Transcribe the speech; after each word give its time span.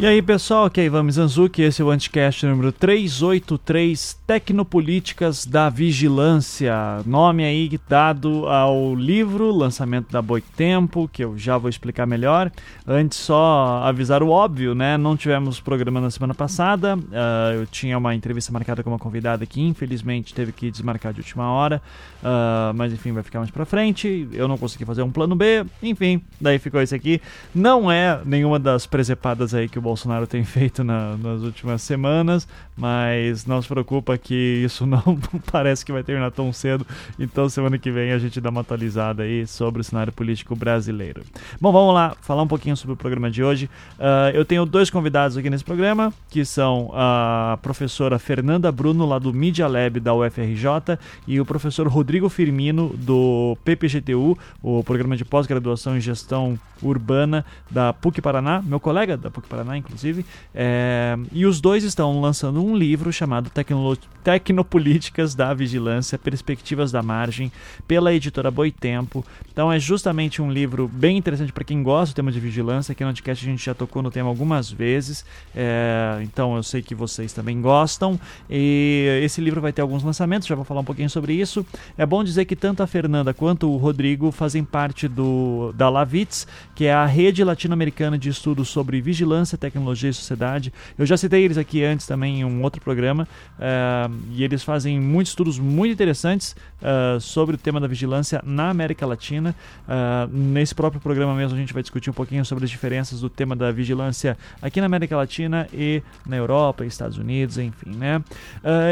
E 0.00 0.06
aí 0.06 0.22
pessoal, 0.22 0.66
aqui 0.66 0.80
é 0.80 0.84
Ivan 0.84 1.02
Mizanzuki, 1.02 1.60
esse 1.60 1.82
é 1.82 1.84
o 1.84 1.90
Anticast 1.90 2.46
número 2.46 2.70
383, 2.70 4.16
Tecnopolíticas 4.24 5.44
da 5.44 5.68
Vigilância, 5.68 6.72
nome 7.04 7.42
aí 7.42 7.68
dado 7.88 8.46
ao 8.46 8.94
livro, 8.94 9.50
lançamento 9.50 10.12
da 10.12 10.22
Boitempo, 10.22 11.10
que 11.12 11.24
eu 11.24 11.36
já 11.36 11.58
vou 11.58 11.68
explicar 11.68 12.06
melhor. 12.06 12.48
Antes 12.86 13.18
só 13.18 13.80
avisar 13.82 14.22
o 14.22 14.28
óbvio, 14.28 14.72
né, 14.72 14.96
não 14.96 15.16
tivemos 15.16 15.58
programa 15.58 16.00
na 16.00 16.12
semana 16.12 16.32
passada, 16.32 16.96
uh, 16.96 17.54
eu 17.56 17.66
tinha 17.66 17.98
uma 17.98 18.14
entrevista 18.14 18.52
marcada 18.52 18.84
com 18.84 18.90
uma 18.90 19.00
convidada 19.00 19.44
que 19.46 19.60
infelizmente 19.60 20.32
teve 20.32 20.52
que 20.52 20.70
desmarcar 20.70 21.12
de 21.12 21.22
última 21.22 21.50
hora, 21.50 21.82
uh, 22.22 22.72
mas 22.72 22.92
enfim, 22.92 23.10
vai 23.10 23.24
ficar 23.24 23.40
mais 23.40 23.50
pra 23.50 23.64
frente, 23.64 24.28
eu 24.32 24.46
não 24.46 24.56
consegui 24.56 24.84
fazer 24.84 25.02
um 25.02 25.10
plano 25.10 25.34
B, 25.34 25.66
enfim, 25.82 26.22
daí 26.40 26.60
ficou 26.60 26.80
esse 26.80 26.94
aqui. 26.94 27.20
Não 27.52 27.90
é 27.90 28.20
nenhuma 28.24 28.60
das 28.60 28.86
presepadas 28.86 29.52
aí 29.54 29.68
que 29.68 29.76
o 29.76 29.87
Bolsonaro 29.88 30.26
tem 30.26 30.44
feito 30.44 30.84
na, 30.84 31.16
nas 31.16 31.40
últimas 31.40 31.80
semanas, 31.80 32.46
mas 32.76 33.46
não 33.46 33.60
se 33.62 33.68
preocupa 33.68 34.18
que 34.18 34.62
isso 34.64 34.84
não 34.86 35.18
parece 35.50 35.84
que 35.84 35.90
vai 35.90 36.02
terminar 36.02 36.30
tão 36.30 36.52
cedo. 36.52 36.86
Então, 37.18 37.48
semana 37.48 37.78
que 37.78 37.90
vem 37.90 38.12
a 38.12 38.18
gente 38.18 38.38
dá 38.38 38.50
uma 38.50 38.60
atualizada 38.60 39.22
aí 39.22 39.46
sobre 39.46 39.80
o 39.80 39.84
cenário 39.84 40.12
político 40.12 40.54
brasileiro. 40.54 41.22
Bom, 41.58 41.72
vamos 41.72 41.94
lá 41.94 42.14
falar 42.20 42.42
um 42.42 42.46
pouquinho 42.46 42.76
sobre 42.76 42.92
o 42.92 42.96
programa 42.96 43.30
de 43.30 43.42
hoje. 43.42 43.70
Uh, 43.98 44.30
eu 44.34 44.44
tenho 44.44 44.66
dois 44.66 44.90
convidados 44.90 45.36
aqui 45.38 45.48
nesse 45.48 45.64
programa, 45.64 46.12
que 46.28 46.44
são 46.44 46.90
a 46.92 47.58
professora 47.62 48.18
Fernanda 48.18 48.70
Bruno, 48.70 49.06
lá 49.06 49.18
do 49.18 49.32
Media 49.32 49.66
Lab 49.66 49.98
da 50.00 50.14
UFRJ, 50.14 50.98
e 51.26 51.40
o 51.40 51.46
professor 51.46 51.88
Rodrigo 51.88 52.28
Firmino, 52.28 52.94
do 52.94 53.56
PPGTU, 53.64 54.38
o 54.62 54.84
programa 54.84 55.16
de 55.16 55.24
pós-graduação 55.24 55.96
em 55.96 56.00
gestão 56.00 56.58
urbana 56.82 57.44
da 57.70 57.92
PUC 57.92 58.20
Paraná, 58.20 58.62
meu 58.62 58.78
colega 58.78 59.16
da 59.16 59.30
PUC 59.30 59.48
Paraná, 59.48 59.77
inclusive. 59.78 60.24
É, 60.54 61.16
e 61.32 61.46
os 61.46 61.60
dois 61.60 61.84
estão 61.84 62.20
lançando 62.20 62.62
um 62.62 62.76
livro 62.76 63.12
chamado 63.12 63.50
Tecno 63.50 63.96
Tecnopolíticas 64.22 65.34
da 65.34 65.54
Vigilância, 65.54 66.18
Perspectivas 66.18 66.92
da 66.92 67.02
Margem, 67.02 67.50
pela 67.86 68.12
editora 68.12 68.50
Boitempo. 68.50 69.24
Então 69.50 69.72
é 69.72 69.78
justamente 69.78 70.42
um 70.42 70.52
livro 70.52 70.86
bem 70.86 71.16
interessante 71.16 71.50
para 71.50 71.64
quem 71.64 71.82
gosta 71.82 72.12
do 72.12 72.16
tema 72.16 72.30
de 72.30 72.38
vigilância. 72.38 72.92
Aqui 72.92 73.02
no 73.04 73.10
podcast 73.10 73.46
a 73.46 73.50
gente 73.50 73.64
já 73.64 73.74
tocou 73.74 74.02
no 74.02 74.10
tema 74.10 74.28
algumas 74.28 74.70
vezes, 74.70 75.24
é, 75.56 76.18
então 76.22 76.56
eu 76.56 76.62
sei 76.62 76.82
que 76.82 76.94
vocês 76.94 77.32
também 77.32 77.60
gostam. 77.62 78.20
E 78.50 79.20
esse 79.22 79.40
livro 79.40 79.62
vai 79.62 79.72
ter 79.72 79.80
alguns 79.80 80.02
lançamentos, 80.02 80.46
já 80.46 80.54
vou 80.54 80.64
falar 80.64 80.80
um 80.80 80.84
pouquinho 80.84 81.08
sobre 81.08 81.32
isso. 81.32 81.64
É 81.96 82.04
bom 82.04 82.22
dizer 82.22 82.44
que 82.44 82.54
tanto 82.54 82.82
a 82.82 82.86
Fernanda 82.86 83.32
quanto 83.32 83.70
o 83.70 83.76
Rodrigo 83.76 84.30
fazem 84.30 84.62
parte 84.62 85.08
do 85.08 85.72
da 85.74 85.88
Lavitz, 85.88 86.46
que 86.74 86.84
é 86.84 86.92
a 86.92 87.06
rede 87.06 87.42
latino-americana 87.42 88.18
de 88.18 88.28
estudos 88.28 88.68
sobre 88.68 89.00
vigilância, 89.00 89.56
e 89.76 90.12
sociedade. 90.12 90.72
Eu 90.98 91.06
já 91.06 91.16
citei 91.16 91.44
eles 91.44 91.58
aqui 91.58 91.84
antes 91.84 92.06
também 92.06 92.40
em 92.40 92.44
um 92.44 92.62
outro 92.62 92.80
programa, 92.80 93.28
uh, 93.58 94.14
e 94.32 94.44
eles 94.44 94.62
fazem 94.62 95.00
muitos 95.00 95.32
estudos 95.32 95.58
muito 95.58 95.92
interessantes 95.92 96.54
uh, 96.82 97.20
sobre 97.20 97.54
o 97.54 97.58
tema 97.58 97.80
da 97.80 97.86
vigilância 97.86 98.42
na 98.44 98.70
América 98.70 99.06
Latina. 99.06 99.54
Uh, 99.86 100.36
nesse 100.36 100.74
próprio 100.74 101.00
programa 101.00 101.34
mesmo 101.34 101.56
a 101.56 101.60
gente 101.60 101.72
vai 101.72 101.82
discutir 101.82 102.10
um 102.10 102.12
pouquinho 102.14 102.44
sobre 102.44 102.64
as 102.64 102.70
diferenças 102.70 103.20
do 103.20 103.28
tema 103.28 103.54
da 103.54 103.70
vigilância 103.70 104.36
aqui 104.60 104.80
na 104.80 104.86
América 104.86 105.16
Latina 105.16 105.68
e 105.72 106.02
na 106.26 106.36
Europa, 106.36 106.84
Estados 106.84 107.18
Unidos, 107.18 107.58
enfim, 107.58 107.90
né? 107.96 108.22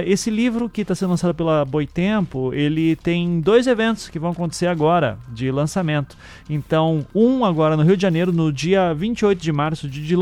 esse 0.05 0.31
livro 0.31 0.69
que 0.69 0.83
está 0.83 0.95
sendo 0.95 1.11
lançado 1.11 1.35
pela 1.35 1.65
Boitempo, 1.65 2.53
ele 2.53 2.97
tem 2.97 3.41
dois 3.41 3.67
eventos 3.67 4.09
que 4.09 4.19
vão 4.19 4.31
acontecer 4.31 4.67
agora 4.67 5.19
de 5.29 5.51
lançamento. 5.51 6.17
Então, 6.49 7.07
um 7.15 7.45
agora 7.45 7.77
no 7.77 7.83
Rio 7.83 7.97
de 7.97 8.03
Janeiro, 8.03 8.33
no 8.33 8.53
dia 8.53 8.93
28 8.95 9.41
de 9.41 9.53
março, 9.53 9.89
de, 9.89 10.05
de 10.05 10.17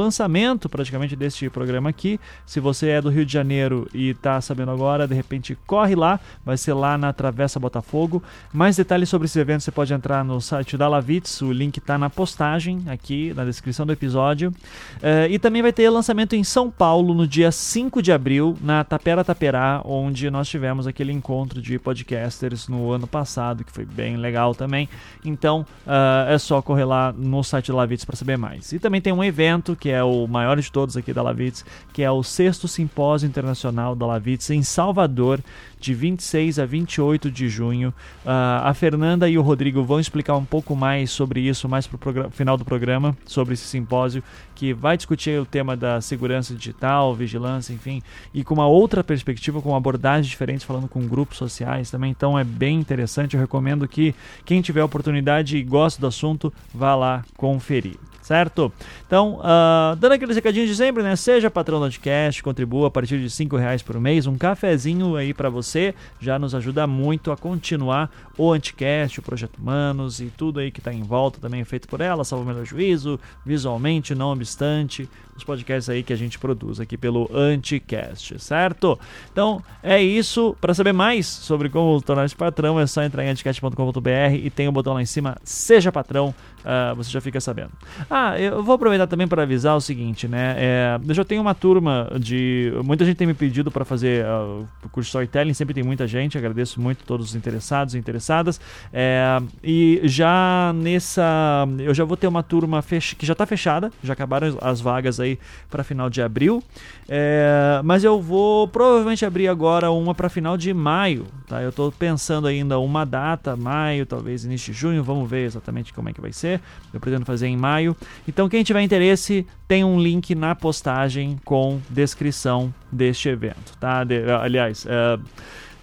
lançamento 0.45 0.69
praticamente 0.69 1.17
deste 1.17 1.49
programa 1.49 1.89
aqui. 1.89 2.21
Se 2.45 2.61
você 2.61 2.91
é 2.91 3.01
do 3.01 3.09
Rio 3.09 3.25
de 3.25 3.33
Janeiro 3.33 3.89
e 3.95 4.11
está 4.11 4.41
sabendo 4.41 4.71
agora, 4.71 5.09
de 5.09 5.15
repente 5.15 5.57
corre 5.67 5.95
lá, 5.95 6.21
vai 6.45 6.57
ser 6.57 6.75
lá 6.75 6.99
na 6.99 7.13
Travessa 7.13 7.59
Botafogo. 7.59 8.23
Mais 8.53 8.77
detalhes 8.77 9.09
sobre 9.09 9.27
esse 9.27 9.39
evento 9.39 9.63
você 9.63 9.71
pode 9.71 9.93
entrar 9.93 10.25
no 10.25 10.41
site 10.41 10.77
da 10.77 10.87
Lavitz, 10.87 11.41
o 11.41 11.53
link 11.53 11.79
está 11.79 11.97
na 11.97 12.11
postagem 12.11 12.83
aqui 12.87 13.33
na 13.35 13.45
descrição 13.45 13.87
do 13.87 13.93
episódio. 13.93 14.51
Uh, 14.97 15.31
e 15.31 15.39
também 15.39 15.63
vai 15.63 15.73
ter 15.73 15.89
lançamento 15.89 16.35
em 16.35 16.45
São 16.45 16.71
Paulo 16.71 17.15
no 17.15 17.27
dia 17.27 17.51
5 17.51 18.03
de 18.03 18.13
abril, 18.13 18.57
na 18.61 18.85
Tapera 18.85 19.25
Taperá, 19.25 19.81
onde 19.85 20.31
nós 20.31 20.49
tivemos 20.49 20.87
aquele 20.87 21.13
encontro 21.13 21.61
de 21.63 21.79
podcasters 21.79 22.69
no 22.69 22.91
ano 22.91 23.07
passado, 23.07 23.65
que 23.65 23.73
foi 23.73 23.85
bem 23.85 24.17
legal 24.17 24.55
também. 24.55 24.89
Então 25.25 25.67
uh, 25.87 26.29
é 26.29 26.39
só 26.39 26.61
correr 26.61 26.85
lá 26.85 27.13
no 27.13 27.43
site 27.43 27.69
da 27.69 27.77
Lavitz 27.79 28.05
para 28.05 28.17
saber 28.17 28.37
mais. 28.37 28.73
E 28.73 28.79
também 28.79 29.01
tem 29.01 29.13
um 29.13 29.25
evento 29.25 29.75
que 29.75 29.89
é 29.89 30.03
o 30.03 30.27
maior 30.35 30.61
de 30.61 30.71
todos 30.71 30.97
aqui 30.97 31.13
da 31.13 31.23
Lavitz, 31.23 31.65
que 31.93 32.03
é 32.03 32.11
o 32.11 32.25
sexto 32.25 32.67
simpósio 32.67 33.29
internacional 33.29 33.95
da 33.95 34.05
Lavitz 34.05 34.51
em 34.51 34.65
Salvador, 34.65 35.41
de 35.79 35.95
26 35.95 36.59
a 36.59 36.67
28 36.67 37.31
de 37.31 37.49
junho. 37.49 37.91
Uh, 38.25 38.65
a 38.65 38.75
Fernanda 38.75 39.29
e 39.29 39.39
o 39.39 39.43
Rodrigo 39.43 39.85
vão 39.85 40.01
explicar 40.01 40.35
um 40.35 40.45
pouco 40.45 40.75
mais 40.75 41.11
sobre 41.11 41.41
isso 41.41 41.69
mais 41.69 41.87
para 41.87 42.27
o 42.27 42.31
final 42.31 42.57
do 42.57 42.65
programa, 42.65 43.17
sobre 43.27 43.55
esse 43.55 43.65
simpósio 43.65 44.23
que 44.55 44.73
vai 44.73 44.97
discutir 44.97 45.39
o 45.39 45.45
tema 45.45 45.77
da 45.77 46.01
segurança 46.01 46.55
digital, 46.55 47.15
vigilância, 47.15 47.73
enfim, 47.73 48.03
e 48.33 48.43
com 48.43 48.55
uma 48.55 48.67
outra 48.67 49.05
perspectiva, 49.05 49.61
com 49.61 49.77
abordagens 49.77 50.27
diferentes, 50.27 50.65
falando 50.65 50.89
com 50.89 51.07
grupos 51.07 51.37
sociais 51.37 51.91
também. 51.91 52.11
Então 52.11 52.39
é 52.39 52.45
bem 52.45 52.79
interessante. 52.79 53.35
Eu 53.35 53.41
recomendo 53.41 53.87
que 53.87 54.15
quem 54.45 54.63
tiver 54.63 54.83
oportunidade 54.83 55.57
e 55.57 55.63
gosta 55.63 56.01
do 56.01 56.07
assunto, 56.07 56.53
vá 56.73 56.95
lá 56.95 57.25
conferir 57.37 57.99
certo? 58.25 58.73
Então, 59.07 59.39
uh, 59.41 59.95
dando 59.97 60.13
aqueles 60.13 60.35
recadinhos 60.35 60.71
de 60.71 60.75
sempre, 60.75 61.03
né? 61.03 61.15
Seja 61.15 61.51
patrão 61.51 61.79
do 61.79 61.85
podcast, 61.85 62.43
contribua 62.43 62.89
a 62.89 62.91
partir 62.91 63.21
de 63.21 63.29
cinco 63.29 63.57
reais 63.59 63.83
por 63.83 64.01
mês, 64.01 64.27
um 64.27 64.39
cafezinho 64.39 65.15
aí 65.15 65.35
para 65.35 65.51
você, 65.51 65.95
já 66.19 66.39
nos 66.39 66.55
ajuda 66.55 66.87
muito 66.87 67.31
a 67.31 67.37
continuar 67.37 68.11
o 68.37 68.53
Anticast, 68.53 69.21
o 69.21 69.23
Projeto 69.23 69.59
Humanos 69.59 70.21
e 70.21 70.27
tudo 70.27 70.61
aí 70.61 70.71
que 70.71 70.81
está 70.81 70.93
em 70.93 71.03
volta 71.03 71.41
também 71.41 71.61
é 71.61 71.65
feito 71.65 71.89
por 71.89 72.01
ela, 72.01 72.25
salvo 72.25 72.45
o 72.45 72.49
melhor 72.49 72.65
juízo, 72.65 73.19
visualmente, 73.45 74.15
não 74.15 74.33
obstante, 74.33 75.09
os 75.37 75.45
podcasts 75.45 75.89
aí 75.89 76.03
que 76.03 76.13
a 76.13 76.17
gente 76.17 76.39
produz 76.39 76.81
aqui 76.81 76.97
pelo 76.97 77.29
Anticast, 77.35 78.39
certo? 78.39 78.99
Então, 79.33 79.63
é 79.83 80.01
isso. 80.01 80.57
Para 80.61 80.75
saber 80.75 80.93
mais 80.93 81.27
sobre 81.27 81.69
como 81.69 82.01
tornar-se 82.01 82.37
patrão, 82.37 82.79
é 82.79 82.87
só 82.87 83.03
entrar 83.03 83.25
em 83.25 83.29
anticast.com.br 83.31 84.35
e 84.43 84.51
tem 84.51 84.69
o 84.69 84.73
botão 84.73 84.95
lá 84.95 85.03
em 85.03 85.07
cima, 85.07 85.37
Seja 85.43 85.91
Patrão, 85.91 86.35
uh, 86.61 86.95
você 86.95 87.11
já 87.11 87.21
fica 87.21 87.41
sabendo. 87.41 87.73
Ah, 88.09 88.39
eu 88.39 88.63
vou 88.63 88.75
aproveitar 88.75 89.07
também 89.07 89.27
para 89.27 89.43
avisar 89.43 89.77
o 89.77 89.81
seguinte, 89.81 90.29
né? 90.29 90.55
É, 90.59 91.01
eu 91.07 91.15
já 91.15 91.25
tenho 91.25 91.41
uma 91.41 91.55
turma 91.55 92.11
de. 92.19 92.73
Muita 92.85 93.05
gente 93.05 93.17
tem 93.17 93.27
me 93.27 93.35
pedido 93.35 93.71
para 93.71 93.85
fazer 93.85 94.25
uh, 94.25 94.67
curso 94.91 95.09
storytelling, 95.09 95.55
sempre 95.55 95.75
tem 95.75 95.83
muita 95.83 96.07
gente, 96.07 96.39
agradeço 96.39 96.81
muito 96.81 97.05
todos 97.05 97.31
os 97.31 97.35
interessados 97.35 97.95
e 97.95 97.99
interessadas. 98.25 98.61
É, 98.93 99.41
e 99.63 100.01
já 100.05 100.73
nessa. 100.75 101.67
Eu 101.79 101.95
já 101.95 102.05
vou 102.05 102.17
ter 102.17 102.27
uma 102.27 102.43
turma 102.43 102.83
fech... 102.83 103.15
que 103.15 103.27
já 103.27 103.33
está 103.33 103.47
fechada, 103.47 103.93
já 104.03 104.13
acabaram 104.13 104.57
as 104.61 104.81
vagas 104.81 105.21
aí 105.21 105.39
para 105.71 105.85
final 105.85 106.09
de 106.09 106.23
abril. 106.23 106.63
É, 107.09 107.81
mas 107.85 108.03
eu 108.03 108.21
vou 108.21 108.67
provavelmente 108.67 109.25
abrir 109.25 109.49
agora 109.49 109.91
uma 109.91 110.15
para 110.15 110.29
final 110.29 110.57
de 110.57 110.73
maio, 110.73 111.27
tá? 111.47 111.63
Eu 111.63 111.69
estou 111.69 111.93
pensando 111.93 112.47
ainda 112.47 112.79
uma 112.79 113.05
data, 113.05 113.55
maio, 113.57 114.07
talvez 114.07 114.45
início 114.45 114.73
de 114.73 114.79
junho, 114.79 115.05
vamos 115.05 115.29
ver 115.29 115.45
exatamente 115.45 115.93
como 115.93 116.09
é 116.09 116.13
que 116.13 116.21
vai 116.21 116.33
ser. 116.33 116.61
Eu 116.93 117.01
pretendo 117.01 117.27
fazer 117.27 117.47
em 117.47 117.57
maio. 117.57 117.95
Então 118.27 118.49
quem 118.49 118.65
tiver 118.65 118.81
interesse, 118.81 119.47
tem 119.69 119.85
um 119.85 120.01
link 120.01 120.35
na 120.35 120.55
postagem 120.55 121.39
com 121.45 121.81
descrição 121.91 122.73
deste 122.91 123.29
evento, 123.29 123.77
tá? 123.79 124.03
De, 124.05 124.31
aliás, 124.31 124.87
é, 124.89 125.19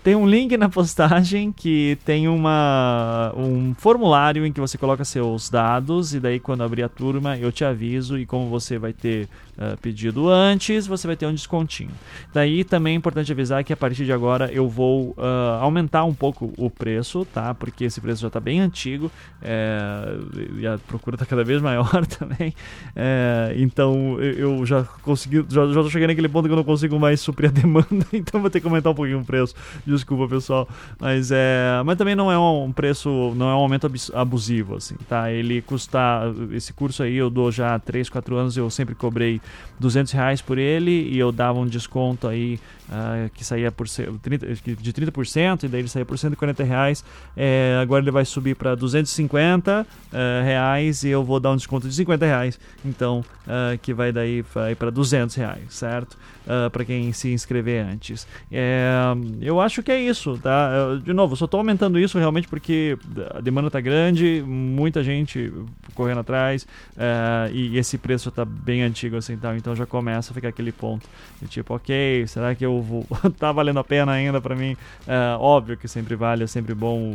tem 0.03 0.15
um 0.15 0.27
link 0.27 0.57
na 0.57 0.68
postagem 0.68 1.51
que 1.51 1.98
tem 2.03 2.27
uma, 2.27 3.33
um 3.38 3.75
formulário 3.75 4.45
em 4.45 4.51
que 4.51 4.59
você 4.59 4.77
coloca 4.77 5.06
seus 5.06 5.50
dados 5.50 6.13
e 6.13 6.19
daí 6.19 6.39
quando 6.39 6.63
abrir 6.63 6.83
a 6.83 6.89
turma 6.89 7.38
eu 7.38 7.51
te 7.51 7.63
aviso 7.63 8.18
e 8.18 8.25
como 8.25 8.50
você 8.50 8.80
vai 8.80 8.94
ter 8.94 9.30
uh, 9.61 9.77
pedido 9.77 10.27
antes, 10.27 10.87
você 10.87 11.05
vai 11.05 11.15
ter 11.15 11.27
um 11.27 11.33
descontinho. 11.33 11.91
Daí 12.33 12.63
também 12.63 12.93
é 12.93 12.97
importante 12.97 13.31
avisar 13.31 13.63
que 13.63 13.71
a 13.71 13.77
partir 13.77 14.05
de 14.05 14.11
agora 14.11 14.51
eu 14.51 14.67
vou 14.67 15.11
uh, 15.11 15.61
aumentar 15.61 16.03
um 16.03 16.13
pouco 16.13 16.53
o 16.57 16.69
preço, 16.69 17.25
tá? 17.25 17.53
Porque 17.53 17.83
esse 17.83 18.01
preço 18.01 18.21
já 18.21 18.27
está 18.27 18.39
bem 18.39 18.59
antigo 18.59 19.11
é, 19.41 20.17
e 20.57 20.65
a 20.65 20.77
procura 20.79 21.15
está 21.15 21.25
cada 21.25 21.43
vez 21.43 21.61
maior 21.61 22.05
também. 22.07 22.53
É, 22.95 23.53
então 23.57 24.19
eu 24.21 24.65
já 24.65 24.83
consegui, 25.03 25.45
já, 25.49 25.67
já 25.67 25.81
tô 25.81 25.89
chegando 25.89 26.09
naquele 26.09 26.29
ponto 26.29 26.47
que 26.47 26.51
eu 26.51 26.57
não 26.57 26.63
consigo 26.63 26.99
mais 26.99 27.19
suprir 27.21 27.49
a 27.49 27.53
demanda, 27.53 28.05
então 28.13 28.41
vou 28.41 28.49
ter 28.49 28.59
que 28.59 28.67
aumentar 28.67 28.89
um 28.89 28.95
pouquinho 28.95 29.19
o 29.19 29.25
preço. 29.25 29.53
Desculpa, 29.85 30.27
pessoal. 30.27 30.67
Mas 30.99 31.31
é. 31.31 31.81
Mas 31.85 31.97
também 31.97 32.15
não 32.15 32.31
é 32.31 32.37
um 32.37 32.71
preço, 32.71 33.33
não 33.35 33.49
é 33.49 33.53
um 33.53 33.59
aumento 33.59 33.91
abusivo, 34.13 34.75
assim, 34.75 34.95
tá? 35.07 35.31
Ele 35.31 35.61
custa. 35.61 35.99
Esse 36.51 36.73
curso 36.73 37.03
aí 37.03 37.15
eu 37.15 37.29
dou 37.29 37.51
já 37.51 37.75
há 37.75 37.79
3, 37.79 38.09
4 38.09 38.35
anos, 38.35 38.57
eu 38.57 38.69
sempre 38.69 38.95
cobrei 38.95 39.41
200 39.80 40.12
reais 40.12 40.42
por 40.42 40.57
ele 40.57 41.09
e 41.09 41.18
eu 41.18 41.31
dava 41.31 41.59
um 41.59 41.65
desconto 41.65 42.27
aí 42.27 42.59
uh, 42.91 43.29
que 43.33 43.43
saía 43.43 43.71
por 43.71 43.88
30, 43.88 44.45
de 44.45 44.93
30% 44.93 45.63
e 45.63 45.67
daí 45.67 45.81
ele 45.81 45.88
saía 45.88 46.05
por 46.05 46.17
140 46.17 46.63
reais. 46.63 47.03
É, 47.35 47.79
agora 47.81 48.03
ele 48.03 48.11
vai 48.11 48.25
subir 48.25 48.55
para 48.55 48.75
250 48.75 49.81
uh, 49.81 50.15
reais 50.43 51.03
e 51.03 51.09
eu 51.09 51.23
vou 51.23 51.39
dar 51.39 51.51
um 51.51 51.55
desconto 51.55 51.88
de 51.88 51.95
50 51.95 52.25
reais. 52.25 52.59
Então, 52.83 53.23
uh, 53.47 53.77
que 53.81 53.93
vai 53.93 54.11
daí 54.11 54.43
para 54.77 54.91
200 54.91 55.35
reais, 55.35 55.63
certo? 55.69 56.17
Uh, 56.41 56.69
para 56.69 56.83
quem 56.83 57.13
se 57.13 57.31
inscrever 57.31 57.85
antes. 57.85 58.27
É, 58.51 58.91
eu 59.39 59.61
acho 59.61 59.81
que 59.83 59.91
é 59.91 60.01
isso, 60.01 60.37
tá? 60.39 60.95
De 61.03 61.13
novo, 61.13 61.35
só 61.35 61.45
estou 61.45 61.59
aumentando 61.59 61.99
isso 61.99 62.17
realmente 62.17 62.47
porque 62.47 62.97
a 63.35 63.39
demanda 63.39 63.67
está 63.67 63.79
grande, 63.79 64.44
muita 64.45 65.03
gente 65.03 65.53
correndo 65.94 66.19
atrás 66.19 66.67
e 67.53 67.77
esse 67.77 67.97
preço 67.97 68.29
está 68.29 68.44
bem 68.44 68.81
antigo 68.81 69.17
assim, 69.17 69.37
tá? 69.37 69.55
então 69.55 69.75
já 69.75 69.85
começa 69.85 70.31
a 70.31 70.33
ficar 70.33 70.49
aquele 70.49 70.71
ponto 70.71 71.07
de 71.41 71.47
tipo, 71.47 71.75
ok, 71.75 72.25
será 72.27 72.55
que 72.55 72.65
eu 72.65 72.81
vou 72.81 73.06
tá 73.38 73.51
valendo 73.51 73.80
a 73.80 73.83
pena 73.83 74.12
ainda 74.12 74.42
para 74.42 74.56
mim? 74.56 74.74
Uh, 74.74 75.39
óbvio 75.39 75.78
que 75.78 75.88
sempre 75.88 76.16
vale, 76.16 76.44
é 76.44 76.48
sempre 76.48 76.74
bom. 76.74 77.12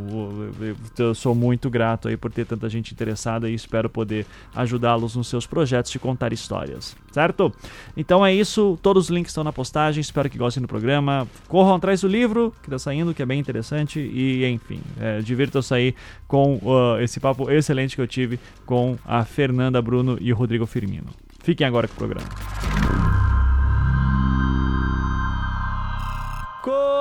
Eu 0.99 1.15
sou 1.15 1.35
muito 1.35 1.69
grato 1.71 2.09
aí 2.09 2.17
por 2.17 2.33
ter 2.33 2.47
tanta 2.47 2.69
gente 2.69 2.93
interessada 2.93 3.49
e 3.49 3.55
espero 3.55 3.89
poder 3.89 4.27
ajudá-los 4.55 5.17
nos 5.17 5.29
seus 5.29 5.47
projetos 5.47 5.91
de 5.91 5.99
contar 5.99 6.33
histórias, 6.33 6.97
certo? 7.13 7.53
Então 7.97 8.25
é 8.25 8.33
isso, 8.33 8.79
todos 8.83 9.05
os 9.05 9.11
links 9.11 9.31
estão 9.31 9.45
na 9.45 9.53
postagem. 9.53 10.01
Espero 10.01 10.29
que 10.29 10.39
gostem 10.39 10.61
do 10.61 10.69
programa. 10.69 11.27
Corram 11.49 11.75
atrás 11.75 12.01
do 12.01 12.09
livro 12.09 12.53
que 12.63 12.69
está 12.69 12.79
saindo, 12.79 13.15
que 13.15 13.23
é 13.23 13.27
bem 13.27 13.41
interessante. 13.41 14.01
E, 14.01 14.47
enfim, 14.47 14.81
é, 15.01 15.21
divirtam-se 15.21 15.75
aí 15.75 15.95
com 16.27 16.57
uh, 16.57 17.01
esse 17.01 17.21
papo 17.21 17.51
excelente 17.51 17.97
que 17.97 18.03
eu 18.03 18.07
tive 18.07 18.39
com 18.65 18.97
a 19.05 19.25
Fernanda 19.25 19.81
Bruno 19.81 20.19
e 20.21 20.33
o 20.33 20.37
Rodrigo 20.37 20.67
Firmino. 20.67 21.09
Fiquem 21.43 21.67
agora 21.67 21.87
com 21.87 21.95
o 21.95 21.97
programa. 21.97 23.36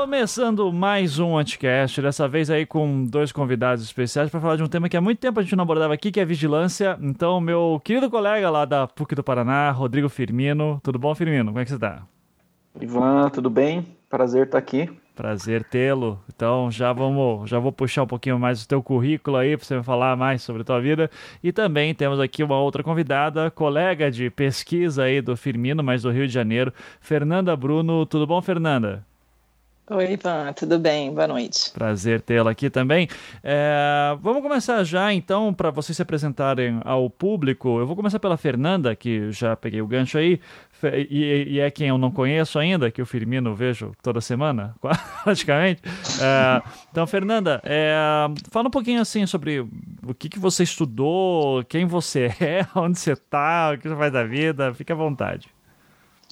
Começando 0.06 0.72
mais 0.72 1.18
um 1.18 1.36
Anticast, 1.36 2.00
dessa 2.00 2.28
vez 2.28 2.52
aí 2.52 2.63
com 2.63 3.06
dois 3.06 3.31
convidados 3.31 3.84
especiais 3.84 4.30
para 4.30 4.40
falar 4.40 4.56
de 4.56 4.62
um 4.62 4.68
tema 4.68 4.88
que 4.88 4.96
há 4.96 5.02
muito 5.02 5.18
tempo 5.18 5.40
a 5.40 5.42
gente 5.44 5.56
não 5.56 5.63
abordava 5.63 5.96
aqui, 5.96 6.12
que 6.12 6.19
é 6.19 6.25
vigilância. 6.25 6.96
Então, 7.02 7.42
meu 7.42 7.81
querido 7.84 8.07
colega 8.07 8.48
lá 8.52 8.66
da 8.66 8.86
PUC 8.86 9.16
do 9.16 9.24
Paraná, 9.24 9.72
Rodrigo 9.72 10.07
Firmino. 10.07 10.80
Tudo 10.84 11.00
bom, 11.00 11.16
Firmino? 11.16 11.46
Como 11.46 11.57
é 11.57 11.63
que 11.63 11.72
você 11.72 11.75
está? 11.78 12.04
Ivan, 12.80 13.30
tudo 13.30 13.50
bem? 13.50 13.84
Prazer 14.07 14.46
estar 14.46 14.60
aqui. 14.60 14.88
Prazer 15.16 15.63
tê-lo. 15.63 16.22
Então 16.31 16.69
já 16.69 16.94
vamos, 16.94 17.50
já 17.50 17.57
vou 17.57 17.72
puxar 17.72 18.04
um 18.04 18.07
pouquinho 18.07 18.38
mais 18.38 18.63
o 18.63 18.68
teu 18.68 18.84
currículo 18.84 19.38
aí 19.38 19.57
para 19.57 19.66
você 19.66 19.81
falar 19.81 20.16
mais 20.16 20.44
sobre 20.44 20.62
a 20.62 20.66
tua 20.66 20.80
vida. 20.80 21.10
E 21.42 21.52
também 21.52 21.96
temos 21.96 22.19
aqui 22.19 22.44
uma 22.44 22.60
outra 22.60 22.84
convidada, 22.84 23.50
colega 23.50 24.12
de 24.12 24.30
pesquisa 24.30 25.06
aí 25.06 25.19
do 25.19 25.36
Firmino, 25.36 25.84
mas 25.84 26.04
do 26.04 26.12
Rio 26.12 26.28
de 26.28 26.34
Janeiro, 26.34 26.72
Fernanda 27.02 27.56
Bruno. 27.56 28.06
Tudo 28.06 28.28
bom, 28.28 28.40
Fernanda? 28.40 29.04
Oi, 29.88 30.14
Ivan, 30.14 30.52
tudo 30.54 30.80
bem? 30.80 31.14
Boa 31.14 31.28
noite. 31.28 31.70
Prazer 31.70 32.20
tê-la 32.20 32.50
aqui 32.50 32.72
também. 32.72 33.08
É, 33.44 34.18
vamos 34.20 34.42
começar 34.42 34.84
já, 34.84 35.14
então, 35.14 35.54
para 35.54 35.70
vocês 35.70 35.96
se 35.96 36.02
apresentarem 36.02 36.82
ao 36.84 37.08
público. 37.08 37.80
Eu 37.80 37.86
vou 37.86 37.96
começar 37.96 38.18
pela 38.18 38.36
Fernanda, 38.36 38.96
que 38.96 39.32
já 39.32 39.56
peguei 39.56 39.84
o 39.84 39.88
gancho 39.88 40.18
aí, 40.18 40.42
e, 41.08 41.46
e 41.50 41.60
é 41.60 41.70
quem 41.70 41.90
eu 41.90 42.00
não 42.00 42.10
conheço 42.10 42.58
ainda, 42.58 42.90
que 42.90 43.00
o 43.00 43.06
Firmino 43.06 43.54
vejo 43.54 43.92
toda 44.02 44.20
semana, 44.22 44.76
praticamente. 45.24 45.84
É, 46.20 46.64
então, 46.90 47.06
Fernanda, 47.06 47.62
é, 47.64 47.96
fala 48.50 48.70
um 48.70 48.72
pouquinho 48.72 49.02
assim 49.02 49.28
sobre 49.28 49.60
o 49.60 50.16
que, 50.18 50.30
que 50.30 50.40
você 50.40 50.64
estudou, 50.64 51.64
quem 51.66 51.86
você 51.86 52.34
é, 52.42 52.66
onde 52.76 52.98
você 52.98 53.12
está, 53.12 53.72
o 53.72 53.78
que 53.78 53.88
você 53.88 53.96
faz 53.96 54.12
da 54.12 54.24
vida. 54.24 54.74
Fique 54.74 54.92
à 54.92 54.96
vontade. 54.96 55.48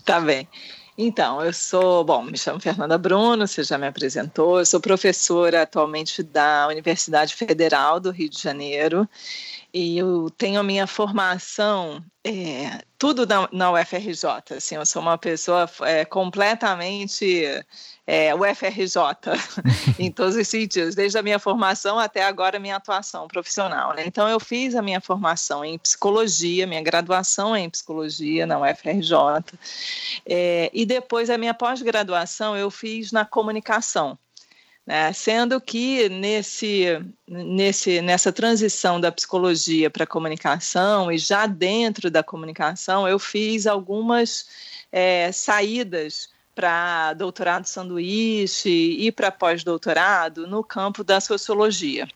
Tá 0.04 0.20
bem. 0.20 0.48
Então, 0.96 1.44
eu 1.44 1.52
sou, 1.52 2.04
bom, 2.04 2.22
me 2.22 2.38
chamo 2.38 2.60
Fernanda 2.60 3.00
Bruno, 3.00 3.48
você 3.48 3.64
já 3.64 3.80
me 3.80 3.88
apresentou, 3.88 4.60
eu 4.60 4.66
sou 4.66 4.80
professora 4.80 5.64
atualmente 5.64 6.22
da 6.22 6.68
Universidade 6.68 7.36
Federal 7.36 8.00
do 8.00 8.12
Rio 8.12 8.30
de 8.30 8.40
Janeiro 8.40 9.10
e 9.74 9.98
eu 9.98 10.30
tenho 10.38 10.60
a 10.60 10.64
minha 10.64 10.86
formação 10.86 12.04
é, 12.26 12.82
tudo 12.98 13.26
na, 13.26 13.50
na, 13.52 13.72
UFRJ, 13.72 14.56
assim, 14.56 14.76
eu 14.76 14.86
sou 14.86 15.02
uma 15.02 15.18
pessoa 15.18 15.70
é, 15.82 16.06
completamente 16.06 17.44
é, 18.08 18.34
UFRJ 18.34 18.96
em 20.00 20.10
todos 20.10 20.38
os 20.38 20.48
sentidos, 20.48 20.96
desde 20.96 21.18
a 21.18 21.22
minha 21.22 21.38
formação 21.38 22.00
até 22.00 22.24
agora 22.24 22.60
minha 22.60 22.78
atuação 22.78 23.28
profissional. 23.28 23.94
Né? 23.94 24.06
Então 24.06 24.30
eu 24.30 24.40
fiz 24.40 24.74
a 24.74 24.82
minha 24.82 25.02
formação 25.02 25.66
em 25.66 25.78
psicologia, 25.78 26.66
minha 26.66 26.82
graduação 26.82 27.58
em 27.58 27.70
psicologia 27.70 28.46
na 28.46 28.58
UFRJ, 28.58 29.58
é, 30.26 30.72
e 30.74 30.86
depois 30.86 31.30
a 31.30 31.38
minha 31.38 31.54
pós-graduação 31.54 32.56
eu 32.56 32.72
fiz 32.72 33.12
na 33.12 33.26
comunicação. 33.26 34.18
Né? 34.86 35.14
Sendo 35.14 35.62
que 35.62 36.10
nesse, 36.10 36.86
nesse, 37.28 38.02
nessa 38.02 38.32
transição 38.32 39.00
da 39.00 39.12
psicologia 39.12 39.90
para 39.90 40.04
a 40.04 40.08
comunicação 40.08 41.12
e 41.12 41.18
já 41.18 41.46
dentro 41.46 42.12
da 42.12 42.22
comunicação, 42.22 43.08
eu 43.08 43.18
fiz 43.18 43.66
algumas 43.66 44.48
é, 44.92 45.32
saídas 45.32 46.30
para 46.54 47.14
doutorado 47.14 47.66
sanduíche 47.66 48.70
e 48.70 49.12
para 49.12 49.32
pós-doutorado 49.32 50.46
no 50.46 50.64
campo 50.64 51.04
da 51.04 51.20
sociologia. 51.20 52.08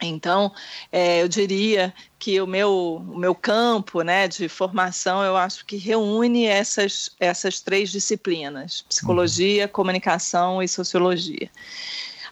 Então, 0.00 0.52
é, 0.90 1.22
eu 1.22 1.28
diria 1.28 1.92
que 2.18 2.40
o 2.40 2.46
meu, 2.46 2.96
o 2.96 3.18
meu 3.18 3.34
campo 3.34 4.02
né, 4.02 4.26
de 4.26 4.48
formação, 4.48 5.22
eu 5.22 5.36
acho 5.36 5.64
que 5.66 5.76
reúne 5.76 6.46
essas, 6.46 7.10
essas 7.20 7.60
três 7.60 7.90
disciplinas: 7.90 8.82
psicologia, 8.88 9.64
uhum. 9.64 9.72
comunicação 9.72 10.62
e 10.62 10.68
sociologia. 10.68 11.50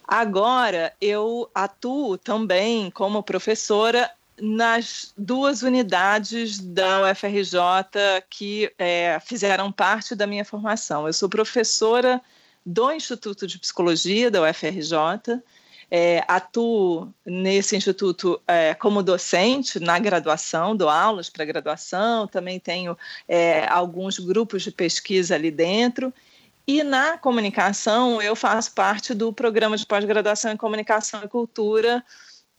Agora, 0.06 0.94
eu 1.00 1.50
atuo 1.54 2.16
também 2.16 2.90
como 2.90 3.22
professora 3.22 4.10
nas 4.40 5.12
duas 5.16 5.62
unidades 5.62 6.58
da 6.58 7.10
UFRJ 7.10 7.58
que 8.30 8.72
é, 8.78 9.18
fizeram 9.20 9.70
parte 9.70 10.14
da 10.14 10.26
minha 10.26 10.44
formação. 10.44 11.06
Eu 11.06 11.12
sou 11.12 11.28
professora 11.28 12.22
do 12.64 12.92
Instituto 12.92 13.46
de 13.46 13.58
Psicologia 13.58 14.30
da 14.30 14.42
UFRJ, 14.42 15.42
é, 15.90 16.22
atuo 16.28 17.12
nesse 17.24 17.76
instituto 17.76 18.40
é, 18.46 18.74
como 18.74 19.02
docente 19.02 19.80
na 19.80 19.98
graduação, 19.98 20.76
dou 20.76 20.88
aulas 20.88 21.30
para 21.30 21.44
graduação, 21.44 22.26
também 22.26 22.60
tenho 22.60 22.96
é, 23.26 23.66
alguns 23.68 24.18
grupos 24.18 24.62
de 24.62 24.70
pesquisa 24.70 25.34
ali 25.34 25.50
dentro. 25.50 26.12
E 26.66 26.82
na 26.82 27.16
comunicação, 27.16 28.20
eu 28.20 28.36
faço 28.36 28.72
parte 28.72 29.14
do 29.14 29.32
programa 29.32 29.76
de 29.76 29.86
pós-graduação 29.86 30.52
em 30.52 30.56
comunicação 30.56 31.24
e 31.24 31.28
cultura 31.28 32.04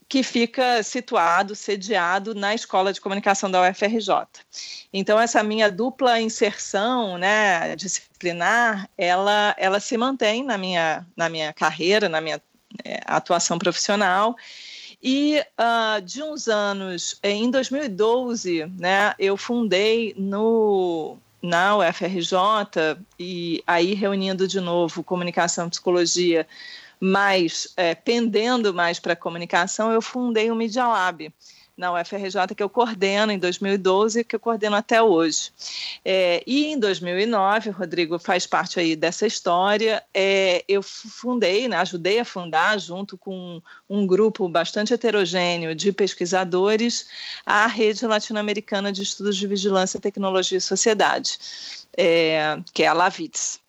que 0.09 0.23
fica 0.23 0.81
situado, 0.81 1.55
sediado 1.55 2.33
na 2.33 2.55
Escola 2.55 2.91
de 2.91 2.99
Comunicação 2.99 3.51
da 3.51 3.61
UFRJ. 3.69 4.09
Então, 4.91 5.19
essa 5.19 5.43
minha 5.43 5.69
dupla 5.69 6.19
inserção 6.19 7.19
né, 7.19 7.75
disciplinar, 7.75 8.89
ela, 8.97 9.55
ela 9.59 9.79
se 9.79 9.95
mantém 9.95 10.43
na 10.43 10.57
minha, 10.57 11.05
na 11.15 11.29
minha 11.29 11.53
carreira, 11.53 12.09
na 12.09 12.19
minha 12.19 12.41
atuação 13.05 13.57
profissional. 13.57 14.35
E 15.01 15.41
uh, 15.57 16.01
de 16.01 16.21
uns 16.21 16.47
anos, 16.47 17.17
em 17.23 17.49
2012, 17.49 18.65
né, 18.77 19.13
eu 19.17 19.37
fundei 19.37 20.13
no, 20.17 21.17
na 21.41 21.77
UFRJ, 21.77 22.35
e 23.17 23.63
aí 23.65 23.93
reunindo 23.93 24.47
de 24.47 24.59
novo 24.59 25.03
comunicação 25.03 25.67
e 25.67 25.69
psicologia 25.69 26.45
mas 26.99 27.71
é, 27.77 27.95
pendendo 27.95 28.73
mais 28.73 28.99
para 28.99 29.15
comunicação, 29.15 29.91
eu 29.91 30.01
fundei 30.01 30.51
o 30.51 30.55
Media 30.55 30.85
Lab 30.85 31.33
na 31.79 31.93
UFRJ, 31.93 32.53
que 32.55 32.61
eu 32.61 32.69
coordeno 32.69 33.31
em 33.31 33.39
2012 33.39 34.25
que 34.25 34.35
eu 34.35 34.39
coordeno 34.39 34.75
até 34.75 35.01
hoje. 35.01 35.51
É, 36.03 36.43
e 36.45 36.65
em 36.65 36.77
2009, 36.77 37.69
o 37.69 37.73
Rodrigo 37.73 38.19
faz 38.19 38.45
parte 38.45 38.81
aí 38.81 38.97
dessa 38.97 39.25
história, 39.25 40.03
é, 40.13 40.63
eu 40.67 40.83
fundei, 40.83 41.69
né, 41.69 41.77
ajudei 41.77 42.19
a 42.19 42.25
fundar, 42.25 42.77
junto 42.77 43.17
com 43.17 43.61
um 43.89 44.05
grupo 44.05 44.49
bastante 44.49 44.93
heterogêneo 44.93 45.73
de 45.73 45.93
pesquisadores, 45.93 47.07
a 47.45 47.65
Rede 47.65 48.05
Latino-Americana 48.05 48.91
de 48.91 49.01
Estudos 49.01 49.37
de 49.37 49.47
Vigilância, 49.47 50.01
Tecnologia 50.01 50.57
e 50.57 50.61
Sociedade, 50.61 51.39
é, 51.97 52.59
que 52.73 52.83
é 52.83 52.87
a 52.87 52.93
LAVITS. 52.93 53.61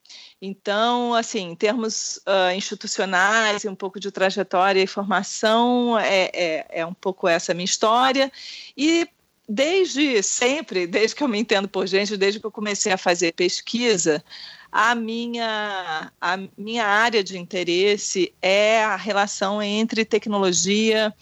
Então, 0.43 1.15
assim, 1.15 1.51
em 1.51 1.55
termos 1.55 2.19
uh, 2.27 2.55
institucionais, 2.55 3.65
um 3.67 3.75
pouco 3.75 4.01
de 4.01 4.11
trajetória 4.11 4.83
e 4.83 4.87
formação, 4.87 5.99
é, 5.99 6.31
é, 6.33 6.67
é 6.71 6.87
um 6.87 6.95
pouco 6.95 7.29
essa 7.29 7.53
minha 7.53 7.67
história. 7.67 8.33
E 8.75 9.07
desde 9.47 10.23
sempre, 10.23 10.87
desde 10.87 11.15
que 11.15 11.23
eu 11.23 11.29
me 11.29 11.39
entendo 11.39 11.69
por 11.69 11.87
gente, 11.87 12.17
desde 12.17 12.41
que 12.41 12.47
eu 12.47 12.51
comecei 12.51 12.91
a 12.91 12.97
fazer 12.97 13.33
pesquisa, 13.33 14.25
a 14.73 14.95
minha, 14.95 16.13
a 16.21 16.39
minha 16.57 16.87
área 16.87 17.23
de 17.23 17.37
interesse 17.37 18.33
é 18.41 18.83
a 18.85 18.97
relação 18.97 19.61
entre 19.61 20.05
tecnologia, 20.05 21.13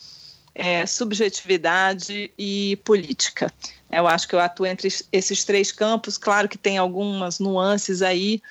é, 0.55 0.85
subjetividade 0.87 2.31
e 2.39 2.77
política. 2.85 3.53
Eu 3.91 4.07
acho 4.07 4.29
que 4.29 4.35
eu 4.35 4.41
atuo 4.41 4.67
entre 4.67 4.89
esses 5.11 5.45
três 5.45 5.73
campos. 5.73 6.19
Claro 6.19 6.49
que 6.49 6.59
tem 6.59 6.77
algumas 6.77 7.39
nuances 7.39 8.03
aí, 8.03 8.43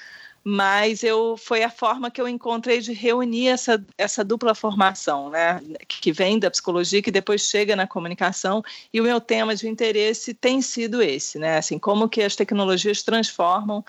mas 0.50 1.04
eu 1.04 1.36
foi 1.36 1.62
a 1.62 1.70
forma 1.70 2.10
que 2.10 2.22
eu 2.22 2.28
encontrei 2.28 2.80
de 2.80 2.94
reunir 2.94 3.50
essa, 3.50 3.86
essa 3.98 4.24
dupla 4.24 4.56
formação, 4.56 5.30
né, 5.30 5.60
que 5.90 6.10
vem 6.14 6.40
da 6.40 6.50
psicologia 6.50 7.02
que 7.02 7.12
depois 7.12 7.42
chega 7.42 7.76
na 7.76 7.86
comunicação 7.86 8.64
e 8.94 9.02
o 9.02 9.04
meu 9.04 9.20
tema 9.20 9.54
de 9.54 9.68
interesse 9.68 10.34
tem 10.34 10.62
sido 10.62 11.02
esse, 11.02 11.38
né, 11.38 11.58
assim 11.58 11.78
como 11.78 12.08
que 12.08 12.22
as 12.22 12.34
tecnologias 12.34 13.04
transformam 13.04 13.84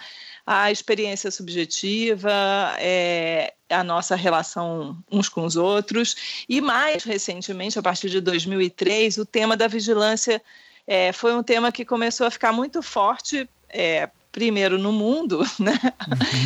a 0.44 0.72
experiência 0.72 1.30
subjetiva, 1.30 2.32
é, 2.80 3.54
a 3.70 3.84
nossa 3.84 4.16
relação 4.16 4.98
uns 5.12 5.28
com 5.28 5.44
os 5.44 5.54
outros. 5.54 6.44
E 6.48 6.60
mais 6.60 7.04
recentemente, 7.04 7.78
a 7.78 7.82
partir 7.82 8.10
de 8.10 8.20
2003, 8.20 9.18
o 9.18 9.24
tema 9.24 9.56
da 9.56 9.68
vigilância 9.68 10.42
é, 10.88 11.12
foi 11.12 11.36
um 11.36 11.42
tema 11.42 11.70
que 11.70 11.84
começou 11.84 12.26
a 12.26 12.30
ficar 12.32 12.50
muito 12.52 12.82
forte 12.82 13.48
é, 13.68 14.08
primeiro 14.30 14.78
no 14.78 14.92
mundo, 14.92 15.44
né? 15.58 15.78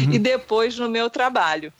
Uhum. 0.06 0.12
e 0.12 0.18
depois 0.18 0.78
no 0.78 0.88
meu 0.88 1.10
trabalho. 1.10 1.72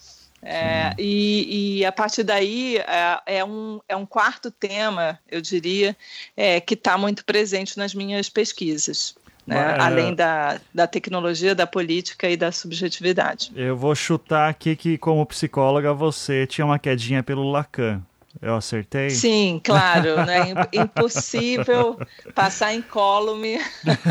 É, 0.45 0.93
e, 0.99 1.79
e, 1.79 1.85
a 1.85 1.93
partir 1.93 2.25
daí 2.25 2.77
é, 2.79 3.21
é, 3.27 3.45
um, 3.45 3.81
é 3.89 3.95
um 3.95 4.05
quarto 4.05 4.51
tema, 4.51 5.17
eu 5.31 5.41
diria, 5.41 5.97
é, 6.37 6.61
que 6.61 6.75
está 6.75 6.99
muito 6.99 7.25
presente 7.25 7.79
nas 7.79 7.95
minhas 7.95 8.29
pesquisas. 8.29 9.15
Né? 9.47 9.57
É. 9.57 9.81
Além 9.81 10.15
da, 10.15 10.61
da 10.75 10.87
tecnologia, 10.89 11.55
da 11.55 11.67
política 11.67 12.29
e 12.29 12.37
da 12.37 12.51
subjetividade. 12.51 13.53
Eu 13.55 13.77
vou 13.77 13.95
chutar 13.95 14.49
aqui 14.49 14.75
que, 14.75 14.99
como 14.99 15.25
psicóloga, 15.27 15.93
você 15.93 16.45
tinha 16.47 16.65
uma 16.65 16.79
quedinha 16.79 17.23
pelo 17.23 17.49
Lacan. 17.49 18.03
Eu 18.41 18.57
acertei? 18.57 19.11
Sim, 19.11 19.61
claro. 19.63 20.25
Né? 20.25 20.55
Impossível 20.73 21.99
passar 22.35 22.73
incólume 22.73 23.59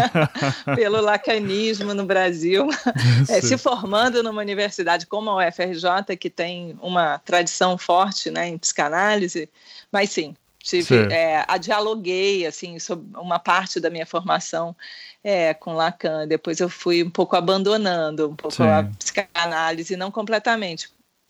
pelo 0.75 1.01
lacanismo 1.01 1.93
no 1.93 2.05
Brasil. 2.05 2.67
É, 3.27 3.41
se 3.41 3.57
formando 3.57 4.21
numa 4.21 4.41
universidade 4.41 5.07
como 5.07 5.29
a 5.29 5.47
UFRJ, 5.47 6.15
que 6.19 6.29
tem 6.29 6.77
uma 6.81 7.17
tradição 7.19 7.77
forte 7.77 8.29
né, 8.29 8.47
em 8.47 8.57
psicanálise, 8.57 9.49
mas 9.91 10.11
sim, 10.11 10.35
tive, 10.59 11.11
é, 11.11 11.43
a 11.47 11.57
dialoguei 11.57 12.45
assim, 12.45 12.77
sobre 12.79 13.17
uma 13.17 13.39
parte 13.39 13.79
da 13.79 13.89
minha 13.89 14.05
formação 14.05 14.75
é, 15.23 15.53
com 15.53 15.73
Lacan. 15.73 16.27
Depois 16.27 16.59
eu 16.59 16.69
fui 16.69 17.03
um 17.03 17.09
pouco 17.09 17.35
abandonando 17.35 18.29
um 18.29 18.35
pouco 18.35 18.57
sim. 18.57 18.63
a 18.63 18.83
psicanálise, 18.99 19.95
não 19.95 20.11
completamente, 20.11 20.89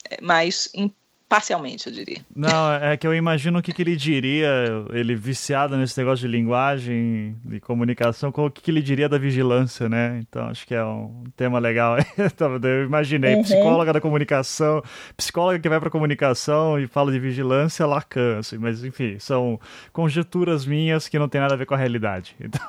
é, 0.09 0.17
mas 0.21 0.69
em 0.73 0.93
parcialmente, 1.31 1.87
eu 1.87 1.93
diria. 1.93 2.17
Não, 2.35 2.73
é 2.73 2.97
que 2.97 3.07
eu 3.07 3.15
imagino 3.15 3.59
o 3.59 3.61
que, 3.61 3.71
que 3.71 3.81
ele 3.81 3.95
diria, 3.95 4.49
ele 4.91 5.15
viciado 5.15 5.77
nesse 5.77 5.97
negócio 5.97 6.27
de 6.27 6.37
linguagem, 6.37 7.37
de 7.45 7.57
comunicação, 7.61 8.33
o 8.35 8.51
que, 8.51 8.61
que 8.61 8.69
ele 8.69 8.81
diria 8.81 9.07
da 9.07 9.17
vigilância, 9.17 9.87
né? 9.87 10.19
Então 10.19 10.47
acho 10.47 10.67
que 10.67 10.75
é 10.75 10.83
um 10.83 11.23
tema 11.37 11.57
legal. 11.57 11.95
eu 12.63 12.83
imaginei, 12.83 13.35
uhum. 13.35 13.43
psicóloga 13.43 13.93
da 13.93 14.01
comunicação, 14.01 14.83
psicóloga 15.15 15.57
que 15.57 15.69
vai 15.69 15.79
para 15.79 15.89
comunicação 15.89 16.77
e 16.77 16.85
fala 16.85 17.13
de 17.13 17.19
vigilância, 17.19 17.85
Lacan, 17.85 18.39
assim, 18.39 18.57
mas 18.57 18.83
enfim, 18.83 19.17
são 19.17 19.57
conjecturas 19.93 20.65
minhas 20.65 21.07
que 21.07 21.17
não 21.17 21.29
tem 21.29 21.39
nada 21.39 21.53
a 21.53 21.57
ver 21.57 21.65
com 21.65 21.75
a 21.75 21.77
realidade. 21.77 22.35
Então, 22.51 22.61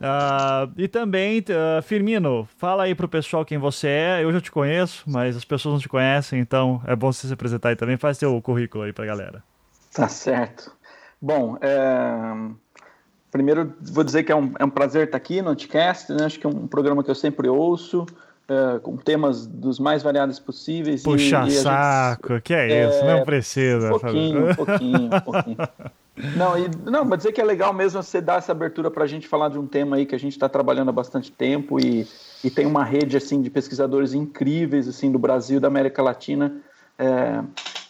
uh, 0.00 0.72
e 0.76 0.88
também, 0.88 1.40
uh, 1.40 1.82
Firmino, 1.82 2.48
fala 2.56 2.84
aí 2.84 2.94
pro 2.94 3.08
pessoal 3.08 3.44
quem 3.44 3.58
você 3.58 3.88
é, 3.88 4.24
eu 4.24 4.32
já 4.32 4.40
te 4.40 4.50
conheço, 4.50 5.04
mas 5.06 5.36
as 5.36 5.44
pessoas 5.44 5.74
não 5.74 5.80
te 5.80 5.88
conhecem, 5.88 6.40
então 6.40 6.82
é 6.86 6.94
bom 6.94 7.12
você 7.12 7.26
se 7.26 7.32
apresentar 7.32 7.70
aí 7.70 7.76
também. 7.76 7.96
Faz 7.96 8.18
seu 8.18 8.40
currículo 8.40 8.84
aí 8.84 8.92
pra 8.92 9.06
galera. 9.06 9.42
Tá 9.92 10.08
certo. 10.08 10.74
Bom, 11.20 11.56
é... 11.60 12.50
primeiro 13.30 13.74
vou 13.80 14.04
dizer 14.04 14.22
que 14.24 14.30
é 14.30 14.36
um, 14.36 14.52
é 14.58 14.64
um 14.64 14.70
prazer 14.70 15.06
estar 15.06 15.16
aqui 15.16 15.40
no 15.40 15.50
Anticast, 15.50 16.12
né? 16.12 16.26
Acho 16.26 16.38
que 16.38 16.46
é 16.46 16.50
um 16.50 16.66
programa 16.66 17.02
que 17.02 17.10
eu 17.10 17.14
sempre 17.14 17.48
ouço. 17.48 18.06
É, 18.48 18.78
com 18.78 18.96
temas 18.96 19.44
dos 19.44 19.80
mais 19.80 20.04
variados 20.04 20.38
possíveis. 20.38 21.02
Puxa 21.02 21.42
e, 21.46 21.48
e 21.48 21.50
saco, 21.50 22.34
gente, 22.34 22.42
que 22.42 22.54
é, 22.54 22.70
é 22.70 22.88
isso, 22.88 23.04
não 23.04 23.24
precisa. 23.24 23.88
Um 23.88 23.98
pouquinho, 23.98 24.50
um 24.50 24.54
pouquinho, 24.54 25.06
um 25.06 25.20
pouquinho. 25.20 25.56
Não, 26.36 26.56
e, 26.56 26.70
não, 26.84 27.04
mas 27.04 27.18
dizer 27.18 27.32
que 27.32 27.40
é 27.40 27.44
legal 27.44 27.74
mesmo 27.74 28.02
você 28.02 28.20
dar 28.20 28.38
essa 28.38 28.52
abertura 28.52 28.90
para 28.90 29.04
a 29.04 29.06
gente 29.06 29.26
falar 29.26 29.48
de 29.48 29.58
um 29.58 29.66
tema 29.66 29.96
aí 29.96 30.06
que 30.06 30.14
a 30.14 30.18
gente 30.18 30.32
está 30.32 30.48
trabalhando 30.48 30.88
há 30.88 30.92
bastante 30.92 31.30
tempo 31.30 31.78
e, 31.78 32.06
e 32.42 32.48
tem 32.48 32.64
uma 32.66 32.84
rede 32.84 33.16
assim 33.16 33.42
de 33.42 33.50
pesquisadores 33.50 34.14
incríveis 34.14 34.86
assim 34.88 35.10
do 35.10 35.18
Brasil, 35.18 35.58
da 35.60 35.66
América 35.68 36.00
Latina, 36.00 36.56
é, 36.98 37.42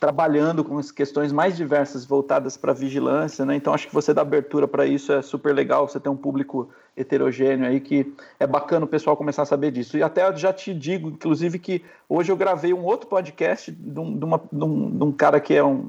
trabalhando 0.06 0.62
com 0.62 0.78
as 0.78 0.92
questões 0.92 1.32
mais 1.32 1.56
diversas 1.56 2.04
voltadas 2.04 2.56
para 2.56 2.72
vigilância, 2.72 3.44
né? 3.44 3.56
Então 3.56 3.74
acho 3.74 3.88
que 3.88 3.92
você 3.92 4.14
dá 4.14 4.22
abertura 4.22 4.68
para 4.68 4.86
isso 4.86 5.12
é 5.12 5.20
super 5.20 5.52
legal. 5.52 5.88
Você 5.88 5.98
tem 5.98 6.12
um 6.12 6.16
público 6.16 6.70
heterogêneo 6.96 7.66
aí 7.66 7.80
que 7.80 8.14
é 8.38 8.46
bacana 8.46 8.84
o 8.84 8.88
pessoal 8.88 9.16
começar 9.16 9.42
a 9.42 9.46
saber 9.46 9.72
disso. 9.72 9.98
E 9.98 10.04
até 10.04 10.28
eu 10.28 10.36
já 10.36 10.52
te 10.52 10.72
digo, 10.72 11.08
inclusive, 11.08 11.58
que 11.58 11.82
hoje 12.08 12.30
eu 12.30 12.36
gravei 12.36 12.72
um 12.72 12.84
outro 12.84 13.08
podcast 13.08 13.72
de 13.72 13.98
um, 13.98 14.16
de 14.16 14.24
uma, 14.24 14.40
de 14.52 14.64
um, 14.64 14.96
de 14.96 15.02
um 15.02 15.10
cara 15.10 15.40
que 15.40 15.52
é 15.54 15.64
um, 15.64 15.88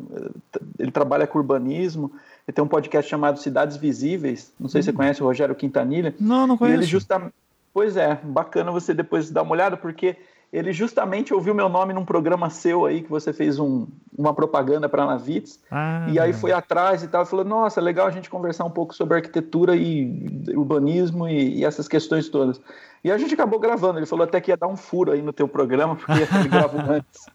ele 0.79 0.89
trabalha 0.89 1.27
com 1.27 1.37
urbanismo. 1.37 2.11
Ele 2.47 2.55
tem 2.55 2.63
um 2.63 2.67
podcast 2.67 3.07
chamado 3.07 3.37
Cidades 3.37 3.77
Visíveis. 3.77 4.51
Não 4.59 4.67
sei 4.67 4.81
se 4.81 4.87
você 4.87 4.91
uhum. 4.93 4.97
conhece 4.97 5.21
o 5.21 5.27
Rogério 5.27 5.53
Quintanilha. 5.53 6.15
Não, 6.19 6.47
não 6.47 6.57
conheço. 6.57 6.75
E 6.75 6.79
ele 6.79 6.87
justamente, 6.87 7.35
pois 7.71 7.95
é, 7.95 8.15
bacana 8.23 8.71
você 8.71 8.95
depois 8.95 9.29
dar 9.29 9.43
uma 9.43 9.51
olhada 9.51 9.77
porque 9.77 10.17
ele 10.51 10.71
justamente 10.71 11.33
ouviu 11.33 11.53
meu 11.53 11.67
nome 11.67 11.93
num 11.93 12.05
programa 12.05 12.49
seu 12.49 12.85
aí, 12.85 13.01
que 13.01 13.09
você 13.09 13.33
fez 13.33 13.59
um, 13.59 13.85
uma 14.17 14.33
propaganda 14.33 14.87
para 14.87 15.03
a 15.03 15.05
Navitz, 15.05 15.59
ah, 15.69 16.07
e 16.09 16.19
aí 16.19 16.31
foi 16.31 16.53
atrás 16.53 17.03
e 17.03 17.07
tal, 17.07 17.23
e 17.23 17.25
falou, 17.25 17.43
nossa, 17.43 17.81
legal 17.81 18.07
a 18.07 18.11
gente 18.11 18.29
conversar 18.29 18.63
um 18.63 18.69
pouco 18.69 18.95
sobre 18.95 19.17
arquitetura 19.17 19.75
e 19.75 20.09
urbanismo 20.55 21.27
e, 21.27 21.59
e, 21.59 21.65
essas 21.65 21.87
questões 21.87 22.29
todas. 22.29 22.61
E 23.03 23.11
a 23.11 23.17
gente 23.17 23.33
acabou 23.33 23.59
gravando, 23.59 23.99
ele 23.99 24.05
falou 24.05 24.23
até 24.23 24.39
que 24.39 24.49
ia 24.51 24.57
dar 24.57 24.67
um 24.67 24.77
furo 24.77 25.11
aí 25.11 25.21
no 25.21 25.33
teu 25.33 25.47
programa, 25.47 25.95
porque 25.95 26.13
ele 26.39 26.49
gravou 26.49 26.81
antes. 26.81 27.25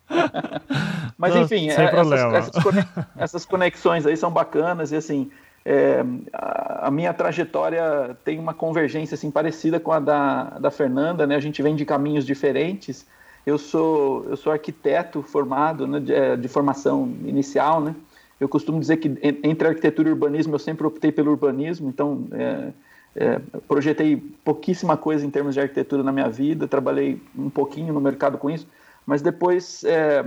Mas 1.18 1.36
enfim, 1.36 1.68
é, 1.68 1.84
essas, 1.84 2.12
essas, 2.12 2.86
essas 3.16 3.44
conexões 3.44 4.06
aí 4.06 4.16
são 4.16 4.30
bacanas, 4.30 4.90
e 4.90 4.96
assim, 4.96 5.30
é, 5.64 6.04
a, 6.32 6.90
minha 6.90 7.14
trajetória 7.14 8.16
tem 8.24 8.38
uma 8.38 8.52
convergência 8.52 9.14
assim 9.14 9.30
parecida 9.30 9.78
com 9.78 9.92
a 9.92 10.00
da, 10.00 10.44
da 10.58 10.70
Fernanda, 10.70 11.26
né? 11.26 11.36
A 11.36 11.40
gente 11.40 11.62
vem 11.62 11.76
de 11.76 11.84
caminhos 11.84 12.26
diferentes. 12.26 13.06
Eu 13.46 13.58
sou 13.58 14.24
eu 14.28 14.36
sou 14.36 14.52
arquiteto 14.52 15.22
formado, 15.22 15.86
né, 15.86 16.00
de, 16.00 16.12
é, 16.12 16.36
de 16.36 16.48
formação 16.48 17.04
inicial, 17.24 17.80
né? 17.80 17.94
Eu 18.40 18.48
costumo 18.48 18.80
dizer 18.80 18.96
que 18.96 19.08
entre 19.44 19.68
arquitetura 19.68 20.08
e 20.08 20.12
urbanismo 20.12 20.54
eu 20.54 20.58
sempre 20.58 20.84
optei 20.84 21.12
pelo 21.12 21.30
urbanismo, 21.30 21.88
então 21.88 22.26
é, 22.32 22.72
é, 23.14 23.40
projetei 23.68 24.16
pouquíssima 24.16 24.96
coisa 24.96 25.24
em 25.24 25.30
termos 25.30 25.54
de 25.54 25.60
arquitetura 25.60 26.02
na 26.02 26.10
minha 26.10 26.28
vida, 26.28 26.66
trabalhei 26.66 27.22
um 27.38 27.48
pouquinho 27.48 27.92
no 27.92 28.00
mercado 28.00 28.38
com 28.38 28.50
isso, 28.50 28.66
mas 29.06 29.22
depois 29.22 29.84
é, 29.84 30.24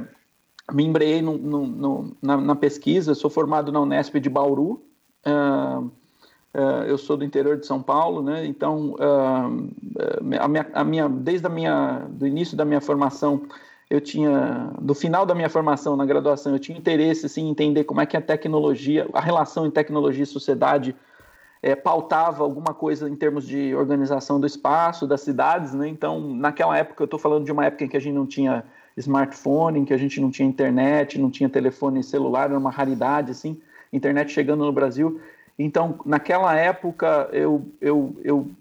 me 0.72 0.86
embreiei 0.86 1.22
no, 1.22 1.38
no, 1.38 1.68
no, 1.68 2.18
na, 2.22 2.38
na, 2.38 2.56
pesquisa. 2.56 3.13
Sou 3.13 3.30
formado 3.30 3.72
na 3.72 3.82
Unesp 3.82 4.15
de 4.15 4.30
Bauru, 4.30 4.82
Uh, 5.25 5.86
uh, 6.53 6.84
eu 6.88 6.98
sou 6.98 7.17
do 7.17 7.25
interior 7.25 7.58
de 7.58 7.65
São 7.65 7.82
Paulo, 7.82 8.22
né? 8.22 8.46
Então, 8.46 8.96
uh, 8.96 10.39
a 10.39 10.48
minha, 10.48 10.67
a 10.74 10.84
minha, 10.84 11.10
desde 11.10 11.48
a 11.48 11.50
minha, 11.50 12.05
do 12.10 12.27
início 12.27 12.55
da 12.55 12.63
minha 12.63 12.79
formação, 12.79 13.41
eu 13.89 14.00
tinha, 14.00 14.72
do 14.79 14.94
final 14.94 15.25
da 15.25 15.36
minha 15.36 15.50
formação 15.50 15.96
na 15.96 16.05
graduação, 16.05 16.53
eu 16.53 16.60
tinha 16.60 16.77
interesse 16.77 17.25
assim, 17.25 17.48
em 17.48 17.50
entender 17.50 17.84
como 17.84 18.01
é 18.01 18.05
que 18.05 18.17
a 18.17 18.22
tecnologia, 18.22 19.08
a 19.13 19.22
relação 19.22 19.65
em 19.65 19.72
tecnologia 19.72 20.24
e 20.24 20.27
sociedade 20.27 20.96
é, 21.62 21.75
pautava 21.75 22.44
alguma 22.44 22.74
coisa 22.74 23.10
em 23.10 23.15
termos 23.15 23.48
de 23.48 23.75
organização 23.75 24.39
do 24.39 24.46
espaço, 24.46 25.08
das 25.08 25.22
cidades, 25.22 25.74
né? 25.74 25.88
Então, 25.88 26.20
naquela 26.20 26.77
época, 26.77 27.01
eu 27.01 27.05
estou 27.05 27.20
falando 27.20 27.46
de 27.46 27.51
uma 27.51 27.65
época 27.65 27.84
em 27.84 27.88
que 27.88 27.98
a 27.98 28.00
gente 28.00 28.13
não 28.13 28.25
tinha 28.25 28.63
smartphone, 28.98 29.79
em 29.79 29.86
que 29.86 29.94
a 29.94 29.98
gente 29.98 30.22
não 30.22 30.29
tinha 30.29 30.48
internet, 30.48 31.20
não 31.20 31.29
tinha 31.29 31.50
telefone 31.50 32.03
celular, 32.03 32.50
era 32.50 32.58
uma 32.58 32.72
raridade, 32.72 33.32
assim 33.32 33.60
internet 33.92 34.32
chegando 34.32 34.65
no 34.65 34.72
Brasil. 34.72 35.20
Então, 35.58 36.00
naquela 36.06 36.56
época, 36.56 37.30
eu, 37.32 37.65
eu, 37.80 38.15
eu 38.24 38.51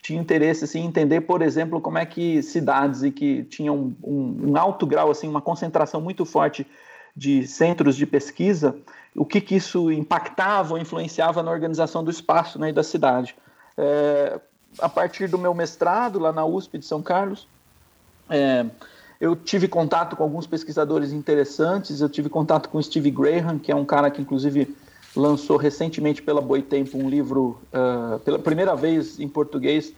tinha 0.00 0.20
interesse 0.20 0.64
assim, 0.64 0.80
em 0.80 0.86
entender, 0.86 1.22
por 1.22 1.42
exemplo, 1.42 1.80
como 1.80 1.98
é 1.98 2.06
que 2.06 2.42
cidades 2.42 3.02
e 3.02 3.10
que 3.10 3.42
tinham 3.44 3.94
um, 4.02 4.50
um, 4.50 4.56
alto 4.56 4.86
grau, 4.86 5.10
assim, 5.10 5.26
uma 5.26 5.40
concentração 5.40 6.00
muito 6.00 6.24
forte 6.24 6.66
de 7.16 7.46
centros 7.46 7.96
de 7.96 8.06
pesquisa, 8.06 8.76
o 9.16 9.24
que, 9.24 9.40
que 9.40 9.54
isso 9.56 9.90
impactava 9.90 10.74
ou 10.74 10.78
influenciava 10.78 11.42
na 11.42 11.50
organização 11.50 12.04
do 12.04 12.10
espaço 12.10 12.58
né, 12.58 12.70
e 12.70 12.72
da 12.72 12.82
cidade. 12.82 13.34
É, 13.78 14.40
a 14.78 14.88
partir 14.88 15.28
do 15.28 15.38
meu 15.38 15.54
mestrado 15.54 16.18
lá 16.18 16.32
na 16.32 16.44
USP 16.44 16.78
de 16.78 16.84
São 16.84 17.00
Carlos, 17.00 17.46
é, 18.28 18.66
eu 19.24 19.34
tive 19.34 19.66
contato 19.66 20.16
com 20.16 20.22
alguns 20.22 20.46
pesquisadores 20.46 21.10
interessantes, 21.10 22.02
eu 22.02 22.10
tive 22.10 22.28
contato 22.28 22.68
com 22.68 22.80
Steve 22.82 23.10
Graham, 23.10 23.58
que 23.58 23.72
é 23.72 23.74
um 23.74 23.84
cara 23.84 24.10
que 24.10 24.20
inclusive 24.20 24.76
lançou 25.16 25.56
recentemente 25.56 26.20
pela 26.20 26.42
Boitempo 26.42 26.98
um 26.98 27.08
livro, 27.08 27.58
uh, 27.72 28.18
pela 28.18 28.38
primeira 28.38 28.76
vez 28.76 29.18
em 29.18 29.26
português, 29.26 29.94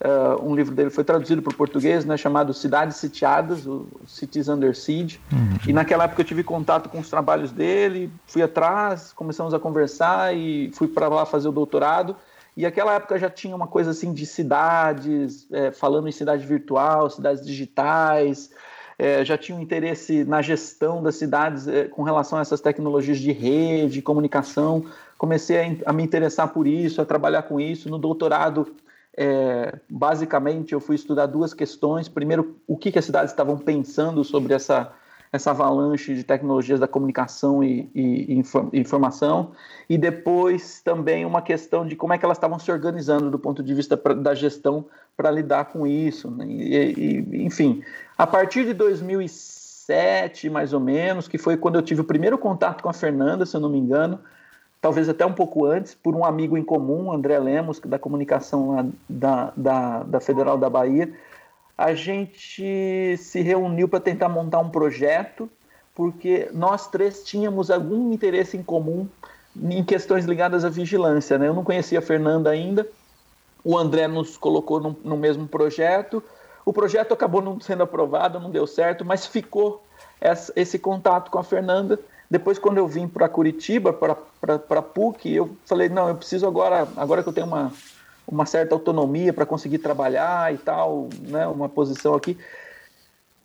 uh, 0.00 0.40
um 0.48 0.54
livro 0.54 0.76
dele 0.76 0.90
foi 0.90 1.02
traduzido 1.02 1.42
para 1.42 1.52
o 1.52 1.56
português, 1.56 2.04
né, 2.04 2.16
chamado 2.16 2.54
Cidades 2.54 2.98
Sitiadas, 2.98 3.66
o 3.66 3.88
Cities 4.06 4.46
Under 4.46 4.76
Siege, 4.76 5.18
uhum. 5.32 5.58
e 5.66 5.72
naquela 5.72 6.04
época 6.04 6.20
eu 6.20 6.26
tive 6.26 6.44
contato 6.44 6.88
com 6.88 7.00
os 7.00 7.10
trabalhos 7.10 7.50
dele, 7.50 8.08
fui 8.28 8.42
atrás, 8.42 9.12
começamos 9.12 9.52
a 9.52 9.58
conversar 9.58 10.36
e 10.36 10.70
fui 10.72 10.86
para 10.86 11.08
lá 11.08 11.26
fazer 11.26 11.48
o 11.48 11.52
doutorado, 11.52 12.14
E 12.58 12.66
aquela 12.66 12.94
época 12.94 13.16
já 13.20 13.30
tinha 13.30 13.54
uma 13.54 13.68
coisa 13.68 13.92
assim 13.92 14.12
de 14.12 14.26
cidades, 14.26 15.46
é, 15.52 15.70
falando 15.70 16.08
em 16.08 16.12
cidade 16.12 16.44
virtual, 16.44 17.08
cidades 17.08 17.46
digitais, 17.46 18.50
é, 18.98 19.24
já 19.24 19.38
tinha 19.38 19.56
um 19.56 19.60
interesse 19.60 20.24
na 20.24 20.42
gestão 20.42 21.00
das 21.00 21.14
cidades 21.14 21.68
é, 21.68 21.84
com 21.84 22.02
relação 22.02 22.36
a 22.36 22.40
essas 22.40 22.60
tecnologias 22.60 23.20
de 23.20 23.30
rede, 23.30 24.02
comunicação. 24.02 24.84
Comecei 25.16 25.56
a, 25.56 25.90
a, 25.90 25.92
me 25.92 26.02
interessar 26.02 26.48
por 26.48 26.66
isso, 26.66 27.00
a 27.00 27.04
trabalhar 27.04 27.42
com 27.42 27.60
isso. 27.60 27.88
No 27.88 27.96
doutorado, 27.96 28.74
é, 29.16 29.78
basicamente, 29.88 30.72
eu 30.72 30.80
fui 30.80 30.96
estudar 30.96 31.26
duas 31.26 31.54
questões. 31.54 32.08
Primeiro, 32.08 32.56
o 32.66 32.76
que, 32.76 32.90
que 32.90 32.98
as 32.98 33.04
cidades 33.04 33.30
estavam 33.30 33.56
pensando 33.56 34.24
sobre 34.24 34.52
essa, 34.52 34.92
essa 35.32 35.50
avalanche 35.50 36.14
de 36.14 36.24
tecnologias 36.24 36.80
da 36.80 36.88
comunicação 36.88 37.62
e, 37.62 37.90
e, 37.94 38.42
e, 38.72 38.80
informação, 38.80 39.52
e 39.88 39.98
depois 39.98 40.80
também 40.80 41.24
uma 41.24 41.42
questão 41.42 41.86
de 41.86 41.94
como 41.94 42.12
é 42.12 42.18
que 42.18 42.24
elas 42.24 42.38
estavam 42.38 42.58
se 42.58 42.70
organizando 42.70 43.30
do 43.30 43.38
ponto 43.38 43.62
de 43.62 43.74
vista 43.74 43.96
pra, 43.96 44.14
da 44.14 44.34
gestão 44.34 44.86
para 45.16 45.30
lidar 45.30 45.66
com 45.66 45.86
isso. 45.86 46.30
Né? 46.30 46.46
E, 46.48 47.44
enfim, 47.44 47.82
a 48.16 48.26
partir 48.26 48.64
de 48.64 48.72
2007, 48.72 50.48
mais 50.48 50.72
ou 50.72 50.80
menos, 50.80 51.28
que 51.28 51.36
foi 51.36 51.56
quando 51.56 51.76
eu 51.76 51.82
tive 51.82 52.00
o 52.00 52.04
primeiro 52.04 52.38
contato 52.38 52.82
com 52.82 52.88
a 52.88 52.94
Fernanda, 52.94 53.44
se 53.44 53.56
eu 53.56 53.60
não 53.60 53.68
me 53.68 53.78
engano, 53.78 54.18
talvez 54.80 55.08
até 55.08 55.26
um 55.26 55.32
pouco 55.32 55.66
antes, 55.66 55.94
por 55.94 56.14
um 56.14 56.24
amigo 56.24 56.56
em 56.56 56.62
comum, 56.62 57.12
André 57.12 57.38
Lemos, 57.38 57.80
da 57.80 57.98
comunicação 57.98 58.92
da, 59.08 59.52
da, 59.56 60.02
da 60.04 60.20
Federal 60.20 60.56
da 60.56 60.70
Bahia, 60.70 61.12
a 61.78 61.94
gente 61.94 63.16
se 63.16 63.40
reuniu 63.40 63.88
para 63.88 64.00
tentar 64.00 64.28
montar 64.28 64.58
um 64.58 64.68
projeto, 64.68 65.48
porque 65.94 66.50
nós 66.52 66.88
três 66.88 67.22
tínhamos 67.22 67.70
algum 67.70 68.12
interesse 68.12 68.56
em 68.56 68.62
comum 68.64 69.08
em 69.56 69.84
questões 69.84 70.24
ligadas 70.24 70.64
à 70.64 70.68
vigilância. 70.68 71.38
Né? 71.38 71.46
Eu 71.46 71.54
não 71.54 71.62
conhecia 71.62 72.00
a 72.00 72.02
Fernanda 72.02 72.50
ainda, 72.50 72.84
o 73.62 73.78
André 73.78 74.08
nos 74.08 74.36
colocou 74.36 74.80
no, 74.80 74.96
no 75.04 75.16
mesmo 75.16 75.46
projeto, 75.46 76.22
o 76.66 76.72
projeto 76.72 77.14
acabou 77.14 77.40
não 77.40 77.60
sendo 77.60 77.84
aprovado, 77.84 78.40
não 78.40 78.50
deu 78.50 78.66
certo, 78.66 79.04
mas 79.04 79.24
ficou 79.24 79.84
essa, 80.20 80.52
esse 80.56 80.78
contato 80.78 81.30
com 81.30 81.38
a 81.38 81.44
Fernanda. 81.44 81.98
Depois, 82.30 82.58
quando 82.58 82.78
eu 82.78 82.86
vim 82.86 83.08
para 83.08 83.28
Curitiba, 83.28 83.92
para 83.92 84.82
PUC, 84.82 85.32
eu 85.32 85.56
falei: 85.64 85.88
não, 85.88 86.08
eu 86.08 86.14
preciso 86.14 86.46
agora, 86.46 86.86
agora 86.94 87.22
que 87.22 87.28
eu 87.28 87.32
tenho 87.32 87.46
uma, 87.46 87.72
uma 88.30 88.46
certa 88.46 88.74
autonomia 88.74 89.32
para 89.32 89.46
conseguir 89.46 89.78
trabalhar 89.78 90.52
e 90.54 90.58
tal, 90.58 91.08
né, 91.22 91.46
uma 91.46 91.68
posição 91.68 92.14
aqui, 92.14 92.36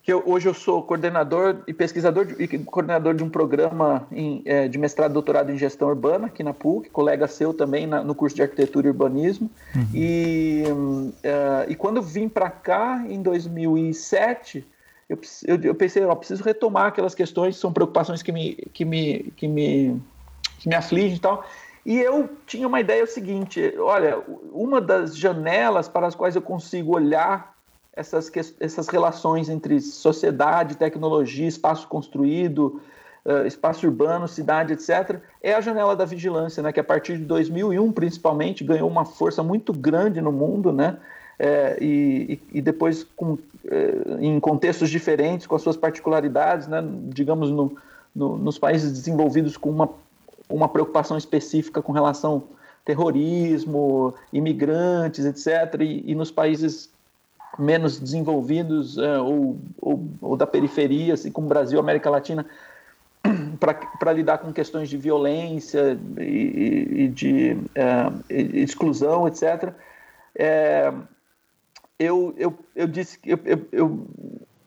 que 0.04 0.12
eu, 0.12 0.22
hoje 0.26 0.50
eu 0.50 0.54
sou 0.54 0.84
coordenador 0.84 1.64
e 1.66 1.74
pesquisador 1.74 2.26
de, 2.26 2.44
e 2.44 2.60
coordenador 2.60 3.14
de 3.14 3.24
um 3.24 3.30
programa 3.30 4.06
em, 4.12 4.42
é, 4.44 4.68
de 4.68 4.78
mestrado 4.78 5.12
e 5.12 5.14
doutorado 5.14 5.50
em 5.50 5.58
gestão 5.58 5.88
urbana 5.88 6.28
aqui 6.28 6.44
na 6.44 6.54
PUC, 6.54 6.90
colega 6.90 7.26
seu 7.26 7.54
também 7.54 7.88
na, 7.88 8.04
no 8.04 8.14
curso 8.14 8.36
de 8.36 8.42
arquitetura 8.42 8.88
e 8.88 8.90
urbanismo. 8.90 9.50
Uhum. 9.74 9.88
E, 9.94 10.64
uh, 10.68 11.72
e 11.72 11.76
quando 11.76 11.98
eu 11.98 12.04
vim 12.04 12.28
para 12.28 12.50
cá 12.50 13.02
em 13.08 13.22
2007, 13.22 14.68
eu, 15.08 15.18
eu, 15.46 15.62
eu 15.62 15.76
pensei, 15.76 16.04
ó, 16.04 16.14
preciso 16.16 16.44
retomar 16.44 16.88
aquelas 16.88 17.16
questões, 17.16 17.56
são 17.56 17.72
preocupações 17.72 18.22
que 18.22 18.34
me, 18.34 18.56
que 18.74 18.84
me, 18.84 19.32
que 19.38 19.48
me, 19.48 20.02
que 20.60 20.68
me 20.68 20.76
afligem 20.76 21.16
e 21.16 21.20
tal. 21.20 21.46
E 21.86 22.00
eu 22.00 22.30
tinha 22.46 22.68
uma 22.68 22.80
ideia 22.80 23.06
seguinte: 23.06 23.74
olha, 23.78 24.22
uma 24.52 24.80
das 24.80 25.18
janelas 25.18 25.88
para 25.88 26.08
as 26.08 26.16
quais 26.16 26.36
eu 26.36 26.42
consigo 26.42 26.96
olhar 26.96 27.54
essas, 27.96 28.32
essas 28.60 28.88
relações 28.88 29.50
entre 29.50 29.80
sociedade, 29.80 30.78
tecnologia, 30.78 31.48
espaço 31.48 31.88
construído, 31.88 32.82
espaço 33.46 33.86
urbano, 33.86 34.28
cidade, 34.28 34.74
etc., 34.74 35.20
é 35.42 35.54
a 35.54 35.62
janela 35.62 35.96
da 35.96 36.04
vigilância, 36.04 36.62
né, 36.62 36.74
que 36.74 36.80
a 36.80 36.84
partir 36.84 37.18
de 37.18 37.24
2001, 37.24 37.92
principalmente, 37.92 38.64
ganhou 38.64 38.90
uma 38.90 39.06
força 39.06 39.42
muito 39.42 39.72
grande 39.72 40.20
no 40.20 40.32
mundo, 40.32 40.74
né, 40.74 40.98
é, 41.40 41.78
e, 41.80 42.40
e, 42.52 42.62
depois 42.62 43.04
com, 43.16 43.38
é, 43.66 44.18
em 44.20 44.40
contextos 44.40 44.90
diferentes, 44.90 45.48
com 45.48 45.56
as 45.56 45.62
suas 45.62 45.78
particularidades, 45.78 46.68
né, 46.68 46.84
digamos, 47.10 47.50
no, 47.50 47.78
no, 48.14 48.38
nos 48.38 48.60
países 48.60 48.92
desenvolvidos 48.92 49.56
com 49.56 49.70
uma, 49.70 49.90
uma 50.56 50.70
preocupação 50.70 51.18
específica 51.18 51.82
com 51.82 51.92
relação 51.92 52.44
terrorismo, 52.86 54.14
imigrantes, 54.32 55.26
etc., 55.26 55.82
e, 55.82 56.12
e 56.12 56.16
nos 56.16 56.30
países 56.30 56.92
menos 57.58 58.00
desenvolvidos 58.00 58.98
uh, 58.98 59.24
ou, 59.24 59.58
ou, 59.80 60.08
ou, 60.22 60.36
da 60.36 60.46
periferia, 60.46 61.14
assim 61.14 61.32
como 61.32 61.48
Brasil, 61.48 61.80
América 61.80 62.10
Latina, 62.10 62.46
para 64.00 64.12
lidar 64.12 64.40
com 64.40 64.52
questões 64.52 64.90
de 64.90 64.98
violência 64.98 65.98
e, 66.18 67.04
e 67.04 67.08
de 67.08 67.54
uh, 67.54 68.24
exclusão, 68.30 69.28
etc. 69.28 69.74
É, 70.36 70.92
eu, 72.00 72.34
eu, 72.38 72.58
eu 72.76 72.88
disse 72.88 73.20
eu, 73.24 73.40
eu, 73.46 73.68
eu 73.72 74.08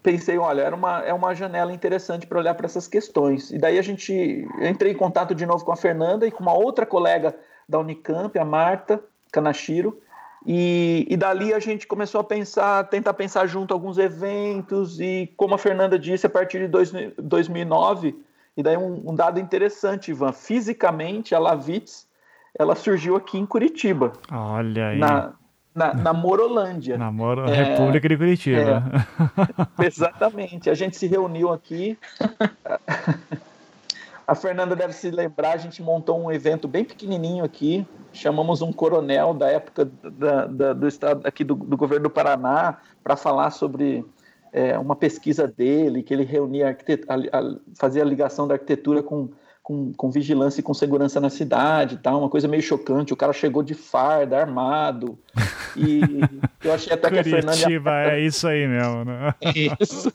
pensei, 0.06 0.38
olha, 0.38 0.62
era 0.62 0.76
uma, 0.76 1.00
é 1.00 1.12
uma 1.12 1.34
janela 1.34 1.72
interessante 1.72 2.28
para 2.28 2.38
olhar 2.38 2.54
para 2.54 2.66
essas 2.66 2.86
questões. 2.86 3.50
E 3.50 3.58
daí 3.58 3.76
a 3.76 3.82
gente 3.82 4.46
entrei 4.60 4.92
em 4.92 4.96
contato 4.96 5.34
de 5.34 5.44
novo 5.44 5.64
com 5.64 5.72
a 5.72 5.76
Fernanda 5.76 6.24
e 6.24 6.30
com 6.30 6.44
uma 6.44 6.54
outra 6.54 6.86
colega 6.86 7.36
da 7.68 7.80
Unicamp, 7.80 8.38
a 8.38 8.44
Marta 8.44 9.02
Kanashiro, 9.32 10.00
e, 10.46 11.04
e 11.10 11.16
dali 11.16 11.52
a 11.52 11.58
gente 11.58 11.88
começou 11.88 12.20
a 12.20 12.24
pensar, 12.24 12.84
tentar 12.84 13.14
pensar 13.14 13.48
junto 13.48 13.74
alguns 13.74 13.98
eventos, 13.98 15.00
e 15.00 15.34
como 15.36 15.56
a 15.56 15.58
Fernanda 15.58 15.98
disse, 15.98 16.24
a 16.24 16.30
partir 16.30 16.60
de 16.60 16.68
dois, 16.68 16.92
2009, 17.18 18.14
e 18.56 18.62
daí 18.62 18.76
um, 18.76 19.10
um, 19.10 19.12
dado 19.12 19.40
interessante, 19.40 20.12
Ivan, 20.12 20.30
fisicamente 20.30 21.34
a 21.34 21.40
Lavitz, 21.40 22.06
ela 22.56 22.76
surgiu 22.76 23.16
aqui 23.16 23.38
em 23.38 23.44
Curitiba. 23.44 24.12
Olha 24.30 24.90
aí. 24.90 24.98
Na, 25.00 25.34
na, 25.76 25.92
na 25.92 26.12
Morolândia. 26.14 26.96
Na 26.96 27.12
Moro... 27.12 27.44
é, 27.44 27.62
República 27.62 28.08
de 28.08 28.16
Curitiba. 28.16 28.82
É, 29.78 29.86
exatamente. 29.86 30.70
A 30.70 30.74
gente 30.74 30.96
se 30.96 31.06
reuniu 31.06 31.52
aqui. 31.52 31.98
A 34.26 34.34
Fernanda 34.34 34.74
deve 34.74 34.92
se 34.92 35.08
lembrar, 35.08 35.52
a 35.52 35.56
gente 35.56 35.80
montou 35.80 36.20
um 36.20 36.32
evento 36.32 36.66
bem 36.66 36.84
pequenininho 36.84 37.44
aqui, 37.44 37.86
chamamos 38.12 38.60
um 38.60 38.72
coronel 38.72 39.32
da 39.32 39.48
época 39.48 39.88
da, 40.02 40.46
da, 40.46 40.72
do 40.72 40.88
estado 40.88 41.24
aqui 41.24 41.44
do, 41.44 41.54
do 41.54 41.76
governo 41.76 42.04
do 42.04 42.10
Paraná 42.10 42.78
para 43.04 43.14
falar 43.14 43.50
sobre 43.50 44.04
é, 44.52 44.76
uma 44.76 44.96
pesquisa 44.96 45.46
dele, 45.46 46.02
que 46.02 46.12
ele 46.12 46.24
reunia, 46.24 46.76
a, 47.08 47.42
fazia 47.78 48.02
a 48.02 48.04
ligação 48.04 48.48
da 48.48 48.54
arquitetura 48.54 49.00
com 49.00 49.28
com, 49.66 49.92
com 49.94 50.12
vigilância 50.12 50.60
e 50.60 50.62
com 50.62 50.72
segurança 50.72 51.20
na 51.20 51.28
cidade 51.28 51.98
tal, 52.00 52.20
uma 52.20 52.28
coisa 52.28 52.46
meio 52.46 52.62
chocante. 52.62 53.12
O 53.12 53.16
cara 53.16 53.32
chegou 53.32 53.64
de 53.64 53.74
farda, 53.74 54.38
armado. 54.38 55.18
E 55.76 56.02
eu 56.62 56.72
achei 56.72 56.92
até 56.92 57.10
que 57.10 57.18
a 57.18 57.24
Fernanda. 57.24 57.58
Curitiba, 57.58 58.02
é 58.02 58.20
isso 58.20 58.46
aí 58.46 58.64
mesmo, 58.68 59.04
né? 59.04 59.34
Isso. 59.80 60.12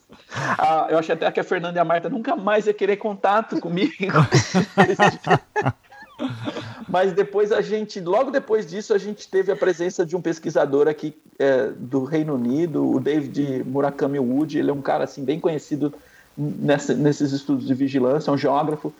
Ah, 0.57 0.87
eu 0.89 0.97
achei 0.97 1.15
até 1.15 1.29
que 1.29 1.41
a 1.41 1.43
Fernanda 1.43 1.77
e 1.77 1.81
a 1.81 1.83
Marta 1.83 2.07
nunca 2.07 2.33
mais 2.33 2.65
ia 2.65 2.73
querer 2.73 2.95
contato 2.95 3.59
comigo. 3.59 3.91
Mas 6.87 7.11
depois 7.11 7.51
a 7.51 7.59
gente, 7.59 7.99
logo 7.99 8.31
depois 8.31 8.65
disso, 8.65 8.93
a 8.93 8.97
gente 8.97 9.27
teve 9.27 9.51
a 9.51 9.55
presença 9.57 10.05
de 10.05 10.15
um 10.15 10.21
pesquisador 10.21 10.87
aqui 10.87 11.13
é, 11.37 11.71
do 11.75 12.05
Reino 12.05 12.35
Unido, 12.35 12.89
o 12.89 13.01
David 13.01 13.65
Murakami 13.65 14.17
Wood. 14.17 14.57
Ele 14.57 14.69
é 14.69 14.73
um 14.73 14.81
cara 14.81 15.03
assim 15.03 15.25
bem 15.25 15.41
conhecido 15.41 15.93
nessa, 16.37 16.93
nesses 16.93 17.33
estudos 17.33 17.67
de 17.67 17.73
vigilância, 17.73 18.31
é 18.31 18.33
um 18.33 18.37
geógrafo. 18.37 18.93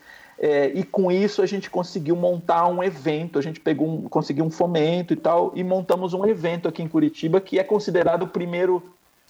É, 0.44 0.72
e 0.74 0.84
com 0.84 1.12
isso 1.12 1.44
a 1.44 1.46
gente 1.46 1.70
conseguiu 1.70 2.16
montar 2.16 2.66
um 2.66 2.82
evento, 2.82 3.38
a 3.38 3.44
gente 3.44 3.60
pegou 3.60 3.88
um, 3.88 4.10
conseguiu 4.10 4.44
um 4.44 4.50
fomento 4.50 5.14
e 5.14 5.16
tal, 5.16 5.52
e 5.54 5.64
montamos 5.64 6.16
um 6.16 6.26
evento 6.26 6.68
aqui 6.68 6.82
em 6.82 6.88
Curitiba 6.88 7.40
que 7.40 7.60
é 7.60 7.64
considerado 7.64 8.24
o 8.24 8.28
primeiro, 8.28 8.82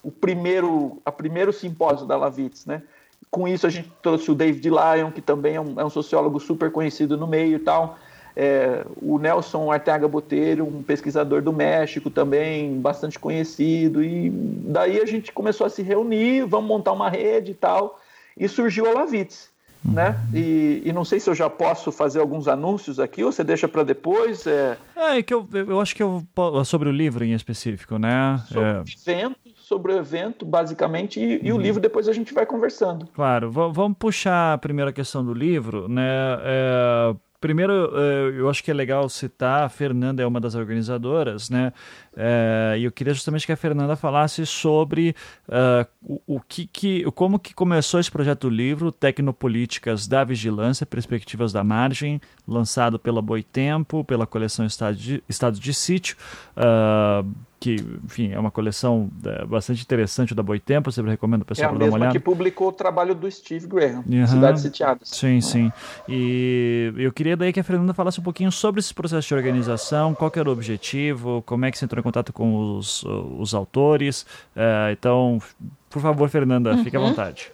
o 0.01 0.09
primeiro, 0.09 1.01
a 1.05 1.11
primeiro 1.11 1.51
simpósio 1.51 2.07
da 2.07 2.15
Lavitz, 2.15 2.65
né? 2.65 2.81
Com 3.29 3.45
isso 3.45 3.67
a 3.67 3.69
gente 3.69 3.91
trouxe 4.01 4.31
o 4.31 4.35
David 4.35 4.69
Lyon, 4.69 5.11
que 5.11 5.19
também 5.19 5.55
é 5.55 5.59
um, 5.59 5.77
é 5.81 5.83
um 5.83 5.89
sociólogo 5.89 6.39
super 6.39 6.71
conhecido 6.71 7.17
no 7.17 7.27
meio 7.27 7.57
e 7.57 7.59
tal, 7.59 7.99
é, 8.33 8.85
o 9.01 9.19
Nelson 9.19 9.69
Arteaga 9.69 10.07
Botelho, 10.07 10.65
um 10.65 10.81
pesquisador 10.81 11.41
do 11.41 11.51
México 11.51 12.09
também, 12.09 12.79
bastante 12.79 13.19
conhecido, 13.19 14.01
e 14.01 14.29
daí 14.29 15.01
a 15.01 15.05
gente 15.05 15.33
começou 15.33 15.67
a 15.67 15.69
se 15.69 15.81
reunir, 15.81 16.45
vamos 16.45 16.69
montar 16.69 16.93
uma 16.93 17.09
rede 17.09 17.51
e 17.51 17.55
tal, 17.55 17.99
e 18.37 18.47
surgiu 18.47 18.89
a 18.89 18.93
Lavitz 18.93 19.50
né? 19.83 20.19
E, 20.33 20.81
e, 20.85 20.93
não 20.93 21.03
sei 21.03 21.19
se 21.19 21.29
eu 21.29 21.33
já 21.33 21.49
posso 21.49 21.91
fazer 21.91 22.19
alguns 22.19 22.47
anúncios 22.47 22.99
aqui 22.99 23.23
ou 23.23 23.31
você 23.31 23.43
deixa 23.43 23.67
para 23.67 23.83
depois. 23.83 24.45
É... 24.45 24.77
é, 24.95 25.23
que 25.23 25.33
eu, 25.33 25.47
eu 25.51 25.81
acho 25.81 25.95
que 25.95 26.03
eu 26.03 26.23
sobre 26.63 26.87
o 26.87 26.91
livro 26.91 27.25
em 27.25 27.33
específico, 27.33 27.97
né? 27.97 28.41
Sobre 28.47 28.63
é... 28.63 28.73
o 28.73 28.83
evento, 28.83 29.37
sobre 29.55 29.93
o 29.93 29.97
evento, 29.97 30.45
basicamente, 30.45 31.19
e, 31.19 31.37
uhum. 31.37 31.39
e, 31.41 31.51
o 31.51 31.55
uhum. 31.55 31.61
livro 31.61 31.81
depois 31.81 32.07
a 32.07 32.13
gente 32.13 32.33
vai 32.33 32.45
conversando. 32.45 33.07
Claro, 33.13 33.51
vamos 33.51 33.97
puxar 33.97 34.53
a 34.53 34.57
primeira 34.57 34.93
questão 34.93 35.25
do 35.25 35.33
livro, 35.33 35.87
né? 35.87 36.37
É, 36.43 37.15
primeiro, 37.41 37.91
eh, 37.97 38.33
eu 38.37 38.47
acho 38.47 38.63
que 38.63 38.69
é 38.69 38.73
legal 38.73 39.09
citar, 39.09 39.63
a 39.63 39.69
Fernanda 39.69 40.21
é 40.21 40.25
uma 40.25 40.39
das 40.39 40.53
organizadoras, 40.53 41.49
né? 41.49 41.73
É, 42.15 42.75
e 42.77 42.83
eu 42.83 42.91
queria 42.91 43.13
justamente 43.13 43.45
que 43.45 43.51
a 43.51 43.57
Fernanda 43.57 43.95
falasse 43.95 44.45
sobre 44.45 45.15
uh, 45.47 46.19
o, 46.27 46.39
que, 46.39 46.67
que, 46.67 47.03
como 47.11 47.39
que 47.39 47.53
começou 47.53 47.99
esse 47.99 48.11
projeto 48.11 48.41
do 48.41 48.49
livro, 48.49 48.91
Tecnopolíticas 48.91 50.07
da 50.07 50.23
Vigilância, 50.23 50.85
Perspectivas 50.85 51.51
da 51.51 51.63
Margem, 51.63 52.21
lançado 52.47 52.99
pela 52.99 53.21
Boitempo, 53.21 54.03
pela 54.03 54.27
coleção 54.27 54.65
Estado 54.65 54.95
de, 54.95 55.23
Estado 55.27 55.59
de 55.59 55.73
Sítio. 55.73 56.17
Uh, 56.55 57.27
que, 57.61 57.75
enfim, 58.03 58.31
é 58.31 58.39
uma 58.39 58.49
coleção 58.49 59.07
é, 59.23 59.45
bastante 59.45 59.83
interessante 59.83 60.33
da 60.33 60.41
Boitempo, 60.41 60.89
eu 60.89 60.91
sempre 60.91 61.11
recomendo 61.11 61.43
o 61.43 61.45
pessoal 61.45 61.67
é 61.67 61.69
para 61.69 61.77
dar 61.77 61.85
uma 61.85 61.95
olhada. 61.95 62.11
que 62.11 62.19
publicou 62.19 62.69
o 62.69 62.71
trabalho 62.71 63.13
do 63.13 63.29
Steve 63.29 63.67
Graham, 63.67 64.03
uhum. 64.09 64.25
Cidades 64.25 64.63
Sitiadas. 64.63 65.07
Sim, 65.07 65.39
sim. 65.41 65.71
E 66.09 66.91
eu 66.97 67.13
queria 67.13 67.37
daí 67.37 67.53
que 67.53 67.59
a 67.59 67.63
Fernanda 67.63 67.93
falasse 67.93 68.19
um 68.19 68.23
pouquinho 68.23 68.51
sobre 68.51 68.79
esse 68.79 68.91
processo 68.91 69.27
de 69.27 69.35
organização, 69.35 70.15
qual 70.15 70.31
era 70.35 70.49
o 70.49 70.51
objetivo, 70.51 71.43
como 71.45 71.63
é 71.63 71.69
que 71.71 71.77
você 71.77 71.85
entrou 71.85 71.99
em 71.99 72.03
contato 72.03 72.33
com 72.33 72.77
os, 72.77 73.03
os 73.03 73.53
autores. 73.53 74.23
Uh, 74.55 74.91
então, 74.91 75.39
por 75.87 76.01
favor, 76.01 76.27
Fernanda, 76.29 76.71
uhum. 76.71 76.83
fique 76.83 76.97
à 76.97 76.99
uhum. 76.99 77.09
vontade. 77.09 77.51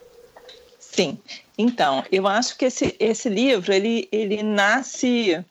Sim. 0.79 1.17
Então, 1.57 2.01
eu 2.09 2.25
acho 2.25 2.57
que 2.57 2.63
esse, 2.63 2.95
esse 2.97 3.27
livro, 3.27 3.73
ele, 3.73 4.07
ele 4.09 4.41
nasce 4.41 5.43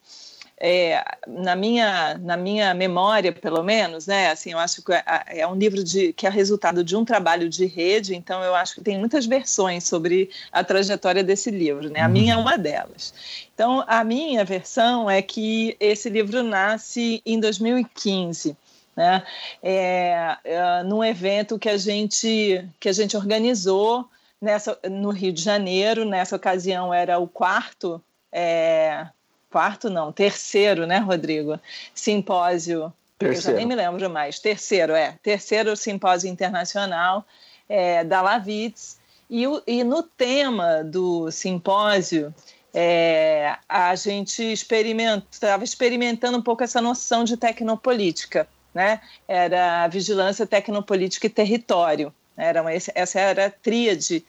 é, 0.59 1.05
na, 1.27 1.55
minha, 1.55 2.17
na 2.19 2.37
minha 2.37 2.73
memória, 2.73 3.31
pelo 3.33 3.63
menos, 3.63 4.07
né? 4.07 4.31
Assim, 4.31 4.53
eu 4.53 4.59
acho 4.59 4.83
que 4.83 4.93
é, 4.93 5.05
é, 5.41 5.47
um 5.47 5.55
livro 5.55 5.85
de, 5.85 6.13
que 6.15 6.27
é 6.27 6.31
resultado 6.31 6.83
de 6.83 6.97
um 6.97 7.05
trabalho 7.05 7.49
de 7.49 7.67
rede, 7.67 8.15
então 8.15 8.43
eu 8.43 8.55
acho 8.55 8.75
que 8.75 8.81
tem 8.81 8.99
muitas 8.99 9.27
versões 9.27 9.85
sobre 9.85 10.31
a 10.51 10.65
trajetória 10.65 11.23
desse 11.23 11.51
livro, 11.51 11.91
né? 11.91 12.01
A 12.01 12.09
minha 12.09 12.35
é 12.35 12.37
uma 12.37 12.57
delas. 12.57 13.13
Então, 13.55 13.85
a 13.87 14.03
minha 14.03 14.45
versão 14.45 15.11
é 15.11 15.21
que 15.21 15.77
esse 15.79 16.09
livro 16.09 16.43
nasce 16.43 17.23
em 17.27 17.39
2015. 17.39 18.57
Né? 18.97 19.23
É, 19.63 20.39
é, 20.43 20.83
num 20.85 21.05
evento 21.05 21.59
que 21.59 21.69
a 21.69 21.77
gente 21.77 22.67
que 22.81 22.89
a 22.89 22.93
gente 22.95 23.15
organizou 23.15 24.09
nessa 24.41 24.79
no 24.91 25.11
Rio 25.11 25.35
de 25.35 25.43
Janeiro 25.43 26.07
nessa 26.07 26.35
ocasião 26.35 26.95
era 26.95 27.19
o 27.19 27.29
quarto 27.29 28.03
é, 28.33 29.07
quarto 29.51 29.89
não, 29.89 30.13
terceiro, 30.13 30.87
né, 30.87 30.99
Rodrigo? 30.99 31.59
Simpósio, 31.95 32.93
terceiro. 33.19 33.39
eu 33.39 33.53
já 33.53 33.57
nem 33.57 33.67
me 33.67 33.75
lembro 33.75 34.11
mais, 34.11 34.39
terceiro, 34.39 34.93
é, 34.95 35.19
terceiro 35.23 35.77
simpósio 35.77 36.29
internacional 36.29 37.25
é, 37.69 38.05
da 38.05 38.23
Lavitz, 38.23 38.99
e, 39.29 39.45
e 39.67 39.83
no 39.83 40.03
tema 40.03 40.85
do 40.85 41.31
simpósio, 41.31 42.33
é, 42.73 43.57
a 43.69 43.95
gente 43.95 44.43
estava 44.53 45.65
experimentando 45.65 46.39
um 46.39 46.43
pouco 46.43 46.63
essa 46.63 46.81
noção 46.81 47.25
de 47.25 47.37
tecnopolítica, 47.37 48.47
né? 48.75 49.01
Era 49.27 49.85
a 49.85 49.89
vigilância 49.89 50.47
tecnopolítica 50.47 51.27
e 51.27 51.31
território. 51.31 52.13
Era 52.37 52.61
uma, 52.61 52.71
essa 52.73 53.19
era 53.19 53.47
a 53.47 53.51
tríade 53.51 54.25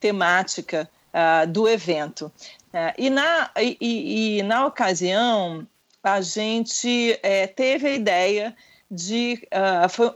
temática 0.00 0.88
uh, 1.12 1.46
do 1.46 1.68
evento. 1.68 2.32
É, 2.72 2.94
e, 2.96 3.10
na, 3.10 3.50
e, 3.58 4.38
e, 4.38 4.42
na 4.42 4.66
ocasião, 4.66 5.66
a 6.02 6.20
gente 6.20 7.18
é, 7.22 7.46
teve 7.46 7.88
a 7.88 7.94
ideia 7.94 8.56
de, 8.90 9.46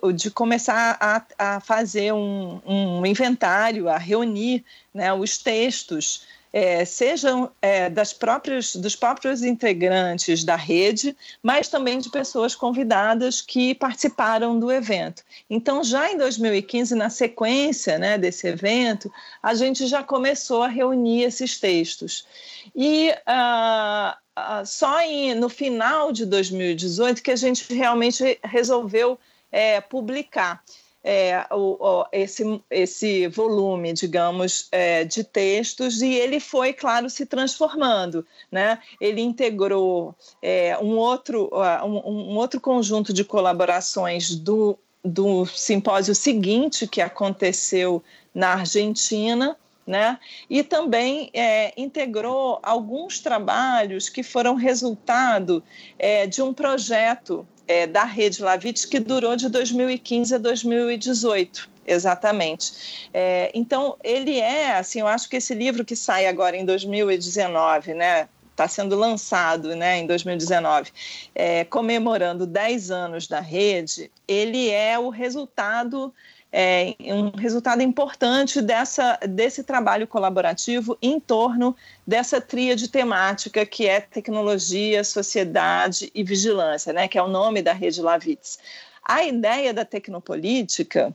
uh, 0.03 0.13
de 0.13 0.31
começar 0.31 0.97
a, 1.01 1.25
a 1.39 1.61
fazer 1.61 2.13
um, 2.13 2.61
um, 2.65 3.07
inventário, 3.07 3.89
a 3.89 3.99
reunir 3.99 4.65
né, 4.93 5.13
os 5.13 5.39
textos 5.39 6.27
é, 6.57 6.85
sejam 6.85 7.51
é, 7.61 7.91
das 7.91 8.13
próprias, 8.13 8.77
dos 8.77 8.95
próprios 8.95 9.43
integrantes 9.43 10.45
da 10.45 10.55
rede, 10.55 11.17
mas 11.43 11.67
também 11.67 11.99
de 11.99 12.09
pessoas 12.09 12.55
convidadas 12.55 13.41
que 13.43 13.75
participaram 13.75 14.57
do 14.61 14.71
evento. 14.71 15.25
Então, 15.51 15.83
já 15.83 16.13
em 16.13 16.17
2015, 16.17 16.95
na 16.95 17.11
sequência 17.11 17.99
né, 17.99 18.17
desse 18.17 18.47
evento, 18.47 19.13
a 19.43 19.53
gente 19.53 19.89
já 19.89 20.05
começou 20.05 20.63
a 20.63 20.69
reunir 20.69 21.25
esses 21.25 21.59
textos. 21.59 22.25
E 22.73 23.11
uh, 23.11 24.13
uh, 24.39 24.65
só 24.65 25.01
em, 25.01 25.35
no 25.35 25.49
final 25.49 26.13
de 26.13 26.25
2018 26.25 27.21
que 27.21 27.33
a 27.33 27.37
gente 27.37 27.75
realmente 27.75 28.39
resolveu 28.45 29.19
é, 29.51 29.81
publicar 29.81 30.63
é, 31.05 31.47
o, 31.51 31.77
o, 31.79 32.07
esse, 32.11 32.63
esse 32.71 33.29
volume, 33.29 33.93
digamos, 33.93 34.69
é, 34.73 35.05
de 35.05 35.23
textos 35.23 36.01
e 36.01 36.15
ele 36.15 36.41
foi, 36.41 36.73
claro, 36.73 37.11
se 37.11 37.27
transformando. 37.27 38.27
Né? 38.51 38.79
Ele 38.99 39.21
integrou 39.21 40.15
é, 40.41 40.79
um, 40.79 40.97
outro, 40.97 41.51
um, 41.85 42.11
um, 42.11 42.37
outro 42.37 42.59
conjunto 42.59 43.13
de 43.13 43.23
colaborações 43.23 44.35
do, 44.35 44.79
do 45.05 45.45
simpósio 45.45 46.15
seguinte 46.15 46.87
que 46.87 47.03
aconteceu 47.03 48.03
na 48.35 48.55
Argentina. 48.55 49.55
Né? 49.87 50.19
E 50.49 50.63
também 50.63 51.29
é, 51.35 51.79
integrou 51.79 52.59
alguns 52.63 53.21
trabalhos 53.21 54.09
que 54.09 54.23
foram 54.23 54.55
resultado 54.55 55.63
é, 55.99 56.27
de 56.27 56.41
um 56.41 56.55
projeto 56.55 57.47
é, 57.67 57.87
da 57.87 58.05
Rede 58.05 58.43
Lavitz, 58.43 58.85
que 58.85 58.99
durou 58.99 59.37
de 59.37 59.49
2015 59.49 60.35
a 60.35 60.39
2018. 60.39 61.71
Exatamente. 61.87 63.09
É, 63.13 63.51
então, 63.55 63.97
ele 64.03 64.39
é, 64.39 64.77
assim, 64.77 65.01
eu 65.01 65.07
acho 65.07 65.29
que 65.29 65.37
esse 65.37 65.55
livro 65.55 65.85
que 65.85 65.95
sai 65.95 66.27
agora 66.27 66.57
em 66.57 66.65
2019, 66.65 67.95
né, 67.95 68.29
está 68.55 68.69
sendo 68.69 68.97
lançado 68.97 69.75
né, 69.77 69.99
em 69.99 70.07
2019, 70.07 70.91
é, 71.35 71.65
comemorando 71.65 72.47
10 72.47 72.91
anos 72.91 73.27
da 73.27 73.41
rede, 73.41 74.11
ele 74.27 74.71
é 74.71 74.99
o 74.99 75.11
resultado 75.11 76.15
é, 76.57 76.95
um 77.01 77.37
resultado 77.37 77.83
importante 77.83 78.63
dessa, 78.63 79.19
desse 79.29 79.65
trabalho 79.65 80.07
colaborativo 80.07 80.97
em 81.03 81.19
torno 81.19 81.75
dessa 82.07 82.41
tríade 82.41 82.87
temática 82.87 83.67
que 83.67 83.89
é 83.89 84.01
tecnologia, 84.01 85.03
sociedade 85.03 86.13
e 86.15 86.23
vigilância, 86.23 86.93
né, 86.93 87.09
que 87.09 87.19
é 87.19 87.23
o 87.23 87.27
nome 87.27 87.61
da 87.61 87.73
rede 87.73 88.01
Lavitz. 88.01 88.61
A 89.05 89.25
ideia 89.25 89.75
da 89.75 89.85
tecnopolítica, 89.85 91.13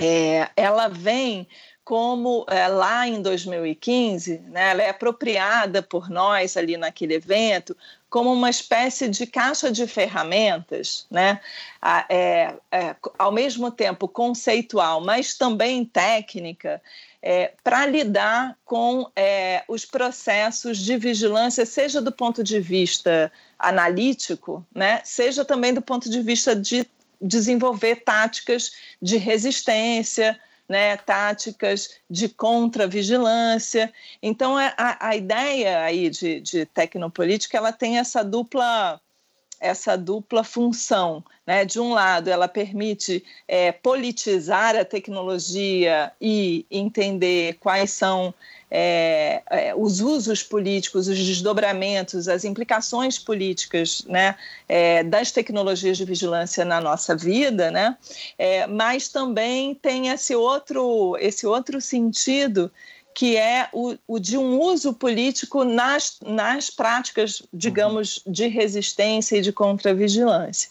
é, 0.00 0.48
ela 0.56 0.86
vem 0.86 1.48
como 1.82 2.46
é, 2.48 2.68
lá 2.68 3.08
em 3.08 3.20
2015, 3.20 4.38
né, 4.50 4.70
ela 4.70 4.82
é 4.84 4.90
apropriada 4.90 5.82
por 5.82 6.08
nós 6.08 6.56
ali 6.56 6.76
naquele 6.76 7.14
evento 7.14 7.76
como 8.10 8.32
uma 8.32 8.50
espécie 8.50 9.08
de 9.08 9.24
caixa 9.24 9.70
de 9.70 9.86
ferramentas, 9.86 11.06
né, 11.08 11.40
é, 12.08 12.54
é, 12.70 12.96
ao 13.16 13.30
mesmo 13.30 13.70
tempo 13.70 14.08
conceitual, 14.08 15.00
mas 15.00 15.38
também 15.38 15.84
técnica, 15.84 16.82
é, 17.22 17.52
para 17.62 17.86
lidar 17.86 18.58
com 18.64 19.08
é, 19.14 19.62
os 19.68 19.84
processos 19.84 20.78
de 20.78 20.96
vigilância, 20.96 21.64
seja 21.64 22.02
do 22.02 22.10
ponto 22.10 22.42
de 22.42 22.58
vista 22.58 23.30
analítico, 23.56 24.66
né, 24.74 25.00
seja 25.04 25.44
também 25.44 25.72
do 25.72 25.80
ponto 25.80 26.10
de 26.10 26.20
vista 26.20 26.56
de 26.56 26.84
desenvolver 27.20 27.96
táticas 27.96 28.72
de 29.00 29.18
resistência, 29.18 30.38
né, 30.70 30.96
táticas 30.96 31.96
de 32.08 32.28
contra-vigilância. 32.28 33.92
Então, 34.22 34.58
é, 34.58 34.72
a, 34.78 35.08
a 35.08 35.16
ideia 35.16 35.82
aí 35.82 36.08
de, 36.08 36.40
de 36.40 36.64
tecnopolítica 36.64 37.58
ela 37.58 37.72
tem 37.72 37.98
essa 37.98 38.22
dupla 38.22 39.00
essa 39.58 39.94
dupla 39.94 40.42
função. 40.42 41.22
Né? 41.46 41.66
De 41.66 41.78
um 41.78 41.92
lado, 41.92 42.30
ela 42.30 42.48
permite 42.48 43.22
é, 43.46 43.70
politizar 43.72 44.74
a 44.74 44.86
tecnologia 44.86 46.10
e 46.18 46.64
entender 46.70 47.58
quais 47.60 47.90
são 47.90 48.32
é, 48.70 49.42
é, 49.50 49.74
os 49.74 50.00
usos 50.00 50.42
políticos, 50.42 51.08
os 51.08 51.18
desdobramentos, 51.18 52.28
as 52.28 52.44
implicações 52.44 53.18
políticas 53.18 54.04
né, 54.06 54.36
é, 54.68 55.02
das 55.02 55.32
tecnologias 55.32 55.98
de 55.98 56.04
vigilância 56.04 56.64
na 56.64 56.80
nossa 56.80 57.16
vida, 57.16 57.70
né, 57.70 57.96
é, 58.38 58.66
mas 58.66 59.08
também 59.08 59.74
tem 59.74 60.08
esse 60.08 60.34
outro, 60.34 61.16
esse 61.18 61.46
outro 61.46 61.80
sentido 61.80 62.70
que 63.12 63.36
é 63.36 63.68
o, 63.72 63.96
o, 64.06 64.18
de 64.18 64.38
um 64.38 64.60
uso 64.60 64.94
político 64.94 65.64
nas, 65.64 66.18
nas 66.24 66.70
práticas, 66.70 67.42
digamos, 67.52 68.22
de 68.26 68.46
resistência 68.46 69.36
e 69.36 69.40
de 69.40 69.52
contravigilância. 69.52 70.70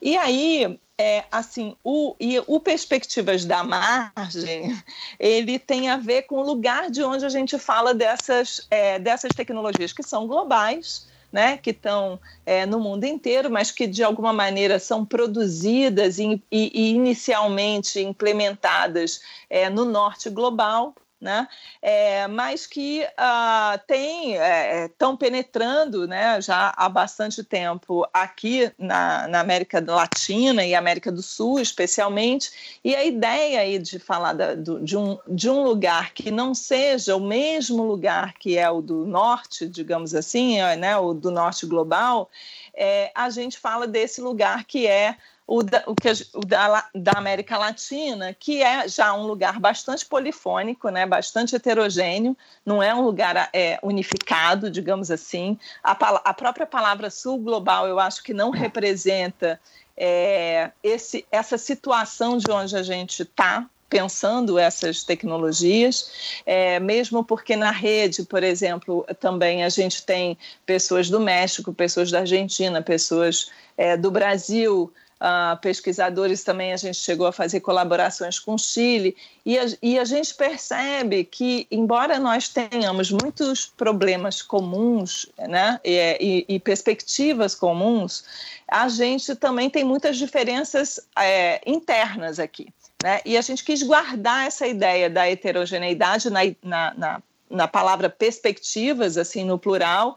E 0.00 0.16
aí, 0.16 0.78
é, 1.00 1.24
assim, 1.32 1.74
o, 1.82 2.14
e 2.20 2.38
o 2.46 2.60
Perspectivas 2.60 3.46
da 3.46 3.64
Margem, 3.64 4.78
ele 5.18 5.58
tem 5.58 5.88
a 5.88 5.96
ver 5.96 6.22
com 6.22 6.36
o 6.36 6.42
lugar 6.42 6.90
de 6.90 7.02
onde 7.02 7.24
a 7.24 7.30
gente 7.30 7.58
fala 7.58 7.94
dessas, 7.94 8.66
é, 8.70 8.98
dessas 8.98 9.34
tecnologias 9.34 9.94
que 9.94 10.02
são 10.02 10.26
globais, 10.26 11.08
né, 11.32 11.56
que 11.56 11.70
estão 11.70 12.20
é, 12.44 12.66
no 12.66 12.78
mundo 12.78 13.04
inteiro, 13.04 13.50
mas 13.50 13.70
que 13.70 13.86
de 13.86 14.02
alguma 14.04 14.32
maneira 14.32 14.78
são 14.78 15.02
produzidas 15.06 16.18
e, 16.18 16.42
e, 16.52 16.70
e 16.74 16.90
inicialmente 16.90 17.98
implementadas 17.98 19.22
é, 19.48 19.70
no 19.70 19.86
norte 19.86 20.28
global, 20.28 20.94
né? 21.20 21.46
É, 21.82 22.26
mas 22.26 22.66
que 22.66 23.02
uh, 23.02 23.78
tem 23.86 24.36
estão 24.84 25.14
é, 25.14 25.16
penetrando, 25.16 26.08
né? 26.08 26.40
Já 26.40 26.72
há 26.76 26.88
bastante 26.88 27.44
tempo 27.44 28.08
aqui 28.12 28.72
na, 28.78 29.28
na, 29.28 29.40
América 29.40 29.84
Latina 29.86 30.64
e 30.64 30.74
América 30.74 31.12
do 31.12 31.22
Sul, 31.22 31.60
especialmente. 31.60 32.80
E 32.82 32.94
a 32.94 33.04
ideia 33.04 33.60
aí 33.60 33.78
de 33.78 33.98
falar 33.98 34.32
da, 34.32 34.54
do, 34.54 34.82
de, 34.82 34.96
um, 34.96 35.18
de 35.28 35.50
um 35.50 35.62
lugar 35.62 36.12
que 36.14 36.30
não 36.30 36.54
seja 36.54 37.14
o 37.14 37.20
mesmo 37.20 37.84
lugar 37.84 38.34
que 38.34 38.56
é 38.56 38.70
o 38.70 38.80
do 38.80 39.04
norte, 39.04 39.68
digamos 39.68 40.14
assim, 40.14 40.58
né? 40.78 40.96
O 40.96 41.12
do 41.12 41.30
norte 41.30 41.66
global, 41.66 42.30
é, 42.74 43.10
a 43.14 43.28
gente 43.28 43.58
fala 43.58 43.86
desse 43.86 44.20
lugar 44.20 44.64
que 44.64 44.86
é 44.86 45.16
o, 45.50 45.64
da, 45.64 45.82
o, 45.84 45.96
que, 45.96 46.08
o 46.32 46.46
da, 46.46 46.88
da, 46.94 47.12
América 47.16 47.58
Latina, 47.58 48.32
que 48.32 48.62
é 48.62 48.86
já 48.86 49.12
um 49.12 49.26
lugar 49.26 49.58
bastante 49.58 50.06
polifônico, 50.06 50.90
né, 50.90 51.04
bastante 51.04 51.56
heterogêneo, 51.56 52.36
não 52.64 52.80
é 52.80 52.94
um 52.94 53.00
lugar 53.00 53.50
é, 53.52 53.76
unificado, 53.82 54.70
digamos 54.70 55.10
assim. 55.10 55.58
A, 55.82 55.90
a, 55.90 56.32
própria 56.32 56.66
palavra 56.66 57.10
sul 57.10 57.36
global 57.36 57.88
eu 57.88 57.98
acho 57.98 58.22
que 58.22 58.32
não 58.32 58.50
representa 58.50 59.60
é, 59.96 60.70
esse, 60.84 61.26
essa 61.32 61.58
situação 61.58 62.38
de 62.38 62.48
onde 62.48 62.76
a 62.76 62.84
gente 62.84 63.22
está, 63.22 63.66
pensando 63.88 64.56
essas 64.56 65.02
tecnologias, 65.02 66.40
é, 66.46 66.78
mesmo 66.78 67.24
porque 67.24 67.56
na 67.56 67.72
rede, 67.72 68.22
por 68.22 68.44
exemplo, 68.44 69.04
também 69.18 69.64
a 69.64 69.68
gente 69.68 70.06
tem 70.06 70.38
pessoas 70.64 71.10
do 71.10 71.18
México, 71.18 71.74
pessoas 71.74 72.08
da 72.08 72.20
Argentina, 72.20 72.80
pessoas 72.80 73.50
é, 73.76 73.96
do 73.96 74.12
Brasil, 74.12 74.92
uh, 75.20 75.56
pesquisadores 75.60 76.42
também, 76.42 76.72
a 76.72 76.76
gente 76.76 76.96
chegou 76.96 77.26
a 77.26 77.32
fazer 77.32 77.60
colaborações 77.60 78.38
com 78.38 78.54
o 78.54 78.58
Chile, 78.58 79.16
e 79.44 79.58
a, 79.58 79.66
e 79.82 79.98
a 79.98 80.04
gente 80.04 80.34
percebe 80.34 81.24
que, 81.24 81.66
embora 81.70 82.18
nós 82.18 82.48
tenhamos 82.48 83.10
muitos 83.10 83.66
problemas 83.66 84.42
comuns 84.42 85.26
né, 85.38 85.78
e, 85.84 86.46
e, 86.48 86.54
e 86.54 86.60
perspectivas 86.60 87.54
comuns, 87.54 88.24
a 88.66 88.88
gente 88.88 89.34
também 89.34 89.68
tem 89.68 89.84
muitas 89.84 90.16
diferenças 90.16 90.98
é, 91.16 91.60
internas 91.66 92.38
aqui. 92.38 92.68
Né? 93.02 93.20
E 93.24 93.36
a 93.36 93.40
gente 93.40 93.64
quis 93.64 93.82
guardar 93.82 94.46
essa 94.46 94.66
ideia 94.66 95.08
da 95.08 95.28
heterogeneidade 95.28 96.30
na, 96.30 96.40
na, 96.62 96.94
na, 96.94 97.22
na 97.48 97.68
palavra 97.68 98.10
perspectivas, 98.10 99.16
assim, 99.16 99.44
no 99.44 99.58
plural, 99.58 100.16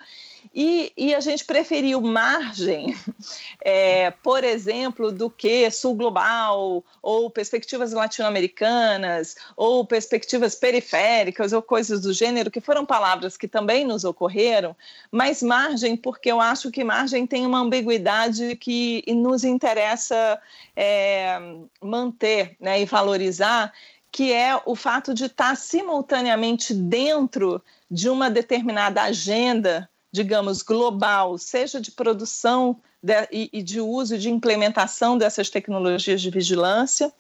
e, 0.54 0.94
e, 0.96 1.16
a 1.16 1.20
gente 1.20 1.44
preferiu 1.44 2.00
margem, 2.00 2.96
é, 3.60 4.12
por 4.12 4.44
exemplo, 4.44 5.12
do 5.12 5.28
que 5.28 5.70
sul 5.72 5.96
global, 5.96 6.84
ou 7.02 7.30
perspectivas 7.32 7.92
latino-americanas, 7.92 9.36
ou 9.58 9.84
perspectivas 9.84 10.54
periféricas, 10.54 11.54
ou 11.54 11.62
coisas 11.62 12.02
do 12.02 12.14
gênero, 12.14 12.52
que 12.52 12.62
foram 12.62 12.86
palavras 12.86 13.36
que 13.36 13.48
também 13.48 13.84
nos 13.84 14.04
ocorreram, 14.04 14.76
mas 15.12 15.42
margem, 15.42 15.98
porque 15.98 16.32
eu 16.32 16.40
acho 16.40 16.70
que 16.70 16.84
margem 16.84 17.26
tem 17.26 17.48
uma 17.48 17.60
ambiguidade 17.60 18.56
que 18.58 19.04
nos 19.08 19.44
interessa 19.44 20.40
é, 20.76 21.40
manter 21.82 22.56
né, 22.60 22.80
e 22.80 22.86
valorizar, 22.86 23.74
que 24.12 24.32
é 24.32 24.62
o 24.68 24.76
fato 24.76 25.16
de 25.16 25.26
estar 25.26 25.58
simultaneamente 25.58 26.76
dentro 26.76 27.60
de 27.90 28.08
uma 28.08 28.30
determinada 28.30 29.02
agenda 29.02 29.90
digamos, 30.14 30.62
global, 30.62 31.40
seja 31.40 31.82
de 31.82 31.90
produção 31.90 32.80
de, 33.02 33.28
e, 33.32 33.50
e, 33.52 33.64
de 33.64 33.82
uso 33.82 34.14
e 34.14 34.20
de 34.20 34.30
implementação 34.30 35.18
dessas 35.18 35.50
tecnologias 35.50 36.22
de 36.22 36.30
vigilância, 36.30 37.12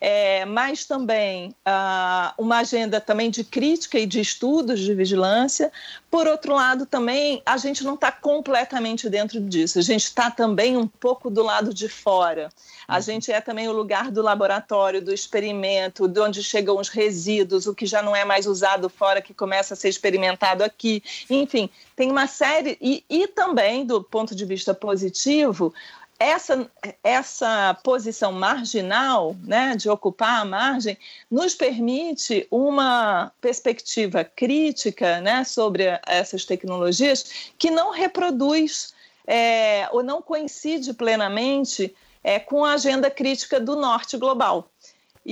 é, 0.00 0.44
mas 0.44 0.84
também 0.84 1.54
ah, 1.64 2.34
uma 2.36 2.58
agenda 2.58 3.00
também 3.00 3.30
de 3.30 3.44
crítica 3.44 4.00
e 4.00 4.04
de 4.04 4.20
estudos 4.20 4.80
de 4.80 4.92
vigilância. 4.94 5.70
Por 6.10 6.26
outro 6.26 6.54
lado, 6.54 6.86
também 6.86 7.40
a 7.46 7.56
gente 7.56 7.84
não 7.84 7.94
está 7.94 8.10
completamente 8.10 9.08
dentro 9.08 9.40
disso, 9.40 9.78
a 9.78 9.82
gente 9.82 10.04
está 10.04 10.28
também 10.28 10.76
um 10.76 10.86
pouco 10.86 11.30
do 11.30 11.42
lado 11.42 11.72
de 11.72 11.88
fora. 11.88 12.50
A 12.88 12.96
uhum. 12.96 13.00
gente 13.00 13.30
é 13.30 13.40
também 13.40 13.68
o 13.68 13.72
lugar 13.72 14.10
do 14.10 14.20
laboratório, 14.20 15.00
do 15.00 15.14
experimento, 15.14 16.08
de 16.08 16.20
onde 16.20 16.42
chegam 16.42 16.76
os 16.78 16.88
resíduos, 16.88 17.68
o 17.68 17.74
que 17.74 17.86
já 17.86 18.02
não 18.02 18.16
é 18.16 18.24
mais 18.24 18.46
usado 18.46 18.88
fora, 18.88 19.22
que 19.22 19.32
começa 19.32 19.74
a 19.74 19.76
ser 19.76 19.88
experimentado 19.88 20.64
aqui. 20.64 21.00
Enfim, 21.30 21.70
tem 21.94 22.10
uma 22.10 22.26
série. 22.26 22.76
E, 22.80 23.04
e 23.08 23.28
também, 23.28 23.86
do 23.86 24.02
ponto 24.02 24.34
de 24.34 24.44
vista 24.44 24.74
positivo, 24.74 25.72
essa, 26.20 26.70
essa 27.02 27.74
posição 27.82 28.30
marginal, 28.30 29.34
né, 29.42 29.74
de 29.74 29.88
ocupar 29.88 30.42
a 30.42 30.44
margem, 30.44 30.98
nos 31.30 31.54
permite 31.54 32.46
uma 32.50 33.32
perspectiva 33.40 34.22
crítica 34.22 35.18
né, 35.22 35.44
sobre 35.44 35.98
essas 36.06 36.44
tecnologias 36.44 37.52
que 37.58 37.70
não 37.70 37.90
reproduz 37.90 38.92
é, 39.26 39.88
ou 39.92 40.02
não 40.02 40.20
coincide 40.20 40.92
plenamente 40.92 41.94
é, 42.22 42.38
com 42.38 42.66
a 42.66 42.74
agenda 42.74 43.10
crítica 43.10 43.58
do 43.58 43.74
norte 43.74 44.18
global. 44.18 44.70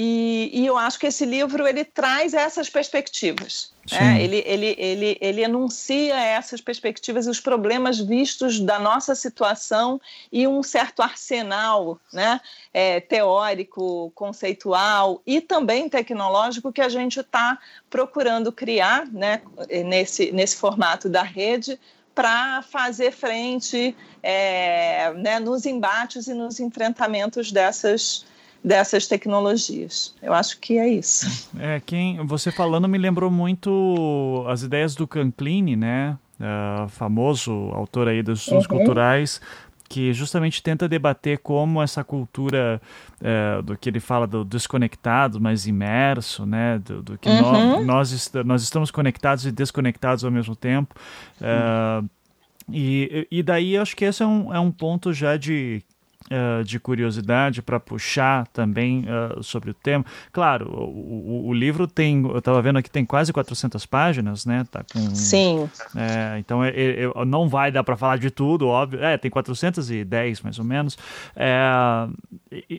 E, 0.01 0.49
e, 0.53 0.65
eu 0.65 0.79
acho 0.79 0.97
que 0.97 1.09
esse 1.09 1.25
livro 1.25 1.67
ele 1.67 1.85
traz 1.85 2.33
essas 2.33 2.71
perspectivas. 2.71 3.73
Né? 3.91 4.23
Ele, 4.23 4.45
ele, 4.47 4.77
ele, 4.79 5.19
ele 5.21 5.43
enuncia 5.43 6.15
essas 6.15 6.61
perspectivas 6.61 7.27
e 7.27 7.31
os 7.31 7.41
problemas 7.41 7.99
vistos 7.99 8.61
da 8.61 8.79
nossa 8.79 9.17
situação 9.17 10.01
e 10.31 10.47
um 10.47 10.63
certo 10.63 11.03
arsenal 11.03 11.99
né? 12.13 12.41
É, 12.73 13.01
teórico, 13.01 14.13
conceitual 14.15 15.21
e 15.27 15.41
também 15.41 15.89
tecnológico 15.89 16.73
que 16.73 16.81
a 16.81 16.89
gente 16.89 17.19
está 17.19 17.59
procurando 17.91 18.53
criar 18.53 19.05
né? 19.11 19.43
nesse, 19.85 20.31
nesse 20.31 20.55
formato 20.55 21.09
da 21.09 21.25
rede 21.25 21.77
para 22.15 22.63
fazer 22.63 23.11
frente 23.11 23.97
é, 24.23 25.13
né, 25.15 25.41
nos 25.41 25.67
embates 25.67 26.29
e 26.29 26.35
nos 26.35 26.61
enfrentamentos 26.61 27.51
dessas 27.51 28.25
dessas 28.69 29.07
tecnologias. 29.07 30.15
Eu 30.23 30.35
acho 30.35 30.59
que 30.61 30.77
é 30.79 30.87
isso. 30.87 31.49
É, 31.59 31.81
quem 31.81 32.25
você 32.27 32.53
falando 32.53 32.87
me 32.87 32.99
lembrou 32.99 33.31
muito 33.31 34.45
as 34.47 34.63
ideias 34.63 34.95
do 34.95 35.07
Canclini, 35.07 35.75
né? 35.75 36.19
Uh, 36.39 36.89
famoso 36.91 37.51
autor 37.73 38.07
aí 38.07 38.23
dos 38.23 38.41
estudos 38.41 38.67
uhum. 38.67 38.77
culturais, 38.77 39.41
que 39.89 40.13
justamente 40.13 40.63
tenta 40.63 40.87
debater 40.87 41.39
como 41.39 41.83
essa 41.83 42.05
cultura 42.05 42.81
uh, 43.21 43.63
do 43.63 43.77
que 43.77 43.89
ele 43.89 43.99
fala 43.99 44.25
do 44.25 44.45
desconectado, 44.45 45.41
mas 45.41 45.67
imerso, 45.67 46.47
né, 46.47 46.79
do, 46.79 47.03
do 47.03 47.19
que 47.19 47.29
uhum. 47.29 47.85
nós, 47.85 48.31
nós, 48.31 48.33
nós 48.45 48.63
estamos 48.63 48.93
conectados 48.93 49.47
e 49.47 49.51
desconectados 49.51 50.25
ao 50.25 50.31
mesmo 50.31 50.55
tempo. 50.55 50.95
Uh, 51.41 52.09
e, 52.71 53.27
e 53.33 53.43
daí 53.43 53.75
eu 53.75 53.83
acho 53.83 53.97
que 53.97 54.05
esse 54.05 54.23
é 54.23 54.27
um, 54.27 54.55
é 54.55 54.61
um 54.61 54.71
ponto 54.71 55.13
já 55.13 55.37
de 55.37 55.83
Uh, 56.31 56.63
de 56.63 56.79
curiosidade 56.79 57.63
para 57.63 57.81
puxar 57.81 58.47
também 58.49 59.05
uh, 59.07 59.43
sobre 59.43 59.71
o 59.71 59.75
tema. 59.75 60.05
Claro, 60.31 60.69
o, 60.71 61.47
o, 61.47 61.49
o 61.49 61.55
livro 61.55 61.87
tem, 61.87 62.23
eu 62.23 62.39
estava 62.39 62.61
vendo 62.61 62.79
aqui, 62.79 62.91
tem 62.91 63.05
quase 63.05 63.33
400 63.33 63.87
páginas, 63.87 64.45
né? 64.45 64.65
Tá 64.71 64.85
com, 64.93 65.15
Sim. 65.15 65.69
É, 65.97 66.39
então 66.39 66.63
é, 66.63 66.71
é, 66.71 67.25
não 67.27 67.49
vai 67.49 67.73
dar 67.73 67.83
para 67.83 67.97
falar 67.97 68.19
de 68.19 68.31
tudo, 68.31 68.67
óbvio. 68.69 69.03
É, 69.03 69.17
tem 69.17 69.31
410 69.31 70.43
mais 70.43 70.59
ou 70.59 70.65
menos. 70.65 70.99
É, 71.35 71.59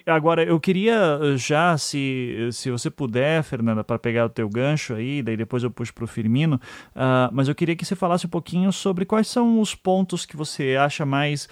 agora, 0.05 0.43
eu 0.43 0.59
queria 0.59 1.19
já, 1.35 1.77
se, 1.77 2.49
se 2.51 2.69
você 2.69 2.89
puder, 2.89 3.43
Fernanda, 3.43 3.83
para 3.83 3.97
pegar 3.97 4.25
o 4.25 4.29
teu 4.29 4.47
gancho 4.49 4.93
aí, 4.93 5.21
daí 5.21 5.37
depois 5.37 5.63
eu 5.63 5.71
puxo 5.71 5.93
para 5.93 6.03
o 6.03 6.07
Firmino, 6.07 6.55
uh, 6.95 7.29
mas 7.31 7.47
eu 7.47 7.55
queria 7.55 7.75
que 7.75 7.85
você 7.85 7.95
falasse 7.95 8.25
um 8.25 8.29
pouquinho 8.29 8.71
sobre 8.71 9.05
quais 9.05 9.27
são 9.27 9.59
os 9.59 9.73
pontos 9.75 10.25
que 10.25 10.35
você 10.35 10.75
acha 10.75 11.05
mais 11.05 11.47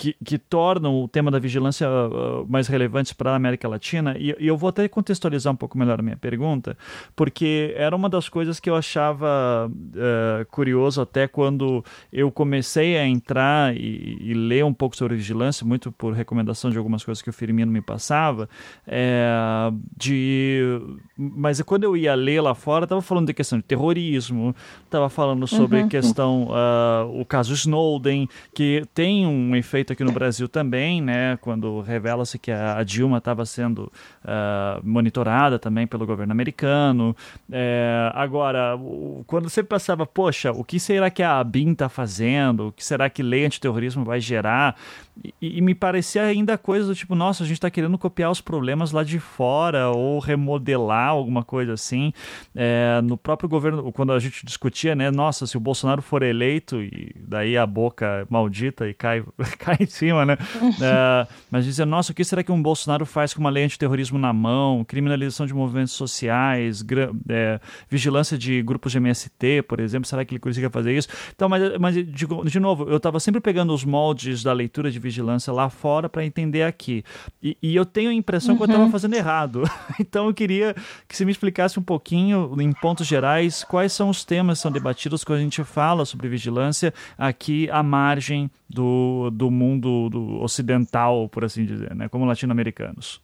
que, 0.00 0.16
que, 0.24 0.38
tornam 0.38 1.02
o 1.02 1.06
tema 1.06 1.30
da 1.30 1.38
vigilância 1.38 1.86
uh, 1.86 2.46
mais 2.48 2.66
relevante 2.68 3.14
para 3.14 3.32
a 3.32 3.36
América 3.36 3.68
Latina. 3.68 4.16
E, 4.18 4.34
e, 4.38 4.46
eu 4.46 4.56
vou 4.56 4.70
até 4.70 4.88
contextualizar 4.88 5.52
um 5.52 5.56
pouco 5.56 5.76
melhor 5.76 6.00
a 6.00 6.02
minha 6.02 6.16
pergunta, 6.16 6.74
porque 7.14 7.74
era 7.76 7.94
uma 7.94 8.08
das 8.08 8.26
coisas 8.26 8.58
que 8.58 8.70
eu 8.70 8.74
achava 8.74 9.70
uh, 9.70 10.46
curioso 10.50 11.02
até 11.02 11.28
quando 11.28 11.84
eu 12.10 12.30
comecei 12.30 12.96
a 12.96 13.06
entrar 13.06 13.76
e, 13.76 14.16
e, 14.22 14.32
ler 14.32 14.64
um 14.64 14.72
pouco 14.72 14.96
sobre 14.96 15.16
vigilância, 15.16 15.66
muito 15.66 15.92
por 15.92 16.14
recomendação 16.14 16.70
de 16.70 16.78
algumas 16.78 17.04
coisas 17.04 17.20
que 17.20 17.28
o 17.28 17.32
Firmino 17.32 17.70
me 17.70 17.82
passava, 17.82 18.48
é, 18.86 19.70
de 19.98 20.80
mas 21.14 21.60
quando 21.60 21.84
eu 21.84 21.94
ia 21.94 22.14
ler 22.14 22.40
lá 22.40 22.54
fora, 22.54 22.84
estava 22.84 23.02
falando 23.02 23.26
de 23.26 23.34
questão 23.34 23.58
de 23.58 23.64
terrorismo, 23.64 24.56
estava 24.82 25.10
falando 25.10 25.46
sobre 25.46 25.82
uhum. 25.82 25.88
questão, 25.88 26.48
uh, 26.48 27.20
o 27.20 27.24
caso 27.26 27.52
Snowden, 27.52 28.26
que 28.54 28.86
tem 28.94 29.26
um 29.26 29.54
efeito 29.54 29.89
aqui 29.92 30.04
no 30.04 30.12
Brasil 30.12 30.48
também, 30.48 31.00
né, 31.00 31.36
quando 31.40 31.80
revela-se 31.80 32.38
que 32.38 32.50
a, 32.50 32.82
Dilma 32.82 33.18
estava 33.18 33.44
sendo 33.44 33.92
uh, 34.24 34.80
monitorada 34.82 35.58
também 35.58 35.86
pelo 35.86 36.06
governo 36.06 36.32
americano. 36.32 37.16
É, 37.50 38.10
agora, 38.14 38.78
quando 39.26 39.48
você 39.48 39.62
pensava, 39.62 40.06
poxa, 40.06 40.52
o 40.52 40.64
que 40.64 40.80
será 40.80 41.10
que 41.10 41.22
a 41.22 41.38
ABIN 41.38 41.72
está 41.72 41.88
fazendo? 41.88 42.68
O 42.68 42.72
que 42.72 42.84
será 42.84 43.08
que 43.10 43.22
lei 43.22 43.44
antiterrorismo 43.44 44.04
vai 44.04 44.20
gerar? 44.20 44.76
E, 45.22 45.58
e, 45.58 45.60
me 45.60 45.74
parecia 45.74 46.22
ainda 46.22 46.56
coisa 46.56 46.86
do 46.86 46.94
tipo, 46.94 47.14
nossa, 47.14 47.44
a 47.44 47.46
gente 47.46 47.56
está 47.56 47.70
querendo 47.70 47.98
copiar 47.98 48.30
os 48.30 48.40
problemas 48.40 48.90
lá 48.90 49.04
de 49.04 49.18
fora 49.18 49.90
ou 49.90 50.18
remodelar 50.18 51.10
alguma 51.10 51.44
coisa 51.44 51.74
assim. 51.74 52.12
É, 52.54 53.00
no 53.02 53.18
próprio 53.18 53.48
governo, 53.48 53.92
quando 53.92 54.12
a 54.12 54.18
gente 54.18 54.46
discutia, 54.46 54.94
né, 54.94 55.10
nossa, 55.10 55.46
se 55.46 55.56
o 55.56 55.60
Bolsonaro 55.60 56.00
for 56.00 56.22
eleito, 56.22 56.82
e 56.82 57.14
daí 57.16 57.56
a 57.56 57.66
boca 57.66 58.26
maldita 58.30 58.88
e 58.88 58.94
cai, 58.94 59.22
cai 59.58 59.76
em 59.80 59.86
cima, 59.86 60.24
né? 60.24 60.36
É, 60.82 61.26
mas 61.50 61.64
dizia, 61.64 61.84
nossa, 61.84 62.12
o 62.12 62.14
que 62.14 62.24
será 62.24 62.42
que 62.42 62.50
um 62.50 62.62
Bolsonaro 62.62 63.04
faz 63.04 63.34
com 63.34 63.40
uma 63.40 63.50
lei 63.50 63.64
antiterrorismo 63.64 64.18
na 64.18 64.32
mão, 64.32 64.82
criminalização 64.84 65.44
de 65.44 65.52
movimentos 65.52 65.92
sociais, 65.92 66.84
é, 67.28 67.60
vigilância 67.88 68.38
de 68.38 68.62
grupos 68.62 68.92
de 68.92 68.98
MST, 68.98 69.62
por 69.68 69.78
exemplo, 69.78 70.08
será 70.08 70.24
que 70.24 70.34
ele 70.34 70.40
conseguiria 70.40 70.70
fazer 70.70 70.96
isso? 70.96 71.08
Então, 71.34 71.48
mas, 71.48 71.76
mas 71.78 71.94
de, 71.94 72.04
de 72.04 72.60
novo, 72.60 72.88
eu 72.88 72.96
estava 72.96 73.20
sempre 73.20 73.40
pegando 73.40 73.74
os 73.74 73.84
moldes 73.84 74.42
da 74.42 74.52
leitura 74.52 74.90
de 74.90 74.98
vigilância 75.10 75.52
lá 75.52 75.68
fora 75.68 76.08
para 76.08 76.24
entender 76.24 76.62
aqui. 76.62 77.04
E, 77.42 77.56
e, 77.62 77.76
eu 77.76 77.84
tenho 77.84 78.10
a 78.10 78.14
impressão 78.14 78.52
uhum. 78.52 78.56
que 78.56 78.62
eu 78.62 78.66
estava 78.66 78.84
uhum. 78.84 78.90
fazendo 78.90 79.14
errado. 79.14 79.62
então 79.98 80.26
eu 80.28 80.34
queria 80.34 80.74
que 81.06 81.16
você 81.16 81.24
me 81.24 81.32
explicasse 81.32 81.78
um 81.78 81.82
pouquinho, 81.82 82.56
em 82.60 82.72
pontos 82.72 83.06
gerais, 83.06 83.64
quais 83.64 83.92
são 83.92 84.08
os 84.08 84.24
temas 84.24 84.58
que 84.58 84.62
são 84.62 84.72
debatidos 84.72 85.24
quando 85.24 85.40
a 85.40 85.42
gente 85.42 85.62
fala 85.64 86.04
sobre 86.04 86.28
vigilância 86.28 86.94
aqui 87.18 87.68
à 87.70 87.82
margem 87.82 88.50
do, 88.68 89.30
do 89.30 89.50
mundo 89.50 90.08
do 90.08 90.40
ocidental, 90.40 91.28
por 91.28 91.44
assim 91.44 91.64
dizer, 91.64 91.94
né? 91.94 92.08
como 92.08 92.24
latino-americanos. 92.24 93.20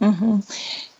Uhum. 0.00 0.40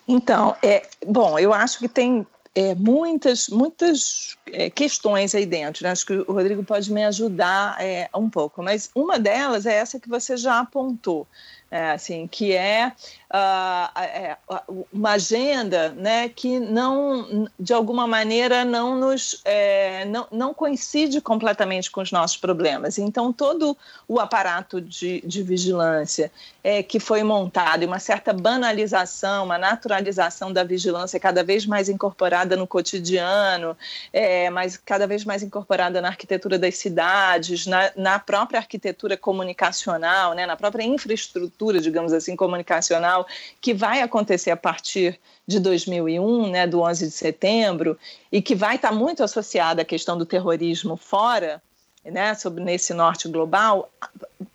Então, 0.09 0.57
é, 0.63 0.89
bom, 1.07 1.39
eu 1.39 1.53
acho 1.53 1.79
que 1.79 1.89
tem 1.89 2.27
é, 2.55 2.75
muitas, 2.75 3.49
muitas 3.49 4.37
é, 4.47 4.71
questões 4.71 5.35
aí 5.35 5.47
dentro. 5.47 5.85
Né? 5.85 5.91
Acho 5.91 6.07
que 6.07 6.15
o 6.15 6.33
Rodrigo 6.33 6.63
pode 6.65 6.93
me 6.93 7.05
ajudar 7.05 7.77
é, 7.81 8.09
um 8.15 8.29
pouco, 8.29 8.63
mas 8.63 8.91
uma 8.95 9.19
delas 9.19 9.67
é 9.67 9.75
essa 9.75 10.01
que 10.01 10.09
você 10.09 10.37
já 10.37 10.61
apontou. 10.61 11.27
É, 11.71 11.91
assim, 11.91 12.27
que 12.27 12.55
é 12.55 12.93
uh, 13.33 14.87
uma 14.93 15.13
agenda 15.13 15.91
né, 15.91 16.29
que 16.29 16.59
não, 16.59 17.49
de 17.59 17.73
alguma 17.73 18.07
maneira, 18.07 18.65
não 18.65 18.97
nos 18.97 19.41
é, 19.45 20.05
não, 20.07 20.27
não 20.31 20.55
coincide 20.55 21.21
completamente 21.21 21.91
com 21.91 22.01
os 22.01 22.11
nossos 22.11 22.37
problemas. 22.37 22.99
Então, 22.99 23.33
todo 23.33 23.77
o 24.07 24.19
aparato 24.19 24.81
de, 24.81 25.21
de 25.27 25.43
vigilância 25.43 26.31
é, 26.63 26.83
que 26.83 26.99
foi 26.99 27.23
montado 27.23 27.83
e 27.83 27.87
uma 27.87 27.99
certa 27.99 28.33
banalização, 28.33 29.45
uma 29.45 29.59
naturalização 29.59 30.53
da 30.53 30.65
vigilância 30.65 31.21
cada 31.21 31.43
vez 31.43 31.67
mais 31.67 31.89
incorporada 31.89 32.57
no 32.57 32.67
cotidiano, 32.67 33.77
é, 34.13 34.51
mas 34.51 34.77
cada 34.77 35.07
vez 35.07 35.25
mais 35.25 35.43
incorporada 35.43 36.01
na 36.01 36.09
arquitetura 36.09 36.59
das 36.59 36.77
cidades, 36.77 37.67
na, 37.67 37.91
na 37.97 38.19
própria 38.19 38.61
arquitetura 38.61 39.17
comunicacional, 39.17 40.35
né, 40.35 40.47
na 40.47 40.57
própria 40.57 40.85
infraestrutura, 40.85 41.81
digamos 41.81 42.13
assim, 42.13 42.37
comunicacional, 42.37 43.18
que 43.61 43.73
vai 43.73 44.03
acontecer 44.03 44.51
a 44.51 44.57
partir 44.57 45.19
de 45.47 45.59
2001, 45.59 46.51
né, 46.51 46.67
do 46.67 46.81
11 46.81 47.07
de 47.07 47.13
setembro, 47.13 47.99
e 48.31 48.43
que 48.43 48.55
vai 48.55 48.77
estar 48.77 48.93
muito 48.93 49.23
associada 49.23 49.83
à 49.83 49.85
questão 49.85 50.19
do 50.19 50.27
terrorismo 50.27 50.97
fora, 50.97 51.63
né, 52.05 52.35
sobre 52.35 52.63
nesse 52.63 52.95
norte 52.95 53.29
global, 53.29 53.91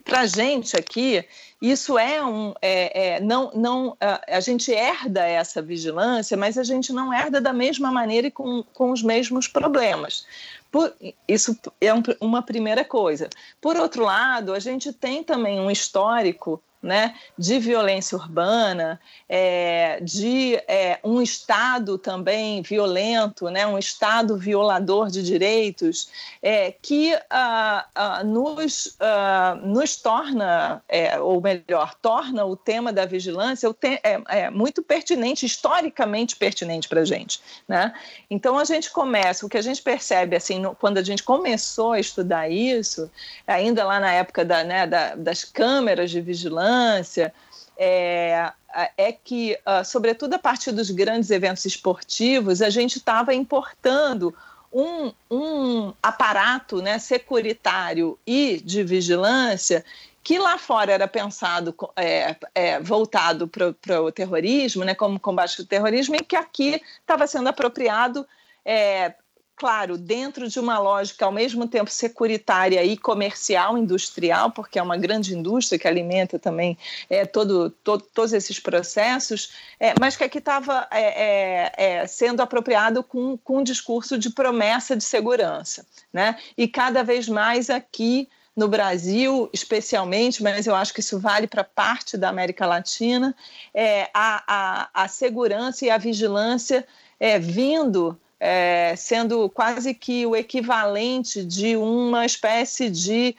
para 0.03 0.21
a 0.21 0.25
gente 0.25 0.75
aqui, 0.75 1.25
isso 1.61 1.97
é 1.97 2.23
um. 2.23 2.53
É, 2.61 3.15
é, 3.15 3.19
não, 3.19 3.51
não, 3.55 3.97
a, 3.99 4.37
a, 4.37 4.39
gente 4.39 4.71
herda 4.71 5.25
essa 5.25 5.61
vigilância, 5.61 6.35
mas 6.35 6.57
a 6.57 6.63
gente 6.63 6.91
não 6.91 7.13
herda 7.13 7.39
da 7.39 7.53
mesma 7.53 7.91
maneira 7.91 8.27
e 8.27 8.31
com, 8.31 8.63
com 8.73 8.91
os 8.91 9.01
mesmos 9.01 9.47
problemas. 9.47 10.25
Por, 10.71 10.93
isso 11.27 11.57
é 11.79 11.93
um, 11.93 12.03
uma 12.19 12.41
primeira 12.41 12.83
coisa. 12.83 13.29
Por 13.61 13.77
outro 13.77 14.03
lado, 14.03 14.53
a 14.53 14.59
gente 14.59 14.91
tem 14.91 15.23
também 15.23 15.59
um 15.59 15.71
histórico 15.71 16.61
né, 16.83 17.15
de 17.37 17.57
violência 17.59 18.17
urbana, 18.17 18.99
é, 19.29 20.01
de 20.01 20.55
é, 20.67 20.99
um 21.01 21.21
Estado 21.21 21.97
também 21.97 22.61
violento, 22.61 23.49
né, 23.49 23.65
um 23.65 23.79
Estado 23.79 24.37
violador 24.37 25.09
de 25.09 25.23
direitos, 25.23 26.09
é, 26.41 26.71
que 26.81 27.17
ah, 27.29 27.87
ah, 27.95 28.23
nos, 28.25 28.97
ah, 28.99 29.57
nos 29.63 29.95
torna, 29.95 30.83
é, 30.89 31.17
ou 31.17 31.39
melhor, 31.39 31.95
torna 32.01 32.43
o 32.43 32.57
tema 32.57 32.91
da 32.91 33.05
vigilância 33.05 33.73
te, 33.73 34.01
é, 34.03 34.21
é, 34.27 34.49
muito 34.49 34.83
pertinente, 34.83 35.45
historicamente 35.45 36.35
pertinente 36.35 36.89
para 36.89 36.99
a 36.99 37.05
gente. 37.05 37.39
Né? 37.65 37.93
Então 38.29 38.59
a 38.59 38.65
gente 38.65 38.91
começa, 38.91 39.45
o 39.45 39.49
que 39.49 39.57
a 39.57 39.61
gente 39.61 39.81
percebe 39.81 40.35
assim, 40.35 40.59
no, 40.59 40.75
quando 40.75 40.97
a 40.97 41.03
gente 41.03 41.23
começou 41.23 41.93
a 41.93 41.99
estudar 41.99 42.49
isso, 42.49 43.09
ainda 43.47 43.85
lá 43.85 44.01
na 44.01 44.11
época 44.11 44.43
da, 44.43 44.65
né, 44.65 44.85
da, 44.85 45.15
das 45.15 45.45
câmeras 45.45 46.11
de 46.11 46.19
vigilância, 46.19 46.72
importância 46.73 47.33
é, 47.77 48.51
é 48.97 49.11
que, 49.11 49.57
uh, 49.65 49.83
sobretudo 49.85 50.33
a 50.35 50.39
partir 50.39 50.71
dos 50.71 50.89
grandes 50.89 51.29
eventos 51.29 51.65
esportivos, 51.65 52.61
a 52.61 52.69
gente 52.69 52.97
estava 52.97 53.33
importando 53.33 54.33
um, 54.71 55.11
um 55.29 55.93
aparato 56.01 56.81
né, 56.81 56.97
securitário 56.97 58.17
e 58.25 58.61
de 58.63 58.83
vigilância 58.83 59.85
que 60.23 60.39
lá 60.39 60.57
fora 60.57 60.93
era 60.93 61.07
pensado 61.07 61.75
é, 61.97 62.35
é, 62.55 62.79
voltado 62.79 63.45
para 63.47 64.01
o 64.01 64.11
terrorismo, 64.11 64.85
né, 64.85 64.95
como 64.95 65.19
combate 65.19 65.59
ao 65.59 65.67
terrorismo, 65.67 66.15
e 66.15 66.23
que 66.23 66.35
aqui 66.35 66.81
estava 67.01 67.27
sendo 67.27 67.49
apropriado 67.49 68.25
é, 68.63 69.13
claro, 69.55 69.97
dentro 69.97 70.47
de 70.47 70.59
uma 70.59 70.79
lógica 70.79 71.25
ao 71.25 71.31
mesmo 71.31 71.67
tempo 71.67 71.89
securitária 71.89 72.83
e 72.83 72.97
comercial, 72.97 73.77
industrial, 73.77 74.51
porque 74.51 74.79
é 74.79 74.81
uma 74.81 74.97
grande 74.97 75.35
indústria 75.35 75.79
que 75.79 75.87
alimenta 75.87 76.39
também 76.39 76.77
é, 77.09 77.25
todo, 77.25 77.69
todo 77.69 78.03
todos 78.13 78.33
esses 78.33 78.59
processos, 78.59 79.51
é, 79.79 79.93
mas 79.99 80.15
que 80.15 80.23
aqui 80.23 80.37
estava 80.37 80.87
é, 80.91 81.01
é, 81.01 81.71
é, 81.77 82.07
sendo 82.07 82.41
apropriado 82.41 83.03
com, 83.03 83.37
com 83.37 83.57
um 83.57 83.63
discurso 83.63 84.17
de 84.17 84.29
promessa 84.29 84.95
de 84.95 85.03
segurança. 85.03 85.85
Né? 86.11 86.37
E 86.57 86.67
cada 86.67 87.03
vez 87.03 87.27
mais 87.27 87.69
aqui 87.69 88.27
no 88.55 88.67
Brasil, 88.67 89.49
especialmente, 89.51 90.43
mas 90.43 90.67
eu 90.67 90.75
acho 90.75 90.93
que 90.93 90.99
isso 90.99 91.19
vale 91.19 91.47
para 91.47 91.63
parte 91.63 92.15
da 92.17 92.29
América 92.29 92.67
Latina, 92.67 93.35
é, 93.73 94.09
a, 94.13 94.43
a, 94.47 95.03
a 95.03 95.07
segurança 95.07 95.85
e 95.85 95.89
a 95.89 95.97
vigilância 95.97 96.85
é, 97.19 97.39
vindo 97.39 98.19
é, 98.45 98.93
sendo 98.97 99.49
quase 99.49 99.93
que 99.93 100.25
o 100.25 100.35
equivalente 100.35 101.45
de 101.45 101.77
uma 101.77 102.25
espécie 102.25 102.89
de 102.89 103.37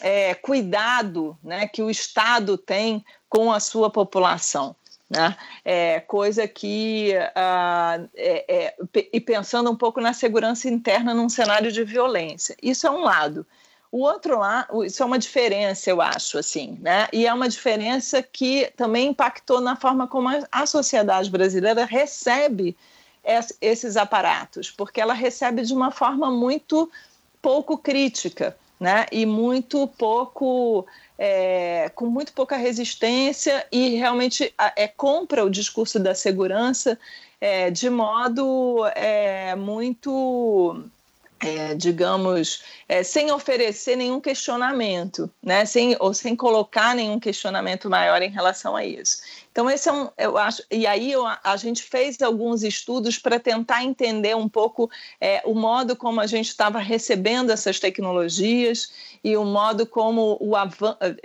é, 0.00 0.32
cuidado 0.32 1.36
né, 1.42 1.66
que 1.66 1.82
o 1.82 1.90
Estado 1.90 2.56
tem 2.56 3.04
com 3.28 3.50
a 3.52 3.58
sua 3.58 3.90
população. 3.90 4.76
Né? 5.10 5.36
É, 5.64 5.98
coisa 5.98 6.46
que, 6.46 7.14
uh, 7.16 8.08
é, 8.14 8.44
é, 8.48 8.76
e 9.12 9.20
pensando 9.20 9.72
um 9.72 9.76
pouco 9.76 10.00
na 10.00 10.12
segurança 10.12 10.68
interna 10.68 11.12
num 11.12 11.28
cenário 11.28 11.72
de 11.72 11.82
violência. 11.82 12.56
Isso 12.62 12.86
é 12.86 12.90
um 12.92 13.02
lado. 13.02 13.44
O 13.90 14.02
outro 14.02 14.38
lado, 14.38 14.84
isso 14.84 15.02
é 15.02 15.06
uma 15.06 15.18
diferença, 15.18 15.90
eu 15.90 16.00
acho, 16.00 16.38
assim, 16.38 16.78
né? 16.80 17.08
E 17.12 17.26
é 17.26 17.34
uma 17.34 17.48
diferença 17.48 18.22
que 18.22 18.72
também 18.76 19.08
impactou 19.08 19.60
na 19.60 19.74
forma 19.74 20.06
como 20.06 20.28
a 20.50 20.66
sociedade 20.66 21.28
brasileira 21.28 21.84
recebe 21.84 22.76
esses 23.60 23.96
aparatos, 23.96 24.70
porque 24.70 25.00
ela 25.00 25.14
recebe 25.14 25.62
de 25.62 25.72
uma 25.72 25.90
forma 25.90 26.30
muito 26.30 26.90
pouco 27.40 27.78
crítica, 27.78 28.56
né? 28.78 29.06
E 29.10 29.24
muito 29.24 29.86
pouco 29.86 30.86
é, 31.18 31.90
com 31.94 32.06
muito 32.06 32.32
pouca 32.32 32.56
resistência 32.56 33.66
e 33.70 33.96
realmente 33.96 34.52
é, 34.76 34.88
compra 34.88 35.44
o 35.44 35.50
discurso 35.50 35.98
da 35.98 36.14
segurança 36.14 36.98
é, 37.40 37.70
de 37.70 37.88
modo 37.90 38.84
é, 38.94 39.54
muito 39.54 40.84
é, 41.40 41.74
digamos, 41.74 42.64
é, 42.88 43.02
sem 43.02 43.30
oferecer 43.30 43.96
nenhum 43.96 44.18
questionamento, 44.18 45.30
né? 45.42 45.66
sem, 45.66 45.94
ou 46.00 46.14
sem 46.14 46.34
colocar 46.34 46.94
nenhum 46.94 47.20
questionamento 47.20 47.90
maior 47.90 48.22
em 48.22 48.30
relação 48.30 48.74
a 48.74 48.84
isso. 48.84 49.18
Então, 49.54 49.70
esse 49.70 49.88
é 49.88 49.92
um, 49.92 50.10
eu 50.18 50.36
acho, 50.36 50.64
e 50.68 50.84
aí 50.84 51.12
eu, 51.12 51.24
a 51.24 51.56
gente 51.56 51.80
fez 51.80 52.20
alguns 52.20 52.64
estudos 52.64 53.20
para 53.20 53.38
tentar 53.38 53.84
entender 53.84 54.34
um 54.34 54.48
pouco 54.48 54.90
é, 55.20 55.42
o 55.44 55.54
modo 55.54 55.94
como 55.94 56.20
a 56.20 56.26
gente 56.26 56.48
estava 56.48 56.80
recebendo 56.80 57.52
essas 57.52 57.78
tecnologias 57.78 58.90
e 59.22 59.36
o 59.36 59.44
modo 59.44 59.86
como 59.86 60.36
o 60.40 60.54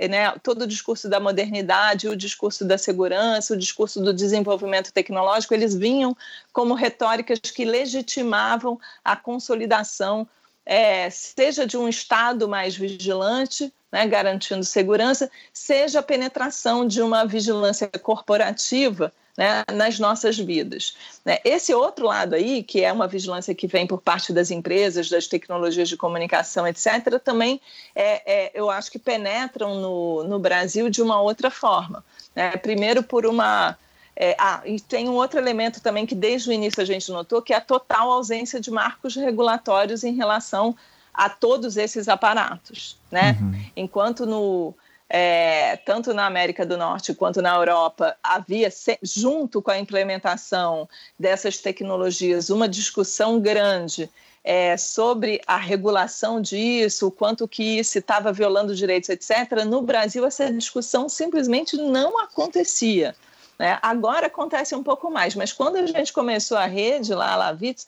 né, 0.07 0.31
todo 0.43 0.61
o 0.61 0.67
discurso 0.67 1.09
da 1.09 1.19
modernidade, 1.19 2.07
o 2.07 2.15
discurso 2.15 2.63
da 2.63 2.77
segurança, 2.77 3.55
o 3.55 3.57
discurso 3.57 3.99
do 3.99 4.13
desenvolvimento 4.13 4.93
tecnológico, 4.93 5.55
eles 5.55 5.73
vinham 5.73 6.15
como 6.53 6.75
retóricas 6.75 7.39
que 7.39 7.65
legitimavam 7.65 8.79
a 9.03 9.15
consolidação 9.15 10.27
é, 10.69 11.09
seja 11.09 11.65
de 11.65 11.75
um 11.75 11.89
Estado 11.89 12.47
mais 12.47 12.77
vigilante, 12.77 13.73
né, 13.91 14.05
garantindo 14.05 14.63
segurança, 14.63 15.31
seja 15.51 15.99
a 15.99 16.03
penetração 16.03 16.85
de 16.85 17.01
uma 17.01 17.25
vigilância 17.25 17.89
corporativa 18.03 19.11
né, 19.35 19.63
nas 19.73 19.97
nossas 19.97 20.37
vidas. 20.37 20.95
Né? 21.25 21.39
Esse 21.43 21.73
outro 21.73 22.05
lado 22.05 22.35
aí, 22.35 22.61
que 22.61 22.83
é 22.83 22.93
uma 22.93 23.07
vigilância 23.07 23.55
que 23.55 23.65
vem 23.65 23.87
por 23.87 23.99
parte 23.99 24.31
das 24.31 24.51
empresas, 24.51 25.09
das 25.09 25.25
tecnologias 25.25 25.89
de 25.89 25.97
comunicação, 25.97 26.67
etc., 26.67 27.19
também 27.23 27.59
é, 27.95 28.21
é, 28.31 28.51
eu 28.53 28.69
acho 28.69 28.91
que 28.91 28.99
penetram 28.99 29.73
no, 29.73 30.23
no 30.23 30.37
Brasil 30.37 30.87
de 30.87 31.01
uma 31.01 31.19
outra 31.19 31.49
forma. 31.49 32.05
Né? 32.35 32.51
Primeiro, 32.57 33.01
por 33.01 33.25
uma. 33.25 33.75
É, 34.21 34.35
ah, 34.37 34.61
e 34.65 34.81
tem 34.81 35.07
um 35.07 35.13
outro 35.13 35.39
elemento 35.39 35.79
também 35.79 36.05
que 36.05 36.13
desde 36.13 36.49
o 36.49 36.51
início 36.51 36.81
a 36.83 36.85
gente 36.85 37.09
notou, 37.09 37.41
que 37.41 37.53
é 37.53 37.55
a 37.55 37.61
total 37.61 38.11
ausência 38.11 38.59
de 38.59 38.69
marcos 38.69 39.15
regulatórios 39.15 40.03
em 40.03 40.13
relação 40.13 40.75
a 41.13 41.29
todos 41.29 41.77
esses 41.77 42.09
aparatos. 42.09 42.97
Né? 43.09 43.37
Uhum. 43.39 43.63
Enquanto 43.77 44.25
no, 44.25 44.75
é, 45.09 45.77
tanto 45.77 46.13
na 46.13 46.25
América 46.25 46.65
do 46.65 46.77
Norte 46.77 47.13
quanto 47.13 47.41
na 47.41 47.55
Europa, 47.55 48.13
havia, 48.21 48.69
junto 49.01 49.61
com 49.61 49.71
a 49.71 49.79
implementação 49.79 50.89
dessas 51.17 51.59
tecnologias, 51.59 52.49
uma 52.49 52.67
discussão 52.67 53.39
grande 53.39 54.09
é, 54.43 54.75
sobre 54.75 55.39
a 55.47 55.55
regulação 55.55 56.41
disso, 56.41 57.07
o 57.07 57.11
quanto 57.11 57.47
que 57.47 57.81
se 57.85 57.99
estava 57.99 58.33
violando 58.33 58.75
direitos, 58.75 59.09
etc. 59.09 59.63
No 59.65 59.81
Brasil, 59.81 60.25
essa 60.25 60.51
discussão 60.51 61.07
simplesmente 61.07 61.77
não 61.77 62.19
acontecia. 62.19 63.15
Né? 63.59 63.77
Agora 63.81 64.27
acontece 64.27 64.73
um 64.73 64.81
pouco 64.81 65.11
mais, 65.11 65.35
mas 65.35 65.51
quando 65.51 65.75
a 65.75 65.85
gente 65.85 66.13
começou 66.13 66.57
a 66.57 66.65
rede 66.65 67.13
lá, 67.13 67.33
a 67.33 67.35
Lavitz, 67.35 67.85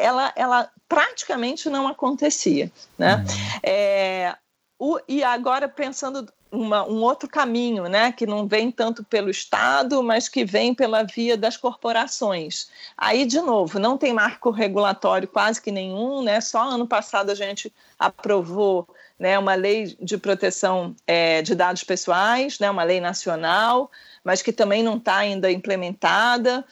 ela, 0.00 0.32
ela 0.36 0.70
praticamente 0.88 1.68
não 1.68 1.88
acontecia. 1.88 2.70
Né? 2.96 3.16
Uhum. 3.16 3.60
É, 3.64 4.36
o, 4.78 5.00
e 5.08 5.24
agora 5.24 5.68
pensando 5.68 6.32
uma, 6.50 6.86
um 6.86 7.02
outro 7.02 7.28
caminho, 7.28 7.88
né, 7.88 8.12
que 8.12 8.26
não 8.26 8.46
vem 8.46 8.70
tanto 8.70 9.04
pelo 9.04 9.28
Estado, 9.28 10.02
mas 10.02 10.28
que 10.28 10.44
vem 10.44 10.72
pela 10.72 11.02
via 11.02 11.36
das 11.36 11.56
corporações. 11.56 12.70
Aí, 12.96 13.26
de 13.26 13.40
novo, 13.40 13.78
não 13.78 13.98
tem 13.98 14.12
marco 14.12 14.50
regulatório 14.50 15.28
quase 15.28 15.60
que 15.60 15.70
nenhum, 15.70 16.22
né? 16.22 16.40
Só 16.40 16.62
ano 16.62 16.86
passado 16.86 17.30
a 17.30 17.34
gente 17.34 17.72
aprovou 17.98 18.88
né, 19.18 19.38
uma 19.38 19.54
lei 19.54 19.96
de 20.00 20.16
proteção 20.16 20.94
é, 21.06 21.42
de 21.42 21.54
dados 21.54 21.82
pessoais, 21.82 22.58
né, 22.58 22.70
uma 22.70 22.84
lei 22.84 23.00
nacional, 23.00 23.90
mas 24.22 24.42
que 24.42 24.52
também 24.52 24.82
não 24.82 24.96
está 24.96 25.16
ainda 25.16 25.50
implementada. 25.50 26.64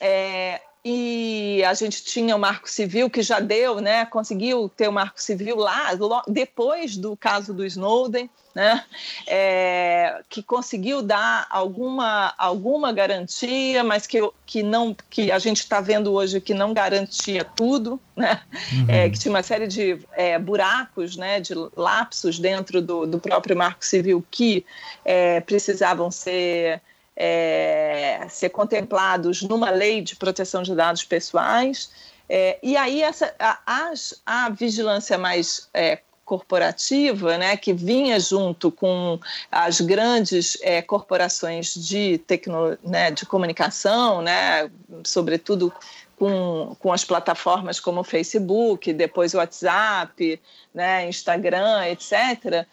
É, 0.00 0.60
e 0.84 1.62
a 1.64 1.74
gente 1.74 2.02
tinha 2.02 2.34
o 2.34 2.38
Marco 2.38 2.68
Civil 2.68 3.08
que 3.08 3.22
já 3.22 3.38
deu, 3.38 3.80
né? 3.80 4.04
Conseguiu 4.04 4.68
ter 4.68 4.88
o 4.88 4.92
Marco 4.92 5.22
Civil 5.22 5.56
lá 5.56 5.92
depois 6.26 6.96
do 6.96 7.16
caso 7.16 7.54
do 7.54 7.64
Snowden, 7.64 8.28
né? 8.52 8.84
É, 9.24 10.22
que 10.28 10.42
conseguiu 10.42 11.00
dar 11.00 11.46
alguma 11.48 12.34
alguma 12.36 12.92
garantia, 12.92 13.84
mas 13.84 14.08
que, 14.08 14.18
que 14.44 14.64
não 14.64 14.94
que 15.08 15.30
a 15.30 15.38
gente 15.38 15.58
está 15.58 15.80
vendo 15.80 16.12
hoje 16.12 16.40
que 16.40 16.52
não 16.52 16.74
garantia 16.74 17.44
tudo, 17.44 18.00
né? 18.16 18.42
Uhum. 18.72 18.86
É, 18.88 19.08
que 19.08 19.20
tinha 19.20 19.32
uma 19.32 19.42
série 19.44 19.68
de 19.68 20.00
é, 20.14 20.36
buracos, 20.36 21.16
né? 21.16 21.38
De 21.38 21.54
lapsos 21.76 22.40
dentro 22.40 22.82
do, 22.82 23.06
do 23.06 23.20
próprio 23.20 23.56
Marco 23.56 23.86
Civil 23.86 24.24
que 24.28 24.66
é, 25.04 25.40
precisavam 25.40 26.10
ser 26.10 26.82
é, 27.24 28.26
ser 28.28 28.48
contemplados 28.48 29.42
numa 29.42 29.70
lei 29.70 30.02
de 30.02 30.16
proteção 30.16 30.60
de 30.60 30.74
dados 30.74 31.04
pessoais. 31.04 31.88
É, 32.28 32.58
e 32.60 32.76
aí 32.76 33.00
essa, 33.00 33.32
a, 33.38 33.60
a, 33.64 33.92
a 34.26 34.50
vigilância 34.50 35.16
mais 35.16 35.68
é, 35.72 36.00
corporativa, 36.24 37.38
né, 37.38 37.56
que 37.56 37.72
vinha 37.72 38.18
junto 38.18 38.72
com 38.72 39.20
as 39.52 39.80
grandes 39.80 40.58
é, 40.62 40.82
corporações 40.82 41.72
de, 41.74 42.18
tecno, 42.18 42.76
né, 42.82 43.12
de 43.12 43.24
comunicação, 43.24 44.20
né, 44.20 44.68
sobretudo 45.04 45.72
com, 46.18 46.74
com 46.80 46.92
as 46.92 47.04
plataformas 47.04 47.78
como 47.78 48.02
Facebook, 48.02 48.92
depois 48.92 49.32
o 49.32 49.36
WhatsApp, 49.36 50.40
né, 50.74 51.08
Instagram, 51.08 51.86
etc., 51.86 52.66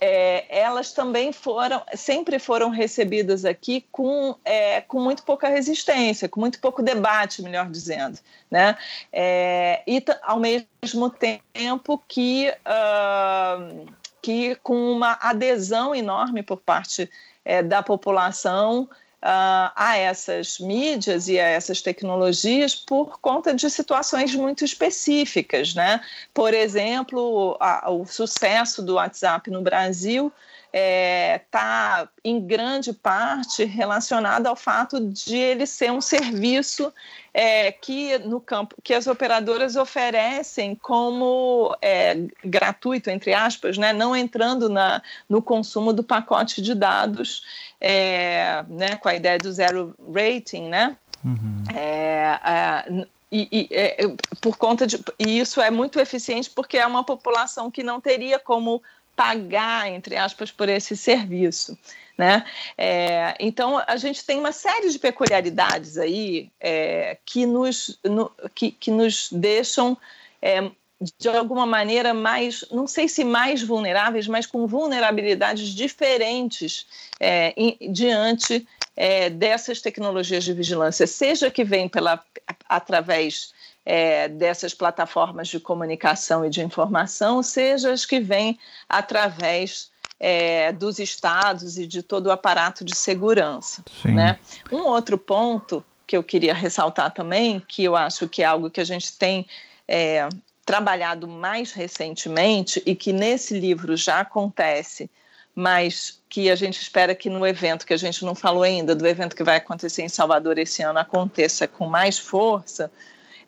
é, 0.00 0.44
elas 0.48 0.92
também 0.92 1.32
foram, 1.32 1.82
sempre 1.94 2.38
foram 2.38 2.70
recebidas 2.70 3.44
aqui 3.44 3.84
com, 3.90 4.36
é, 4.44 4.80
com 4.82 5.00
muito 5.00 5.22
pouca 5.22 5.48
resistência, 5.48 6.28
com 6.28 6.40
muito 6.40 6.60
pouco 6.60 6.82
debate, 6.82 7.42
melhor 7.42 7.70
dizendo, 7.70 8.18
né? 8.50 8.76
É, 9.12 9.82
e 9.86 10.02
ao 10.22 10.38
mesmo 10.38 11.10
tempo 11.10 12.02
que, 12.06 12.52
uh, 12.66 13.86
que 14.20 14.54
com 14.56 14.92
uma 14.92 15.18
adesão 15.20 15.94
enorme 15.94 16.42
por 16.42 16.58
parte 16.58 17.10
é, 17.44 17.62
da 17.62 17.82
população 17.82 18.88
uh, 19.26 19.72
a 19.74 19.98
essas 19.98 20.60
mídias 20.60 21.26
e 21.26 21.38
a 21.40 21.48
essas 21.48 21.82
tecnologias 21.82 22.76
por 22.76 23.18
conta 23.18 23.52
de 23.52 23.68
situações 23.68 24.34
muito 24.36 24.64
específicas, 24.64 25.74
né? 25.74 26.00
Por 26.32 26.54
exemplo, 26.54 27.56
a, 27.58 27.90
o 27.90 28.06
sucesso 28.06 28.82
do 28.82 28.94
WhatsApp 28.94 29.50
no 29.50 29.62
Brasil 29.62 30.32
está 30.76 30.78
é, 30.78 31.38
tá, 31.50 32.08
em 32.22 32.38
grande 32.38 32.92
parte 32.92 33.64
relacionado 33.64 34.46
ao 34.46 34.54
fato 34.54 35.00
de 35.00 35.34
ele 35.34 35.66
ser 35.66 35.90
um 35.90 36.02
serviço 36.02 36.92
é, 37.32 37.72
que 37.72 38.18
no 38.18 38.40
campo 38.40 38.76
que 38.82 38.92
as 38.92 39.06
operadoras 39.06 39.74
oferecem 39.74 40.74
como 40.74 41.74
é, 41.80 42.18
gratuito 42.44 43.08
entre 43.08 43.32
aspas, 43.32 43.78
né, 43.78 43.94
não 43.94 44.14
entrando 44.14 44.68
na, 44.68 45.02
no 45.28 45.40
consumo 45.40 45.94
do 45.94 46.02
pacote 46.02 46.60
de 46.60 46.74
dados, 46.74 47.42
é, 47.80 48.62
né, 48.68 48.96
com 48.96 49.08
a 49.08 49.14
ideia 49.14 49.38
do 49.38 49.50
zero 49.50 49.94
rating, 50.14 50.68
né? 50.68 50.96
Uhum. 51.24 51.64
É, 51.74 53.06
e, 53.32 53.48
e 53.50 53.68
é, 53.70 53.96
por 54.40 54.56
conta 54.56 54.86
de 54.86 55.02
e 55.18 55.38
isso 55.40 55.60
é 55.60 55.70
muito 55.70 55.98
eficiente 55.98 56.50
porque 56.50 56.76
é 56.76 56.86
uma 56.86 57.02
população 57.02 57.70
que 57.70 57.82
não 57.82 58.00
teria 58.00 58.38
como 58.38 58.82
pagar 59.16 59.90
entre 59.90 60.16
aspas 60.16 60.52
por 60.52 60.68
esse 60.68 60.96
serviço. 60.96 61.76
Né? 62.16 62.44
É, 62.78 63.34
então, 63.38 63.82
a 63.86 63.96
gente 63.96 64.24
tem 64.24 64.38
uma 64.38 64.52
série 64.52 64.90
de 64.90 64.98
peculiaridades 64.98 65.98
aí 65.98 66.50
é, 66.58 67.18
que, 67.26 67.44
nos, 67.44 67.98
no, 68.04 68.30
que, 68.54 68.70
que 68.70 68.90
nos 68.90 69.28
deixam, 69.30 69.98
é, 70.40 70.70
de 71.18 71.28
alguma 71.28 71.66
maneira, 71.66 72.14
mais, 72.14 72.64
não 72.70 72.86
sei 72.86 73.06
se 73.06 73.22
mais 73.22 73.62
vulneráveis, 73.62 74.26
mas 74.26 74.46
com 74.46 74.66
vulnerabilidades 74.66 75.68
diferentes 75.68 76.86
é, 77.20 77.52
em, 77.54 77.76
diante 77.92 78.66
é, 78.96 79.28
dessas 79.28 79.82
tecnologias 79.82 80.42
de 80.42 80.54
vigilância, 80.54 81.06
seja 81.06 81.50
que 81.50 81.64
vem 81.64 81.86
pela, 81.86 82.24
através 82.66 83.52
é, 83.86 84.26
dessas 84.26 84.74
plataformas 84.74 85.46
de 85.46 85.60
comunicação 85.60 86.44
e 86.44 86.50
de 86.50 86.60
informação, 86.60 87.40
seja 87.40 87.92
as 87.92 88.04
que 88.04 88.18
vêm 88.18 88.58
através 88.88 89.92
é, 90.18 90.72
dos 90.72 90.98
estados 90.98 91.78
e 91.78 91.86
de 91.86 92.02
todo 92.02 92.26
o 92.26 92.32
aparato 92.32 92.84
de 92.84 92.96
segurança. 92.96 93.84
Né? 94.04 94.38
Um 94.72 94.82
outro 94.82 95.16
ponto 95.16 95.84
que 96.04 96.16
eu 96.16 96.22
queria 96.24 96.52
ressaltar 96.52 97.12
também, 97.12 97.60
que 97.60 97.84
eu 97.84 97.94
acho 97.94 98.28
que 98.28 98.42
é 98.42 98.46
algo 98.46 98.70
que 98.70 98.80
a 98.80 98.84
gente 98.84 99.12
tem 99.16 99.46
é, 99.86 100.28
trabalhado 100.64 101.28
mais 101.28 101.72
recentemente 101.72 102.82
e 102.84 102.94
que 102.96 103.12
nesse 103.12 103.58
livro 103.58 103.96
já 103.96 104.20
acontece, 104.20 105.08
mas 105.54 106.20
que 106.28 106.50
a 106.50 106.56
gente 106.56 106.80
espera 106.82 107.14
que 107.14 107.30
no 107.30 107.46
evento 107.46 107.86
que 107.86 107.94
a 107.94 107.96
gente 107.96 108.24
não 108.24 108.34
falou 108.34 108.62
ainda, 108.62 108.94
do 108.94 109.06
evento 109.06 109.36
que 109.36 109.44
vai 109.44 109.56
acontecer 109.56 110.02
em 110.02 110.08
Salvador 110.08 110.58
esse 110.58 110.82
ano, 110.82 110.98
aconteça 110.98 111.68
com 111.68 111.86
mais 111.86 112.18
força, 112.18 112.90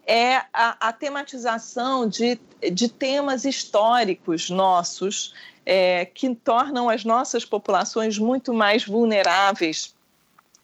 é 0.09 0.37
a, 0.55 0.89
a 0.89 0.93
tematização 0.93 2.09
de, 2.09 2.41
de 2.73 2.89
temas 2.89 3.45
históricos 3.45 4.49
nossos 4.49 5.35
é, 5.67 6.07
que 6.07 6.35
tornam 6.35 6.89
as 6.89 7.05
nossas 7.05 7.45
populações 7.45 8.19
muito 8.19 8.55
mais 8.55 8.87
vulneráveis 8.87 9.95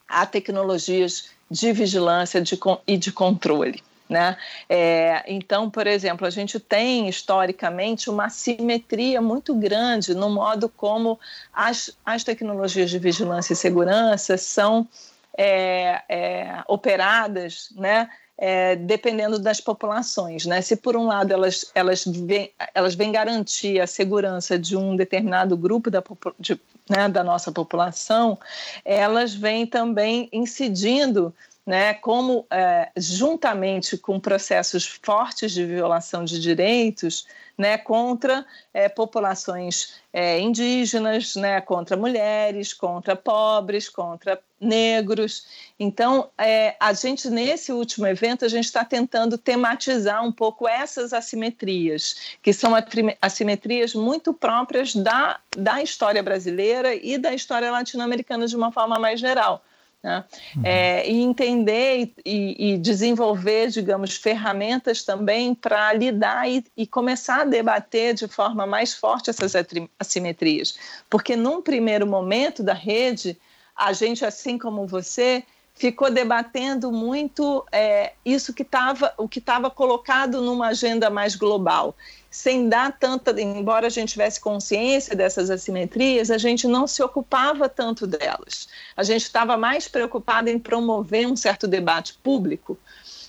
a 0.09 0.25
tecnologias 0.25 1.29
de 1.49 1.71
vigilância 1.71 2.41
de, 2.41 2.59
e 2.87 2.97
de 2.97 3.11
controle. 3.11 3.83
Né? 4.09 4.35
É, 4.67 5.23
então, 5.27 5.69
por 5.69 5.85
exemplo, 5.85 6.25
a 6.25 6.29
gente 6.29 6.59
tem 6.59 7.07
historicamente 7.07 8.09
uma 8.09 8.29
simetria 8.29 9.21
muito 9.21 9.53
grande 9.53 10.15
no 10.15 10.29
modo 10.29 10.69
como 10.69 11.19
as, 11.53 11.95
as 12.03 12.23
tecnologias 12.23 12.89
de 12.89 12.99
vigilância 12.99 13.53
e 13.53 13.55
segurança 13.55 14.37
são 14.37 14.87
é, 15.37 16.01
é, 16.07 16.63
operadas 16.67 17.69
né, 17.75 18.09
é, 18.37 18.75
dependendo 18.75 19.39
das 19.39 19.61
populações. 19.61 20.45
Né? 20.45 20.61
Se, 20.61 20.75
por 20.75 20.95
um 20.95 21.05
lado, 21.07 21.31
elas, 21.31 21.71
elas, 21.73 22.05
vêm, 22.05 22.51
elas 22.73 22.95
vêm 22.95 23.11
garantir 23.11 23.79
a 23.79 23.87
segurança 23.87 24.57
de 24.59 24.75
um 24.75 24.95
determinado 24.95 25.55
grupo 25.55 25.89
da, 25.89 26.03
de, 26.39 26.59
né, 26.89 27.09
da 27.09 27.23
nossa 27.23 27.51
população, 27.51 28.37
elas 28.83 29.33
vêm 29.33 29.65
também 29.65 30.29
incidindo 30.31 31.33
né, 31.65 31.95
como 31.95 32.45
é, 32.51 32.91
juntamente 32.95 33.97
com 33.97 34.19
processos 34.19 34.85
fortes 34.85 35.51
de 35.51 35.65
violação 35.65 36.23
de 36.23 36.39
direitos, 36.39 37.25
né, 37.57 37.77
contra 37.77 38.45
é, 38.73 38.87
populações 38.87 39.95
é, 40.13 40.39
indígenas, 40.39 41.35
né, 41.35 41.61
contra 41.61 41.97
mulheres, 41.97 42.73
contra 42.73 43.15
pobres, 43.15 43.89
contra 43.89 44.39
negros. 44.59 45.47
Então, 45.79 46.29
é, 46.37 46.75
a 46.79 46.93
gente 46.93 47.29
nesse 47.29 47.71
último 47.71 48.05
evento 48.05 48.45
a 48.45 48.49
gente 48.49 48.65
está 48.65 48.85
tentando 48.85 49.37
tematizar 49.37 50.23
um 50.23 50.31
pouco 50.31 50.67
essas 50.67 51.13
assimetrias, 51.13 52.37
que 52.43 52.53
são 52.53 52.73
assimetrias 53.21 53.95
muito 53.95 54.33
próprias 54.33 54.93
da, 54.95 55.39
da 55.57 55.81
história 55.81 56.21
brasileira 56.21 56.93
e 56.93 57.17
da 57.17 57.33
história 57.33 57.71
latino-americana 57.71 58.45
de 58.45 58.55
uma 58.55 58.71
forma 58.71 58.99
mais 58.99 59.19
geral. 59.19 59.63
Né? 60.05 60.23
Uhum. 60.55 60.61
É, 60.63 61.09
e 61.09 61.19
entender 61.19 62.13
e, 62.23 62.73
e, 62.73 62.77
desenvolver, 62.77 63.69
digamos, 63.69 64.15
ferramentas 64.15 65.01
também 65.01 65.55
para 65.55 65.91
lidar 65.93 66.47
e, 66.47 66.63
e, 66.77 66.85
começar 66.85 67.41
a 67.41 67.43
debater 67.43 68.13
de 68.13 68.27
forma 68.27 68.67
mais 68.67 68.93
forte 68.93 69.31
essas 69.31 69.53
assimetrias. 69.99 70.77
Porque 71.09 71.35
num 71.35 71.59
primeiro 71.59 72.05
momento 72.05 72.61
da 72.61 72.73
rede, 72.73 73.35
a 73.75 73.93
gente, 73.93 74.23
assim 74.23 74.59
como 74.59 74.85
você, 74.85 75.43
ficou 75.75 76.09
debatendo 76.09 76.91
muito 76.91 77.65
é, 77.71 78.13
isso 78.23 78.53
que 78.53 78.63
estava 78.63 79.13
o 79.17 79.27
que 79.27 79.39
estava 79.39 79.69
colocado 79.69 80.41
numa 80.41 80.67
agenda 80.67 81.09
mais 81.09 81.35
global. 81.35 81.95
Sem 82.31 82.67
dar 82.67 82.97
tanta 82.97 83.39
embora 83.39 83.87
a 83.87 83.89
gente 83.89 84.13
tivesse 84.13 84.39
consciência 84.39 85.15
dessas 85.15 85.49
assimetrias 85.49 86.31
a 86.31 86.37
gente 86.37 86.67
não 86.67 86.87
se 86.87 87.03
ocupava 87.03 87.67
tanto 87.69 88.07
delas. 88.07 88.67
A 88.95 89.03
gente 89.03 89.23
estava 89.23 89.57
mais 89.57 89.87
preocupado 89.87 90.49
em 90.49 90.57
promover 90.57 91.27
um 91.27 91.35
certo 91.35 91.67
debate 91.67 92.17
público 92.23 92.77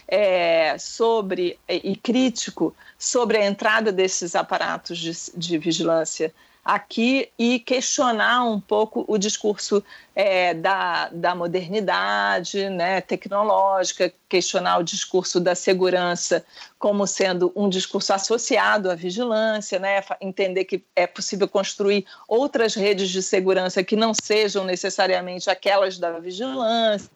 é, 0.09 0.79
sobre 0.79 1.59
e 1.69 1.97
crítico 1.97 2.75
sobre 2.97 3.39
a 3.39 3.45
entrada 3.45 3.91
desses 3.93 4.37
aparatos 4.37 4.99
de, 4.99 5.13
de 5.37 5.59
vigilância 5.59 6.33
aqui 6.67 7.29
e 7.39 7.61
questionar 7.61 8.43
um 8.43 8.59
pouco 8.59 9.05
o 9.07 9.17
discurso 9.17 9.85
é, 10.17 10.53
da, 10.53 11.09
da 11.11 11.33
modernidade 11.33 12.69
né, 12.69 13.01
tecnológica, 13.01 14.13
questionar 14.29 14.79
o 14.79 14.83
discurso 14.83 15.39
da 15.39 15.55
segurança 15.55 16.45
como 16.77 17.07
sendo 17.07 17.53
um 17.55 17.69
discurso 17.69 18.13
associado 18.13 18.91
à 18.91 18.97
vigilância, 18.97 19.79
né, 19.79 20.03
entender 20.21 20.65
que 20.65 20.83
é 20.97 21.07
possível 21.07 21.47
construir 21.47 22.05
outras 22.27 22.75
redes 22.75 23.11
de 23.11 23.23
segurança 23.23 23.85
que 23.85 23.95
não 23.95 24.13
sejam 24.13 24.65
necessariamente 24.65 25.49
aquelas 25.49 25.99
da 25.99 26.19
vigilância 26.19 27.09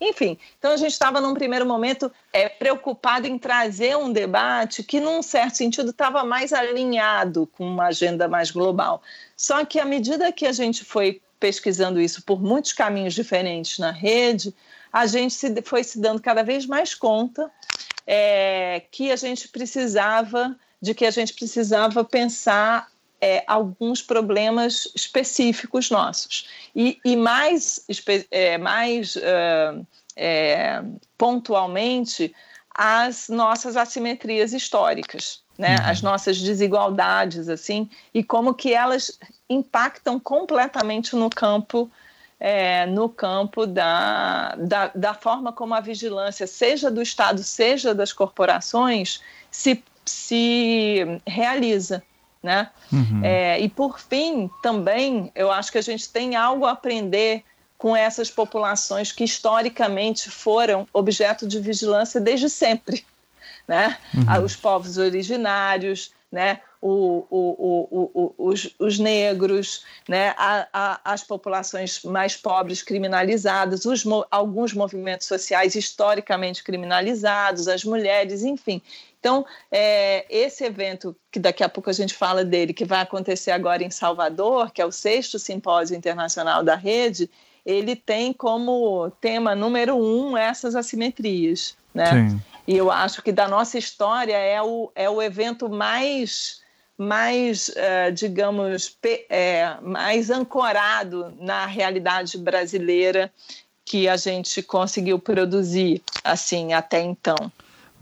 enfim, 0.00 0.38
então 0.58 0.72
a 0.72 0.76
gente 0.76 0.92
estava 0.92 1.20
num 1.20 1.34
primeiro 1.34 1.66
momento 1.66 2.10
é, 2.32 2.48
preocupado 2.48 3.26
em 3.26 3.38
trazer 3.38 3.96
um 3.96 4.12
debate 4.12 4.82
que, 4.82 5.00
num 5.00 5.22
certo 5.22 5.56
sentido, 5.56 5.90
estava 5.90 6.24
mais 6.24 6.52
alinhado 6.52 7.46
com 7.56 7.66
uma 7.66 7.86
agenda 7.86 8.28
mais 8.28 8.50
global. 8.50 9.02
Só 9.36 9.64
que 9.64 9.78
à 9.80 9.84
medida 9.84 10.32
que 10.32 10.46
a 10.46 10.52
gente 10.52 10.84
foi 10.84 11.20
pesquisando 11.38 12.00
isso 12.00 12.22
por 12.22 12.42
muitos 12.42 12.72
caminhos 12.72 13.14
diferentes 13.14 13.78
na 13.78 13.90
rede, 13.90 14.54
a 14.92 15.06
gente 15.06 15.32
se, 15.32 15.62
foi 15.62 15.82
se 15.82 15.98
dando 15.98 16.20
cada 16.20 16.42
vez 16.42 16.66
mais 16.66 16.94
conta 16.94 17.50
é, 18.06 18.82
que 18.90 19.10
a 19.10 19.16
gente 19.16 19.48
precisava 19.48 20.56
de 20.80 20.94
que 20.94 21.04
a 21.04 21.10
gente 21.10 21.34
precisava 21.34 22.04
pensar 22.04 22.89
é, 23.20 23.44
alguns 23.46 24.02
problemas 24.02 24.90
específicos 24.94 25.90
nossos. 25.90 26.48
E, 26.74 26.98
e 27.04 27.16
mais, 27.16 27.84
é, 28.30 28.56
mais 28.56 29.16
uh, 29.16 29.86
é, 30.16 30.82
pontualmente, 31.18 32.34
as 32.74 33.28
nossas 33.28 33.76
assimetrias 33.76 34.52
históricas, 34.52 35.42
né? 35.58 35.76
Uhum. 35.76 35.90
as 35.90 36.02
nossas 36.02 36.40
desigualdades, 36.40 37.48
assim, 37.48 37.90
e 38.14 38.24
como 38.24 38.54
que 38.54 38.72
elas 38.72 39.18
impactam 39.48 40.18
completamente 40.18 41.14
no 41.14 41.28
campo 41.28 41.90
é, 42.40 42.86
no 42.86 43.06
campo 43.06 43.66
da, 43.66 44.56
da, 44.56 44.90
da, 44.94 45.12
forma 45.12 45.52
como 45.52 45.74
a 45.74 45.80
vigilância, 45.80 46.46
seja 46.46 46.90
do 46.90 47.02
Estado, 47.02 47.44
seja 47.44 47.94
das 47.94 48.14
corporações, 48.14 49.20
se, 49.50 49.84
se 50.06 51.20
realiza. 51.26 52.02
Né? 52.42 52.70
Uhum. 52.90 53.20
É, 53.22 53.60
e 53.60 53.68
por 53.68 54.00
fim, 54.00 54.50
também, 54.62 55.30
eu 55.34 55.50
acho 55.50 55.70
que 55.70 55.78
a 55.78 55.82
gente 55.82 56.08
tem 56.08 56.36
algo 56.36 56.64
a 56.64 56.70
aprender 56.70 57.44
com 57.76 57.94
essas 57.94 58.30
populações 58.30 59.12
que 59.12 59.24
historicamente 59.24 60.30
foram 60.30 60.86
objeto 60.92 61.46
de 61.46 61.58
vigilância 61.60 62.20
desde 62.20 62.48
sempre. 62.48 63.04
Né? 63.68 63.96
Uhum. 64.14 64.44
Os 64.44 64.56
povos 64.56 64.98
originários, 64.98 66.12
né? 66.32 66.60
O, 66.82 67.26
o, 67.30 68.34
os, 68.38 68.74
os, 68.78 68.98
negros, 68.98 69.84
né? 70.08 70.34
A, 70.38 70.66
a, 70.72 71.00
as 71.12 71.22
populações 71.22 72.02
mais 72.04 72.36
pobres 72.36 72.82
criminalizadas, 72.82 73.84
os, 73.84 74.02
alguns 74.30 74.72
movimentos 74.72 75.26
sociais 75.26 75.74
historicamente 75.74 76.64
criminalizados, 76.64 77.68
as 77.68 77.84
mulheres, 77.84 78.42
enfim. 78.42 78.80
Então, 79.20 79.44
é, 79.70 80.24
esse 80.30 80.64
evento, 80.64 81.14
que 81.30 81.38
daqui 81.38 81.62
a 81.62 81.68
pouco 81.68 81.90
a 81.90 81.92
gente 81.92 82.14
fala 82.14 82.42
dele, 82.42 82.72
que 82.72 82.86
vai 82.86 83.02
acontecer 83.02 83.50
agora 83.50 83.84
em 83.84 83.90
Salvador, 83.90 84.70
que 84.70 84.80
é 84.80 84.86
o 84.86 84.90
sexto 84.90 85.38
simpósio 85.38 85.94
internacional 85.94 86.64
da 86.64 86.74
rede, 86.74 87.30
ele 87.64 87.94
tem 87.94 88.32
como 88.32 89.10
tema 89.20 89.54
número 89.54 89.94
um 89.94 90.36
essas 90.36 90.74
assimetrias. 90.74 91.76
Né? 91.92 92.06
Sim. 92.06 92.42
E 92.66 92.76
eu 92.76 92.90
acho 92.90 93.20
que 93.22 93.32
da 93.32 93.46
nossa 93.46 93.76
história 93.76 94.36
é 94.36 94.62
o, 94.62 94.90
é 94.94 95.10
o 95.10 95.20
evento 95.20 95.68
mais, 95.68 96.59
mais 97.00 97.70
uh, 97.70 98.12
digamos, 98.12 98.94
é, 99.30 99.74
mais 99.80 100.28
ancorado 100.28 101.34
na 101.40 101.64
realidade 101.64 102.36
brasileira 102.36 103.32
que 103.86 104.06
a 104.06 104.18
gente 104.18 104.62
conseguiu 104.62 105.18
produzir 105.18 106.02
assim 106.22 106.74
até 106.74 107.00
então. 107.00 107.50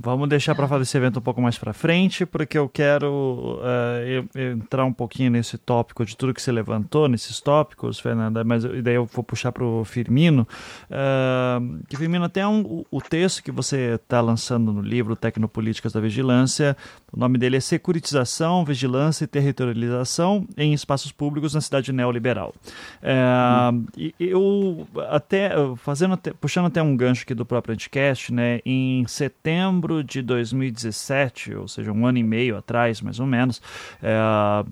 Vamos 0.01 0.29
deixar 0.29 0.55
para 0.55 0.69
fazer 0.69 0.83
esse 0.85 0.97
evento 0.97 1.19
um 1.19 1.23
pouco 1.23 1.43
mais 1.43 1.59
para 1.59 1.73
frente, 1.73 2.25
porque 2.25 2.57
eu 2.57 2.69
quero 2.69 3.59
uh, 3.61 4.39
entrar 4.39 4.85
um 4.85 4.93
pouquinho 4.93 5.33
nesse 5.33 5.59
tópico 5.59 6.05
de 6.05 6.17
tudo 6.17 6.33
que 6.33 6.41
você 6.41 6.53
levantou, 6.53 7.09
nesses 7.09 7.41
tópicos, 7.41 7.99
Fernanda, 7.99 8.45
mas 8.45 8.63
daí 8.63 8.95
eu 8.95 9.07
vou 9.07 9.25
puxar 9.25 9.51
para 9.51 9.65
o 9.65 9.85
Firmino. 9.85 10.47
Uh, 10.85 11.83
que 11.89 11.97
Firmino, 11.97 12.25
até 12.25 12.47
um, 12.47 12.85
o 12.89 13.01
texto 13.01 13.43
que 13.43 13.51
você 13.51 13.95
está 13.95 14.21
lançando 14.21 14.73
no 14.73 14.81
livro 14.81 15.17
Tecnopolíticas 15.17 15.93
da 15.93 16.01
Vigilância, 16.01 16.77
o 17.13 17.19
nome 17.19 17.37
dele 17.37 17.57
é 17.57 17.61
Securitização, 17.61 18.65
Vigilância 18.65 19.25
e 19.25 19.27
Territorialização 19.27 20.47
em 20.57 20.73
Espaços 20.73 21.11
Públicos 21.11 21.55
na 21.55 21.61
Cidade 21.61 21.93
Neoliberal. 21.93 22.55
Uh, 23.03 23.85
e 23.97 24.15
eu 24.21 24.87
até, 25.11 25.51
fazendo, 25.77 26.17
puxando 26.41 26.67
até 26.67 26.81
um 26.81 26.97
gancho 26.97 27.25
aqui 27.25 27.35
do 27.35 27.45
próprio 27.45 27.73
Anticast, 27.73 28.33
né, 28.33 28.61
em 28.65 29.05
setembro 29.09 29.88
setembro 29.89 30.05
de 30.05 30.23
2017, 30.23 31.55
ou 31.55 31.67
seja, 31.67 31.91
um 31.91 32.07
ano 32.07 32.19
e 32.19 32.23
meio 32.23 32.57
atrás, 32.57 33.01
mais 33.01 33.19
ou 33.19 33.27
menos, 33.27 33.61
é, 34.03 34.19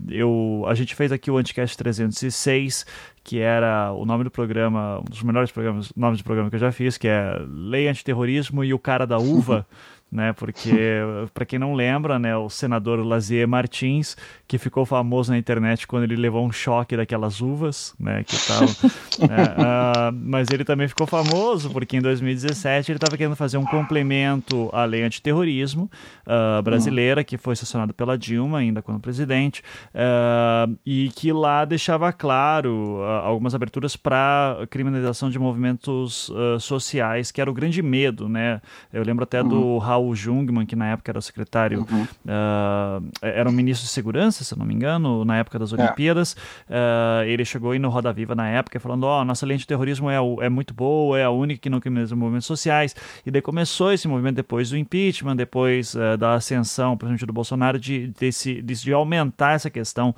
eu, 0.08 0.64
a 0.68 0.74
gente 0.74 0.94
fez 0.94 1.10
aqui 1.10 1.30
o 1.30 1.38
Anticast 1.38 1.76
306, 1.76 2.84
que 3.24 3.40
era 3.40 3.92
o 3.92 4.04
nome 4.04 4.24
do 4.24 4.30
programa, 4.30 5.00
um 5.00 5.04
dos 5.04 5.22
melhores 5.22 5.50
programas, 5.50 5.92
nomes 5.96 6.18
de 6.18 6.24
programa 6.24 6.50
que 6.50 6.56
eu 6.56 6.60
já 6.60 6.70
fiz, 6.70 6.98
que 6.98 7.08
é 7.08 7.40
Lei 7.48 7.88
Antiterrorismo 7.88 8.62
e 8.62 8.74
o 8.74 8.78
Cara 8.78 9.06
da 9.06 9.18
Uva. 9.18 9.66
né? 10.10 10.32
Porque, 10.32 11.00
para 11.34 11.44
quem 11.44 11.58
não 11.58 11.74
lembra, 11.74 12.18
né, 12.18 12.36
o 12.36 12.48
senador 12.48 13.04
Lazier 13.04 13.46
Martins, 13.46 14.16
que 14.46 14.58
ficou 14.58 14.86
famoso 14.86 15.32
na 15.32 15.38
internet 15.38 15.86
quando 15.86 16.04
ele 16.04 16.16
levou 16.16 16.46
um 16.46 16.52
choque 16.52 16.96
daquelas 16.96 17.40
uvas, 17.40 17.94
né, 17.98 18.24
que 18.24 18.36
tal, 18.46 18.64
uh, 18.64 20.12
mas 20.14 20.48
ele 20.50 20.64
também 20.64 20.88
ficou 20.88 21.06
famoso 21.06 21.70
porque 21.70 21.96
em 21.96 22.00
2017 22.00 22.90
ele 22.90 22.96
estava 22.96 23.16
querendo 23.16 23.36
fazer 23.36 23.58
um 23.58 23.64
complemento 23.64 24.70
à 24.72 24.84
lei 24.84 25.02
antiterrorismo 25.02 25.90
uh, 26.26 26.62
brasileira, 26.62 27.24
que 27.24 27.36
foi 27.36 27.56
sancionado 27.56 27.92
pela 27.92 28.16
Dilma 28.16 28.58
ainda 28.58 28.80
quando 28.80 29.00
presidente, 29.00 29.62
uh, 29.94 30.76
e 30.84 31.10
que 31.10 31.32
lá 31.32 31.64
deixava 31.64 32.12
claro 32.12 33.02
algumas 33.22 33.54
aberturas 33.54 33.96
para 33.96 34.66
criminalização 34.70 35.28
de 35.30 35.38
movimentos 35.38 36.30
sociais, 36.60 37.30
que 37.30 37.40
era 37.40 37.50
o 37.50 37.54
grande 37.54 37.82
medo, 37.82 38.28
né? 38.28 38.60
Eu 38.92 39.02
lembro 39.02 39.24
até 39.24 39.42
do 39.42 39.78
Raul 39.78 39.95
Raul 39.96 40.14
Jungmann, 40.14 40.66
que 40.66 40.76
na 40.76 40.86
época 40.88 41.10
era 41.10 41.18
o 41.18 41.22
secretário, 41.22 41.86
uhum. 41.90 42.02
uh, 42.02 43.10
era 43.22 43.48
o 43.48 43.52
ministro 43.52 43.86
de 43.86 43.92
segurança, 43.92 44.44
se 44.44 44.56
não 44.58 44.66
me 44.66 44.74
engano, 44.74 45.24
na 45.24 45.38
época 45.38 45.58
das 45.58 45.72
é. 45.72 45.76
Olimpíadas. 45.76 46.36
É. 46.68 46.74
Uh, 46.74 47.28
ele 47.28 47.44
chegou 47.44 47.70
aí 47.70 47.78
no 47.78 47.88
Roda 47.88 48.12
Viva 48.12 48.34
na 48.34 48.48
época 48.48 48.78
falando: 48.78 49.04
Ó, 49.04 49.20
oh, 49.20 49.24
nossa 49.24 49.46
lei 49.46 49.56
de 49.56 49.66
terrorismo 49.66 50.10
é, 50.10 50.16
é 50.40 50.48
muito 50.48 50.74
boa, 50.74 51.18
é 51.18 51.24
a 51.24 51.30
única 51.30 51.60
que 51.60 51.70
não 51.70 51.80
criminaliza 51.80 52.14
movimentos 52.14 52.46
sociais. 52.46 52.94
E 53.24 53.30
daí 53.30 53.42
começou 53.42 53.92
esse 53.92 54.06
movimento 54.06 54.36
depois 54.36 54.70
do 54.70 54.76
impeachment, 54.76 55.36
depois 55.36 55.94
uh, 55.94 56.16
da 56.18 56.34
ascensão, 56.34 56.96
principalmente 56.96 57.26
do 57.26 57.32
Bolsonaro, 57.32 57.78
de, 57.78 58.08
de, 58.08 58.62
de, 58.62 58.62
de 58.62 58.92
aumentar 58.92 59.52
essa 59.52 59.70
questão 59.70 60.14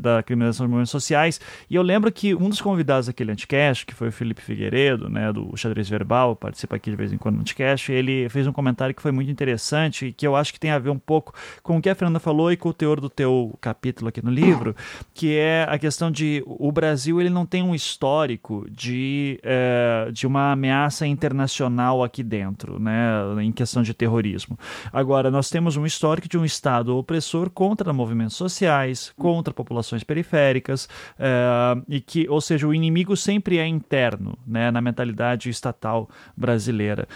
da 0.00 0.22
criminalização 0.22 0.66
de 0.66 0.70
movimentos 0.70 0.90
sociais. 0.90 1.40
E 1.68 1.74
eu 1.74 1.82
lembro 1.82 2.10
que 2.12 2.34
um 2.34 2.48
dos 2.48 2.60
convidados 2.60 3.06
daquele 3.06 3.32
anticast, 3.32 3.86
que 3.86 3.94
foi 3.94 4.08
o 4.08 4.12
Felipe 4.12 4.40
Figueiredo, 4.40 5.08
né, 5.08 5.32
do 5.32 5.56
Xadrez 5.56 5.88
Verbal, 5.88 6.36
participa 6.36 6.76
aqui 6.76 6.90
de 6.90 6.96
vez 6.96 7.12
em 7.12 7.18
quando 7.18 7.36
no 7.36 7.40
anticast, 7.40 7.90
ele 7.92 8.28
fez 8.28 8.46
um 8.46 8.52
comentário 8.52 8.89
que 8.92 9.02
foi 9.02 9.12
muito 9.12 9.30
interessante 9.30 10.06
e 10.06 10.12
que 10.12 10.26
eu 10.26 10.36
acho 10.36 10.52
que 10.52 10.60
tem 10.60 10.70
a 10.70 10.78
ver 10.78 10.90
um 10.90 10.98
pouco 10.98 11.34
com 11.62 11.76
o 11.76 11.82
que 11.82 11.88
a 11.88 11.94
Fernanda 11.94 12.20
falou 12.20 12.52
e 12.52 12.56
com 12.56 12.68
o 12.68 12.72
teor 12.72 13.00
do 13.00 13.08
teu 13.08 13.56
capítulo 13.60 14.08
aqui 14.08 14.24
no 14.24 14.30
livro, 14.30 14.74
que 15.14 15.36
é 15.36 15.66
a 15.68 15.78
questão 15.78 16.10
de 16.10 16.42
o 16.46 16.70
Brasil 16.72 17.20
ele 17.20 17.30
não 17.30 17.46
tem 17.46 17.62
um 17.62 17.74
histórico 17.74 18.66
de, 18.70 19.38
é, 19.42 20.10
de 20.12 20.26
uma 20.26 20.52
ameaça 20.52 21.06
internacional 21.06 22.02
aqui 22.02 22.22
dentro, 22.22 22.78
né, 22.78 23.42
em 23.42 23.52
questão 23.52 23.82
de 23.82 23.94
terrorismo. 23.94 24.58
Agora, 24.92 25.30
nós 25.30 25.48
temos 25.50 25.76
um 25.76 25.86
histórico 25.86 26.28
de 26.28 26.38
um 26.38 26.44
Estado 26.44 26.96
opressor 26.96 27.50
contra 27.50 27.92
movimentos 27.92 28.36
sociais, 28.36 29.12
contra 29.16 29.52
populações 29.52 30.04
periféricas, 30.04 30.88
é, 31.18 31.82
e 31.88 32.00
que, 32.00 32.28
ou 32.28 32.40
seja, 32.40 32.66
o 32.66 32.74
inimigo 32.74 33.16
sempre 33.16 33.58
é 33.58 33.66
interno, 33.66 34.38
né, 34.46 34.70
na 34.70 34.80
mentalidade 34.80 35.48
estatal 35.48 36.08
brasileira. 36.36 37.06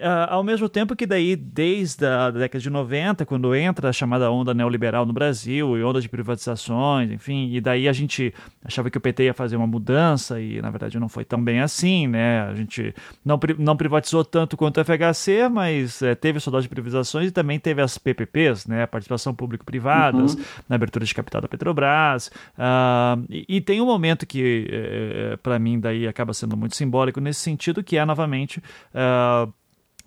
Uh, 0.00 0.24
ao 0.30 0.42
mesmo 0.42 0.66
tempo 0.66 0.96
que 0.96 1.04
daí, 1.04 1.19
desde 1.36 2.06
a 2.06 2.30
década 2.30 2.60
de 2.60 2.70
90, 2.70 3.26
quando 3.26 3.54
entra 3.54 3.88
a 3.88 3.92
chamada 3.92 4.30
onda 4.30 4.52
neoliberal 4.54 5.06
no 5.06 5.12
Brasil 5.12 5.76
e 5.76 5.82
onda 5.82 6.00
de 6.00 6.08
privatizações, 6.08 7.10
enfim, 7.10 7.50
e 7.52 7.60
daí 7.60 7.88
a 7.88 7.92
gente 7.92 8.34
achava 8.64 8.90
que 8.90 8.98
o 8.98 9.00
PT 9.00 9.24
ia 9.24 9.34
fazer 9.34 9.56
uma 9.56 9.66
mudança 9.66 10.40
e 10.40 10.60
na 10.60 10.70
verdade 10.70 10.98
não 10.98 11.08
foi 11.08 11.24
tão 11.24 11.42
bem 11.42 11.60
assim, 11.60 12.06
né? 12.06 12.42
A 12.42 12.54
gente 12.54 12.94
não, 13.24 13.38
não 13.58 13.76
privatizou 13.76 14.24
tanto 14.24 14.56
quanto 14.56 14.80
o 14.80 14.84
FHC, 14.84 15.48
mas 15.50 16.02
é, 16.02 16.14
teve 16.14 16.40
saudade 16.40 16.64
de 16.64 16.68
privatizações 16.68 17.28
e 17.28 17.32
também 17.32 17.58
teve 17.58 17.82
as 17.82 17.98
PPPs, 17.98 18.66
né? 18.66 18.86
Participação 18.86 19.34
público-privadas, 19.34 20.34
uhum. 20.34 20.44
na 20.68 20.76
abertura 20.76 21.04
de 21.04 21.14
capital 21.14 21.40
da 21.40 21.48
Petrobras. 21.48 22.28
Uh, 22.56 23.24
e, 23.28 23.56
e, 23.56 23.60
tem 23.60 23.80
um 23.80 23.86
momento 23.86 24.26
que, 24.26 24.68
é, 24.70 25.36
para 25.42 25.58
mim, 25.58 25.78
daí 25.78 26.06
acaba 26.06 26.32
sendo 26.32 26.56
muito 26.56 26.76
simbólico 26.76 27.20
nesse 27.20 27.40
sentido, 27.40 27.82
que 27.82 27.96
é 27.96 28.04
novamente. 28.04 28.62
Uh, 28.94 29.52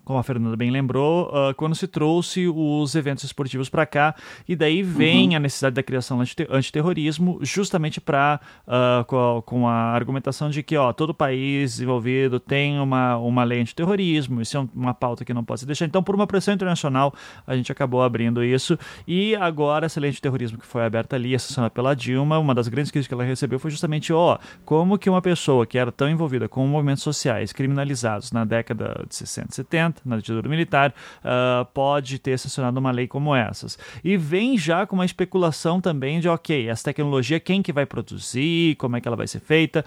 como 0.04 0.18
a 0.18 0.22
Fernanda 0.22 0.56
bem 0.56 0.70
lembrou, 0.70 1.28
uh, 1.28 1.54
quando 1.54 1.74
se 1.74 1.86
trouxe 1.86 2.46
os 2.48 2.94
eventos 2.94 3.24
esportivos 3.24 3.68
para 3.68 3.86
cá, 3.86 4.14
e 4.48 4.54
daí 4.54 4.82
vem 4.82 5.30
uhum. 5.30 5.36
a 5.36 5.40
necessidade 5.40 5.74
da 5.74 5.82
criação 5.82 6.22
de 6.22 6.34
antiterrorismo, 6.50 7.38
justamente 7.42 8.00
para 8.00 8.40
uh, 8.66 9.04
com, 9.04 9.42
com, 9.46 9.68
a 9.68 9.72
argumentação 9.72 10.50
de 10.50 10.62
que 10.62 10.76
ó, 10.76 10.92
todo 10.92 11.14
país 11.14 11.72
desenvolvido 11.72 12.38
tem 12.38 12.78
uma, 12.78 13.16
uma 13.16 13.44
lei 13.44 13.60
antiterrorismo, 13.60 14.40
isso 14.40 14.56
é 14.56 14.68
uma 14.74 14.94
pauta 14.94 15.24
que 15.24 15.32
não 15.32 15.44
pode 15.44 15.60
se 15.60 15.66
deixar. 15.66 15.86
Então, 15.86 16.02
por 16.02 16.14
uma 16.14 16.26
pressão 16.26 16.52
internacional, 16.52 17.14
a 17.46 17.56
gente 17.56 17.72
acabou 17.72 18.02
abrindo 18.02 18.44
isso, 18.44 18.78
e 19.06 19.34
agora 19.36 19.86
essa 19.86 20.00
lei 20.00 20.10
antiterrorismo 20.10 20.58
que 20.58 20.66
foi 20.66 20.84
aberta 20.84 21.16
ali, 21.16 21.34
assinada 21.34 21.70
pela 21.70 21.94
Dilma, 21.94 22.38
uma 22.38 22.54
das 22.54 22.68
grandes 22.68 22.90
críticas 22.90 23.08
que 23.08 23.14
ela 23.14 23.24
recebeu 23.24 23.58
foi 23.58 23.70
justamente, 23.70 24.12
ó, 24.12 24.38
como 24.64 24.98
que 24.98 25.08
uma 25.08 25.22
pessoa 25.22 25.66
que 25.66 25.78
era 25.78 25.90
tão 25.90 26.08
envolvida 26.08 26.48
com 26.48 26.66
movimentos 26.66 27.02
sociais 27.02 27.52
criminalizados 27.52 28.32
na 28.32 28.44
década 28.44 29.04
de 29.08 29.14
60, 29.14 29.54
70, 29.54 29.93
na 30.04 30.16
ditadura 30.16 30.48
militar, 30.48 30.94
uh, 31.20 31.64
pode 31.66 32.18
ter 32.18 32.38
sancionado 32.38 32.78
uma 32.78 32.90
lei 32.90 33.06
como 33.06 33.34
essas. 33.34 33.78
E 34.02 34.16
vem 34.16 34.56
já 34.56 34.86
com 34.86 34.96
uma 34.96 35.04
especulação 35.04 35.80
também 35.80 36.20
de, 36.20 36.28
ok, 36.28 36.68
essa 36.68 36.84
tecnologia, 36.84 37.38
quem 37.40 37.62
que 37.62 37.72
vai 37.72 37.86
produzir, 37.86 38.76
como 38.76 38.96
é 38.96 39.00
que 39.00 39.08
ela 39.08 39.16
vai 39.16 39.26
ser 39.26 39.40
feita. 39.40 39.84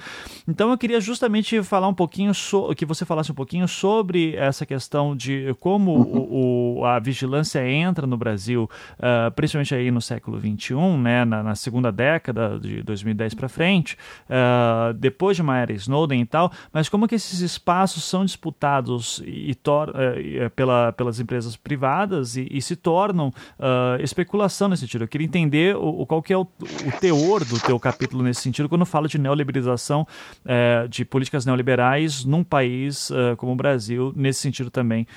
Então 0.47 0.71
eu 0.71 0.77
queria 0.77 0.99
justamente 0.99 1.61
falar 1.63 1.87
um 1.87 1.93
pouquinho, 1.93 2.33
so, 2.33 2.73
que 2.75 2.85
você 2.85 3.05
falasse 3.05 3.31
um 3.31 3.35
pouquinho 3.35 3.67
sobre 3.67 4.35
essa 4.35 4.65
questão 4.65 5.15
de 5.15 5.55
como 5.59 5.91
o, 5.91 6.79
o, 6.79 6.85
a 6.85 6.99
vigilância 6.99 7.67
entra 7.67 8.05
no 8.05 8.17
Brasil, 8.17 8.69
uh, 8.99 9.31
principalmente 9.31 9.73
aí 9.73 9.91
no 9.91 10.01
século 10.01 10.39
XXI, 10.39 10.75
né, 10.97 11.25
na, 11.25 11.43
na 11.43 11.55
segunda 11.55 11.91
década 11.91 12.59
de 12.59 12.81
2010 12.83 13.33
para 13.33 13.49
frente, 13.49 13.97
uh, 14.29 14.93
depois 14.93 15.35
de 15.35 15.41
uma 15.41 15.57
era 15.57 15.73
Snowden 15.73 16.21
e 16.21 16.25
tal, 16.25 16.51
mas 16.71 16.89
como 16.89 17.07
que 17.07 17.15
esses 17.15 17.39
espaços 17.39 18.03
são 18.03 18.25
disputados 18.25 19.21
e, 19.25 19.51
e 19.51 19.55
uh, 19.97 20.49
pela, 20.51 20.91
pelas 20.93 21.19
empresas 21.19 21.55
privadas 21.55 22.37
e, 22.37 22.47
e 22.51 22.61
se 22.61 22.75
tornam 22.75 23.29
uh, 23.29 24.01
especulação 24.01 24.69
nesse 24.69 24.81
sentido. 24.81 25.03
Eu 25.03 25.07
queria 25.07 25.25
entender 25.25 25.75
o, 25.75 26.05
qual 26.05 26.21
que 26.21 26.31
é 26.31 26.37
o, 26.37 26.41
o, 26.41 26.99
teor 26.99 27.43
do 27.43 27.59
teu 27.59 27.79
capítulo 27.79 28.23
nesse 28.23 28.41
sentido 28.41 28.69
quando 28.69 28.85
fala 28.85 29.07
de 29.07 29.17
neoliberalização, 29.17 30.07
uh, 30.45 30.87
de 30.87 31.03
políticas 31.03 31.45
neoliberais 31.45 32.23
num 32.23 32.43
país 32.43 33.09
uh, 33.09 33.35
como 33.37 33.51
o 33.51 33.55
Brasil, 33.55 34.13
nesse 34.15 34.39
sentido 34.39 34.69
também 34.69 35.07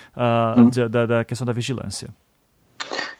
hum. 0.57 0.71
da, 0.89 1.07
da 1.07 1.25
questão 1.25 1.47
da 1.47 1.53
vigilância. 1.53 2.09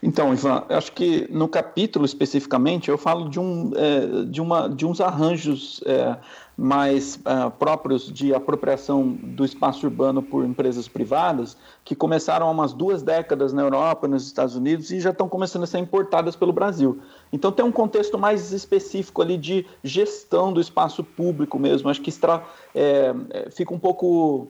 Então, 0.03 0.33
Ivan, 0.33 0.65
acho 0.71 0.93
que 0.93 1.29
no 1.31 1.47
capítulo 1.47 2.07
especificamente 2.07 2.89
eu 2.89 2.97
falo 2.97 3.29
de, 3.29 3.39
um, 3.39 3.71
é, 3.77 4.25
de, 4.25 4.41
uma, 4.41 4.69
de 4.69 4.87
uns 4.87 5.01
arranjos 5.01 5.83
é, 5.85 6.17
mais 6.61 7.17
uh, 7.17 7.51
próprios 7.53 8.13
de 8.13 8.35
apropriação 8.35 9.09
do 9.09 9.47
espaço 9.47 9.87
urbano 9.87 10.23
por 10.23 10.45
empresas 10.45 10.87
privadas, 10.87 11.57
que 11.83 11.95
começaram 11.95 12.47
há 12.47 12.51
umas 12.51 12.75
duas 12.75 13.03
décadas 13.03 13.51
na 13.51 13.63
Europa, 13.63 14.07
nos 14.07 14.27
Estados 14.27 14.55
Unidos, 14.55 14.91
e 14.91 15.01
já 15.01 15.09
estão 15.09 15.27
começando 15.27 15.63
a 15.63 15.67
ser 15.67 15.79
importadas 15.79 16.37
pelo 16.37 16.53
Brasil. 16.53 17.01
Então 17.33 17.51
tem 17.51 17.65
um 17.65 17.73
contexto 17.73 18.19
mais 18.19 18.53
específico 18.53 19.23
ali 19.23 19.39
de 19.39 19.65
gestão 19.83 20.53
do 20.53 20.61
espaço 20.61 21.03
público 21.03 21.59
mesmo. 21.59 21.89
Acho 21.89 22.03
que 22.03 22.11
extra, 22.11 22.45
é 22.75 23.15
fica 23.51 23.73
um 23.73 23.79
pouco 23.79 24.49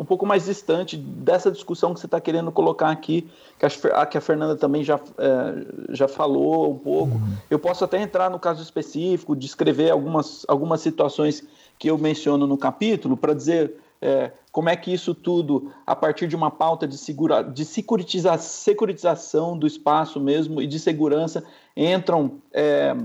um 0.00 0.04
pouco 0.04 0.24
mais 0.24 0.46
distante 0.46 0.96
dessa 0.96 1.50
discussão 1.50 1.92
que 1.92 2.00
você 2.00 2.06
está 2.06 2.18
querendo 2.18 2.50
colocar 2.50 2.88
aqui, 2.88 3.28
que 3.58 3.66
a, 3.66 4.06
que 4.06 4.16
a 4.16 4.20
Fernanda 4.22 4.56
também 4.56 4.82
já, 4.82 4.98
é, 5.18 5.94
já 5.94 6.08
falou 6.08 6.72
um 6.72 6.78
pouco. 6.78 7.16
Uhum. 7.16 7.36
Eu 7.50 7.58
posso 7.58 7.84
até 7.84 8.00
entrar 8.00 8.30
no 8.30 8.38
caso 8.38 8.62
específico, 8.62 9.36
descrever 9.36 9.90
algumas, 9.90 10.46
algumas 10.48 10.80
situações 10.80 11.46
que 11.78 11.90
eu 11.90 11.98
menciono 11.98 12.46
no 12.46 12.56
capítulo, 12.56 13.14
para 13.14 13.34
dizer 13.34 13.74
é, 14.00 14.32
como 14.50 14.70
é 14.70 14.76
que 14.76 14.90
isso 14.90 15.14
tudo, 15.14 15.70
a 15.86 15.94
partir 15.94 16.26
de 16.26 16.34
uma 16.34 16.50
pauta 16.50 16.88
de, 16.88 16.96
segura, 16.96 17.42
de 17.42 17.66
securitiza, 17.66 18.38
securitização 18.38 19.54
do 19.56 19.66
espaço 19.66 20.18
mesmo 20.18 20.62
e 20.62 20.66
de 20.66 20.78
segurança, 20.78 21.44
entram. 21.76 22.38
É, 22.54 22.96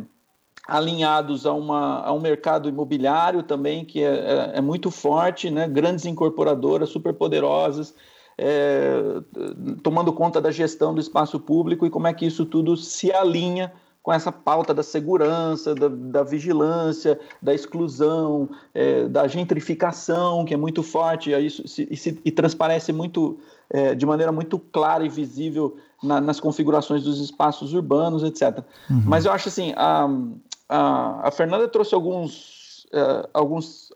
alinhados 0.68 1.46
a, 1.46 1.54
uma, 1.54 2.02
a 2.02 2.12
um 2.12 2.20
mercado 2.20 2.68
imobiliário 2.68 3.44
também 3.44 3.86
que 3.86 4.04
é, 4.04 4.52
é, 4.54 4.58
é 4.58 4.62
muito 4.62 4.90
forte, 4.90 5.50
né? 5.50 5.68
grandes 5.68 6.06
incorporadoras 6.06 6.90
super 6.90 7.14
poderosas, 7.14 7.94
é, 8.38 9.22
tomando 9.82 10.12
conta 10.12 10.42
da 10.42 10.52
gestão 10.52 10.94
do 10.94 11.00
espaço 11.00 11.40
público 11.40 11.86
e 11.86 11.90
como 11.90 12.08
é 12.08 12.14
que 12.14 12.26
isso 12.26 12.46
tudo 12.46 12.76
se 12.76 13.12
alinha 13.12 13.72
com 14.06 14.14
essa 14.14 14.32
pauta 14.32 14.72
da 14.72 14.84
segurança, 14.84 15.74
da, 15.74 15.88
da 15.88 16.24
vigilância, 16.24 17.20
da 17.42 17.56
exclusão, 17.56 18.48
é, 18.72 19.08
da 19.08 19.28
gentrificação, 19.28 20.46
que 20.46 20.54
é 20.54 20.58
muito 20.58 20.84
forte 20.84 21.32
e, 21.32 21.46
isso, 21.46 21.68
se, 21.68 21.88
e, 21.90 21.98
se, 21.98 22.22
e 22.24 22.30
transparece 22.30 22.94
muito, 22.94 23.40
é, 23.68 23.96
de 23.96 24.06
maneira 24.06 24.32
muito 24.32 24.60
clara 24.60 25.04
e 25.04 25.10
visível 25.10 25.78
na, 26.02 26.22
nas 26.22 26.40
configurações 26.40 27.04
dos 27.04 27.20
espaços 27.20 27.74
urbanos, 27.74 28.24
etc. 28.24 28.64
Uhum. 28.90 29.04
Mas 29.06 29.26
eu 29.26 29.32
acho 29.32 29.50
assim, 29.50 29.74
a, 29.76 30.08
a, 30.70 31.28
a 31.28 31.32
Fernanda 31.32 31.68
trouxe 31.68 31.94
alguns, 31.94 32.86
uh, 32.86 33.28
alguns, 33.34 33.92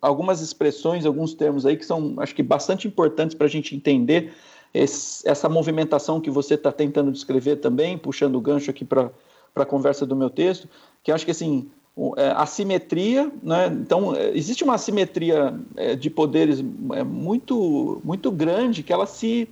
algumas 0.00 0.40
expressões, 0.40 1.06
alguns 1.06 1.34
termos 1.34 1.64
aí 1.66 1.76
que 1.76 1.84
são, 1.84 2.14
acho 2.18 2.34
que, 2.34 2.42
bastante 2.42 2.86
importantes 2.88 3.34
para 3.34 3.46
a 3.46 3.50
gente 3.50 3.74
entender 3.74 4.32
esse, 4.72 5.26
essa 5.28 5.48
movimentação 5.48 6.20
que 6.20 6.30
você 6.30 6.54
está 6.54 6.72
tentando 6.72 7.12
descrever 7.12 7.56
também, 7.56 7.96
puxando 7.96 8.36
o 8.36 8.40
gancho 8.40 8.70
aqui 8.70 8.84
para 8.84 9.10
a 9.54 9.64
conversa 9.64 10.04
do 10.04 10.16
meu 10.16 10.30
texto, 10.30 10.68
que 11.02 11.12
acho 11.12 11.24
que, 11.24 11.30
assim, 11.30 11.70
é, 12.16 12.30
assimetria, 12.32 13.30
né? 13.40 13.66
então 13.68 14.16
é, 14.16 14.36
existe 14.36 14.64
uma 14.64 14.74
assimetria 14.74 15.56
de 15.96 16.10
poderes 16.10 16.60
muito 16.60 18.00
muito 18.02 18.32
grande 18.32 18.82
que 18.82 18.92
ela 18.92 19.06
se 19.06 19.48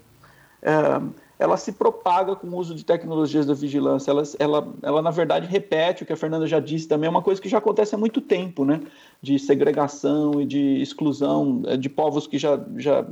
ela 1.43 1.57
se 1.57 1.72
propaga 1.72 2.36
com 2.36 2.47
o 2.47 2.57
uso 2.57 2.72
de 2.72 2.84
tecnologias 2.84 3.45
da 3.45 3.53
vigilância. 3.53 4.12
Ela, 4.12 4.22
ela, 4.38 4.74
ela, 4.80 5.03
na 5.03 5.11
verdade, 5.11 5.49
repete 5.49 6.05
o 6.05 6.07
que 6.07 6.12
a 6.12 6.16
Fernanda 6.16 6.47
já 6.47 6.61
disse 6.61 6.86
também, 6.86 7.09
é 7.09 7.11
uma 7.11 7.20
coisa 7.20 7.43
que 7.43 7.49
já 7.49 7.59
acontece 7.59 7.95
há 7.95 7.99
muito 7.99 8.20
tempo, 8.20 8.64
né? 8.64 8.80
De 9.20 9.38
segregação 9.40 10.40
e 10.40 10.47
de 10.47 10.80
exclusão 10.80 11.62
eh, 11.66 11.76
de 11.76 11.88
povos 11.88 12.28
que 12.28 12.38
já, 12.38 12.64
já, 12.76 13.05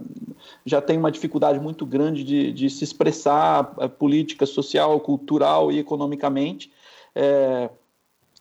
já 0.64 0.80
têm 0.80 0.96
uma 0.96 1.10
dificuldade 1.10 1.58
muito 1.58 1.84
grande 1.84 2.22
de, 2.22 2.52
de 2.52 2.70
se 2.70 2.84
expressar 2.84 3.74
eh, 3.80 3.88
política, 3.88 4.46
social, 4.46 5.00
cultural 5.00 5.72
e 5.72 5.80
economicamente. 5.80 6.70
É, 7.14 7.68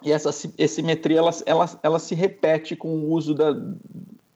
e 0.03 0.11
essa 0.11 0.31
simetria 0.31 1.17
ela, 1.17 1.31
ela, 1.45 1.79
ela 1.81 1.99
se 1.99 2.13
repete 2.13 2.75
com 2.75 2.89
o 2.89 3.11
uso 3.11 3.33
da, 3.33 3.53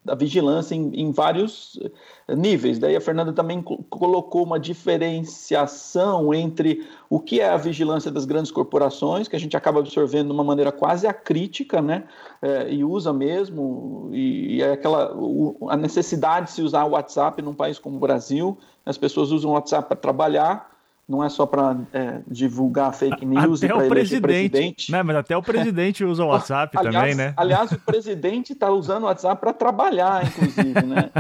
da 0.04 0.16
vigilância 0.16 0.76
em, 0.76 0.92
em, 0.94 1.12
vários 1.12 1.80
eh, 2.28 2.36
níveis. 2.36 2.78
Daí 2.78 2.96
a 2.96 3.02
Fernanda 3.02 3.32
também 3.32 3.62
colocou 3.62 4.44
uma 4.44 4.60
diferenciação 4.60 6.34
entre 6.34 6.86
o 7.10 7.20
que 7.20 7.40
é 7.40 7.50
a 7.50 7.58
vigilância 7.58 8.12
das 8.12 8.26
grandes 8.26 8.52
corporações, 8.52 9.28
que 9.28 9.36
a 9.36 9.40
gente 9.40 9.56
acaba 9.56 9.80
absorvendo 9.80 10.28
de 10.28 10.34
uma 10.34 10.44
maneira 10.44 10.72
quase 10.72 11.08
acrítica, 11.08 11.82
né? 11.82 12.04
É, 12.42 12.74
e 12.74 12.84
usa 12.84 13.14
mesmo, 13.14 14.10
e, 14.12 14.58
e 14.58 14.62
é 14.62 14.74
aquela 14.74 15.16
o, 15.16 15.70
a 15.70 15.78
necessidade 15.78 16.48
de 16.48 16.52
se 16.52 16.62
usar 16.62 16.84
o 16.84 16.92
WhatsApp 16.92 17.42
num 17.42 17.54
país 17.54 17.80
como 17.80 17.96
o 17.96 18.00
Brasil. 18.00 18.58
As 18.86 18.98
pessoas 18.98 19.32
usam 19.32 19.52
o 19.52 19.54
WhatsApp 19.54 19.88
para 19.88 19.96
trabalhar, 19.96 20.73
não 21.08 21.22
é 21.22 21.28
só 21.28 21.46
para 21.46 21.78
é, 21.92 22.22
divulgar 22.26 22.94
fake 22.94 23.26
news 23.26 23.62
até 23.62 23.74
e 23.74 23.88
para 23.88 24.00
eleger 24.00 24.22
presidente. 24.22 24.92
Né? 24.92 25.04
Mas 25.04 25.18
até 25.18 25.36
o 25.36 25.44
presidente 25.44 26.04
usa 26.06 26.24
o 26.24 26.28
WhatsApp 26.32 26.78
aliás, 26.78 26.96
também, 26.96 27.16
né? 27.16 27.34
Aliás, 27.36 27.72
o 27.74 27.80
presidente 27.80 28.54
está 28.54 28.72
usando 28.72 29.04
o 29.04 29.08
WhatsApp 29.08 29.40
para 29.40 29.52
trabalhar, 29.52 30.26
inclusive, 30.26 30.82
né? 30.86 31.10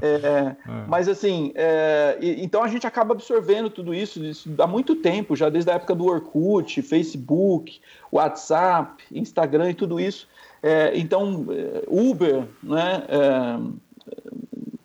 É, 0.00 0.06
é, 0.06 0.56
mas 0.88 1.08
assim, 1.08 1.52
é, 1.54 2.18
então 2.20 2.62
a 2.64 2.68
gente 2.68 2.86
acaba 2.86 3.14
absorvendo 3.14 3.70
tudo 3.70 3.94
isso, 3.94 4.24
isso 4.24 4.50
há 4.58 4.66
muito 4.66 4.96
tempo, 4.96 5.36
já 5.36 5.48
desde 5.48 5.70
a 5.70 5.74
época 5.74 5.94
do 5.94 6.06
Orkut, 6.06 6.82
Facebook, 6.82 7.80
WhatsApp, 8.10 9.04
Instagram 9.12 9.70
e 9.70 9.74
tudo 9.74 10.00
isso. 10.00 10.26
É, 10.60 10.92
então, 10.96 11.46
é, 11.50 11.84
Uber, 11.86 12.44
né? 12.62 13.04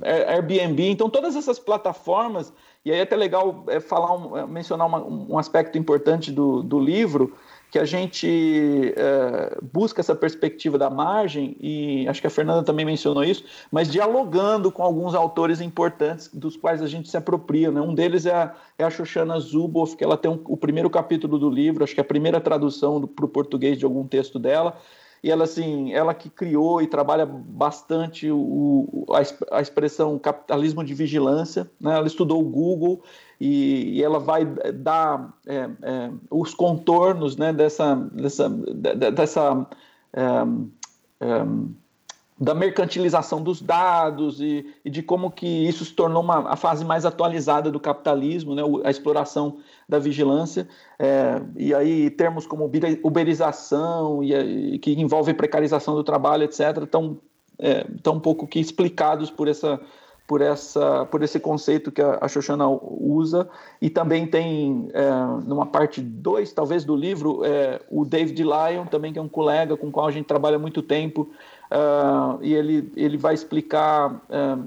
Airbnb, 0.03 0.87
então 0.89 1.09
todas 1.09 1.35
essas 1.35 1.57
plataformas 1.57 2.53
e 2.87 2.91
aí 2.91 2.99
é 2.99 3.01
até 3.01 3.17
legal 3.17 3.65
é, 3.67 3.81
falar 3.81 4.15
um, 4.15 4.37
é, 4.37 4.47
mencionar 4.47 4.87
uma, 4.87 5.03
um 5.05 5.37
aspecto 5.37 5.77
importante 5.77 6.31
do, 6.31 6.63
do 6.63 6.79
livro, 6.79 7.35
que 7.69 7.77
a 7.77 7.83
gente 7.83 8.93
é, 8.95 9.57
busca 9.61 9.99
essa 9.99 10.15
perspectiva 10.15 10.77
da 10.77 10.89
margem, 10.89 11.57
e 11.59 12.07
acho 12.07 12.21
que 12.21 12.27
a 12.27 12.29
Fernanda 12.29 12.63
também 12.63 12.85
mencionou 12.85 13.25
isso, 13.25 13.43
mas 13.69 13.91
dialogando 13.91 14.71
com 14.71 14.83
alguns 14.83 15.13
autores 15.13 15.59
importantes 15.59 16.29
dos 16.33 16.55
quais 16.55 16.81
a 16.81 16.87
gente 16.87 17.09
se 17.09 17.17
apropria. 17.17 17.69
Né? 17.71 17.81
Um 17.81 17.93
deles 17.93 18.25
é 18.25 18.33
a, 18.33 18.55
é 18.79 18.85
a 18.85 19.39
Zuboff, 19.39 19.97
que 19.97 20.03
ela 20.05 20.15
tem 20.15 20.31
um, 20.31 20.39
o 20.45 20.55
primeiro 20.55 20.89
capítulo 20.89 21.37
do 21.37 21.49
livro, 21.49 21.83
acho 21.83 21.93
que 21.93 21.99
é 21.99 22.03
a 22.03 22.07
primeira 22.07 22.39
tradução 22.39 23.05
para 23.05 23.25
o 23.25 23.27
português 23.27 23.77
de 23.77 23.83
algum 23.83 24.07
texto 24.07 24.39
dela, 24.39 24.77
e 25.23 25.31
ela 25.31 25.43
assim, 25.43 25.93
ela 25.93 26.13
que 26.13 26.29
criou 26.29 26.81
e 26.81 26.87
trabalha 26.87 27.25
bastante 27.25 28.29
o, 28.31 29.05
a, 29.11 29.57
a 29.57 29.61
expressão 29.61 30.17
capitalismo 30.19 30.83
de 30.83 30.93
vigilância, 30.93 31.69
né? 31.79 31.95
Ela 31.95 32.07
estudou 32.07 32.41
o 32.41 32.49
Google 32.49 33.01
e, 33.39 33.97
e 33.97 34.03
ela 34.03 34.19
vai 34.19 34.45
dar 34.45 35.33
é, 35.45 35.69
é, 35.81 36.11
os 36.29 36.53
contornos, 36.53 37.35
né? 37.37 37.51
Dessa 37.51 37.95
dessa 37.95 38.49
dessa 38.49 39.67
é, 40.13 40.23
é 41.21 41.45
da 42.39 42.53
mercantilização 42.53 43.41
dos 43.41 43.61
dados 43.61 44.39
e, 44.39 44.65
e, 44.85 44.89
de 44.89 45.01
como 45.01 45.31
que 45.31 45.47
isso 45.47 45.83
se 45.83 45.93
tornou 45.93 46.21
uma, 46.21 46.51
a 46.51 46.55
fase 46.55 46.85
mais 46.85 47.03
atualizada 47.03 47.71
do 47.71 47.79
capitalismo, 47.79 48.53
né, 48.53 48.61
a 48.83 48.91
exploração 48.91 49.57
da 49.87 49.99
vigilância, 49.99 50.67
é, 50.99 51.41
e 51.55 51.73
aí 51.73 52.09
termos 52.09 52.45
como 52.45 52.69
uberização, 53.03 54.21
e, 54.21 54.33
e, 54.75 54.79
que 54.79 54.91
envolve 54.91 55.33
precarização 55.33 55.95
do 55.95 56.03
trabalho, 56.03 56.43
etc., 56.43 56.83
estão 56.83 57.17
é, 57.57 57.85
tão 58.03 58.19
pouco 58.19 58.45
que 58.45 58.59
explicados 58.59 59.31
por 59.31 59.47
essa 59.47 59.79
por 60.27 60.41
essa 60.41 61.05
por 61.05 61.23
esse 61.23 61.39
conceito 61.39 61.89
que 61.89 62.01
a, 62.01 62.17
a 62.19 62.27
Shoshana 62.27 62.67
usa 62.67 63.47
e 63.81 63.89
também 63.89 64.27
tem 64.27 64.89
é, 64.93 65.09
numa 65.45 65.65
parte 65.65 66.01
2 66.01 66.51
talvez 66.51 66.83
do 66.83 66.95
livro 66.97 67.45
é, 67.45 67.79
o 67.89 68.03
David 68.03 68.43
Lyon 68.43 68.85
também 68.91 69.13
que 69.13 69.19
é 69.19 69.21
um 69.21 69.29
colega 69.29 69.77
com 69.77 69.87
o 69.87 69.91
qual 69.91 70.05
a 70.05 70.11
gente 70.11 70.25
trabalha 70.25 70.57
há 70.57 70.59
muito 70.59 70.81
tempo 70.81 71.29
uh, 71.71 72.37
e 72.41 72.53
ele, 72.53 72.91
ele 72.97 73.17
vai 73.17 73.33
explicar 73.33 74.13
uh, 74.13 74.65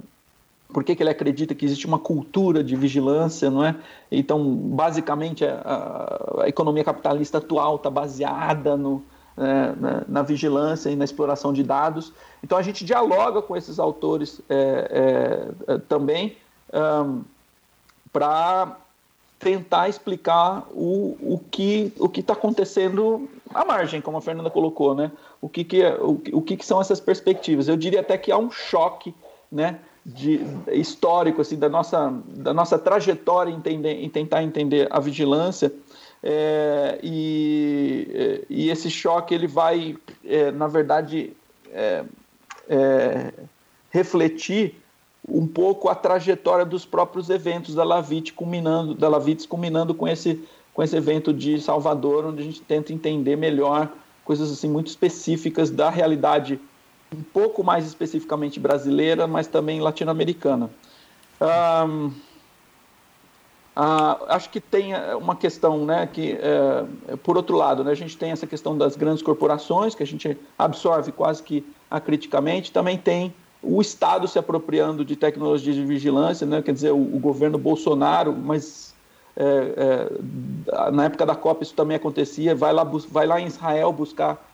por 0.72 0.84
que, 0.84 0.94
que, 0.94 1.02
ele 1.02 1.10
acredita 1.10 1.54
que 1.54 1.64
existe 1.64 1.86
uma 1.86 1.98
cultura 1.98 2.62
de 2.62 2.76
vigilância, 2.76 3.50
não 3.50 3.64
é? 3.64 3.76
Então, 4.10 4.42
basicamente, 4.54 5.44
a, 5.44 6.42
a 6.42 6.48
economia 6.48 6.84
capitalista 6.84 7.38
atual 7.38 7.76
está 7.76 7.90
baseada 7.90 8.76
no, 8.76 9.02
é, 9.36 9.74
na, 9.76 10.04
na, 10.06 10.22
vigilância 10.22 10.90
e 10.90 10.96
na 10.96 11.04
exploração 11.04 11.52
de 11.52 11.62
dados. 11.62 12.12
Então, 12.42 12.58
a 12.58 12.62
gente 12.62 12.84
dialoga 12.84 13.42
com 13.42 13.56
esses 13.56 13.78
autores 13.78 14.40
é, 14.48 15.48
é, 15.68 15.74
é 15.74 15.78
também 15.78 16.36
para 18.12 18.76
tentar 19.40 19.88
explicar 19.88 20.66
o, 20.70 21.16
o 21.20 21.40
que 21.50 21.92
o 21.98 22.10
está 22.14 22.34
acontecendo 22.34 23.28
à 23.52 23.64
margem, 23.64 24.00
como 24.00 24.18
a 24.18 24.20
Fernanda 24.20 24.50
colocou, 24.50 24.94
né? 24.94 25.10
O 25.40 25.48
que, 25.48 25.64
que, 25.64 25.82
é, 25.82 25.94
o, 25.94 26.20
o 26.32 26.42
que, 26.42 26.56
que 26.58 26.64
são 26.64 26.80
essas 26.80 27.00
perspectivas? 27.00 27.66
Eu 27.66 27.76
diria 27.76 28.00
até 28.00 28.18
que 28.18 28.30
há 28.30 28.36
um 28.36 28.50
choque, 28.50 29.14
né? 29.50 29.80
De, 30.14 30.40
histórico 30.72 31.40
assim 31.40 31.56
da 31.56 31.68
nossa 31.68 32.12
da 32.26 32.52
nossa 32.52 32.78
trajetória 32.78 33.50
em, 33.50 34.08
tentar 34.08 34.42
entender 34.42 34.88
a 34.90 34.98
vigilância 34.98 35.72
é, 36.22 36.98
e, 37.02 38.44
e 38.48 38.70
esse 38.70 38.90
choque 38.90 39.34
ele 39.34 39.46
vai 39.46 39.96
é, 40.24 40.50
na 40.50 40.66
verdade 40.66 41.32
é, 41.72 42.04
é 42.68 43.32
refletir 43.90 44.74
um 45.28 45.46
pouco 45.46 45.88
a 45.88 45.94
trajetória 45.94 46.64
dos 46.64 46.84
próprios 46.84 47.30
eventos 47.30 47.74
da 47.74 47.84
Lavite 47.84 48.32
culminando 48.32 48.94
da 48.94 49.08
Lavites 49.08 49.46
culminando 49.46 49.94
com 49.94 50.08
esse 50.08 50.42
com 50.74 50.82
esse 50.82 50.96
evento 50.96 51.32
de 51.32 51.60
Salvador 51.60 52.26
onde 52.26 52.42
a 52.42 52.44
gente 52.44 52.62
tenta 52.62 52.92
entender 52.92 53.36
melhor 53.36 53.92
coisas 54.24 54.50
assim 54.50 54.68
muito 54.68 54.88
específicas 54.88 55.70
da 55.70 55.88
realidade 55.88 56.60
um 57.14 57.22
pouco 57.22 57.62
mais 57.64 57.86
especificamente 57.86 58.60
brasileira, 58.60 59.26
mas 59.26 59.46
também 59.46 59.80
latino-americana. 59.80 60.70
Um, 61.40 62.12
acho 64.28 64.50
que 64.50 64.60
tem 64.60 64.92
eh, 64.92 65.14
uma 65.14 65.34
questão, 65.34 65.84
né, 65.86 66.06
que 66.06 66.34
uh, 66.34 67.16
por 67.18 67.36
outro 67.36 67.56
lado, 67.56 67.82
né, 67.82 67.92
a 67.92 67.94
gente 67.94 68.16
tem 68.16 68.30
essa 68.30 68.46
questão 68.46 68.76
das 68.76 68.96
grandes 68.96 69.22
corporações 69.22 69.94
que 69.94 70.02
a 70.02 70.06
gente 70.06 70.36
absorve 70.58 71.12
quase 71.12 71.42
que 71.42 71.64
acriticamente, 71.90 72.70
também 72.70 72.98
tem 72.98 73.32
o 73.62 73.80
Estado 73.80 74.26
se 74.28 74.38
apropriando 74.38 75.04
de 75.04 75.16
tecnologias 75.16 75.76
de 75.76 75.84
vigilância, 75.84 76.46
né, 76.46 76.62
quer 76.62 76.72
dizer, 76.72 76.92
o, 76.92 76.98
o 76.98 77.18
governo 77.18 77.58
Bolsonaro, 77.58 78.34
mas 78.34 78.94
é, 79.36 80.08
é, 80.76 80.90
na 80.90 81.04
época 81.04 81.24
da 81.24 81.34
Copa 81.34 81.62
isso 81.62 81.74
também 81.74 81.96
acontecia, 81.96 82.54
vai 82.54 82.72
lá, 82.72 82.84
vai 82.84 83.26
lá 83.26 83.40
em 83.40 83.46
Israel 83.46 83.92
buscar 83.92 84.49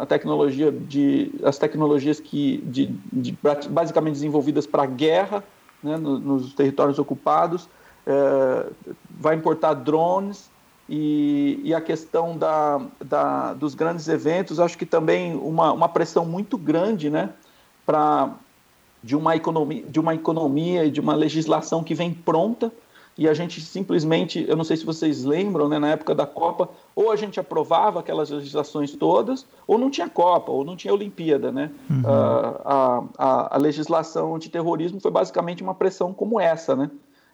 a 0.00 0.06
tecnologia 0.06 0.72
de, 0.72 1.30
as 1.44 1.58
tecnologias 1.58 2.18
que 2.18 2.58
de, 2.64 2.86
de 3.12 3.36
basicamente 3.68 4.14
desenvolvidas 4.14 4.66
para 4.66 4.86
guerra 4.86 5.44
né, 5.82 5.96
nos, 5.96 6.20
nos 6.20 6.54
territórios 6.54 6.98
ocupados, 6.98 7.68
é, 8.06 8.66
vai 9.10 9.34
importar 9.34 9.74
drones 9.74 10.50
e, 10.88 11.60
e 11.62 11.74
a 11.74 11.80
questão 11.80 12.36
da, 12.36 12.80
da, 13.04 13.52
dos 13.52 13.74
grandes 13.74 14.08
eventos, 14.08 14.58
acho 14.58 14.78
que 14.78 14.86
também 14.86 15.36
uma, 15.36 15.72
uma 15.72 15.88
pressão 15.88 16.24
muito 16.24 16.56
grande 16.56 17.10
né, 17.10 17.30
para 17.84 18.30
de 19.04 19.14
uma 19.14 19.36
economia 19.36 19.84
de 19.86 20.00
uma 20.00 20.12
economia 20.14 20.84
e 20.84 20.90
de 20.90 21.00
uma 21.00 21.14
legislação 21.14 21.84
que 21.84 21.94
vem 21.94 22.12
pronta 22.12 22.72
e 23.18 23.28
a 23.28 23.34
gente 23.34 23.60
simplesmente, 23.60 24.46
eu 24.48 24.54
não 24.54 24.62
sei 24.62 24.76
se 24.76 24.86
vocês 24.86 25.24
lembram, 25.24 25.68
né, 25.68 25.76
na 25.76 25.88
época 25.88 26.14
da 26.14 26.24
Copa, 26.24 26.68
ou 26.94 27.10
a 27.10 27.16
gente 27.16 27.40
aprovava 27.40 27.98
aquelas 27.98 28.30
legislações 28.30 28.92
todas, 28.94 29.44
ou 29.66 29.76
não 29.76 29.90
tinha 29.90 30.08
Copa, 30.08 30.52
ou 30.52 30.64
não 30.64 30.76
tinha 30.76 30.94
Olimpíada, 30.94 31.50
né? 31.50 31.72
Uhum. 31.90 32.02
Uh, 32.02 32.60
a, 32.64 33.04
a, 33.18 33.56
a, 33.56 33.58
legislação 33.58 34.36
antiterrorismo 34.36 35.00
foi 35.00 35.10
basicamente 35.10 35.64
uma 35.64 35.74
pressão 35.74 36.14
como 36.14 36.38
essa, 36.38 36.76
né? 36.76 36.92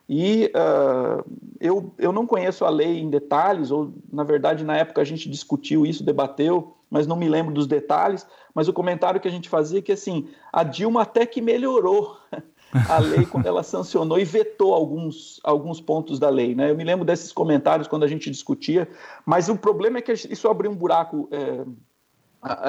E 0.09 0.51
uh, 0.57 1.22
eu, 1.61 1.93
eu 1.99 2.12
não 2.12 2.26
conheço 2.26 2.64
a 2.64 2.70
lei 2.70 2.99
em 2.99 3.11
detalhes, 3.11 3.70
ou 3.70 3.93
na 4.11 4.24
verdade 4.24 4.64
na 4.64 4.78
época 4.78 5.03
a 5.03 5.05
gente 5.05 5.28
discutiu 5.28 5.85
isso, 5.85 6.03
debateu, 6.03 6.74
mas 6.89 7.07
não 7.07 7.16
me 7.16 7.28
lembro 7.28 7.53
dos 7.53 7.66
detalhes, 7.66 8.26
mas 8.55 8.68
o 8.68 8.72
comentário 8.72 9.20
que 9.20 9.28
a 9.28 9.30
gente 9.30 9.51
fazia 9.51 9.80
é 9.80 9.82
que 9.82 9.93
assim, 9.93 10.28
a 10.51 10.62
Dilma 10.62 11.03
até 11.03 11.26
que 11.26 11.43
melhorou 11.43 12.16
a 12.89 12.99
lei 12.99 13.25
quando 13.25 13.47
ela 13.47 13.62
sancionou 13.62 14.18
e 14.18 14.25
vetou 14.25 14.75
alguns, 14.75 15.41
alguns 15.45 15.81
pontos 15.81 16.18
da 16.18 16.29
lei. 16.29 16.55
Né? 16.55 16.70
Eu 16.70 16.77
me 16.77 16.85
lembro 16.85 17.05
desses 17.05 17.33
comentários 17.33 17.87
quando 17.87 18.03
a 18.03 18.09
gente 18.09 18.31
discutia, 18.31 18.89
mas 19.25 19.49
o 19.49 19.57
problema 19.57 19.99
é 19.99 20.03
que 20.03 20.12
isso 20.12 20.49
abriu 20.49 20.70
um 20.70 20.77
buraco 20.77 21.29
é, 21.31 21.64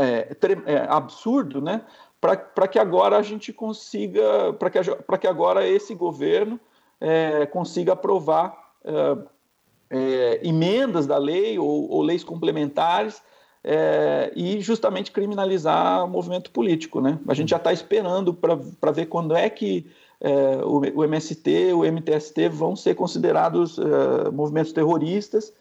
é, 0.01 0.37
é, 0.65 0.77
absurdo, 0.87 1.61
né? 1.61 1.81
Para 2.21 2.67
que 2.67 2.79
agora 2.79 3.17
a 3.17 3.21
gente 3.21 3.53
consiga, 3.53 4.53
para 4.53 4.69
que, 4.71 4.79
que 5.19 5.27
agora 5.27 5.67
esse 5.67 5.93
governo 5.93 6.59
é, 6.99 7.45
consiga 7.45 7.93
aprovar 7.93 8.73
é, 8.83 9.17
é, 9.91 10.47
emendas 10.47 11.05
da 11.05 11.17
lei 11.17 11.59
ou, 11.59 11.89
ou 11.91 12.01
leis 12.01 12.23
complementares 12.23 13.21
é, 13.67 14.31
e 14.35 14.61
justamente 14.61 15.11
criminalizar 15.11 16.05
o 16.05 16.07
movimento 16.07 16.51
político. 16.51 17.01
Né? 17.01 17.17
A 17.27 17.33
gente 17.33 17.49
já 17.49 17.57
está 17.57 17.73
esperando 17.73 18.31
para 18.31 18.91
ver 18.91 19.07
quando 19.07 19.35
é 19.35 19.49
que 19.49 19.87
é, 20.21 20.57
o, 20.63 20.81
o, 20.99 21.03
MST, 21.03 21.73
o 21.73 21.83
MTST 21.83 22.47
vão 22.49 22.75
ser 22.75 22.93
considerados 22.93 23.79
é, 23.79 24.29
movimentos 24.29 24.71
terroristas, 24.71 25.51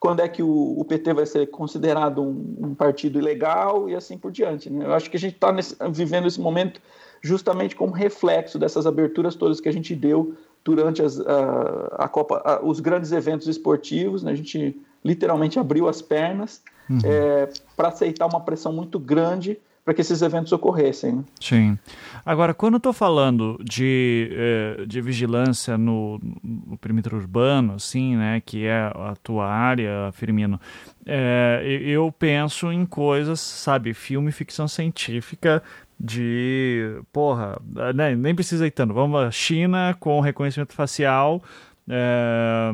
quando 0.00 0.18
é 0.18 0.28
que 0.28 0.42
o, 0.42 0.80
o 0.80 0.84
PT 0.84 1.14
vai 1.14 1.24
ser 1.24 1.46
considerado 1.50 2.20
um, 2.20 2.56
um, 2.58 2.74
partido 2.74 3.20
ilegal 3.20 3.88
e 3.88 3.94
assim 3.94 4.18
por 4.18 4.32
diante. 4.32 4.68
Né? 4.68 4.84
Eu 4.84 4.92
acho 4.92 5.08
que 5.08 5.16
a 5.16 5.20
gente 5.20 5.34
está 5.34 5.54
vivendo 5.88 6.26
esse 6.26 6.40
momento 6.40 6.80
justamente 7.22 7.76
como 7.76 7.92
reflexo 7.92 8.58
dessas 8.58 8.84
aberturas 8.88 9.36
todas 9.36 9.60
que 9.60 9.68
a 9.68 9.72
gente 9.72 9.94
deu 9.94 10.34
durante 10.64 11.00
as, 11.00 11.20
a, 11.20 11.94
a 12.04 12.08
Copa, 12.08 12.42
a, 12.44 12.60
os 12.60 12.80
grandes 12.80 13.12
eventos 13.12 13.46
esportivos. 13.46 14.24
Né? 14.24 14.32
A 14.32 14.34
gente 14.34 14.76
literalmente 15.04 15.60
abriu 15.60 15.88
as 15.88 16.02
pernas 16.02 16.60
uhum. 16.88 16.98
é, 17.04 17.48
para 17.76 17.88
aceitar 17.88 18.26
uma 18.26 18.40
pressão 18.40 18.72
muito 18.72 18.98
grande 18.98 19.58
para 19.84 19.92
que 19.94 20.00
esses 20.00 20.22
eventos 20.22 20.52
ocorressem. 20.52 21.16
Né? 21.16 21.24
Sim. 21.40 21.78
Agora, 22.24 22.54
quando 22.54 22.74
eu 22.74 22.78
estou 22.78 22.92
falando 22.92 23.58
de, 23.64 24.30
eh, 24.32 24.84
de 24.86 25.00
vigilância 25.00 25.76
no, 25.76 26.20
no, 26.42 26.78
perímetro 26.78 27.16
urbano, 27.16 27.74
assim, 27.74 28.16
né, 28.16 28.40
que 28.44 28.64
é 28.64 28.80
a 28.80 29.14
tua 29.20 29.48
área, 29.48 30.12
Firmino, 30.12 30.60
é, 31.04 31.62
eu 31.84 32.12
penso 32.16 32.70
em 32.70 32.86
coisas, 32.86 33.40
sabe, 33.40 33.92
filme, 33.92 34.30
ficção 34.30 34.68
científica 34.68 35.60
de, 35.98 37.00
porra, 37.12 37.60
né, 37.94 38.14
nem 38.14 38.34
precisa 38.34 38.66
ir 38.66 38.70
tanto, 38.70 38.94
vamos 38.94 39.20
a 39.20 39.30
China 39.32 39.96
com 39.98 40.20
reconhecimento 40.20 40.74
facial, 40.74 41.42
é, 41.88 42.72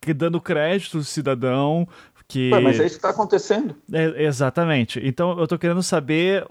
que 0.00 0.14
dando 0.14 0.40
crédito 0.40 0.98
ao 0.98 1.02
cidadão, 1.02 1.86
que... 2.30 2.50
Ué, 2.52 2.60
mas 2.60 2.78
é 2.78 2.86
isso 2.86 2.94
que 2.94 2.98
está 2.98 3.10
acontecendo. 3.10 3.74
É, 3.92 4.24
exatamente. 4.24 5.00
Então 5.02 5.36
eu 5.36 5.44
estou 5.44 5.58
querendo 5.58 5.82
saber, 5.82 6.46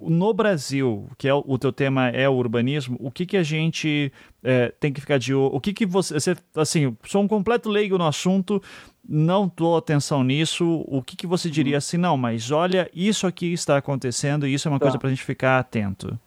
no 0.00 0.32
Brasil, 0.32 1.06
que 1.18 1.28
é 1.28 1.34
o 1.34 1.58
teu 1.58 1.72
tema 1.72 2.08
é 2.08 2.28
o 2.28 2.32
urbanismo, 2.32 2.96
o 3.00 3.10
que, 3.10 3.26
que 3.26 3.36
a 3.36 3.42
gente 3.42 4.12
é, 4.42 4.72
tem 4.80 4.92
que 4.92 5.00
ficar 5.00 5.18
de 5.18 5.34
olho? 5.34 5.54
O 5.54 5.60
que, 5.60 5.72
que 5.72 5.84
você, 5.84 6.14
você. 6.14 6.36
Assim, 6.56 6.96
sou 7.06 7.22
um 7.22 7.28
completo 7.28 7.68
leigo 7.68 7.98
no 7.98 8.06
assunto, 8.06 8.62
não 9.06 9.50
dou 9.54 9.76
atenção 9.76 10.24
nisso. 10.24 10.84
O 10.86 11.02
que, 11.02 11.16
que 11.16 11.26
você 11.26 11.50
diria 11.50 11.74
uhum. 11.74 11.78
assim? 11.78 11.96
Não, 11.96 12.16
mas 12.16 12.50
olha, 12.50 12.90
isso 12.94 13.26
aqui 13.26 13.52
está 13.52 13.76
acontecendo 13.76 14.46
e 14.46 14.54
isso 14.54 14.66
é 14.66 14.70
uma 14.70 14.78
tá. 14.78 14.86
coisa 14.86 14.98
para 14.98 15.08
a 15.08 15.10
gente 15.10 15.24
ficar 15.24 15.58
atento. 15.58 16.18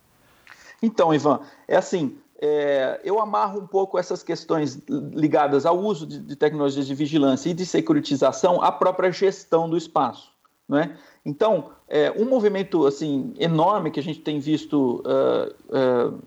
Então, 0.82 1.14
Ivan, 1.14 1.40
é 1.68 1.78
assim 1.78 2.16
é, 2.42 3.00
eu 3.04 3.22
amarro 3.22 3.60
um 3.60 3.68
pouco 3.68 4.00
essas 4.00 4.24
questões 4.24 4.82
ligadas 4.90 5.66
ao 5.66 5.78
uso 5.78 6.08
de, 6.08 6.20
de, 6.20 6.36
tecnologias 6.36 6.88
de 6.88 6.96
vigilância 6.96 7.50
e 7.50 7.54
de 7.54 7.66
securitização 7.66 8.62
à 8.64 8.72
própria 8.72 9.12
gestão 9.12 9.70
do 9.70 9.78
espaço. 9.78 10.32
É? 10.74 10.90
Então, 11.26 11.72
é, 11.88 12.12
um 12.12 12.26
movimento 12.26 12.88
assim 12.88 13.34
enorme 13.38 13.92
que 13.92 14.00
a 14.00 14.04
gente 14.04 14.22
tem 14.22 14.40
visto 14.40 15.04
uh, 15.06 16.16
uh, 16.16 16.20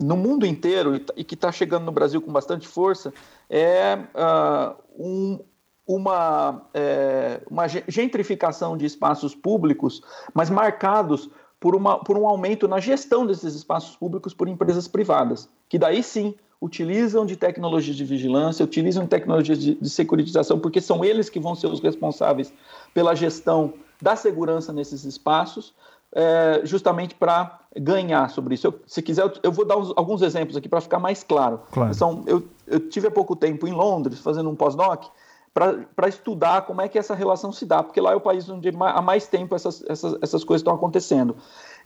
no 0.00 0.16
mundo 0.16 0.46
inteiro 0.46 0.96
e, 0.96 1.04
e 1.16 1.22
que 1.22 1.34
está 1.34 1.52
chegando 1.52 1.84
no 1.84 1.92
Brasil 1.92 2.20
com 2.22 2.32
bastante 2.32 2.66
força 2.66 3.12
é 3.50 3.98
uh, 4.14 4.74
um, 4.98 5.38
uma, 5.86 6.62
é, 6.72 7.42
uma 7.50 7.68
gentrificação 7.68 8.76
de 8.76 8.86
espaços 8.86 9.34
públicos, 9.34 10.02
mas 10.32 10.48
marcados 10.48 11.28
por, 11.64 11.74
uma, 11.74 11.98
por 11.98 12.18
um 12.18 12.28
aumento 12.28 12.68
na 12.68 12.78
gestão 12.78 13.24
desses 13.24 13.54
espaços 13.54 13.96
públicos 13.96 14.34
por 14.34 14.46
empresas 14.48 14.86
privadas, 14.86 15.48
que 15.66 15.78
daí 15.78 16.02
sim 16.02 16.34
utilizam 16.60 17.24
de 17.24 17.36
tecnologias 17.36 17.96
de 17.96 18.04
vigilância, 18.04 18.62
utilizam 18.62 19.04
de 19.04 19.08
tecnologias 19.08 19.58
de, 19.58 19.74
de 19.74 19.88
securitização, 19.88 20.58
porque 20.58 20.78
são 20.78 21.02
eles 21.02 21.30
que 21.30 21.40
vão 21.40 21.54
ser 21.54 21.68
os 21.68 21.80
responsáveis 21.80 22.52
pela 22.92 23.14
gestão 23.14 23.72
da 23.98 24.14
segurança 24.14 24.74
nesses 24.74 25.04
espaços, 25.04 25.72
é, 26.14 26.60
justamente 26.64 27.14
para 27.14 27.60
ganhar 27.74 28.28
sobre 28.28 28.56
isso. 28.56 28.66
Eu, 28.66 28.78
se 28.86 29.00
quiser, 29.00 29.22
eu, 29.22 29.32
eu 29.44 29.50
vou 29.50 29.64
dar 29.64 29.78
uns, 29.78 29.90
alguns 29.96 30.20
exemplos 30.20 30.58
aqui 30.58 30.68
para 30.68 30.82
ficar 30.82 30.98
mais 30.98 31.24
claro. 31.24 31.62
claro. 31.72 31.94
São, 31.94 32.24
eu, 32.26 32.46
eu 32.66 32.90
tive 32.90 33.08
há 33.08 33.10
pouco 33.10 33.34
tempo 33.34 33.66
em 33.66 33.72
Londres 33.72 34.18
fazendo 34.18 34.50
um 34.50 34.54
pós-doc 34.54 35.06
para 35.54 36.08
estudar 36.08 36.62
como 36.62 36.82
é 36.82 36.88
que 36.88 36.98
essa 36.98 37.14
relação 37.14 37.52
se 37.52 37.64
dá, 37.64 37.80
porque 37.80 38.00
lá 38.00 38.10
é 38.10 38.16
o 38.16 38.20
país 38.20 38.48
onde 38.50 38.70
há 38.70 39.00
mais 39.00 39.28
tempo 39.28 39.54
essas, 39.54 39.84
essas, 39.88 40.20
essas 40.20 40.42
coisas 40.42 40.62
estão 40.62 40.74
acontecendo. 40.74 41.36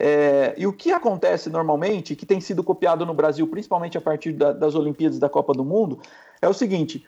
É, 0.00 0.54
e 0.56 0.66
o 0.66 0.72
que 0.72 0.90
acontece 0.90 1.50
normalmente, 1.50 2.16
que 2.16 2.24
tem 2.24 2.40
sido 2.40 2.64
copiado 2.64 3.04
no 3.04 3.12
Brasil, 3.12 3.46
principalmente 3.46 3.98
a 3.98 4.00
partir 4.00 4.32
da, 4.32 4.54
das 4.54 4.74
Olimpíadas 4.74 5.18
da 5.18 5.28
Copa 5.28 5.52
do 5.52 5.66
Mundo, 5.66 6.00
é 6.40 6.48
o 6.48 6.54
seguinte: 6.54 7.06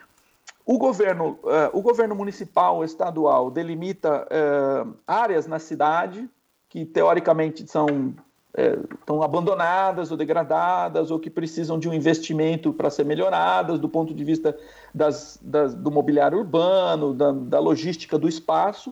o 0.66 0.76
governo, 0.76 1.38
uh, 1.44 1.70
o 1.72 1.80
governo 1.80 2.14
municipal, 2.14 2.84
estadual, 2.84 3.50
delimita 3.50 4.26
uh, 4.26 4.94
áreas 5.06 5.46
na 5.46 5.58
cidade 5.58 6.28
que 6.68 6.84
teoricamente 6.84 7.66
são 7.66 8.14
estão 8.56 9.22
é, 9.22 9.24
abandonadas 9.24 10.10
ou 10.10 10.16
degradadas 10.16 11.10
ou 11.10 11.18
que 11.18 11.30
precisam 11.30 11.78
de 11.78 11.88
um 11.88 11.94
investimento 11.94 12.72
para 12.72 12.90
ser 12.90 13.04
melhoradas 13.04 13.78
do 13.78 13.88
ponto 13.88 14.12
de 14.12 14.24
vista 14.24 14.56
das, 14.94 15.38
das, 15.40 15.74
do 15.74 15.90
mobiliário 15.90 16.38
urbano, 16.38 17.14
da, 17.14 17.32
da 17.32 17.60
logística 17.60 18.18
do 18.18 18.28
espaço. 18.28 18.90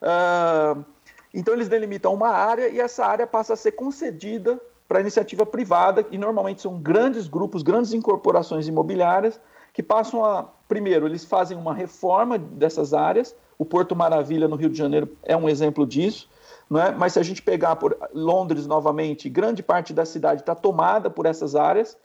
Uh, 0.00 0.84
então, 1.32 1.54
eles 1.54 1.68
delimitam 1.68 2.12
uma 2.14 2.28
área 2.28 2.68
e 2.68 2.80
essa 2.80 3.04
área 3.04 3.26
passa 3.26 3.54
a 3.54 3.56
ser 3.56 3.72
concedida 3.72 4.60
para 4.86 5.00
iniciativa 5.00 5.44
privada, 5.44 6.06
e 6.10 6.16
normalmente 6.16 6.62
são 6.62 6.78
grandes 6.78 7.28
grupos, 7.28 7.62
grandes 7.62 7.92
incorporações 7.92 8.66
imobiliárias, 8.66 9.38
que 9.74 9.82
passam 9.82 10.24
a. 10.24 10.48
Primeiro, 10.66 11.06
eles 11.06 11.24
fazem 11.24 11.56
uma 11.56 11.74
reforma 11.74 12.38
dessas 12.38 12.94
áreas. 12.94 13.34
O 13.58 13.64
Porto 13.64 13.94
Maravilha, 13.94 14.48
no 14.48 14.56
Rio 14.56 14.70
de 14.70 14.78
Janeiro, 14.78 15.14
é 15.22 15.36
um 15.36 15.48
exemplo 15.48 15.86
disso 15.86 16.28
não 16.68 16.80
é? 16.80 16.90
Mas 16.92 17.14
se 17.14 17.18
a 17.18 17.22
gente 17.22 17.42
pegar 17.42 17.76
por 17.76 17.96
Londres 18.12 18.66
novamente, 18.66 19.28
grande 19.28 19.62
parte 19.62 19.92
da 19.92 20.04
cidade 20.04 20.42
está 20.42 20.54
tomada 20.54 21.08
por 21.08 21.26
essas 21.26 21.54
áreas. 21.54 21.96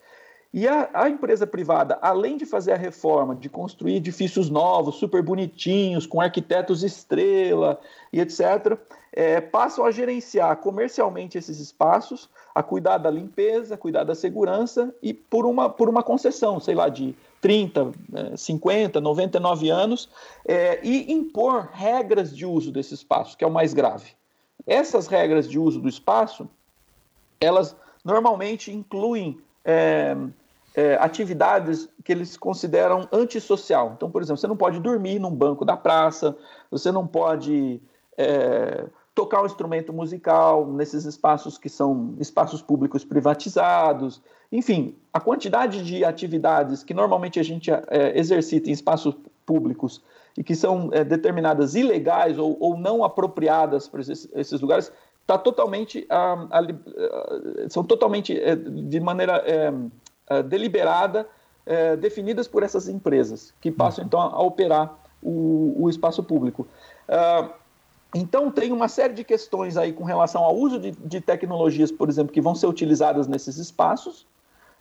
E 0.53 0.67
a, 0.67 0.87
a, 0.93 1.09
empresa 1.09 1.47
privada, 1.47 1.97
além 1.99 2.37
de 2.37 2.45
fazer 2.45 2.73
a 2.73 2.77
reforma, 2.77 3.35
de 3.35 3.49
construir 3.49 3.95
edifícios 3.95 4.51
novos, 4.51 4.95
super 4.97 5.23
bonitinhos, 5.23 6.05
com 6.05 6.21
arquitetos 6.21 6.83
estrela 6.83 7.79
e 8.11 8.19
etc., 8.19 8.77
é, 9.11 9.41
passam 9.41 9.83
a 9.83 9.89
gerenciar 9.89 10.55
comercialmente 10.57 11.39
esses 11.39 11.59
espaços, 11.59 12.29
a 12.53 12.61
cuidar 12.61 12.99
da 12.99 13.09
limpeza, 13.09 13.73
a 13.73 13.77
cuidar 13.77 14.03
da 14.03 14.13
segurança 14.13 14.93
e 15.01 15.11
por 15.11 15.47
uma, 15.47 15.71
por 15.71 15.89
uma 15.89 16.03
concessão, 16.03 16.59
sei 16.59 16.75
lá, 16.75 16.87
de 16.87 17.15
30, 17.41 17.91
50, 18.37 19.01
99 19.01 19.69
anos, 19.71 20.07
é, 20.47 20.79
e 20.83 21.11
impor 21.11 21.69
regras 21.73 22.35
de 22.35 22.45
uso 22.45 22.71
desse 22.71 22.93
espaço, 22.93 23.35
que 23.35 23.43
é 23.43 23.47
o 23.47 23.51
mais 23.51 23.73
grave. 23.73 24.11
Essas 24.65 25.07
regras 25.07 25.49
de 25.49 25.59
uso 25.59 25.79
do 25.79 25.89
espaço, 25.89 26.49
elas 27.39 27.75
normalmente 28.03 28.71
incluem 28.71 29.39
é, 29.63 30.15
é, 30.75 30.95
atividades 30.95 31.87
que 32.03 32.11
eles 32.11 32.37
consideram 32.37 33.07
antissocial. 33.11 33.93
Então, 33.95 34.09
por 34.09 34.21
exemplo, 34.21 34.39
você 34.39 34.47
não 34.47 34.57
pode 34.57 34.79
dormir 34.79 35.19
num 35.19 35.31
banco 35.31 35.63
da 35.63 35.77
praça, 35.77 36.35
você 36.71 36.91
não 36.91 37.05
pode 37.05 37.81
é, 38.17 38.85
tocar 39.13 39.41
um 39.41 39.45
instrumento 39.45 39.93
musical 39.93 40.65
nesses 40.67 41.05
espaços 41.05 41.57
que 41.57 41.69
são 41.69 42.15
espaços 42.19 42.61
públicos 42.61 43.05
privatizados. 43.05 44.21
Enfim, 44.51 44.95
a 45.11 45.19
quantidade 45.19 45.83
de 45.83 46.03
atividades 46.03 46.83
que 46.83 46.93
normalmente 46.93 47.39
a 47.39 47.43
gente 47.43 47.71
é, 47.71 48.17
exercita 48.17 48.69
em 48.69 48.73
espaços 48.73 49.15
públicos 49.45 50.01
e 50.37 50.43
que 50.43 50.55
são 50.55 50.89
é, 50.91 51.03
determinadas 51.03 51.75
ilegais 51.75 52.37
ou, 52.37 52.57
ou 52.59 52.77
não 52.77 53.03
apropriadas 53.03 53.87
para 53.87 54.01
esses, 54.01 54.27
esses 54.33 54.61
lugares, 54.61 54.91
está 55.21 55.37
totalmente, 55.37 56.05
ah, 56.09 56.47
ah, 56.51 57.69
são 57.69 57.83
totalmente, 57.83 58.37
é, 58.37 58.55
de 58.55 58.99
maneira 58.99 59.43
é, 59.45 59.73
é 60.29 60.43
deliberada, 60.43 61.27
é, 61.65 61.95
definidas 61.95 62.47
por 62.47 62.63
essas 62.63 62.87
empresas, 62.87 63.53
que 63.61 63.71
passam 63.71 64.03
então 64.03 64.19
a, 64.19 64.41
operar 64.41 64.97
o, 65.21 65.75
o 65.83 65.89
espaço 65.89 66.21
público. 66.23 66.67
Ah, 67.07 67.49
então, 68.15 68.51
tem 68.51 68.71
uma 68.71 68.87
série 68.87 69.13
de 69.13 69.23
questões 69.23 69.75
aí 69.75 69.91
com 69.91 70.03
relação 70.03 70.43
ao 70.43 70.55
uso 70.55 70.79
de, 70.79 70.91
de 70.91 71.19
tecnologias, 71.19 71.91
por 71.91 72.09
exemplo, 72.09 72.31
que 72.31 72.41
vão 72.41 72.53
ser 72.53 72.67
utilizadas 72.67 73.27
nesses 73.27 73.57
espaços, 73.57 74.27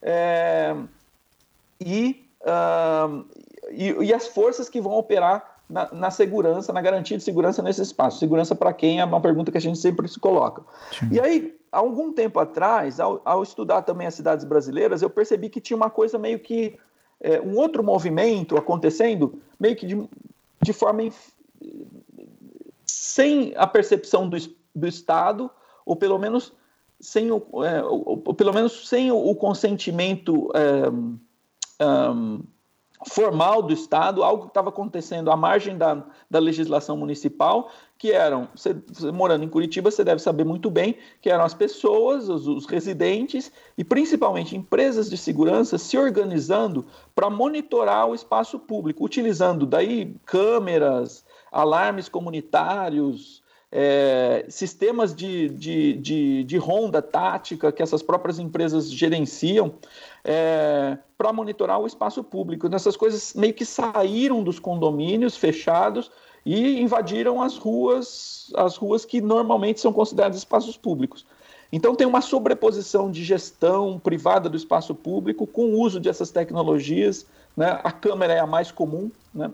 é, 0.02 0.76
e, 1.80 2.28
uh, 2.42 3.24
e, 3.70 3.90
e, 3.90 4.14
as 4.14 4.26
forças 4.26 4.68
que 4.68 4.80
vão 4.80 4.92
operar 4.92 5.60
na, 5.68 5.88
na, 5.92 6.10
segurança, 6.10 6.72
na 6.72 6.82
garantia 6.82 7.16
de 7.16 7.22
segurança 7.22 7.62
nesse 7.62 7.82
espaço. 7.82 8.18
Segurança 8.18 8.54
para 8.54 8.72
quem 8.72 9.00
é 9.00 9.04
uma 9.04 9.20
pergunta 9.20 9.50
que 9.50 9.58
a 9.58 9.60
gente 9.60 9.78
sempre 9.78 10.08
se 10.08 10.18
coloca. 10.18 10.62
Sim. 10.98 11.08
E 11.12 11.20
aí, 11.20 11.58
há 11.70 11.78
algum 11.78 12.12
tempo 12.12 12.40
atrás, 12.40 12.98
ao, 12.98 13.22
ao, 13.24 13.42
estudar 13.42 13.82
também 13.82 14.06
as 14.06 14.14
cidades 14.14 14.44
brasileiras, 14.44 15.02
eu 15.02 15.10
percebi 15.10 15.48
que 15.48 15.60
tinha 15.60 15.76
uma 15.76 15.90
coisa 15.90 16.18
meio 16.18 16.38
que. 16.38 16.78
É, 17.24 17.40
um 17.40 17.56
outro 17.56 17.84
movimento 17.84 18.56
acontecendo, 18.56 19.40
meio 19.58 19.76
que 19.76 19.86
de, 19.86 20.08
de 20.60 20.72
forma. 20.72 21.02
sem 22.84 23.54
a 23.56 23.66
percepção 23.66 24.28
do, 24.28 24.36
do 24.74 24.88
Estado, 24.88 25.48
ou 25.86 25.94
pelo 25.94 26.18
menos 26.18 26.52
sem 27.00 27.30
o, 27.30 27.64
é, 27.64 27.82
ou, 27.84 28.22
ou, 28.24 28.34
pelo 28.34 28.52
menos 28.52 28.88
sem 28.88 29.12
o, 29.12 29.16
o 29.16 29.36
consentimento. 29.36 30.50
É, 30.52 30.90
um, 31.84 32.40
formal 33.08 33.62
do 33.62 33.72
Estado, 33.72 34.22
algo 34.22 34.44
que 34.44 34.50
estava 34.50 34.68
acontecendo 34.68 35.30
à 35.30 35.36
margem 35.36 35.76
da, 35.76 36.04
da 36.30 36.38
legislação 36.38 36.96
municipal, 36.96 37.70
que 37.98 38.10
eram, 38.10 38.48
você, 38.54 38.74
morando 39.12 39.44
em 39.44 39.48
Curitiba, 39.48 39.90
você 39.90 40.02
deve 40.02 40.20
saber 40.20 40.44
muito 40.44 40.70
bem, 40.70 40.96
que 41.20 41.30
eram 41.30 41.44
as 41.44 41.54
pessoas, 41.54 42.28
os, 42.28 42.46
os 42.46 42.66
residentes 42.66 43.52
e 43.76 43.84
principalmente 43.84 44.56
empresas 44.56 45.08
de 45.08 45.16
segurança 45.16 45.78
se 45.78 45.96
organizando 45.96 46.84
para 47.14 47.30
monitorar 47.30 48.08
o 48.08 48.14
espaço 48.14 48.58
público, 48.58 49.04
utilizando 49.04 49.66
daí 49.66 50.16
câmeras, 50.24 51.24
alarmes 51.50 52.08
comunitários, 52.08 53.41
é, 53.74 54.44
sistemas 54.50 55.14
de, 55.14 55.48
de, 55.48 55.94
de, 55.94 56.44
de, 56.44 56.58
ronda 56.58 57.00
tática 57.00 57.72
que 57.72 57.82
essas 57.82 58.02
próprias 58.02 58.38
empresas 58.38 58.92
gerenciam 58.92 59.72
é, 60.22 60.98
para 61.16 61.32
monitorar 61.32 61.80
o 61.80 61.86
espaço 61.86 62.22
público. 62.22 62.68
Essas 62.74 62.98
coisas 62.98 63.32
meio 63.32 63.54
que 63.54 63.64
saíram 63.64 64.42
dos 64.42 64.58
condomínios 64.58 65.38
fechados 65.38 66.10
e 66.44 66.82
invadiram 66.82 67.40
as 67.40 67.56
ruas, 67.56 68.52
as 68.56 68.76
ruas 68.76 69.06
que 69.06 69.22
normalmente 69.22 69.80
são 69.80 69.92
consideradas 69.92 70.36
espaços 70.36 70.76
públicos. 70.76 71.24
Então 71.72 71.94
tem 71.94 72.06
uma 72.06 72.20
sobreposição 72.20 73.10
de 73.10 73.24
gestão 73.24 73.98
privada 73.98 74.50
do 74.50 74.56
espaço 74.56 74.94
público 74.94 75.46
com 75.46 75.70
o 75.70 75.80
uso 75.80 75.98
dessas 75.98 76.30
tecnologias. 76.30 77.24
Né? 77.56 77.80
A 77.82 77.90
câmera 77.90 78.34
é 78.34 78.38
a 78.38 78.46
mais 78.46 78.70
comum, 78.70 79.10
né? 79.34 79.50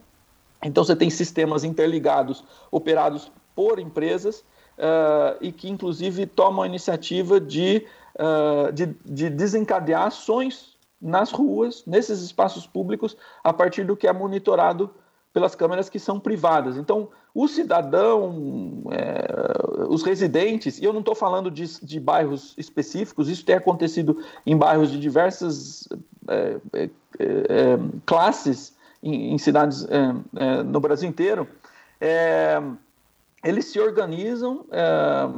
então 0.64 0.82
você 0.82 0.96
tem 0.96 1.08
sistemas 1.08 1.62
interligados 1.62 2.42
operados 2.72 3.30
por 3.58 3.80
empresas 3.80 4.44
uh, 4.78 5.36
e 5.40 5.50
que, 5.50 5.68
inclusive, 5.68 6.26
tomam 6.26 6.62
a 6.62 6.66
iniciativa 6.68 7.40
de, 7.40 7.84
uh, 8.14 8.72
de, 8.72 8.94
de 9.04 9.28
desencadear 9.28 10.06
ações 10.06 10.76
nas 11.02 11.32
ruas, 11.32 11.82
nesses 11.84 12.22
espaços 12.22 12.68
públicos, 12.68 13.16
a 13.42 13.52
partir 13.52 13.82
do 13.82 13.96
que 13.96 14.06
é 14.06 14.12
monitorado 14.12 14.94
pelas 15.32 15.56
câmeras 15.56 15.88
que 15.90 15.98
são 15.98 16.20
privadas. 16.20 16.76
Então, 16.76 17.08
o 17.34 17.48
cidadão, 17.48 18.84
é, 18.92 19.86
os 19.88 20.04
residentes, 20.04 20.78
e 20.78 20.84
eu 20.84 20.92
não 20.92 21.00
estou 21.00 21.16
falando 21.16 21.50
de, 21.50 21.84
de, 21.84 21.98
bairros 21.98 22.54
específicos, 22.56 23.28
isso 23.28 23.44
tem 23.44 23.56
acontecido 23.56 24.22
em 24.46 24.56
bairros 24.56 24.90
de 24.90 25.00
diversas 25.00 25.88
é, 26.28 26.60
é, 26.74 26.88
classes, 28.06 28.76
em, 29.02 29.34
em 29.34 29.38
cidades 29.38 29.86
no 30.66 30.80
Brasil 30.80 31.08
inteiro 31.08 31.46
eles 33.44 33.66
se 33.66 33.78
organizam 33.78 34.66
é, 34.70 35.28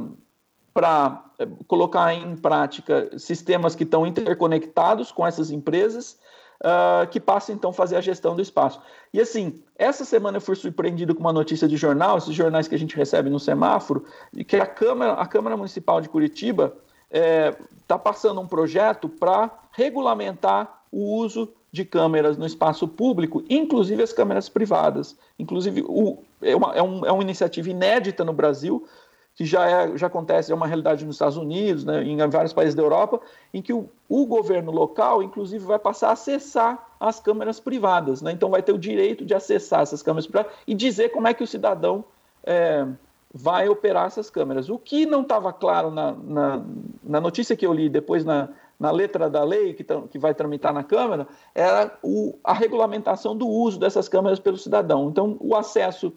para 0.73 1.25
é, 1.39 1.47
colocar 1.67 2.13
em 2.13 2.35
prática 2.35 3.17
sistemas 3.17 3.75
que 3.75 3.83
estão 3.83 4.05
interconectados 4.05 5.11
com 5.11 5.25
essas 5.25 5.51
empresas, 5.51 6.17
uh, 6.61 7.07
que 7.09 7.19
passam 7.19 7.55
então 7.55 7.71
a 7.71 7.73
fazer 7.73 7.97
a 7.97 8.01
gestão 8.01 8.35
do 8.35 8.41
espaço. 8.41 8.81
E 9.13 9.19
assim, 9.19 9.61
essa 9.75 10.05
semana 10.05 10.37
eu 10.37 10.41
fui 10.41 10.55
surpreendido 10.55 11.13
com 11.13 11.21
uma 11.21 11.33
notícia 11.33 11.67
de 11.67 11.75
jornal, 11.75 12.17
esses 12.17 12.33
jornais 12.33 12.67
que 12.67 12.75
a 12.75 12.79
gente 12.79 12.95
recebe 12.95 13.29
no 13.29 13.39
semáforo, 13.39 14.05
de 14.31 14.43
que 14.43 14.55
a 14.55 14.65
Câmara, 14.65 15.13
a 15.13 15.25
Câmara 15.25 15.57
Municipal 15.57 15.99
de 15.99 16.09
Curitiba 16.09 16.77
está 17.11 17.19
é, 17.19 17.57
tá 17.87 17.99
passando 17.99 18.39
um 18.39 18.47
projeto 18.47 19.09
para 19.09 19.51
regulamentar 19.71 20.83
o 20.91 21.17
uso 21.17 21.53
de 21.71 21.85
câmeras 21.85 22.37
no 22.37 22.45
espaço 22.45 22.87
público, 22.87 23.43
inclusive 23.49 24.03
as 24.03 24.11
câmeras 24.11 24.49
privadas. 24.49 25.17
Inclusive, 25.39 25.83
o, 25.87 26.17
é, 26.41 26.55
uma, 26.55 26.73
é, 26.73 26.83
um, 26.83 27.05
é 27.05 27.11
uma 27.11 27.23
iniciativa 27.23 27.69
inédita 27.69 28.25
no 28.25 28.33
Brasil, 28.33 28.85
que 29.33 29.45
já, 29.45 29.69
é, 29.69 29.97
já 29.97 30.07
acontece, 30.07 30.51
é 30.51 30.55
uma 30.55 30.67
realidade 30.67 31.05
nos 31.05 31.15
Estados 31.15 31.37
Unidos, 31.37 31.85
né, 31.85 32.03
em 32.03 32.17
vários 32.29 32.51
países 32.51 32.75
da 32.75 32.83
Europa, 32.83 33.21
em 33.53 33.61
que 33.61 33.71
o, 33.71 33.89
o 34.09 34.25
governo 34.25 34.71
local, 34.71 35.23
inclusive, 35.23 35.63
vai 35.63 35.79
passar 35.79 36.09
a 36.09 36.13
acessar 36.13 36.95
as 36.99 37.19
câmeras 37.21 37.59
privadas. 37.59 38.21
Né? 38.21 38.33
Então, 38.33 38.49
vai 38.49 38.61
ter 38.61 38.73
o 38.73 38.77
direito 38.77 39.23
de 39.23 39.33
acessar 39.33 39.81
essas 39.81 40.03
câmeras 40.03 40.27
privadas 40.27 40.51
e 40.67 40.73
dizer 40.73 41.09
como 41.09 41.27
é 41.27 41.33
que 41.33 41.43
o 41.43 41.47
cidadão 41.47 42.03
é, 42.43 42.85
vai 43.33 43.69
operar 43.69 44.07
essas 44.07 44.29
câmeras. 44.29 44.69
O 44.69 44.77
que 44.77 45.05
não 45.05 45.21
estava 45.21 45.53
claro 45.53 45.89
na, 45.89 46.11
na, 46.11 46.61
na, 47.01 47.21
notícia 47.21 47.55
que 47.55 47.65
eu 47.65 47.73
li 47.73 47.87
depois 47.87 48.25
na, 48.25 48.49
na 48.81 48.89
letra 48.89 49.29
da 49.29 49.43
lei 49.43 49.75
que, 49.75 49.85
que 50.09 50.17
vai 50.17 50.33
tramitar 50.33 50.73
na 50.73 50.83
Câmara, 50.83 51.27
era 51.53 51.95
o, 52.01 52.39
a 52.43 52.51
regulamentação 52.51 53.37
do 53.37 53.47
uso 53.47 53.79
dessas 53.79 54.09
câmeras 54.09 54.39
pelo 54.39 54.57
cidadão. 54.57 55.07
Então, 55.07 55.37
o 55.39 55.55
acesso, 55.55 56.11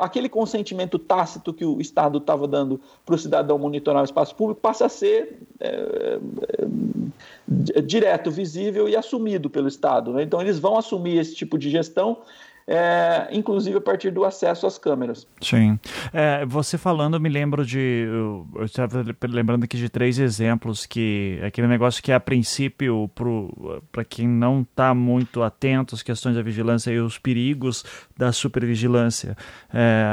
aquele 0.00 0.28
consentimento 0.28 0.98
tácito 0.98 1.54
que 1.54 1.64
o 1.64 1.80
Estado 1.80 2.18
estava 2.18 2.48
dando 2.48 2.80
para 3.06 3.14
o 3.14 3.18
cidadão 3.18 3.56
monitorar 3.56 4.02
o 4.02 4.04
espaço 4.04 4.34
público 4.34 4.60
passa 4.60 4.86
a 4.86 4.88
ser 4.88 5.38
é, 5.60 6.18
é, 7.76 7.80
direto, 7.80 8.32
visível 8.32 8.88
e 8.88 8.96
assumido 8.96 9.48
pelo 9.48 9.68
Estado. 9.68 10.12
Né? 10.12 10.24
Então, 10.24 10.40
eles 10.40 10.58
vão 10.58 10.76
assumir 10.76 11.18
esse 11.18 11.36
tipo 11.36 11.56
de 11.56 11.70
gestão 11.70 12.18
é, 12.66 13.28
inclusive 13.30 13.76
a 13.76 13.80
partir 13.80 14.10
do 14.10 14.24
acesso 14.24 14.66
às 14.66 14.78
câmeras. 14.78 15.26
Sim. 15.40 15.78
É, 16.12 16.44
você 16.46 16.78
falando, 16.78 17.14
eu 17.14 17.20
me 17.20 17.28
lembro 17.28 17.64
de. 17.64 18.06
Eu 18.54 18.64
estava 18.64 19.04
lembrando 19.28 19.64
aqui 19.64 19.76
de 19.76 19.88
três 19.88 20.18
exemplos 20.18 20.86
que. 20.86 21.38
Aquele 21.44 21.66
negócio 21.66 22.02
que, 22.02 22.10
a 22.10 22.18
princípio, 22.18 23.10
para 23.92 24.04
quem 24.04 24.26
não 24.26 24.62
está 24.62 24.94
muito 24.94 25.42
atento 25.42 25.94
às 25.94 26.02
questões 26.02 26.36
da 26.36 26.42
vigilância 26.42 26.90
e 26.90 26.98
os 26.98 27.18
perigos 27.18 27.84
da 28.16 28.32
supervigilância, 28.32 29.36
é, 29.72 30.04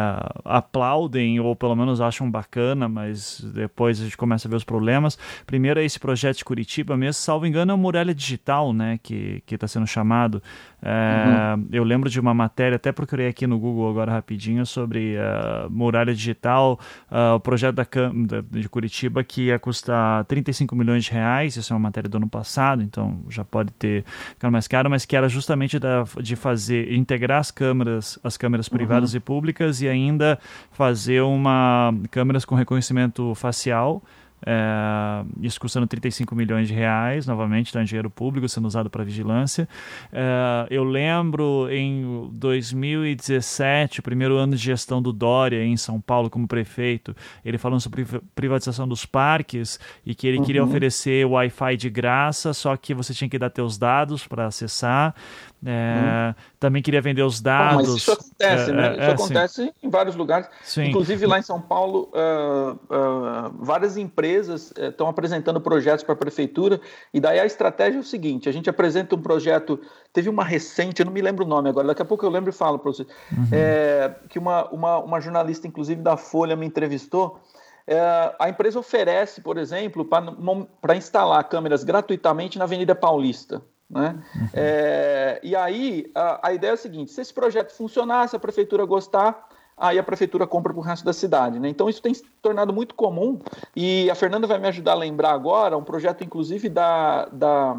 aplaudem 0.44 1.40
ou 1.40 1.56
pelo 1.56 1.76
menos 1.76 2.02
acham 2.02 2.30
bacana, 2.30 2.90
mas 2.90 3.40
depois 3.54 4.00
a 4.02 4.04
gente 4.04 4.18
começa 4.18 4.48
a 4.48 4.50
ver 4.50 4.58
os 4.58 4.64
problemas. 4.64 5.18
Primeiro 5.46 5.80
é 5.80 5.86
esse 5.86 6.00
projeto 6.00 6.38
de 6.38 6.46
Curitiba 6.46 6.98
mesmo, 6.98 7.14
salvo 7.14 7.46
engano, 7.46 7.72
é 7.72 7.74
a 7.74 7.78
muralha 7.78 8.14
digital, 8.14 8.74
né? 8.74 9.00
Que 9.02 9.42
está 9.50 9.68
sendo 9.68 9.88
chamado. 9.88 10.44
É, 10.82 11.56
uhum. 11.56 11.68
Eu 11.72 11.84
lembro 11.84 12.10
de 12.10 12.20
uma 12.20 12.34
matéria, 12.42 12.76
até 12.76 12.92
procurei 12.92 13.28
aqui 13.28 13.48
no 13.48 13.58
Google 13.58 13.90
agora 13.90 14.12
rapidinho, 14.12 14.66
sobre 14.66 15.18
a 15.18 15.68
uh, 15.68 15.70
muralha 15.70 16.14
digital, 16.14 16.80
uh, 17.12 17.36
o 17.36 17.40
projeto 17.40 17.76
da, 17.76 17.84
da, 17.84 18.42
de 18.60 18.70
Curitiba 18.70 19.24
que 19.24 19.48
ia 19.48 19.60
custar 19.60 20.26
35 20.26 20.76
milhões 20.76 21.06
de 21.06 21.12
reais, 21.12 21.56
isso 21.56 21.72
é 21.72 21.76
uma 21.76 21.82
matéria 21.82 22.10
do 22.10 22.18
ano 22.18 22.30
passado, 22.30 22.82
então 22.82 23.20
já 23.30 23.44
pode 23.44 23.72
ter 23.74 24.04
ficado 24.30 24.52
mais 24.52 24.68
caro, 24.68 24.90
mas 24.90 25.06
que 25.06 25.16
era 25.16 25.30
justamente 25.30 25.80
da, 25.80 26.04
de 26.22 26.36
fazer, 26.36 26.92
integrar 26.94 27.40
as 27.40 27.52
câmeras, 27.52 28.20
as 28.24 28.38
câmeras 28.38 28.68
uhum. 28.68 28.78
privadas 28.78 29.12
uhum. 29.12 29.18
e 29.18 29.20
públicas 29.20 29.82
e 29.82 29.88
ainda 29.88 30.40
fazer 30.72 31.22
uma 31.22 31.94
câmeras 32.10 32.46
com 32.46 32.56
reconhecimento 32.56 33.34
facial, 33.36 34.02
é, 34.46 35.24
isso 35.42 35.60
custando 35.60 35.86
35 35.88 36.36
milhões 36.36 36.68
de 36.68 36.74
reais, 36.74 37.28
novamente, 37.28 37.70
então 37.70 37.84
dinheiro 37.84 38.10
público 38.10 38.48
sendo 38.50 38.68
usado 38.68 38.90
para 38.90 39.04
vigilância. 39.04 39.68
É, 40.12 40.68
eu 40.70 40.84
lembro 40.84 41.68
em 41.70 42.30
2017, 42.34 44.00
o 44.00 44.04
primeiro 44.04 44.38
ano 44.38 44.56
de 44.56 44.62
gestão 44.62 45.02
do 45.02 45.12
Dória 45.12 45.64
em 45.64 45.78
São 45.78 46.00
Paulo 46.00 46.30
como 46.30 46.48
prefeito, 46.48 47.16
ele 47.46 47.58
falando 47.58 47.82
sobre 47.82 48.06
privatização 48.34 48.88
dos 48.88 49.06
parques 49.06 49.80
e 50.06 50.16
que 50.16 50.28
ele 50.28 50.38
uhum. 50.38 50.46
queria 50.46 50.64
oferecer 50.64 51.26
Wi-Fi 51.26 51.78
de 51.78 51.90
graça, 51.90 52.54
só 52.54 52.76
que 52.76 52.94
você 52.94 53.14
tinha 53.14 53.30
que 53.30 53.38
dar 53.38 53.50
teus 53.50 53.78
dados 53.78 54.26
para 54.28 54.48
acessar. 54.48 55.16
É, 55.66 56.30
hum. 56.30 56.42
Também 56.60 56.82
queria 56.82 57.02
vender 57.02 57.22
os 57.22 57.40
dados. 57.40 57.90
Ah, 57.90 57.98
isso 57.98 58.12
acontece, 58.12 58.70
é, 58.70 58.74
né? 58.74 58.88
É, 58.88 58.92
isso 58.94 59.02
é, 59.02 59.12
acontece 59.12 59.54
sim. 59.64 59.74
em 59.84 59.90
vários 59.90 60.16
lugares. 60.16 60.48
Sim. 60.64 60.86
Inclusive 60.86 61.26
lá 61.28 61.38
em 61.38 61.44
São 61.44 61.62
Paulo, 61.62 62.12
uh, 62.14 62.74
uh, 62.74 63.54
várias 63.60 63.96
empresas 63.96 64.74
estão 64.76 65.08
uh, 65.08 65.10
apresentando 65.10 65.62
projetos 65.62 66.04
para 66.04 66.14
a 66.14 66.18
prefeitura. 66.18 66.82
E 67.14 67.20
daí 67.20 67.40
a 67.40 67.46
estratégia 67.46 67.98
é 67.98 68.02
o 68.02 68.04
seguinte: 68.04 68.50
a 68.50 68.52
gente 68.52 68.70
apresenta 68.70 69.16
um 69.16 69.22
projeto. 69.22 69.80
Teve 70.12 70.30
uma 70.30 70.44
recente, 70.44 71.02
eu 71.02 71.06
não 71.06 71.14
me 71.14 71.22
lembro 71.22 71.46
o 71.46 71.48
nome 71.48 71.70
agora, 71.70 71.88
daqui 71.88 72.02
a 72.02 72.06
pouco 72.06 72.26
eu 72.26 72.30
lembro 72.30 72.50
e 72.50 72.54
falo 72.54 72.80
para 72.80 72.92
você. 72.92 73.04
Uhum. 73.32 73.48
É, 73.52 74.14
que 74.30 74.38
uma, 74.38 74.68
uma, 74.70 74.98
uma 74.98 75.22
jornalista, 75.22 75.68
inclusive 75.68 76.02
da 76.02 76.18
Folha, 76.18 76.56
me 76.56 76.66
entrevistou. 76.66 77.40
É, 77.88 78.36
a 78.40 78.50
empresa 78.50 78.80
oferece, 78.80 79.42
por 79.42 79.58
exemplo, 79.58 80.08
para 80.82 80.96
instalar 80.96 81.44
câmeras 81.46 81.84
gratuitamente 81.84 82.58
na 82.58 82.66
Avenida 82.66 82.96
Paulista. 82.96 83.62
Né? 83.92 84.16
É, 84.54 85.40
e 85.44 85.54
aí 85.54 86.10
a, 86.16 86.48
a, 86.48 86.54
ideia 86.54 86.72
é 86.72 86.74
a 86.74 86.78
seguinte: 86.78 87.12
se 87.12 87.20
esse 87.20 87.34
projeto 87.34 87.74
funcionar, 87.74 88.30
se 88.30 88.36
a 88.36 88.40
prefeitura 88.40 88.86
gostar, 88.86 89.50
aí 89.76 90.00
a 90.00 90.04
prefeitura 90.04 90.48
compra 90.48 90.72
para 90.72 90.80
o 90.80 90.84
resto 90.84 91.04
da 91.04 91.12
cidade. 91.12 91.60
Né? 91.60 91.68
Então 91.68 91.90
isso 91.90 92.02
tem 92.02 92.14
se 92.14 92.24
tornado 92.42 92.72
muito 92.72 92.96
comum 92.96 93.38
e 93.76 94.10
a 94.10 94.16
Fernanda 94.16 94.48
vai 94.48 94.58
me 94.60 94.68
ajudar 94.70 94.94
a 94.94 94.96
lembrar 94.96 95.32
agora 95.32 95.78
um 95.78 95.84
projeto, 95.84 96.24
inclusive, 96.24 96.70
da, 96.70 97.26
da, 97.26 97.78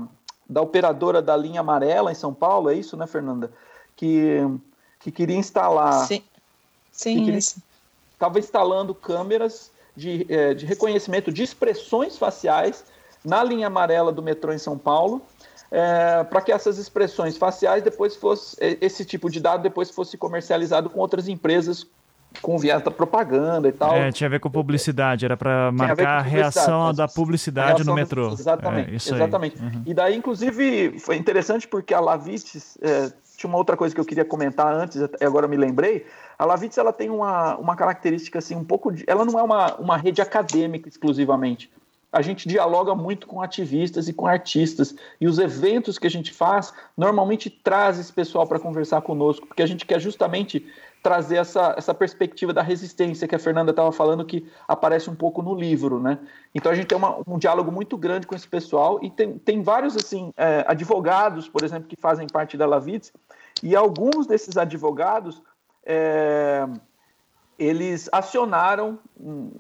da 0.49 0.61
operadora 0.61 1.23
da 1.23 1.35
linha 1.35 1.61
amarela 1.61 2.13
em 2.13 2.15
São 2.15 2.35
Paulo, 2.35 2.69
é 2.69 2.75
isso, 2.75 2.95
né, 2.95 3.07
Fernanda? 3.07 3.51
Que, 3.97 4.39
que 5.01 5.11
queria 5.11 5.37
instalar. 5.37 6.07
Sim, 6.07 6.23
Sim 6.91 7.39
Estava 8.13 8.39
instalando 8.39 8.95
câmeras 8.95 9.71
de, 9.97 10.27
é, 10.29 10.53
de 10.53 10.67
reconhecimento 10.67 11.33
de 11.33 11.43
expressões 11.43 12.19
faciais 12.19 12.85
na 13.25 13.43
linha 13.43 13.69
amarela 13.69 14.13
do 14.13 14.23
metrô 14.23 14.53
em 14.53 14.59
São 14.59 14.77
Paulo 14.77 15.23
é, 15.73 16.23
para 16.25 16.43
que 16.43 16.53
essas 16.53 16.77
expressões 16.77 17.39
faciais 17.39 17.83
depois 17.83 18.15
fosse 18.15 18.57
esse 18.81 19.07
tipo 19.07 19.31
de 19.31 19.41
dado 19.41 19.63
depois 19.63 19.91
fosse 19.91 20.19
comercializado 20.19 20.91
com 20.91 21.01
outras 21.01 21.29
empresas 21.29 21.87
com 22.41 22.59
viés 22.59 22.83
da 22.83 22.91
propaganda 22.91 23.69
e 23.69 23.73
tal. 23.73 23.95
É, 23.95 24.11
tinha 24.11 24.27
a 24.27 24.31
ver 24.31 24.41
com 24.41 24.51
publicidade, 24.51 25.25
era 25.25 25.37
para 25.37 25.71
marcar 25.73 26.19
a 26.19 26.23
reação 26.23 26.93
da 26.95 27.07
publicidade 27.07 27.85
no 27.85 27.95
metrô. 27.95 28.33
exatamente, 28.33 28.93
é, 28.93 29.15
exatamente. 29.15 29.61
Uhum. 29.61 29.83
E 29.85 29.93
daí, 29.93 30.17
inclusive, 30.17 30.99
foi 30.99 31.17
interessante 31.17 31.69
porque 31.69 31.93
a 31.93 32.01
Lavites, 32.01 32.79
é, 32.81 33.13
tinha 33.37 33.49
uma 33.49 33.59
outra 33.59 33.77
coisa 33.77 33.95
que 33.95 34.01
eu 34.01 34.05
queria 34.05 34.25
comentar 34.25 34.73
antes, 34.73 34.97
e 34.97 35.25
agora 35.25 35.47
me 35.47 35.57
lembrei, 35.57 36.07
a 36.39 36.45
Lavites 36.47 36.79
ela 36.79 36.93
tem 36.93 37.11
uma, 37.11 37.57
uma 37.57 37.77
característica 37.77 38.39
assim 38.39 38.55
um 38.55 38.65
pouco 38.65 38.93
de, 38.93 39.05
ela 39.07 39.25
não 39.25 39.39
é 39.39 39.43
uma, 39.43 39.75
uma 39.75 39.97
rede 39.97 40.23
acadêmica 40.23 40.89
exclusivamente, 40.89 41.71
a 42.13 42.21
gente 42.21 42.47
dialoga 42.47 42.95
muito 42.95 43.27
com 43.27 43.41
ativistas 43.41 44.07
e 44.07 44.13
com 44.13 44.27
artistas. 44.27 44.95
E 45.19 45.27
os 45.27 45.39
eventos 45.39 45.99
que 45.99 46.07
a 46.07 46.11
gente 46.11 46.33
faz 46.33 46.73
normalmente 46.97 47.49
traz 47.49 47.99
esse 47.99 48.13
pessoal 48.13 48.47
para 48.47 48.61
conversar 48.61 49.01
conosco, 49.01 49.47
porque 49.47 49.63
a 49.63 49.67
gente 49.67 49.87
quer 49.87 49.99
justamente 49.99 50.67
trazer 51.03 51.37
essa, 51.37 51.75
essa 51.77 51.93
perspectiva 51.93 52.53
da 52.53 52.63
resistência 52.63 53.27
que 53.27 53.35
a 53.35 53.39
Fernanda 53.39 53.71
estava 53.71 53.91
falando, 53.91 54.25
que 54.25 54.47
aparece 54.69 55.11
um 55.11 55.15
pouco 55.15 55.43
no 55.43 55.55
livro, 55.55 55.99
né? 55.99 56.19
Então 56.55 56.71
a 56.71 56.75
gente 56.75 56.87
tem 56.87 56.97
uma, 56.97 57.19
um 57.27 57.39
diálogo 57.39 57.73
muito 57.73 57.97
grande 57.97 58.27
com 58.27 58.37
esse 58.37 58.47
pessoal 58.47 59.01
e 59.03 59.11
tem, 59.11 59.37
tem 59.39 59.63
vários 59.63 59.97
assim 59.97 60.33
é, 60.37 60.65
advogados, 60.69 61.49
por 61.49 61.65
exemplo, 61.65 61.89
que 61.89 61.97
fazem 61.97 62.29
parte 62.29 62.57
da 62.57 62.67
Lavitz, 62.67 63.13
e 63.63 63.75
alguns 63.75 64.27
desses 64.27 64.57
advogados 64.57 65.43
é, 65.85 66.69
eles 67.59 68.09
acionaram 68.13 68.99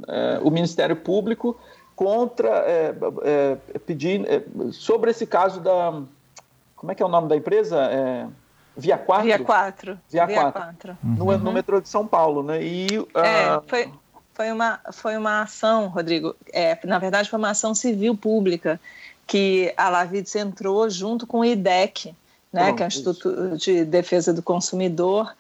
é, 0.09 0.40
o 0.42 0.50
Ministério 0.50 0.96
Público 0.96 1.59
contra 1.95 2.49
é, 2.49 2.95
é, 3.22 3.78
pedindo 3.78 4.26
é, 4.26 4.43
sobre 4.72 5.11
esse 5.11 5.26
caso 5.26 5.61
da 5.61 6.03
como 6.76 6.90
é 6.90 6.95
que 6.95 7.03
é 7.03 7.07
o 7.07 7.09
nome 7.09 7.28
da 7.28 7.36
empresa? 7.36 7.80
É, 7.84 8.26
Via 8.76 8.97
4? 8.97 9.24
Via 9.24 9.38
4. 9.38 9.99
Via 10.09 10.26
4. 10.26 10.99
No, 11.03 11.26
uhum. 11.26 11.38
no 11.38 11.53
metrô 11.53 11.80
de 11.80 11.88
São 11.88 12.07
Paulo, 12.07 12.43
né? 12.43 12.62
E, 12.62 12.99
uh... 12.99 13.18
é, 13.18 13.61
foi, 13.66 13.93
foi, 14.32 14.51
uma, 14.51 14.80
foi 14.93 15.16
uma 15.16 15.43
ação, 15.43 15.88
Rodrigo, 15.88 16.34
é, 16.53 16.78
na 16.86 16.99
verdade 16.99 17.28
foi 17.28 17.38
uma 17.38 17.51
ação 17.51 17.74
civil 17.74 18.16
pública 18.16 18.80
que 19.26 19.72
a 19.76 19.88
Lavides 19.88 20.34
entrou 20.34 20.88
junto 20.88 21.26
com 21.26 21.40
o 21.40 21.45
IDEC, 21.45 22.14
né, 22.53 22.72
que 22.72 22.82
é 22.82 22.86
o 22.86 22.88
Instituto 22.88 23.57
de 23.57 23.84
Defesa 23.84 24.32
do 24.32 24.43
Consumidor, 24.43 25.34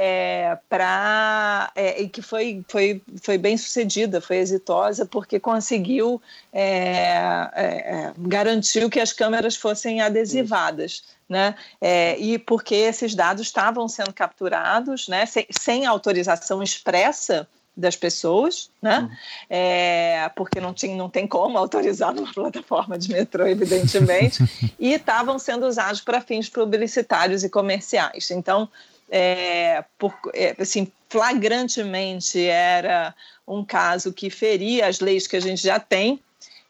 é, 0.00 0.58
para 0.68 1.70
é, 1.76 2.02
e 2.02 2.08
que 2.08 2.20
foi, 2.20 2.64
foi, 2.66 3.00
foi 3.22 3.38
bem 3.38 3.56
sucedida, 3.56 4.20
foi 4.20 4.38
exitosa, 4.38 5.06
porque 5.06 5.38
conseguiu 5.38 6.20
é, 6.52 7.48
é, 7.54 7.64
é 7.64 8.12
garantiu 8.18 8.90
que 8.90 8.98
as 8.98 9.12
câmeras 9.12 9.54
fossem 9.54 10.00
adesivadas. 10.00 11.04
Né? 11.28 11.54
É, 11.80 12.18
e 12.18 12.38
porque 12.38 12.74
esses 12.74 13.14
dados 13.14 13.42
estavam 13.42 13.88
sendo 13.88 14.12
capturados 14.12 15.08
né, 15.08 15.24
sem, 15.26 15.46
sem 15.50 15.86
autorização 15.86 16.62
expressa 16.62 17.48
das 17.76 17.96
pessoas, 17.96 18.70
né? 18.80 19.00
Uhum. 19.00 19.10
É, 19.50 20.30
porque 20.36 20.60
não, 20.60 20.72
tinha, 20.72 20.94
não 20.96 21.10
tem 21.10 21.26
como 21.26 21.58
autorizar 21.58 22.14
numa 22.14 22.30
plataforma 22.32 22.96
de 22.96 23.10
metrô, 23.10 23.46
evidentemente, 23.46 24.44
e 24.78 24.92
estavam 24.92 25.40
sendo 25.40 25.66
usados 25.66 26.00
para 26.00 26.20
fins 26.20 26.48
publicitários 26.48 27.42
e 27.42 27.48
comerciais. 27.48 28.30
Então, 28.30 28.68
é, 29.10 29.84
por, 29.98 30.14
é, 30.34 30.54
assim, 30.58 30.90
flagrantemente 31.08 32.44
era 32.46 33.14
um 33.46 33.64
caso 33.64 34.12
que 34.12 34.30
feria 34.30 34.86
as 34.86 35.00
leis 35.00 35.26
que 35.26 35.36
a 35.36 35.40
gente 35.40 35.62
já 35.62 35.78
tem, 35.78 36.20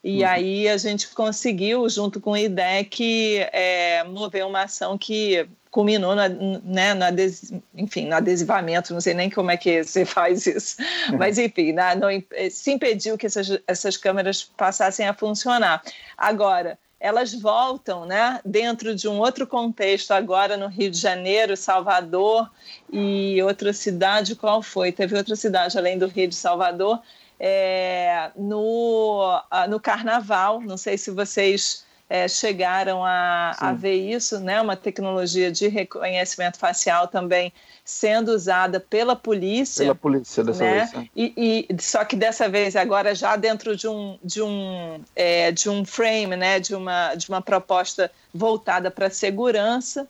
e 0.03 0.21
uhum. 0.21 0.29
aí 0.29 0.69
a 0.69 0.77
gente 0.77 1.07
conseguiu, 1.09 1.89
junto 1.89 2.21
com 2.21 2.31
o 2.31 2.37
IDEC, 2.37 3.39
é, 3.51 4.03
mover 4.03 4.45
uma 4.45 4.61
ação 4.63 4.97
que 4.97 5.47
culminou 5.71 6.15
na, 6.15 6.29
né, 6.29 6.93
no, 6.93 7.03
ades, 7.03 7.51
enfim, 7.75 8.07
no 8.07 8.15
adesivamento, 8.15 8.93
não 8.93 9.01
sei 9.01 9.13
nem 9.13 9.29
como 9.29 9.51
é 9.51 9.57
que 9.57 9.83
você 9.83 10.05
faz 10.05 10.45
isso, 10.45 10.77
uhum. 11.09 11.17
mas 11.17 11.37
enfim, 11.37 11.73
na, 11.73 11.95
no, 11.95 12.07
se 12.51 12.71
impediu 12.71 13.17
que 13.17 13.25
essas, 13.25 13.59
essas 13.67 13.97
câmeras 13.97 14.43
passassem 14.43 15.07
a 15.07 15.13
funcionar. 15.13 15.83
Agora, 16.17 16.77
elas 16.99 17.33
voltam 17.33 18.05
né, 18.05 18.39
dentro 18.43 18.95
de 18.95 19.07
um 19.07 19.19
outro 19.19 19.45
contexto, 19.45 20.11
agora 20.11 20.57
no 20.57 20.67
Rio 20.67 20.89
de 20.89 20.97
Janeiro, 20.97 21.55
Salvador 21.55 22.49
e 22.91 23.41
outra 23.43 23.73
cidade, 23.73 24.35
qual 24.35 24.61
foi? 24.61 24.91
Teve 24.91 25.15
outra 25.15 25.35
cidade 25.35 25.77
além 25.77 25.97
do 25.97 26.07
Rio 26.07 26.27
de 26.27 26.35
Salvador, 26.35 27.01
é, 27.39 28.31
no, 28.35 29.41
no 29.69 29.79
Carnaval, 29.79 30.61
não 30.61 30.77
sei 30.77 30.97
se 30.97 31.11
vocês 31.11 31.84
é, 32.09 32.27
chegaram 32.27 33.03
a, 33.03 33.55
a, 33.57 33.73
ver 33.73 33.95
isso, 33.95 34.39
né? 34.39 34.61
Uma 34.61 34.75
tecnologia 34.75 35.51
de 35.51 35.67
reconhecimento 35.67 36.57
facial 36.57 37.07
também 37.07 37.51
sendo 37.83 38.29
usada 38.29 38.79
pela 38.79 39.15
polícia. 39.15 39.85
Pela 39.85 39.95
polícia 39.95 40.43
dessa 40.43 40.63
né? 40.63 40.79
vez. 40.79 40.93
Né? 40.93 41.09
E, 41.15 41.67
e, 41.69 41.81
só 41.81 42.05
que 42.05 42.15
dessa 42.15 42.47
vez 42.47 42.75
agora 42.75 43.15
já 43.15 43.35
dentro 43.35 43.75
de 43.75 43.87
um 43.87 44.19
de 44.23 44.41
um 44.41 45.01
é, 45.15 45.51
de 45.51 45.67
um 45.67 45.83
frame, 45.83 46.35
né? 46.35 46.59
De 46.59 46.75
uma 46.75 47.15
de 47.15 47.27
uma 47.27 47.41
proposta 47.41 48.11
voltada 48.33 48.91
para 48.91 49.07
a 49.07 49.11
segurança. 49.11 50.07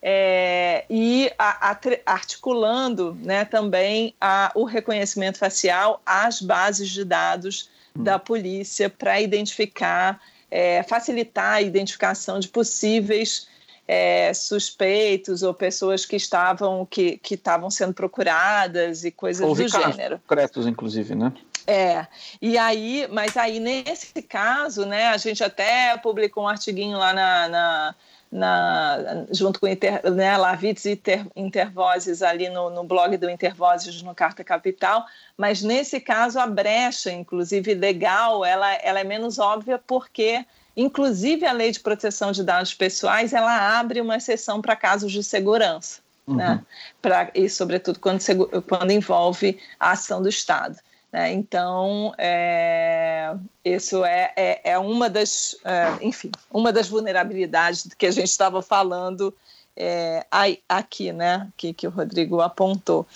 É, 0.00 0.84
e 0.88 1.32
a, 1.36 1.70
a, 1.72 1.78
articulando 2.06 3.18
né, 3.20 3.44
também 3.44 4.14
a, 4.20 4.52
o 4.54 4.62
reconhecimento 4.62 5.38
facial 5.38 6.00
às 6.06 6.40
bases 6.40 6.88
de 6.88 7.04
dados 7.04 7.68
hum. 7.96 8.04
da 8.04 8.16
polícia 8.16 8.88
para 8.88 9.20
identificar 9.20 10.20
é, 10.50 10.82
facilitar 10.82 11.54
a 11.54 11.62
identificação 11.62 12.38
de 12.38 12.48
possíveis 12.48 13.46
é, 13.86 14.34
suspeitos 14.34 15.42
ou 15.42 15.54
pessoas 15.54 16.04
que 16.04 16.16
estavam 16.16 16.84
que, 16.84 17.16
que 17.18 17.34
estavam 17.34 17.70
sendo 17.70 17.94
procuradas 17.94 19.04
e 19.04 19.10
coisas 19.10 19.46
Houve 19.46 19.64
do 19.64 19.70
gênero. 19.70 20.18
Concretos, 20.18 20.66
inclusive, 20.66 21.14
né? 21.14 21.32
É, 21.66 22.06
e 22.40 22.56
aí, 22.56 23.06
mas 23.10 23.36
aí 23.36 23.60
nesse 23.60 24.22
caso, 24.22 24.86
né, 24.86 25.08
a 25.08 25.16
gente 25.16 25.44
até 25.44 25.96
publicou 25.98 26.44
um 26.44 26.48
artiguinho 26.48 26.96
lá 26.96 27.12
na, 27.12 27.48
na 27.48 27.94
na, 28.30 29.24
junto 29.30 29.58
com 29.58 29.66
Inter, 29.66 30.10
né, 30.10 30.36
Lavitz 30.36 30.84
e 30.84 30.92
Inter, 30.92 31.26
Intervozes 31.34 32.22
ali 32.22 32.48
no, 32.48 32.70
no 32.70 32.84
blog 32.84 33.16
do 33.16 33.30
Intervozes 33.30 34.02
no 34.02 34.14
Carta 34.14 34.44
Capital, 34.44 35.04
mas 35.36 35.62
nesse 35.62 35.98
caso 35.98 36.38
a 36.38 36.46
brecha, 36.46 37.10
inclusive 37.10 37.74
legal, 37.74 38.44
ela, 38.44 38.72
ela 38.74 39.00
é 39.00 39.04
menos 39.04 39.38
óbvia 39.38 39.78
porque 39.78 40.44
inclusive 40.76 41.46
a 41.46 41.52
lei 41.52 41.72
de 41.72 41.80
proteção 41.80 42.30
de 42.30 42.44
dados 42.44 42.74
pessoais 42.74 43.32
ela 43.32 43.78
abre 43.78 44.00
uma 44.00 44.16
exceção 44.16 44.60
para 44.60 44.76
casos 44.76 45.10
de 45.10 45.24
segurança. 45.24 46.00
Né, 46.26 46.32
uhum. 46.32 46.36
Né? 46.36 46.64
Pra, 47.00 47.30
e 47.34 47.48
sobretudo 47.48 47.98
quando, 47.98 48.20
quando 48.68 48.90
envolve 48.90 49.58
a 49.80 49.92
ação 49.92 50.20
do 50.20 50.28
Estado. 50.28 50.76
Né? 51.12 51.32
Então, 51.32 52.12
é, 52.18 53.34
isso 53.64 54.04
é, 54.04 54.32
é, 54.36 54.72
é, 54.72 54.78
uma 54.78 55.08
das, 55.08 55.56
é, 55.64 56.04
enfim, 56.04 56.30
uma 56.50 56.72
das 56.72 56.88
vulnerabilidades 56.88 57.88
que 57.96 58.06
a 58.06 58.10
gente 58.10 58.28
estava 58.28 58.60
falando 58.60 59.34
é, 59.80 60.26
aqui, 60.68 61.12
né, 61.12 61.48
que, 61.56 61.72
que 61.72 61.86
o 61.86 61.90
Rodrigo 61.90 62.40
apontou. 62.40 63.06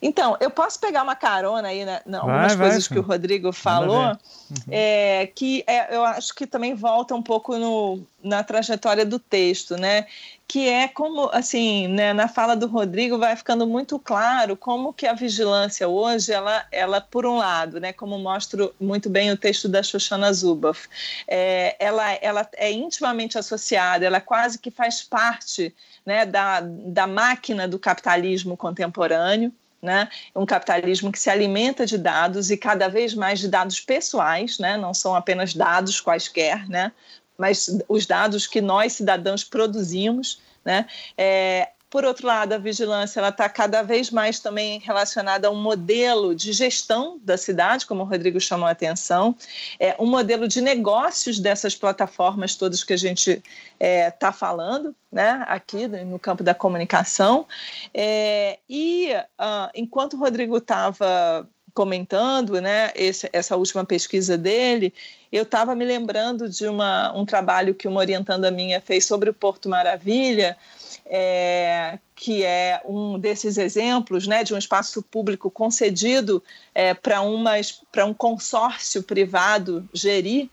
Então, 0.00 0.34
eu 0.40 0.50
posso 0.50 0.80
pegar 0.80 1.02
uma 1.02 1.14
carona 1.14 1.68
aí, 1.68 1.84
né, 1.84 2.00
algumas 2.06 2.54
vai, 2.54 2.68
coisas 2.68 2.88
vai, 2.88 2.94
que 2.94 2.98
o 2.98 3.06
Rodrigo 3.06 3.52
falou, 3.52 4.06
uhum. 4.06 4.56
é, 4.70 5.30
que 5.34 5.62
é, 5.66 5.94
eu 5.94 6.02
acho 6.04 6.34
que 6.34 6.46
também 6.46 6.74
volta 6.74 7.14
um 7.14 7.22
pouco 7.22 7.58
no, 7.58 8.02
na 8.24 8.42
trajetória 8.42 9.04
do 9.04 9.18
texto, 9.18 9.76
né? 9.76 10.06
Que 10.48 10.68
é 10.68 10.86
como, 10.86 11.28
assim, 11.32 11.88
né, 11.88 12.12
na 12.12 12.28
fala 12.28 12.54
do 12.54 12.68
Rodrigo 12.68 13.18
vai 13.18 13.34
ficando 13.34 13.66
muito 13.66 13.98
claro 13.98 14.56
como 14.56 14.92
que 14.92 15.06
a 15.06 15.12
vigilância 15.12 15.88
hoje, 15.88 16.32
ela, 16.32 16.64
ela 16.70 17.00
por 17.00 17.26
um 17.26 17.36
lado, 17.36 17.80
né, 17.80 17.92
como 17.92 18.16
mostra 18.18 18.70
muito 18.80 19.10
bem 19.10 19.30
o 19.32 19.36
texto 19.36 19.68
da 19.68 19.82
Shoshana 19.82 20.32
Zuboff, 20.32 20.88
é, 21.26 21.76
ela, 21.84 22.12
ela 22.14 22.48
é 22.54 22.70
intimamente 22.70 23.36
associada, 23.36 24.06
ela 24.06 24.20
quase 24.20 24.58
que 24.58 24.70
faz 24.70 25.02
parte 25.02 25.74
né, 26.04 26.24
da, 26.24 26.60
da 26.60 27.06
máquina 27.08 27.66
do 27.66 27.78
capitalismo 27.78 28.56
contemporâneo, 28.56 29.52
né? 29.82 30.08
Um 30.34 30.46
capitalismo 30.46 31.12
que 31.12 31.18
se 31.18 31.28
alimenta 31.28 31.84
de 31.84 31.98
dados 31.98 32.50
e 32.50 32.56
cada 32.56 32.88
vez 32.88 33.14
mais 33.14 33.38
de 33.38 33.46
dados 33.46 33.78
pessoais, 33.78 34.58
né? 34.58 34.76
Não 34.76 34.94
são 34.94 35.14
apenas 35.14 35.54
dados 35.54 36.00
quaisquer, 36.00 36.68
né? 36.68 36.92
Mas 37.38 37.78
os 37.88 38.06
dados 38.06 38.46
que 38.46 38.60
nós 38.60 38.92
cidadãos 38.92 39.44
produzimos, 39.44 40.40
né? 40.64 40.86
É, 41.16 41.68
por 41.88 42.04
outro 42.04 42.26
lado, 42.26 42.52
a 42.52 42.58
vigilância 42.58 43.26
está 43.26 43.48
cada 43.48 43.82
vez 43.82 44.10
mais 44.10 44.40
também 44.40 44.80
relacionada 44.80 45.46
a 45.46 45.50
um 45.50 45.60
modelo 45.60 46.34
de 46.34 46.52
gestão 46.52 47.18
da 47.22 47.38
cidade, 47.38 47.86
como 47.86 48.02
o 48.02 48.06
Rodrigo 48.06 48.40
chamou 48.40 48.66
a 48.66 48.72
atenção, 48.72 49.36
é 49.78 49.94
um 49.98 50.06
modelo 50.06 50.48
de 50.48 50.60
negócios 50.60 51.38
dessas 51.38 51.76
plataformas 51.76 52.56
todas 52.56 52.82
que 52.82 52.92
a 52.92 52.98
gente 52.98 53.30
está 53.30 53.42
é, 53.78 54.10
tá 54.10 54.32
falando, 54.32 54.94
né, 55.12 55.44
aqui 55.46 55.86
no 55.86 56.18
campo 56.18 56.42
da 56.42 56.54
comunicação. 56.54 57.46
É, 57.94 58.58
e 58.68 59.12
uh, 59.40 59.70
enquanto 59.74 60.14
o 60.14 60.18
Rodrigo 60.18 60.56
estava 60.56 61.48
comentando, 61.76 62.58
né, 62.58 62.90
esse, 62.94 63.28
essa 63.34 63.54
última 63.54 63.84
pesquisa 63.84 64.38
dele, 64.38 64.94
eu 65.30 65.42
estava 65.42 65.74
me 65.74 65.84
lembrando 65.84 66.48
de 66.48 66.66
uma, 66.66 67.14
um 67.14 67.26
trabalho 67.26 67.74
que 67.74 67.86
uma 67.86 68.00
orientanda 68.00 68.50
minha 68.50 68.80
fez 68.80 69.04
sobre 69.04 69.28
o 69.28 69.34
Porto 69.34 69.68
Maravilha, 69.68 70.56
é, 71.04 71.98
que 72.14 72.42
é 72.42 72.80
um 72.86 73.18
desses 73.18 73.58
exemplos 73.58 74.26
né, 74.26 74.42
de 74.42 74.54
um 74.54 74.58
espaço 74.58 75.02
público 75.02 75.50
concedido 75.50 76.42
é, 76.74 76.94
para 76.94 77.20
um 77.22 78.14
consórcio 78.14 79.02
privado 79.02 79.86
gerir. 79.92 80.48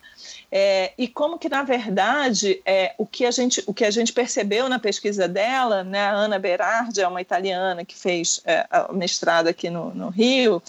É, 0.51 0.93
e 0.97 1.07
como 1.07 1.37
que, 1.37 1.49
na 1.49 1.63
verdade, 1.63 2.61
é, 2.65 2.93
o, 2.97 3.05
que 3.05 3.25
a 3.25 3.31
gente, 3.31 3.63
o 3.65 3.73
que 3.73 3.85
a 3.85 3.91
gente 3.91 4.13
percebeu 4.13 4.69
na 4.69 4.79
pesquisa 4.79 5.27
dela, 5.27 5.83
né, 5.83 5.99
a 5.99 6.11
Ana 6.11 6.39
Berardi 6.39 7.01
é 7.01 7.07
uma 7.07 7.21
italiana 7.21 7.83
que 7.83 7.95
fez 7.95 8.41
é, 8.45 8.67
mestrado 8.91 9.47
aqui 9.47 9.69
no, 9.69 9.93
no 9.93 10.09
Rio, 10.09 10.61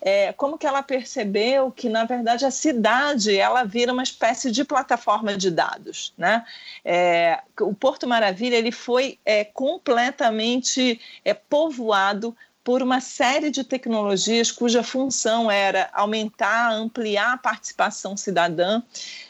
é, 0.00 0.32
como 0.32 0.56
que 0.56 0.66
ela 0.66 0.82
percebeu 0.82 1.70
que, 1.70 1.88
na 1.88 2.04
verdade, 2.04 2.44
a 2.44 2.50
cidade 2.50 3.36
ela 3.36 3.64
vira 3.64 3.92
uma 3.92 4.02
espécie 4.02 4.50
de 4.50 4.64
plataforma 4.64 5.36
de 5.36 5.50
dados. 5.50 6.12
Né? 6.16 6.44
É, 6.84 7.40
o 7.60 7.74
Porto 7.74 8.06
Maravilha 8.06 8.56
ele 8.56 8.72
foi 8.72 9.18
é, 9.24 9.44
completamente 9.44 11.00
é, 11.24 11.34
povoado 11.34 12.36
por 12.64 12.82
uma 12.82 13.00
série 13.00 13.50
de 13.50 13.64
tecnologias 13.64 14.50
cuja 14.50 14.82
função 14.82 15.50
era 15.50 15.90
aumentar, 15.92 16.72
ampliar 16.72 17.32
a 17.32 17.38
participação 17.38 18.16
cidadã, 18.16 18.82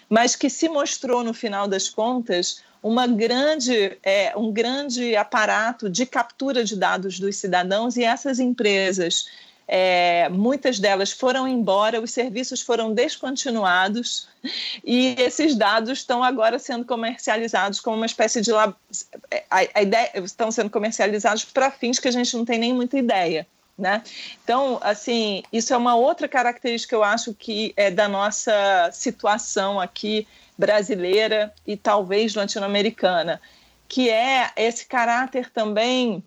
mas 0.08 0.36
que 0.36 0.50
se 0.50 0.68
mostrou, 0.68 1.24
no 1.24 1.32
final 1.32 1.66
das 1.66 1.88
contas, 1.88 2.62
uma 2.82 3.06
grande, 3.06 3.96
é, 4.02 4.36
um 4.36 4.52
grande 4.52 5.16
aparato 5.16 5.88
de 5.88 6.04
captura 6.04 6.64
de 6.64 6.76
dados 6.76 7.18
dos 7.18 7.36
cidadãos 7.36 7.96
e 7.96 8.04
essas 8.04 8.38
empresas, 8.38 9.26
é, 9.66 10.28
muitas 10.28 10.78
delas 10.78 11.12
foram 11.12 11.46
embora, 11.46 12.00
os 12.00 12.10
serviços 12.10 12.60
foram 12.60 12.92
descontinuados 12.92 14.28
e 14.84 15.14
esses 15.18 15.54
dados 15.54 16.00
estão 16.00 16.22
agora 16.22 16.58
sendo 16.58 16.84
comercializados 16.84 17.80
como 17.80 17.96
uma 17.96 18.06
espécie 18.06 18.40
de 18.40 18.52
a, 18.52 18.74
a 19.50 19.82
ideia 19.82 20.10
estão 20.16 20.50
sendo 20.50 20.70
comercializados 20.70 21.44
para 21.44 21.70
fins 21.70 21.98
que 21.98 22.08
a 22.08 22.12
gente 22.12 22.36
não 22.36 22.44
tem 22.44 22.58
nem 22.58 22.74
muita 22.74 22.98
ideia. 22.98 23.46
Né? 23.78 24.02
Então, 24.44 24.78
assim, 24.82 25.42
isso 25.50 25.72
é 25.72 25.76
uma 25.76 25.94
outra 25.94 26.28
característica 26.28 26.94
eu 26.94 27.02
acho 27.02 27.32
que 27.32 27.72
é 27.76 27.90
da 27.90 28.06
nossa 28.06 28.90
situação 28.92 29.80
aqui 29.80 30.26
brasileira 30.58 31.52
e 31.66 31.76
talvez 31.76 32.34
latino-americana, 32.34 33.40
que 33.88 34.10
é 34.10 34.50
esse 34.56 34.84
caráter 34.86 35.50
também 35.50 36.22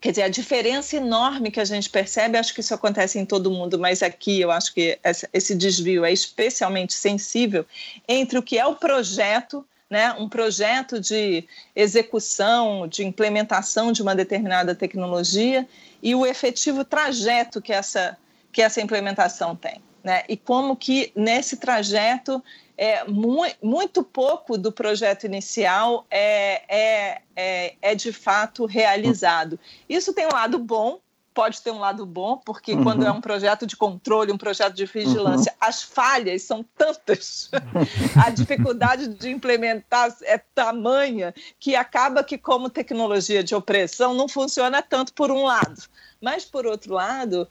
Quer 0.00 0.10
dizer, 0.10 0.22
a 0.22 0.28
diferença 0.28 0.96
enorme 0.96 1.50
que 1.50 1.58
a 1.58 1.64
gente 1.64 1.90
percebe, 1.90 2.38
acho 2.38 2.54
que 2.54 2.60
isso 2.60 2.72
acontece 2.72 3.18
em 3.18 3.26
todo 3.26 3.50
mundo, 3.50 3.78
mas 3.78 4.00
aqui 4.00 4.40
eu 4.40 4.50
acho 4.50 4.72
que 4.72 4.98
esse 5.32 5.56
desvio 5.56 6.04
é 6.04 6.12
especialmente 6.12 6.92
sensível 6.94 7.66
entre 8.06 8.38
o 8.38 8.42
que 8.42 8.56
é 8.56 8.64
o 8.64 8.76
projeto, 8.76 9.66
né, 9.90 10.12
um 10.12 10.28
projeto 10.28 11.00
de 11.00 11.44
execução, 11.74 12.86
de 12.86 13.04
implementação 13.04 13.90
de 13.90 14.00
uma 14.00 14.14
determinada 14.14 14.72
tecnologia 14.72 15.66
e 16.00 16.14
o 16.14 16.24
efetivo 16.24 16.84
trajeto 16.84 17.60
que 17.60 17.72
essa, 17.72 18.16
que 18.52 18.62
essa 18.62 18.80
implementação 18.80 19.56
tem. 19.56 19.82
Né? 20.04 20.22
E 20.28 20.36
como 20.36 20.76
que 20.76 21.10
nesse 21.16 21.56
trajeto 21.56 22.42
é, 22.78 23.04
mu 23.04 23.44
muito 23.60 24.04
pouco 24.04 24.56
do 24.56 24.70
projeto 24.70 25.24
inicial 25.24 26.06
é, 26.08 26.62
é, 26.68 27.22
é, 27.34 27.74
é, 27.82 27.94
de 27.96 28.12
fato 28.12 28.64
realizado. 28.66 29.58
Isso 29.88 30.14
tem 30.14 30.26
um 30.26 30.32
lado 30.32 30.60
bom, 30.60 31.00
pode 31.34 31.60
ter 31.60 31.72
um 31.72 31.80
lado 31.80 32.06
bom, 32.06 32.36
porque 32.36 32.74
uhum. 32.74 32.84
quando 32.84 33.04
é 33.04 33.10
um 33.10 33.20
projeto 33.20 33.66
de 33.66 33.76
controle, 33.76 34.30
um 34.30 34.38
projeto 34.38 34.74
de 34.74 34.86
vigilância, 34.86 35.52
uhum. 35.52 35.68
as 35.68 35.82
falhas 35.82 36.42
são 36.42 36.64
tantas, 36.76 37.50
a 38.24 38.30
dificuldade 38.30 39.08
de 39.08 39.28
implementar 39.28 40.16
é 40.22 40.38
tamanha, 40.38 41.34
que 41.58 41.74
acaba 41.74 42.22
que, 42.22 42.38
como 42.38 42.70
tecnologia 42.70 43.42
de 43.42 43.56
opressão, 43.56 44.14
não 44.14 44.28
funciona 44.28 44.80
tanto 44.82 45.12
por 45.14 45.32
um 45.32 45.42
lado. 45.42 45.82
Mas, 46.20 46.44
por 46.44 46.64
outro 46.64 46.94
lado, 46.94 47.48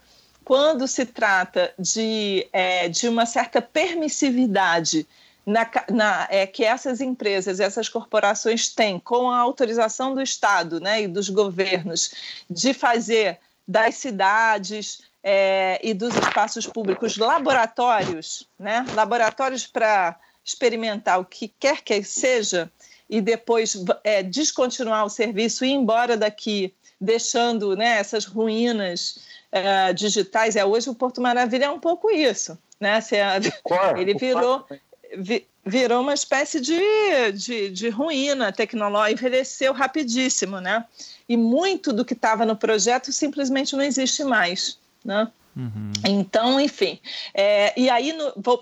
quando 0.48 0.88
se 0.88 1.06
trata 1.06 1.74
de, 1.78 2.48
é, 2.54 2.88
de 2.88 3.10
uma 3.10 3.26
certa 3.26 3.62
permissividade 3.62 5.06
na, 5.46 5.70
na, 5.92 6.26
é, 6.32 6.48
que 6.48 6.64
essas 6.64 7.02
empresas, 7.02 7.60
essas 7.60 7.90
corporações 7.90 8.74
têm 8.74 8.98
com 8.98 9.30
a 9.30 9.40
autorização 9.40 10.16
do 10.16 10.22
Estado 10.22 10.80
né, 10.80 11.02
e 11.02 11.08
dos 11.10 11.28
governos 11.28 12.14
de 12.50 12.74
fazer 12.74 13.40
das 13.68 13.96
cidades 13.96 15.02
é, 15.22 15.82
e 15.84 15.94
dos 15.94 16.16
espaços 16.16 16.66
públicos 16.66 17.18
laboratórios, 17.18 18.48
né, 18.58 18.86
laboratórios 18.94 19.68
para 19.68 20.18
experimentar 20.46 21.20
o 21.20 21.26
que 21.26 21.50
quer 21.60 21.82
que 21.82 22.02
seja 22.04 22.72
e 23.10 23.20
depois 23.20 23.76
é, 24.02 24.24
descontinuar 24.24 25.04
o 25.04 25.10
serviço 25.10 25.66
e 25.66 25.72
ir 25.72 25.74
embora 25.74 26.16
daqui, 26.16 26.74
deixando 27.02 27.76
né, 27.76 28.00
essas 28.00 28.24
ruínas 28.24 29.28
uh, 29.54 29.94
digitais. 29.94 30.56
É 30.56 30.66
hoje 30.66 30.90
o 30.90 30.96
Porto 30.96 31.22
Maravilha 31.22 31.66
é 31.66 31.70
um 31.70 31.80
pouco 31.80 32.10
isso, 32.10 32.58
né? 32.80 33.02
ele 33.98 34.14
virou 34.14 34.66
vi, 35.16 35.48
virou 35.66 36.02
uma 36.02 36.14
espécie 36.14 36.60
de, 36.60 37.32
de, 37.34 37.70
de 37.70 37.90
ruína 37.90 38.52
tecnológica, 38.52 39.12
envelheceu 39.12 39.74
rapidíssimo, 39.74 40.60
né? 40.60 40.86
E 41.28 41.36
muito 41.36 41.92
do 41.92 42.06
que 42.06 42.14
estava 42.14 42.46
no 42.46 42.56
projeto 42.56 43.12
simplesmente 43.12 43.76
não 43.76 43.84
existe 43.84 44.24
mais, 44.24 44.80
né? 45.04 45.30
Uhum. 45.56 45.92
Então, 46.06 46.60
enfim. 46.60 47.00
É, 47.34 47.74
e 47.80 47.90
aí, 47.90 48.14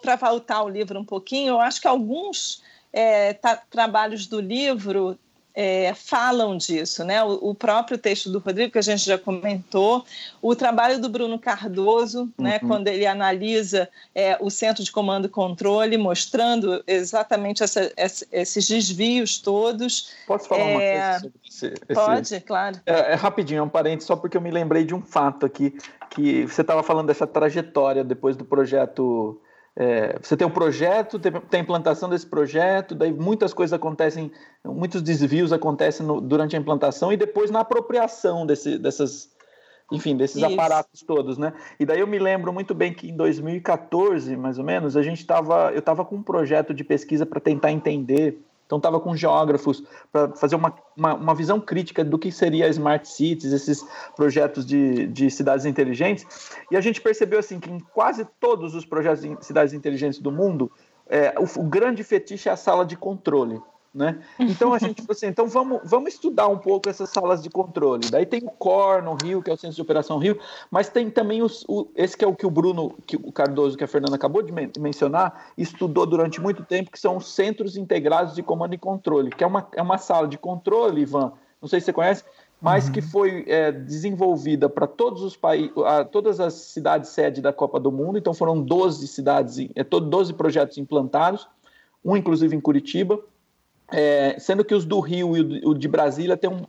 para 0.02 0.16
voltar 0.16 0.58
ao 0.58 0.70
livro 0.70 1.00
um 1.00 1.06
pouquinho, 1.06 1.50
eu 1.50 1.60
acho 1.60 1.82
que 1.82 1.88
alguns 1.88 2.64
é, 2.92 3.38
trabalhos 3.70 4.26
do 4.26 4.40
livro 4.40 5.20
é, 5.56 5.94
falam 5.94 6.58
disso, 6.58 7.04
né? 7.06 7.24
O, 7.24 7.52
o, 7.52 7.56
próprio 7.56 7.98
texto 7.98 8.30
do 8.30 8.40
Rodrigo, 8.40 8.74
que 8.74 8.78
a 8.78 8.82
gente 8.82 9.06
já 9.06 9.18
comentou, 9.18 10.06
o 10.42 10.54
trabalho 10.54 11.00
do 11.00 11.08
Bruno 11.08 11.40
Cardoso, 11.40 12.26
né? 12.26 12.30
uhum. 12.38 12.44
né? 12.44 12.60
Quando 12.60 12.88
ele 12.90 13.06
analisa 13.06 13.90
é, 14.14 14.38
o 14.42 14.50
centro 14.50 14.84
de 14.84 14.92
comando 14.92 15.28
e 15.28 15.30
controle, 15.30 15.98
mostrando 15.98 16.84
exatamente 16.86 17.64
essa, 17.64 17.92
essa, 17.96 18.26
esses 18.32 18.68
desvios 18.68 19.38
todos. 19.38 20.12
Posso 20.28 20.48
falar 20.50 20.62
é... 20.62 20.72
uma 20.72 20.80
coisa 20.80 21.20
sobre 21.20 21.40
esse, 21.48 21.94
Pode, 21.94 22.40
claro. 22.42 22.82
É, 22.86 23.14
é, 23.14 23.16
rapidinho, 23.16 23.60
é 23.60 23.64
um 23.64 23.70
parênteses, 23.70 24.08
só 24.08 24.16
porque 24.16 24.36
eu 24.36 24.42
me 24.42 24.52
lembrei 24.52 24.84
de 24.84 24.94
um 24.94 25.02
fato 25.02 25.46
aqui, 25.46 25.78
que 26.10 26.46
você 26.46 26.62
estava 26.62 26.84
falando 26.84 27.08
dessa 27.08 27.26
trajetória 27.26 28.04
depois 28.04 28.36
do 28.36 28.44
projeto 28.44 29.40
é, 29.78 30.18
você 30.22 30.38
tem 30.38 30.48
um 30.48 30.52
projeto, 30.52 31.20
tem, 31.20 31.32
tem 31.34 31.60
a 31.60 31.64
implantação 31.64 32.10
desse 32.10 32.26
projeto, 32.26 32.96
daí 32.96 33.12
muitas 33.12 33.54
coisas 33.54 33.74
acontecem, 33.74 34.32
muitos 34.64 35.02
desvios 35.02 35.52
acontecem 35.52 36.06
no, 36.06 36.22
durante 36.22 36.56
a 36.56 36.60
implantação 36.60 37.12
e 37.12 37.18
depois 37.18 37.52
na 37.52 37.60
apropriação 37.60 38.46
desse, 38.46 38.78
dessas, 38.78 39.30
enfim, 39.92 40.16
desses 40.16 40.38
Isso. 40.38 40.46
aparatos 40.46 41.02
todos, 41.02 41.38
né? 41.38 41.52
E 41.78 41.86
daí 41.86 42.00
eu 42.00 42.08
me 42.08 42.18
lembro 42.18 42.54
muito 42.54 42.74
bem 42.74 42.94
que 42.94 43.10
em 43.10 43.18
2014, 43.18 44.38
mais 44.38 44.58
ou 44.58 44.64
menos, 44.64 44.96
a 44.96 45.04
gente 45.04 45.20
estava, 45.20 45.72
eu 45.74 45.80
estava 45.80 46.06
com 46.06 46.16
um 46.16 46.24
projeto 46.24 46.74
de 46.74 46.86
pesquisa 46.86 47.26
para 47.26 47.42
tentar 47.42 47.72
entender 47.74 48.45
então, 48.66 48.78
estava 48.78 49.00
com 49.00 49.16
geógrafos 49.16 49.84
para 50.12 50.36
fazer 50.36 50.56
uma, 50.56 50.74
uma, 50.98 51.14
uma, 51.14 51.36
visão 51.36 51.60
crítica 51.60 52.04
do 52.04 52.18
que 52.18 52.32
seria 52.32 52.68
Smart 52.70 53.08
Cities, 53.08 53.54
esses 53.54 53.86
projetos 54.16 54.66
de, 54.66 55.06
de 55.08 55.30
cidades 55.30 55.66
inteligentes. 55.66 56.26
E 56.72 56.76
a 56.76 56.82
gente 56.82 57.00
percebeu 57.00 57.40
assim 57.40 57.60
que 57.60 57.70
em 57.70 57.80
quase 57.80 58.26
todos 58.40 58.74
os 58.74 58.84
projetos 58.84 59.22
de 59.22 59.38
cidades 59.46 59.74
inteligentes 59.74 60.20
do 60.20 60.32
mundo, 60.32 60.72
é, 61.08 61.36
o, 61.38 61.60
o 61.60 61.64
grande 61.64 62.04
fetiche 62.04 62.50
é 62.50 62.52
a 62.52 62.58
sala 62.58 62.84
de 62.84 62.98
controle. 62.98 63.62
Né? 63.96 64.20
Então 64.38 64.74
a 64.74 64.78
gente 64.78 65.02
falou 65.02 65.14
assim, 65.14 65.28
então 65.28 65.48
vamos, 65.48 65.80
vamos 65.86 66.14
estudar 66.14 66.50
um 66.50 66.58
pouco 66.58 66.90
essas 66.90 67.10
salas 67.10 67.42
de 67.42 67.50
controle. 67.50 68.10
Daí 68.12 68.26
tem 68.26 68.42
o 68.44 68.50
COR 68.50 69.02
no 69.02 69.14
Rio, 69.14 69.42
que 69.42 69.50
é 69.50 69.54
o 69.54 69.58
Centro 69.58 69.74
de 69.74 69.82
Operação 69.82 70.18
Rio, 70.18 70.38
mas 70.70 70.90
tem 70.90 71.10
também 71.10 71.42
os, 71.42 71.64
o, 71.66 71.88
esse 71.96 72.18
que 72.18 72.26
é 72.26 72.28
o 72.28 72.36
que 72.36 72.46
o 72.46 72.52
Bruno, 72.52 72.94
que 73.08 73.16
o 73.16 73.32
Cardoso, 73.32 73.78
que 73.78 73.86
a 73.86 73.88
Fernanda 73.88 74.18
acabou 74.18 74.42
de 74.42 74.52
men 74.52 74.70
mencionar, 74.78 75.46
estudou 75.58 76.06
durante 76.06 76.42
muito 76.42 76.62
tempo, 76.66 76.92
que 76.92 77.00
são 77.00 77.16
os 77.16 77.34
Centros 77.34 77.78
Integrados 77.78 78.36
de 78.36 78.44
Comando 78.44 78.74
e 78.76 78.78
Controle, 78.78 79.30
que 79.30 79.46
é 79.46 79.48
uma, 79.48 79.66
é 79.74 79.82
uma 79.82 79.98
sala 79.98 80.28
de 80.28 80.38
controle, 80.38 81.04
Ivan, 81.04 81.32
não 81.62 81.70
sei 81.70 81.80
se 81.80 81.86
você 81.86 81.94
conhece, 81.94 82.26
mas 82.60 82.88
uhum. 82.88 82.92
que 82.92 83.02
foi 83.02 83.46
é, 83.48 83.72
desenvolvida 83.72 84.68
para 84.68 84.88
todos 84.88 85.22
os 85.22 85.38
países, 85.38 85.72
todas 86.12 86.42
as 86.42 86.54
cidades 86.54 87.12
sede 87.12 87.42
da 87.42 87.54
Copa 87.54 87.80
do 87.80 87.94
Mundo, 87.94 88.18
então 88.18 88.34
foram 88.34 88.62
12 88.62 89.08
cidades, 89.08 89.70
é, 89.74 89.84
12 89.86 90.34
projetos 90.34 90.78
implantados, 90.78 91.48
um 92.04 92.18
inclusive 92.18 92.54
em 92.54 92.60
Curitiba, 92.60 93.22
é, 93.92 94.38
sendo 94.40 94.64
que 94.64 94.74
os 94.74 94.86
do 94.86 95.00
Rio 95.00 95.36
e 95.38 95.66
o 95.66 95.74
de 95.74 95.88
Brasília 95.88 96.36
têm, 96.38 96.50
um, 96.50 96.66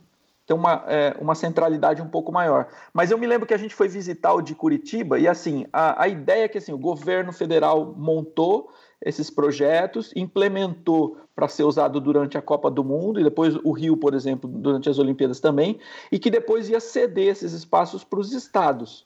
uma, 0.53 0.83
é, 0.87 1.15
uma 1.19 1.35
centralidade 1.35 2.01
um 2.01 2.07
pouco 2.07 2.31
maior. 2.31 2.67
Mas 2.93 3.11
eu 3.11 3.17
me 3.17 3.27
lembro 3.27 3.47
que 3.47 3.53
a 3.53 3.57
gente 3.57 3.75
foi 3.75 3.87
visitar 3.87 4.33
o 4.33 4.41
de 4.41 4.55
Curitiba 4.55 5.19
e 5.19 5.27
assim 5.27 5.65
a, 5.73 6.03
a 6.03 6.07
ideia 6.07 6.45
é 6.45 6.47
que 6.47 6.57
assim, 6.57 6.71
o 6.71 6.77
governo 6.77 7.33
federal 7.33 7.93
montou 7.97 8.71
esses 9.01 9.29
projetos, 9.29 10.11
implementou 10.15 11.17
para 11.35 11.47
ser 11.47 11.63
usado 11.63 11.99
durante 12.01 12.37
a 12.37 12.41
Copa 12.41 12.69
do 12.71 12.83
Mundo 12.83 13.19
e 13.19 13.23
depois 13.23 13.55
o 13.63 13.71
Rio, 13.71 13.95
por 13.95 14.15
exemplo, 14.15 14.49
durante 14.49 14.89
as 14.89 14.97
Olimpíadas 14.97 15.39
também, 15.39 15.79
e 16.11 16.17
que 16.17 16.31
depois 16.31 16.67
ia 16.67 16.79
ceder 16.79 17.27
esses 17.27 17.53
espaços 17.53 18.03
para 18.03 18.19
os 18.19 18.33
estados. 18.33 19.05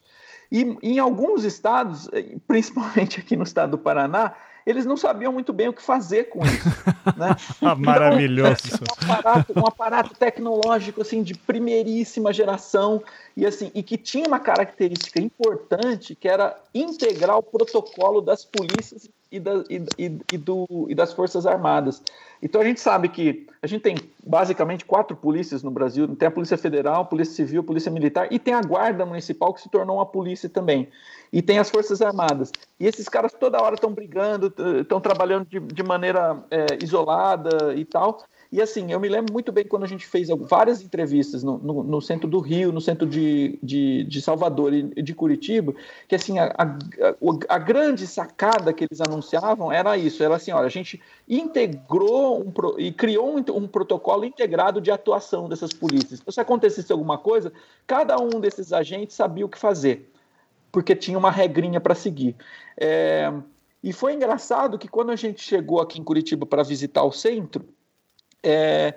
E 0.49 0.77
em 0.81 0.99
alguns 0.99 1.43
estados, 1.43 2.09
principalmente 2.47 3.19
aqui 3.19 3.35
no 3.35 3.43
estado 3.43 3.71
do 3.71 3.77
Paraná, 3.77 4.33
eles 4.65 4.85
não 4.85 4.95
sabiam 4.95 5.31
muito 5.31 5.51
bem 5.51 5.67
o 5.67 5.73
que 5.73 5.81
fazer 5.81 6.25
com 6.25 6.43
isso. 6.45 6.69
Né? 7.17 7.35
Ah, 7.61 7.75
maravilhoso. 7.75 8.61
Então, 8.67 9.09
um, 9.09 9.11
aparato, 9.11 9.53
um 9.59 9.67
aparato 9.67 10.13
tecnológico 10.13 11.01
assim 11.01 11.23
de 11.23 11.33
primeiríssima 11.33 12.31
geração 12.31 13.01
e 13.35 13.45
assim 13.45 13.71
e 13.73 13.81
que 13.81 13.97
tinha 13.97 14.27
uma 14.27 14.39
característica 14.39 15.19
importante 15.19 16.15
que 16.15 16.27
era 16.27 16.55
integrar 16.73 17.37
o 17.37 17.43
protocolo 17.43 18.21
das 18.21 18.45
polícias 18.45 19.09
e, 19.31 19.39
da, 19.39 19.63
e, 19.69 19.83
e, 19.97 20.19
e, 20.33 20.37
do, 20.37 20.87
e 20.89 20.93
das 20.93 21.13
Forças 21.13 21.45
Armadas. 21.45 22.03
Então 22.41 22.59
a 22.59 22.65
gente 22.65 22.81
sabe 22.81 23.07
que 23.07 23.47
a 23.61 23.67
gente 23.67 23.81
tem 23.81 23.95
basicamente 24.25 24.83
quatro 24.83 25.15
polícias 25.15 25.63
no 25.63 25.71
Brasil: 25.71 26.07
tem 26.15 26.27
a 26.27 26.31
Polícia 26.31 26.57
Federal, 26.57 27.01
a 27.01 27.05
Polícia 27.05 27.35
Civil, 27.35 27.61
a 27.61 27.63
Polícia 27.63 27.91
Militar 27.91 28.27
e 28.31 28.37
tem 28.37 28.53
a 28.53 28.61
Guarda 28.61 29.05
Municipal, 29.05 29.53
que 29.53 29.61
se 29.61 29.69
tornou 29.69 29.97
uma 29.97 30.05
polícia 30.05 30.49
também. 30.49 30.87
E 31.31 31.41
tem 31.41 31.59
as 31.59 31.69
Forças 31.69 32.01
Armadas. 32.01 32.51
E 32.81 32.87
esses 32.87 33.07
caras 33.07 33.31
toda 33.31 33.61
hora 33.61 33.75
estão 33.75 33.93
brigando, 33.93 34.51
estão 34.79 34.99
trabalhando 34.99 35.45
de, 35.45 35.59
de 35.59 35.83
maneira 35.83 36.43
é, 36.49 36.83
isolada 36.83 37.75
e 37.75 37.85
tal. 37.85 38.23
E 38.51 38.59
assim, 38.59 38.91
eu 38.91 38.99
me 38.99 39.07
lembro 39.07 39.31
muito 39.31 39.51
bem 39.51 39.63
quando 39.63 39.83
a 39.83 39.87
gente 39.87 40.07
fez 40.07 40.29
várias 40.29 40.81
entrevistas 40.81 41.43
no, 41.43 41.59
no, 41.59 41.83
no 41.83 42.01
centro 42.01 42.27
do 42.27 42.39
Rio, 42.39 42.71
no 42.71 42.81
centro 42.81 43.07
de, 43.07 43.59
de, 43.61 44.03
de, 44.05 44.19
Salvador 44.19 44.73
e 44.73 44.99
de 44.99 45.13
Curitiba, 45.13 45.75
que 46.07 46.15
assim, 46.15 46.39
a, 46.39 46.53
a, 46.57 46.75
a, 47.47 47.57
grande 47.59 48.07
sacada 48.07 48.73
que 48.73 48.85
eles 48.85 48.99
anunciavam 48.99 49.71
era 49.71 49.95
isso, 49.95 50.23
era 50.23 50.35
assim, 50.35 50.51
olha, 50.51 50.65
a 50.65 50.69
gente 50.69 50.99
integrou 51.29 52.41
um, 52.41 52.51
e 52.79 52.91
criou 52.91 53.37
um, 53.37 53.43
um 53.55 53.67
protocolo 53.67 54.25
integrado 54.25 54.81
de 54.81 54.89
atuação 54.89 55.47
dessas 55.47 55.71
polícias. 55.71 56.19
Então, 56.19 56.33
se 56.33 56.41
acontecesse 56.41 56.91
alguma 56.91 57.19
coisa, 57.19 57.53
cada 57.85 58.19
um 58.19 58.39
desses 58.41 58.73
agentes 58.73 59.15
sabia 59.15 59.45
o 59.45 59.49
que 59.49 59.59
fazer, 59.59 60.10
porque 60.71 60.95
tinha 60.95 61.17
uma 61.17 61.31
regrinha 61.31 61.79
para 61.79 61.95
seguir. 61.95 62.35
É, 62.77 63.31
e 63.83 63.91
foi 63.91 64.13
engraçado 64.13 64.77
que 64.77 64.87
quando 64.87 65.11
a 65.11 65.15
gente 65.15 65.41
chegou 65.41 65.81
aqui 65.81 65.99
em 65.99 66.03
Curitiba 66.03 66.45
para 66.45 66.63
visitar 66.63 67.03
o 67.03 67.11
centro, 67.11 67.65
é, 68.43 68.95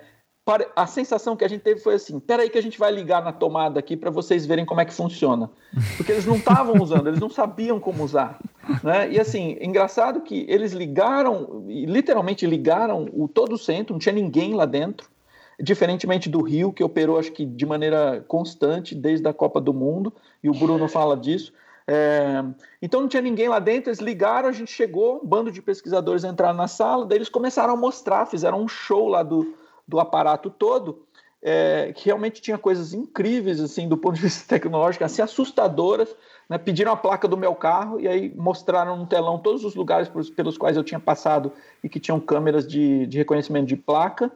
a 0.75 0.85
sensação 0.85 1.35
que 1.35 1.43
a 1.43 1.47
gente 1.47 1.61
teve 1.61 1.79
foi 1.79 1.95
assim: 1.95 2.19
peraí, 2.19 2.49
que 2.49 2.57
a 2.57 2.61
gente 2.61 2.77
vai 2.77 2.91
ligar 2.91 3.23
na 3.23 3.31
tomada 3.31 3.79
aqui 3.79 3.97
para 3.97 4.11
vocês 4.11 4.45
verem 4.45 4.63
como 4.63 4.79
é 4.79 4.85
que 4.85 4.93
funciona. 4.93 5.49
Porque 5.97 6.11
eles 6.11 6.25
não 6.25 6.35
estavam 6.35 6.79
usando, 6.81 7.07
eles 7.07 7.19
não 7.19 7.29
sabiam 7.29 7.79
como 7.79 8.03
usar. 8.03 8.39
Né? 8.83 9.11
E 9.11 9.19
assim, 9.19 9.57
engraçado 9.59 10.21
que 10.21 10.45
eles 10.47 10.71
ligaram, 10.71 11.65
literalmente 11.67 12.45
ligaram 12.45 13.09
o, 13.11 13.27
todo 13.27 13.53
o 13.53 13.57
centro, 13.57 13.93
não 13.93 13.99
tinha 13.99 14.13
ninguém 14.13 14.53
lá 14.53 14.65
dentro. 14.65 15.09
Diferentemente 15.59 16.29
do 16.29 16.41
Rio, 16.41 16.73
que 16.73 16.83
operou, 16.83 17.17
acho 17.17 17.31
que 17.31 17.45
de 17.45 17.65
maneira 17.65 18.23
constante 18.27 18.93
desde 18.93 19.27
a 19.27 19.33
Copa 19.33 19.61
do 19.61 19.73
Mundo, 19.73 20.13
e 20.43 20.49
o 20.49 20.53
Bruno 20.53 20.87
fala 20.87 21.15
disso. 21.15 21.53
É, 21.87 22.43
então 22.81 23.01
não 23.01 23.07
tinha 23.07 23.21
ninguém 23.21 23.47
lá 23.47 23.59
dentro, 23.59 23.89
eles 23.89 23.99
ligaram, 23.99 24.49
a 24.49 24.51
gente 24.51 24.71
chegou, 24.71 25.21
um 25.23 25.27
bando 25.27 25.51
de 25.51 25.61
pesquisadores 25.61 26.23
entraram 26.23 26.57
na 26.57 26.67
sala, 26.67 27.05
daí 27.05 27.19
eles 27.19 27.29
começaram 27.29 27.73
a 27.73 27.77
mostrar, 27.77 28.25
fizeram 28.25 28.61
um 28.61 28.67
show 28.67 29.07
lá 29.07 29.21
do, 29.21 29.53
do 29.87 29.99
aparato 29.99 30.49
todo, 30.49 31.05
é, 31.41 31.93
que 31.93 32.05
realmente 32.05 32.41
tinha 32.41 32.57
coisas 32.57 32.91
incríveis, 32.91 33.61
assim, 33.61 33.87
do 33.87 33.95
ponto 33.95 34.15
de 34.15 34.21
vista 34.21 34.43
tecnológico, 34.49 35.03
assim, 35.03 35.21
assustadoras, 35.21 36.09
né? 36.49 36.57
pediram 36.57 36.91
a 36.91 36.97
placa 36.97 37.27
do 37.27 37.37
meu 37.37 37.53
carro 37.53 37.99
e 37.99 38.07
aí 38.07 38.33
mostraram 38.35 38.97
no 38.97 39.05
telão 39.05 39.37
todos 39.37 39.63
os 39.63 39.75
lugares 39.75 40.09
pelos, 40.35 40.57
quais 40.57 40.75
eu 40.75 40.83
tinha 40.83 40.99
passado 40.99 41.51
e 41.83 41.89
que 41.89 41.99
tinham 41.99 42.19
câmeras 42.19 42.67
de, 42.67 43.05
de 43.05 43.19
reconhecimento 43.19 43.67
de 43.67 43.75
placa, 43.75 44.31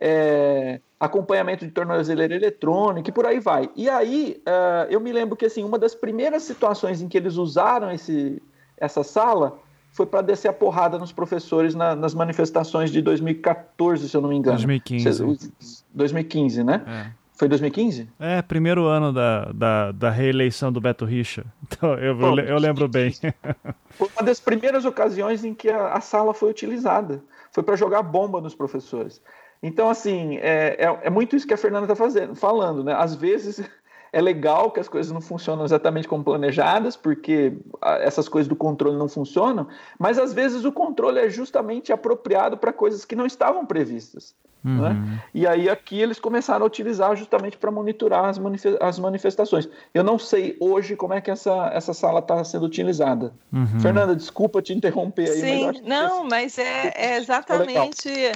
é, 0.00 0.80
acompanhamento 0.98 1.66
de 1.66 1.70
tornozeleira 1.70 2.34
eletrônica 2.34 3.10
e 3.10 3.12
por 3.12 3.26
aí 3.26 3.38
vai. 3.38 3.70
E 3.76 3.88
aí 3.88 4.42
uh, 4.46 4.90
eu 4.90 5.00
me 5.00 5.12
lembro 5.12 5.36
que 5.36 5.46
assim 5.46 5.62
uma 5.62 5.78
das 5.78 5.94
primeiras 5.94 6.42
situações 6.42 7.02
em 7.02 7.08
que 7.08 7.18
eles 7.18 7.36
usaram 7.36 7.90
esse, 7.90 8.42
essa 8.76 9.04
sala 9.04 9.58
foi 9.92 10.06
para 10.06 10.22
descer 10.22 10.48
a 10.48 10.52
porrada 10.52 10.98
nos 10.98 11.12
professores 11.12 11.74
na, 11.74 11.94
nas 11.94 12.14
manifestações 12.14 12.90
de 12.90 13.02
2014, 13.02 14.08
se 14.08 14.16
eu 14.16 14.20
não 14.20 14.28
me 14.28 14.36
engano. 14.36 14.56
2015. 14.56 15.52
2015, 15.92 16.64
né? 16.64 16.82
É. 16.86 17.20
Foi 17.34 17.48
2015? 17.48 18.06
É, 18.20 18.42
primeiro 18.42 18.84
ano 18.84 19.12
da, 19.14 19.50
da, 19.52 19.92
da 19.92 20.10
reeleição 20.10 20.70
do 20.70 20.80
Beto 20.80 21.04
Richa. 21.04 21.44
Então, 21.72 21.94
eu, 21.94 22.20
eu, 22.20 22.38
eu 22.40 22.58
lembro 22.58 22.88
bem. 22.88 23.14
Foi 23.90 24.08
uma 24.16 24.26
das 24.26 24.40
primeiras 24.40 24.84
ocasiões 24.84 25.44
em 25.44 25.54
que 25.54 25.70
a, 25.70 25.92
a 25.92 26.00
sala 26.00 26.34
foi 26.34 26.50
utilizada. 26.50 27.22
Foi 27.52 27.62
para 27.62 27.76
jogar 27.76 28.02
bomba 28.02 28.40
nos 28.40 28.54
professores. 28.54 29.22
Então, 29.62 29.90
assim, 29.90 30.36
é, 30.38 30.76
é, 30.78 31.00
é 31.02 31.10
muito 31.10 31.36
isso 31.36 31.46
que 31.46 31.54
a 31.54 31.58
Fernanda 31.58 31.92
está 31.92 32.34
falando, 32.34 32.82
né? 32.82 32.94
Às 32.94 33.14
vezes 33.14 33.62
é 34.12 34.20
legal 34.20 34.70
que 34.70 34.80
as 34.80 34.88
coisas 34.88 35.12
não 35.12 35.20
funcionam 35.20 35.64
exatamente 35.64 36.08
como 36.08 36.24
planejadas, 36.24 36.96
porque 36.96 37.52
essas 38.00 38.28
coisas 38.28 38.48
do 38.48 38.56
controle 38.56 38.96
não 38.96 39.08
funcionam, 39.08 39.68
mas 39.98 40.18
às 40.18 40.32
vezes 40.32 40.64
o 40.64 40.72
controle 40.72 41.18
é 41.20 41.28
justamente 41.28 41.92
apropriado 41.92 42.56
para 42.56 42.72
coisas 42.72 43.04
que 43.04 43.14
não 43.14 43.26
estavam 43.26 43.66
previstas. 43.66 44.34
Né? 44.62 44.72
Uhum. 44.72 44.80
Né? 44.80 45.22
E 45.32 45.46
aí 45.46 45.70
aqui 45.70 46.00
eles 46.00 46.20
começaram 46.20 46.64
a 46.64 46.66
utilizar 46.66 47.16
justamente 47.16 47.56
para 47.56 47.70
monitorar 47.70 48.26
as, 48.26 48.38
as, 48.80 48.98
manifestações. 48.98 49.68
Eu 49.94 50.04
não 50.04 50.18
sei 50.18 50.56
hoje 50.60 50.96
como 50.96 51.14
é 51.14 51.20
que 51.20 51.30
essa, 51.30 51.70
essa 51.72 51.94
sala 51.94 52.20
está 52.20 52.42
sendo 52.44 52.66
utilizada. 52.66 53.32
Uhum. 53.52 53.80
Fernanda, 53.80 54.14
desculpa 54.14 54.60
te 54.60 54.74
interromper 54.74 55.30
aí. 55.30 55.40
Sim, 55.40 55.66
mas 55.66 55.80
não, 55.82 56.24
mas 56.24 56.58
é, 56.58 56.92
é 56.94 57.16
exatamente. 57.20 58.32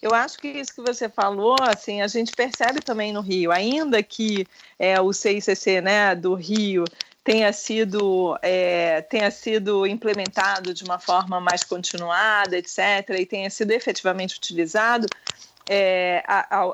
Eu 0.00 0.14
acho 0.14 0.38
que 0.38 0.48
isso 0.48 0.74
que 0.74 0.82
você 0.82 1.08
falou, 1.08 1.56
assim, 1.60 2.02
a 2.02 2.06
gente 2.06 2.32
percebe 2.32 2.80
também 2.80 3.12
no 3.12 3.20
Rio, 3.20 3.50
ainda 3.50 4.02
que 4.02 4.46
é, 4.78 5.00
o 5.00 5.12
CICC 5.12 5.80
né, 5.80 6.14
do 6.14 6.34
Rio 6.34 6.84
tenha 7.24 7.52
sido, 7.52 8.38
é, 8.40 9.02
tenha 9.02 9.30
sido 9.30 9.86
implementado 9.86 10.72
de 10.72 10.84
uma 10.84 10.98
forma 10.98 11.40
mais 11.40 11.64
continuada, 11.64 12.56
etc., 12.56 12.78
e 13.18 13.26
tenha 13.26 13.50
sido 13.50 13.72
efetivamente 13.72 14.36
utilizado, 14.36 15.08
é, 15.68 16.22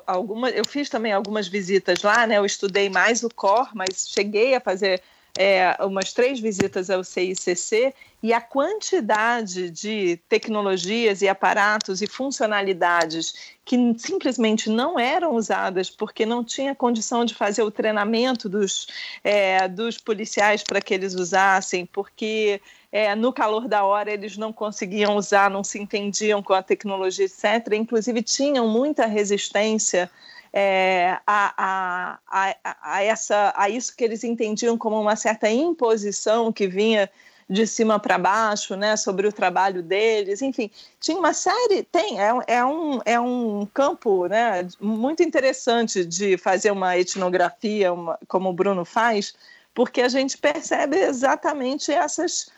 alguma, 0.06 0.50
eu 0.50 0.66
fiz 0.66 0.90
também 0.90 1.12
algumas 1.12 1.48
visitas 1.48 2.02
lá, 2.02 2.26
né? 2.26 2.36
Eu 2.36 2.44
estudei 2.44 2.90
mais 2.90 3.22
o 3.22 3.30
core, 3.30 3.70
mas 3.74 4.06
cheguei 4.08 4.54
a 4.54 4.60
fazer 4.60 5.00
é, 5.38 5.76
umas 5.80 6.12
três 6.12 6.38
visitas 6.40 6.90
ao 6.90 7.02
CICC 7.02 7.94
e 8.22 8.32
a 8.32 8.40
quantidade 8.40 9.70
de 9.70 10.18
tecnologias 10.28 11.22
e 11.22 11.28
aparatos 11.28 12.02
e 12.02 12.06
funcionalidades 12.06 13.56
que 13.64 13.76
simplesmente 13.98 14.68
não 14.68 14.98
eram 14.98 15.34
usadas 15.34 15.88
porque 15.88 16.26
não 16.26 16.44
tinha 16.44 16.74
condição 16.74 17.24
de 17.24 17.34
fazer 17.34 17.62
o 17.62 17.70
treinamento 17.70 18.48
dos, 18.48 18.86
é, 19.24 19.66
dos 19.68 19.96
policiais 19.96 20.62
para 20.62 20.80
que 20.80 20.92
eles 20.92 21.14
usassem, 21.14 21.86
porque 21.86 22.60
é, 22.92 23.14
no 23.14 23.32
calor 23.32 23.66
da 23.66 23.84
hora 23.84 24.12
eles 24.12 24.36
não 24.36 24.52
conseguiam 24.52 25.16
usar, 25.16 25.50
não 25.50 25.64
se 25.64 25.80
entendiam 25.80 26.42
com 26.42 26.52
a 26.52 26.62
tecnologia, 26.62 27.24
etc. 27.24 27.72
Inclusive 27.72 28.22
tinham 28.22 28.68
muita 28.68 29.06
resistência 29.06 30.10
é, 30.52 31.18
a, 31.26 31.54
a, 31.56 32.18
a, 32.28 32.76
a, 32.82 33.02
essa, 33.02 33.52
a 33.56 33.70
isso 33.70 33.96
que 33.96 34.04
eles 34.04 34.22
entendiam 34.22 34.76
como 34.76 35.00
uma 35.00 35.16
certa 35.16 35.48
imposição 35.50 36.52
que 36.52 36.66
vinha 36.66 37.10
de 37.48 37.66
cima 37.66 37.98
para 37.98 38.16
baixo, 38.18 38.76
né, 38.76 38.96
sobre 38.96 39.26
o 39.26 39.32
trabalho 39.32 39.82
deles, 39.82 40.40
enfim, 40.40 40.70
tinha 41.00 41.18
uma 41.18 41.34
série, 41.34 41.82
tem, 41.82 42.18
é, 42.18 42.32
é, 42.46 42.64
um, 42.64 43.00
é 43.04 43.20
um 43.20 43.66
campo, 43.74 44.26
né, 44.26 44.66
muito 44.80 45.22
interessante 45.22 46.04
de 46.04 46.38
fazer 46.38 46.70
uma 46.70 46.96
etnografia, 46.96 47.92
uma, 47.92 48.18
como 48.26 48.48
o 48.48 48.52
Bruno 48.54 48.84
faz, 48.84 49.34
porque 49.74 50.00
a 50.00 50.08
gente 50.08 50.38
percebe 50.38 50.96
exatamente 50.96 51.92
essas, 51.92 52.50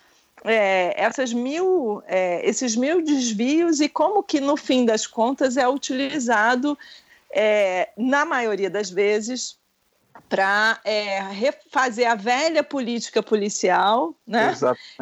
é, 0.45 0.95
essas 0.97 1.33
mil, 1.33 2.03
é, 2.07 2.49
esses 2.49 2.77
mil 2.77 3.03
desvios 3.03 3.81
e 3.81 3.89
como 3.89 4.23
que 4.23 4.41
no 4.41 4.57
fim 4.57 4.85
das 4.85 5.07
contas 5.07 5.57
é 5.57 5.67
utilizado 5.67 6.79
é, 7.35 7.91
na 7.97 8.25
maioria 8.25 8.71
das 8.71 8.89
vezes, 8.91 9.59
para 10.29 10.79
é, 10.85 11.21
refazer 11.21 12.11
a 12.11 12.15
velha 12.15 12.63
política 12.63 13.23
policial, 13.23 14.15
né? 14.27 14.55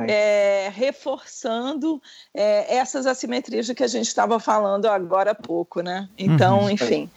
É, 0.09 0.71
reforçando 0.75 2.01
é, 2.35 2.77
essas 2.77 3.07
assimetrias 3.07 3.67
de 3.67 3.75
que 3.75 3.85
a 3.85 3.89
gente 3.89 4.07
estava 4.07 4.41
falando 4.41 4.87
agora 4.87 5.33
há 5.33 5.35
pouco, 5.35 5.83
né? 5.83 6.09
Então, 6.17 6.63
uhum. 6.63 6.71
enfim. 6.71 7.11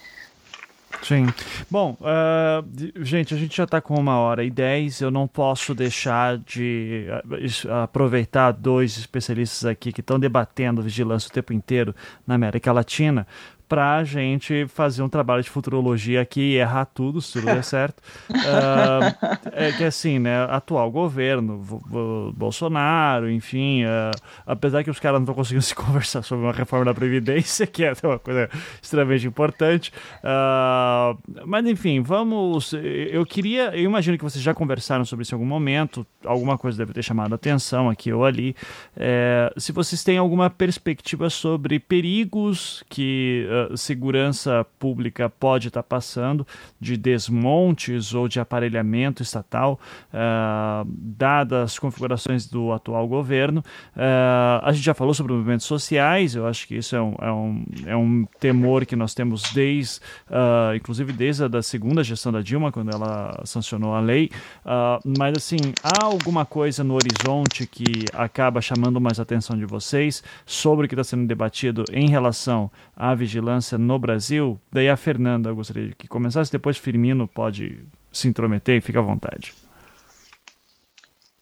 Sim. 1.01 1.27
Bom, 1.69 1.97
uh, 1.99 3.03
gente, 3.03 3.33
a 3.33 3.37
gente 3.37 3.55
já 3.55 3.65
está 3.65 3.81
com 3.81 3.95
uma 3.95 4.17
hora 4.17 4.43
e 4.43 4.49
dez. 4.49 5.01
Eu 5.01 5.11
não 5.11 5.27
posso 5.27 5.75
deixar 5.75 6.37
de 6.37 7.07
uh, 7.65 7.73
aproveitar 7.83 8.51
dois 8.51 8.97
especialistas 8.97 9.65
aqui 9.65 9.91
que 9.91 10.01
estão 10.01 10.19
debatendo 10.19 10.81
vigilância 10.81 11.29
o 11.29 11.33
tempo 11.33 11.53
inteiro 11.53 11.93
na 12.25 12.35
América 12.35 12.71
Latina 12.71 13.27
para 13.67 13.97
a 13.97 14.03
gente 14.03 14.67
fazer 14.67 15.01
um 15.01 15.09
trabalho 15.09 15.43
de 15.43 15.49
futurologia 15.49 16.21
aqui 16.21 16.41
e 16.41 16.55
errar 16.55 16.85
tudo, 16.85 17.21
se 17.21 17.33
tudo 17.33 17.45
der 17.45 17.63
certo. 17.63 17.99
uh, 18.29 19.51
é 19.51 19.71
que 19.71 19.83
assim, 19.83 20.19
né, 20.19 20.43
atual 20.49 20.91
governo, 20.91 21.57
Bolsonaro, 22.35 23.29
enfim, 23.29 23.83
uh, 23.85 24.11
apesar 24.45 24.83
que 24.83 24.89
os 24.89 24.99
caras 24.99 25.19
não 25.19 25.23
estão 25.23 25.35
conseguindo 25.35 25.63
se 25.65 25.75
conversar 25.75 26.23
sobre 26.23 26.45
uma 26.45 26.53
reforma 26.53 26.85
da 26.85 26.93
Previdência, 26.93 27.65
que 27.67 27.83
é 27.83 27.93
uma 28.03 28.19
coisa 28.19 28.49
extremamente 28.81 29.27
importante. 29.27 29.91
Uh, 30.19 31.17
mas 31.45 31.65
enfim, 31.65 32.01
vamos. 32.01 32.73
Eu 32.73 33.25
queria. 33.25 33.75
Eu 33.75 33.83
imagino 33.83 34.17
que 34.17 34.23
vocês 34.23 34.43
já 34.43 34.53
conversaram 34.53 35.05
sobre 35.05 35.23
isso 35.23 35.33
em 35.33 35.37
algum 35.37 35.45
momento, 35.45 36.05
alguma 36.23 36.57
coisa 36.57 36.77
deve 36.77 36.93
ter 36.93 37.03
chamado 37.03 37.33
a 37.33 37.35
atenção 37.35 37.89
aqui 37.89 38.11
ou 38.11 38.25
ali. 38.25 38.55
É, 38.95 39.53
se 39.57 39.71
vocês 39.71 40.03
têm 40.03 40.17
alguma 40.17 40.49
perspectiva 40.49 41.29
sobre 41.29 41.79
perigos 41.79 42.83
que 42.89 43.47
uh, 43.72 43.77
segurança 43.77 44.65
pública 44.80 45.30
pode 45.30 45.68
estar 45.68 45.84
passando, 45.84 46.45
de 46.80 46.98
desmontes 46.98 48.14
ou 48.14 48.27
de 48.27 48.40
aparelhamento 48.40 49.23
estatal, 49.23 49.80
uh, 50.14 50.88
dadas 50.88 51.72
as 51.72 51.80
configurações 51.80 52.48
do 52.48 52.72
atual 52.72 53.07
governo. 53.07 53.64
Uh, 53.95 54.61
a 54.64 54.72
gente 54.72 54.84
já 54.84 54.94
falou 54.94 55.14
sobre 55.14 55.34
movimentos 55.34 55.65
sociais, 55.65 56.36
eu 56.36 56.45
acho 56.48 56.68
que 56.68 56.76
isso 56.76 56.95
é 56.95 57.02
um, 57.02 57.15
é 57.19 57.32
um, 57.32 57.65
é 57.88 57.95
um 57.95 58.26
temor 58.40 58.86
que 58.86 58.95
nós 58.95 59.14
temos 59.14 59.44
desde, 59.53 59.99
inclusive 60.76 61.14
desde 61.14 61.44
a 61.45 61.48
da 61.48 61.61
segunda 61.61 62.03
gestão 62.03 62.32
da 62.32 62.41
Dilma, 62.41 62.72
quando 62.72 62.91
ela 62.91 63.41
sancionou 63.45 63.94
a 63.94 63.99
lei. 63.99 64.30
mas 65.18 65.34
assim, 65.38 65.57
há 65.84 66.06
alguma 66.06 66.45
coisa 66.45 66.84
no 66.84 66.95
horizonte 66.95 67.68
que 67.68 68.06
acaba 68.14 68.61
chamando 68.61 68.99
mais 68.99 69.19
atenção 69.19 69.57
de 69.57 69.65
vocês 69.65 70.23
sobre 70.45 70.86
o 70.86 70.90
que 70.90 70.95
está 70.95 71.03
sendo 71.03 71.27
debatido 71.27 71.84
em 71.91 72.10
relação 72.10 72.72
à 72.95 73.13
vigilância 73.13 73.77
no 73.77 73.99
Brasil? 73.99 74.59
Daí 74.72 74.89
a 74.89 74.97
Fernanda, 74.97 75.49
eu 75.49 75.55
gostaria 75.55 75.93
que 75.97 76.07
começasse, 76.07 76.51
depois 76.51 76.77
Firmino 76.77 77.27
pode 77.27 77.85
se 78.11 78.27
intrometer, 78.27 78.81
fica 78.81 78.99
à 78.99 79.01
vontade. 79.01 79.53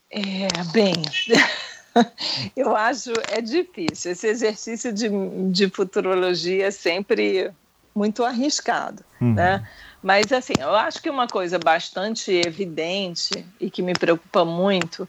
É, 0.09 0.47
bem, 0.71 0.93
eu 2.55 2.75
acho 2.75 3.11
é 3.30 3.41
difícil. 3.41 4.11
Esse 4.11 4.27
exercício 4.27 4.93
de, 4.93 5.09
de 5.51 5.69
futurologia 5.69 6.67
é 6.67 6.71
sempre 6.71 7.51
muito 7.95 8.23
arriscado, 8.23 9.03
uhum. 9.21 9.34
né? 9.34 9.67
Mas 10.01 10.31
assim, 10.31 10.53
eu 10.59 10.75
acho 10.75 11.01
que 11.01 11.09
uma 11.09 11.27
coisa 11.27 11.57
bastante 11.57 12.31
evidente 12.31 13.45
e 13.59 13.69
que 13.69 13.81
me 13.81 13.93
preocupa 13.93 14.43
muito 14.43 15.07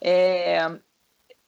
é, 0.00 0.70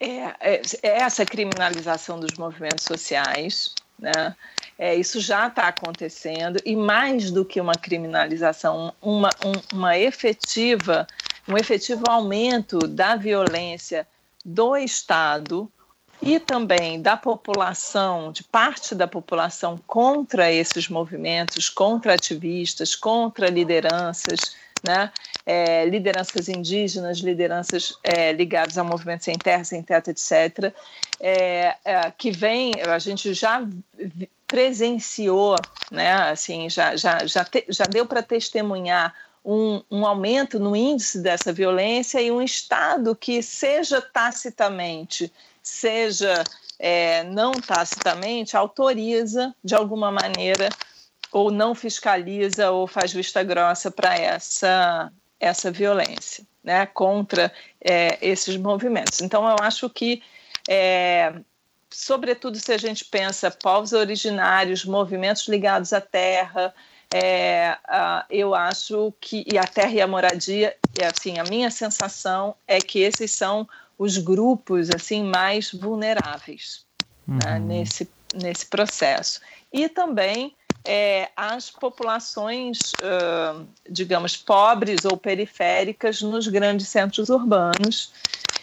é, 0.01 0.09
é, 0.41 0.63
é 0.83 0.99
essa 1.03 1.27
criminalização 1.27 2.19
dos 2.19 2.33
movimentos 2.39 2.85
sociais, 2.85 3.75
né? 3.99 4.35
É, 4.79 4.95
isso 4.95 5.21
já 5.21 5.47
está 5.47 5.69
acontecendo 5.69 6.61
e 6.65 6.77
mais 6.77 7.31
do 7.31 7.45
que 7.45 7.61
uma 7.61 7.75
criminalização, 7.75 8.93
uma, 9.01 9.31
um, 9.45 9.77
uma 9.77 9.99
efetiva, 9.99 11.07
um 11.49 11.57
efetivo 11.57 12.05
aumento 12.09 12.79
da 12.81 13.17
violência 13.17 14.07
do 14.45 14.77
Estado 14.77 15.71
e 16.21 16.39
também 16.39 17.01
da 17.01 17.17
população, 17.17 18.33
de 18.33 18.43
parte 18.43 18.95
da 18.95 19.07
população 19.07 19.79
contra 19.87 20.53
esses 20.53 20.89
movimentos, 20.89 21.69
contra 21.69 22.15
ativistas, 22.15 22.95
contra 22.95 23.49
lideranças, 23.49 24.57
né? 24.83 25.11
É, 25.49 25.85
lideranças 25.85 26.49
indígenas, 26.49 27.19
lideranças 27.19 27.97
é, 28.03 28.33
ligadas 28.33 28.77
a 28.77 28.83
movimentos 28.83 29.25
sem 29.25 29.39
terra, 29.39 29.63
sem 29.63 29.81
teto, 29.81 30.11
etc., 30.11 30.75
é, 31.21 31.77
é, 31.85 32.11
que 32.11 32.33
vem, 32.33 32.73
a 32.85 32.99
gente 32.99 33.33
já 33.33 33.65
presenciou, 34.47 35.57
né? 35.91 36.13
assim, 36.13 36.69
já, 36.69 36.97
já, 36.97 37.25
já, 37.27 37.45
te, 37.45 37.65
já 37.69 37.85
deu 37.85 38.07
para 38.07 38.23
testemunhar 38.23 39.15
um, 39.45 39.81
um, 39.89 40.05
aumento 40.05 40.59
no 40.59 40.75
índice 40.75 41.21
dessa 41.21 41.53
violência 41.53 42.21
e 42.21 42.33
um 42.33 42.43
Estado 42.43 43.15
que, 43.15 43.41
seja 43.41 44.03
tacitamente, 44.03 45.33
seja 45.63 46.43
é, 46.79 47.23
não 47.25 47.53
tacitamente, 47.53 48.57
autoriza 48.57 49.55
de 49.63 49.75
alguma 49.75 50.11
maneira 50.11 50.69
ou 51.33 51.51
não 51.51 51.75
fiscaliza 51.75 52.71
ou 52.71 52.87
faz 52.87 53.13
vista 53.13 53.43
grossa 53.43 53.91
para 53.91 54.17
essa, 54.17 55.13
essa 55.39 55.71
violência 55.71 56.45
né, 56.63 56.87
contra 56.87 57.53
é, 57.81 58.19
esses 58.21 58.57
movimentos. 58.57 59.21
Então, 59.21 59.49
eu 59.49 59.57
acho 59.61 59.89
que, 59.89 60.23
é, 60.69 61.33
sobretudo 61.91 62.59
se 62.59 62.73
a 62.73 62.79
gente 62.79 63.05
pensa 63.05 63.51
povos 63.51 63.93
originários, 63.93 64.85
movimentos 64.85 65.47
ligados 65.47 65.93
à 65.93 66.01
terra, 66.01 66.75
é, 67.15 67.79
eu 68.29 68.55
acho 68.55 69.15
que 69.21 69.45
e 69.51 69.57
a 69.57 69.65
terra 69.65 69.93
e 69.93 70.01
a 70.01 70.07
moradia, 70.07 70.77
assim, 71.09 71.39
a 71.39 71.45
minha 71.45 71.71
sensação 71.71 72.55
é 72.67 72.79
que 72.79 72.99
esses 72.99 73.31
são 73.31 73.69
os 73.99 74.19
grupos 74.19 74.91
assim 74.91 75.23
mais 75.23 75.73
vulneráveis 75.73 76.85
né, 77.27 77.35
uhum. 77.35 77.39
né, 77.45 77.59
nesse, 77.59 78.11
nesse 78.35 78.67
processo. 78.67 79.41
E 79.73 79.89
também 79.89 80.55
é, 80.87 81.31
as 81.37 81.71
populações, 81.71 82.79
uh, 83.03 83.67
digamos, 83.89 84.37
pobres 84.37 85.05
ou 85.05 85.17
periféricas 85.17 86.23
nos 86.23 86.49
grandes 86.49 86.89
centros 86.89 87.29
urbanos. 87.29 88.13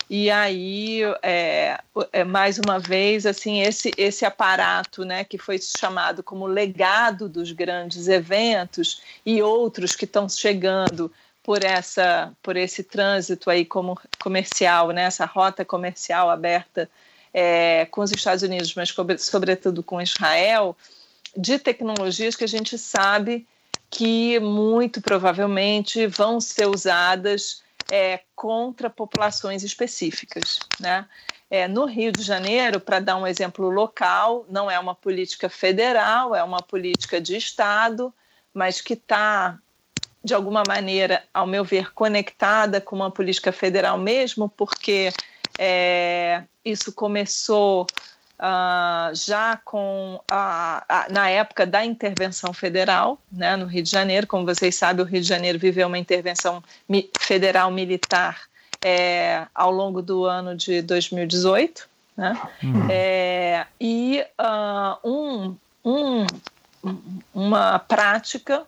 E 0.09 0.29
aí, 0.29 1.01
é, 1.21 1.79
é, 2.11 2.23
mais 2.23 2.59
uma 2.59 2.77
vez, 2.77 3.25
assim, 3.25 3.61
esse, 3.61 3.91
esse 3.97 4.25
aparato 4.25 5.03
né, 5.03 5.23
que 5.23 5.37
foi 5.37 5.57
chamado 5.59 6.21
como 6.21 6.45
legado 6.45 7.27
dos 7.27 7.51
grandes 7.51 8.07
eventos 8.07 9.01
e 9.25 9.41
outros 9.41 9.95
que 9.95 10.05
estão 10.05 10.27
chegando 10.29 11.11
por 11.41 11.63
essa 11.63 12.31
por 12.41 12.55
esse 12.55 12.83
trânsito 12.83 13.49
aí 13.49 13.65
como 13.65 13.99
comercial, 14.21 14.91
né, 14.91 15.03
essa 15.03 15.25
rota 15.25 15.65
comercial 15.65 16.29
aberta 16.29 16.89
é, 17.33 17.85
com 17.87 18.01
os 18.01 18.11
Estados 18.11 18.43
Unidos, 18.43 18.73
mas 18.75 18.93
sobretudo 19.19 19.81
com 19.81 20.01
Israel, 20.01 20.77
de 21.35 21.57
tecnologias 21.57 22.35
que 22.35 22.43
a 22.43 22.47
gente 22.47 22.77
sabe 22.77 23.47
que 23.89 24.39
muito 24.39 25.01
provavelmente 25.01 26.07
vão 26.07 26.41
ser 26.41 26.67
usadas 26.67 27.61
é, 27.91 28.21
contra 28.35 28.89
populações 28.89 29.63
específicas, 29.63 30.59
né? 30.79 31.05
É, 31.49 31.67
no 31.67 31.85
Rio 31.85 32.11
de 32.11 32.23
Janeiro, 32.23 32.79
para 32.79 32.99
dar 32.99 33.15
um 33.15 33.27
exemplo 33.27 33.69
local, 33.69 34.43
não 34.49 34.71
é 34.71 34.79
uma 34.79 34.95
política 34.95 35.47
federal, 35.47 36.33
é 36.33 36.43
uma 36.43 36.63
política 36.63 37.21
de 37.21 37.37
Estado, 37.37 38.11
mas 38.51 38.81
que 38.81 38.93
está 38.93 39.59
de 40.23 40.33
alguma 40.33 40.63
maneira, 40.67 41.23
ao 41.31 41.45
meu 41.45 41.63
ver, 41.63 41.93
conectada 41.93 42.81
com 42.81 42.95
uma 42.95 43.11
política 43.11 43.51
federal 43.51 43.99
mesmo, 43.99 44.49
porque 44.49 45.11
é, 45.59 46.43
isso 46.65 46.91
começou 46.93 47.85
uh, 48.43 49.15
já 49.15 49.57
com 49.63 50.19
a, 50.29 50.83
a, 50.89 51.09
na 51.09 51.29
época 51.29 51.65
da 51.65 51.85
intervenção 51.85 52.51
federal, 52.53 53.17
né, 53.31 53.55
no 53.55 53.65
Rio 53.65 53.81
de 53.81 53.89
Janeiro. 53.89 54.27
Como 54.27 54.45
vocês 54.45 54.75
sabem, 54.75 55.03
o 55.03 55.07
Rio 55.07 55.21
de 55.21 55.27
Janeiro 55.27 55.57
viveu 55.57 55.87
uma 55.87 55.97
intervenção 55.97 56.61
mi 56.87 57.09
federal 57.17 57.71
militar 57.71 58.41
é, 58.83 59.47
ao 59.55 59.71
longo 59.71 60.01
do 60.01 60.25
ano 60.25 60.55
de 60.55 60.81
2018. 60.81 61.87
Né? 62.17 62.39
Uhum. 62.61 62.87
É, 62.91 63.65
e 63.79 64.23
uh, 64.39 65.09
um, 65.09 65.55
um, 65.85 66.27
uma 67.33 67.79
prática 67.79 68.63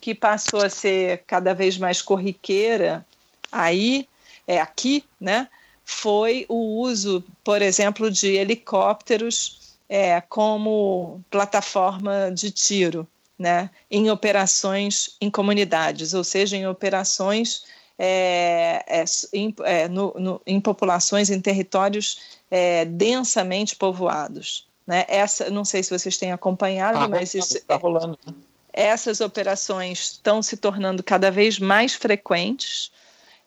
que 0.00 0.14
passou 0.14 0.64
a 0.64 0.70
ser 0.70 1.22
cada 1.26 1.52
vez 1.54 1.76
mais 1.76 2.00
corriqueira 2.00 3.04
aí, 3.52 4.08
é 4.46 4.60
aqui, 4.60 5.04
né, 5.20 5.48
foi 5.90 6.44
o 6.50 6.82
uso, 6.82 7.24
por 7.42 7.62
exemplo, 7.62 8.10
de 8.10 8.34
helicópteros 8.34 9.78
é, 9.88 10.20
como 10.20 11.24
plataforma 11.30 12.30
de 12.30 12.50
tiro, 12.50 13.08
né, 13.38 13.70
em 13.90 14.10
operações 14.10 15.16
em 15.18 15.30
comunidades, 15.30 16.12
ou 16.12 16.22
seja, 16.22 16.58
em 16.58 16.66
operações 16.66 17.64
é, 17.98 18.84
é, 18.86 19.04
em, 19.32 19.54
é, 19.64 19.88
no, 19.88 20.12
no, 20.18 20.42
em, 20.46 20.60
populações, 20.60 21.30
em 21.30 21.40
territórios 21.40 22.20
é, 22.50 22.84
densamente 22.84 23.74
povoados. 23.74 24.68
Né? 24.86 25.06
Essa, 25.08 25.48
não 25.48 25.64
sei 25.64 25.82
se 25.82 25.90
vocês 25.90 26.18
têm 26.18 26.32
acompanhado, 26.32 26.98
ah, 26.98 27.08
mas 27.08 27.32
isso 27.32 27.56
está 27.56 27.76
rolando. 27.76 28.18
Né? 28.26 28.34
essas 28.74 29.20
operações 29.20 30.12
estão 30.12 30.42
se 30.42 30.56
tornando 30.56 31.02
cada 31.02 31.30
vez 31.30 31.58
mais 31.58 31.94
frequentes, 31.94 32.92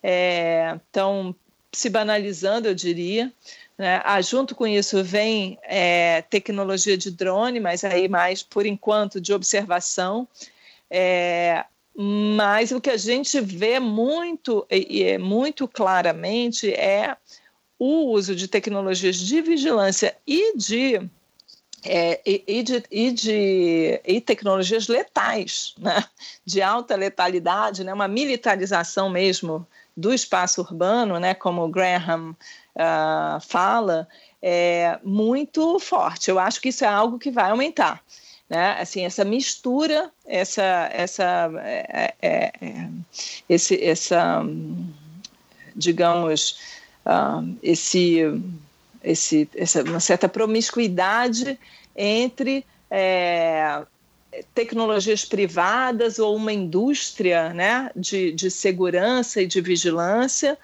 é, 0.02 0.76
estão 0.84 1.34
se 1.72 1.88
banalizando, 1.88 2.68
eu 2.68 2.74
diria. 2.74 3.32
Né? 3.78 4.00
Ah, 4.04 4.20
junto 4.20 4.54
com 4.54 4.66
isso 4.66 5.02
vem 5.02 5.58
é, 5.62 6.22
tecnologia 6.22 6.96
de 6.96 7.10
drone, 7.10 7.58
mas 7.58 7.82
aí 7.82 8.08
mais, 8.08 8.42
por 8.42 8.66
enquanto, 8.66 9.20
de 9.20 9.32
observação. 9.32 10.28
É, 10.90 11.64
mas 11.94 12.70
o 12.70 12.80
que 12.80 12.90
a 12.90 12.96
gente 12.96 13.40
vê 13.40 13.78
muito 13.78 14.66
e 14.70 15.02
é 15.02 15.18
muito 15.18 15.66
claramente 15.66 16.72
é 16.72 17.16
o 17.78 18.10
uso 18.12 18.34
de 18.34 18.46
tecnologias 18.46 19.16
de 19.16 19.42
vigilância 19.42 20.16
e 20.26 20.56
de 20.56 21.00
é, 21.84 22.20
e, 22.24 22.44
e, 22.46 22.62
de, 22.62 22.84
e, 22.90 23.10
de, 23.10 24.00
e 24.06 24.20
tecnologias 24.20 24.86
letais, 24.86 25.74
né? 25.76 26.04
de 26.44 26.62
alta 26.62 26.94
letalidade, 26.94 27.82
né? 27.82 27.92
uma 27.92 28.06
militarização 28.06 29.10
mesmo 29.10 29.66
do 29.96 30.12
espaço 30.12 30.60
urbano, 30.60 31.18
né? 31.18 31.34
como 31.34 31.68
Graham 31.68 32.30
uh, 32.76 33.40
fala, 33.40 34.08
é 34.40 34.98
muito 35.02 35.78
forte. 35.78 36.30
Eu 36.30 36.38
acho 36.38 36.60
que 36.60 36.70
isso 36.70 36.84
é 36.84 36.88
algo 36.88 37.18
que 37.18 37.30
vai 37.30 37.50
aumentar. 37.50 38.02
Né? 38.48 38.76
Assim, 38.80 39.04
essa 39.04 39.24
mistura, 39.24 40.10
essa, 40.26 40.88
essa, 40.92 41.50
é, 41.58 42.14
é, 42.20 42.52
é 42.60 42.88
esse, 43.48 43.82
essa, 43.82 44.42
digamos, 45.74 46.58
uh, 47.06 47.56
esse 47.62 48.20
esse, 49.02 49.48
essa, 49.54 49.82
uma 49.82 50.00
certa 50.00 50.28
promiscuidade 50.28 51.58
entre 51.96 52.64
é, 52.90 53.82
tecnologias 54.54 55.24
privadas 55.24 56.18
ou 56.18 56.34
uma 56.36 56.52
indústria 56.52 57.52
né, 57.52 57.90
de, 57.94 58.32
de 58.32 58.50
segurança 58.50 59.42
e 59.42 59.46
de 59.46 59.60
vigilância 59.60 60.58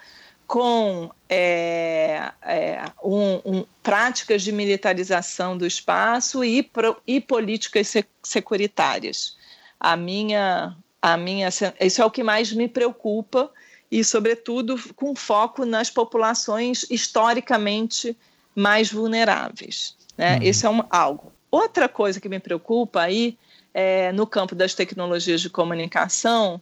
com 0.47 1.11
é, 1.29 2.33
é, 2.43 2.83
um, 3.05 3.35
um, 3.45 3.65
práticas 3.83 4.43
de 4.43 4.51
militarização 4.51 5.59
do 5.59 5.67
espaço 5.67 6.43
e, 6.43 6.63
pro, 6.63 6.97
e 7.07 7.21
políticas 7.21 7.93
securitárias. 8.23 9.37
A 9.79 9.95
minha, 9.95 10.75
a 11.03 11.17
minha, 11.19 11.49
isso 11.81 12.01
é 12.01 12.05
o 12.05 12.11
que 12.11 12.23
mais 12.23 12.51
me 12.51 12.67
preocupa 12.67 13.51
e, 13.91 14.03
sobretudo, 14.03 14.81
com 14.97 15.15
foco 15.15 15.67
nas 15.67 15.91
populações 15.91 16.87
historicamente 16.91 18.17
mais 18.55 18.91
vulneráveis. 18.91 19.95
Né? 20.17 20.37
Uhum. 20.37 20.43
Isso 20.43 20.67
é 20.67 20.71
um, 20.71 20.83
algo. 20.89 21.31
Outra 21.51 21.89
coisa 21.89 22.21
que 22.21 22.29
me 22.29 22.41
preocupa 22.41 23.03
aí 23.03 23.37
é, 23.79 24.11
no 24.11 24.27
campo 24.27 24.57
das 24.57 24.75
tecnologias 24.75 25.41
de 25.41 25.49
comunicação 25.49 26.61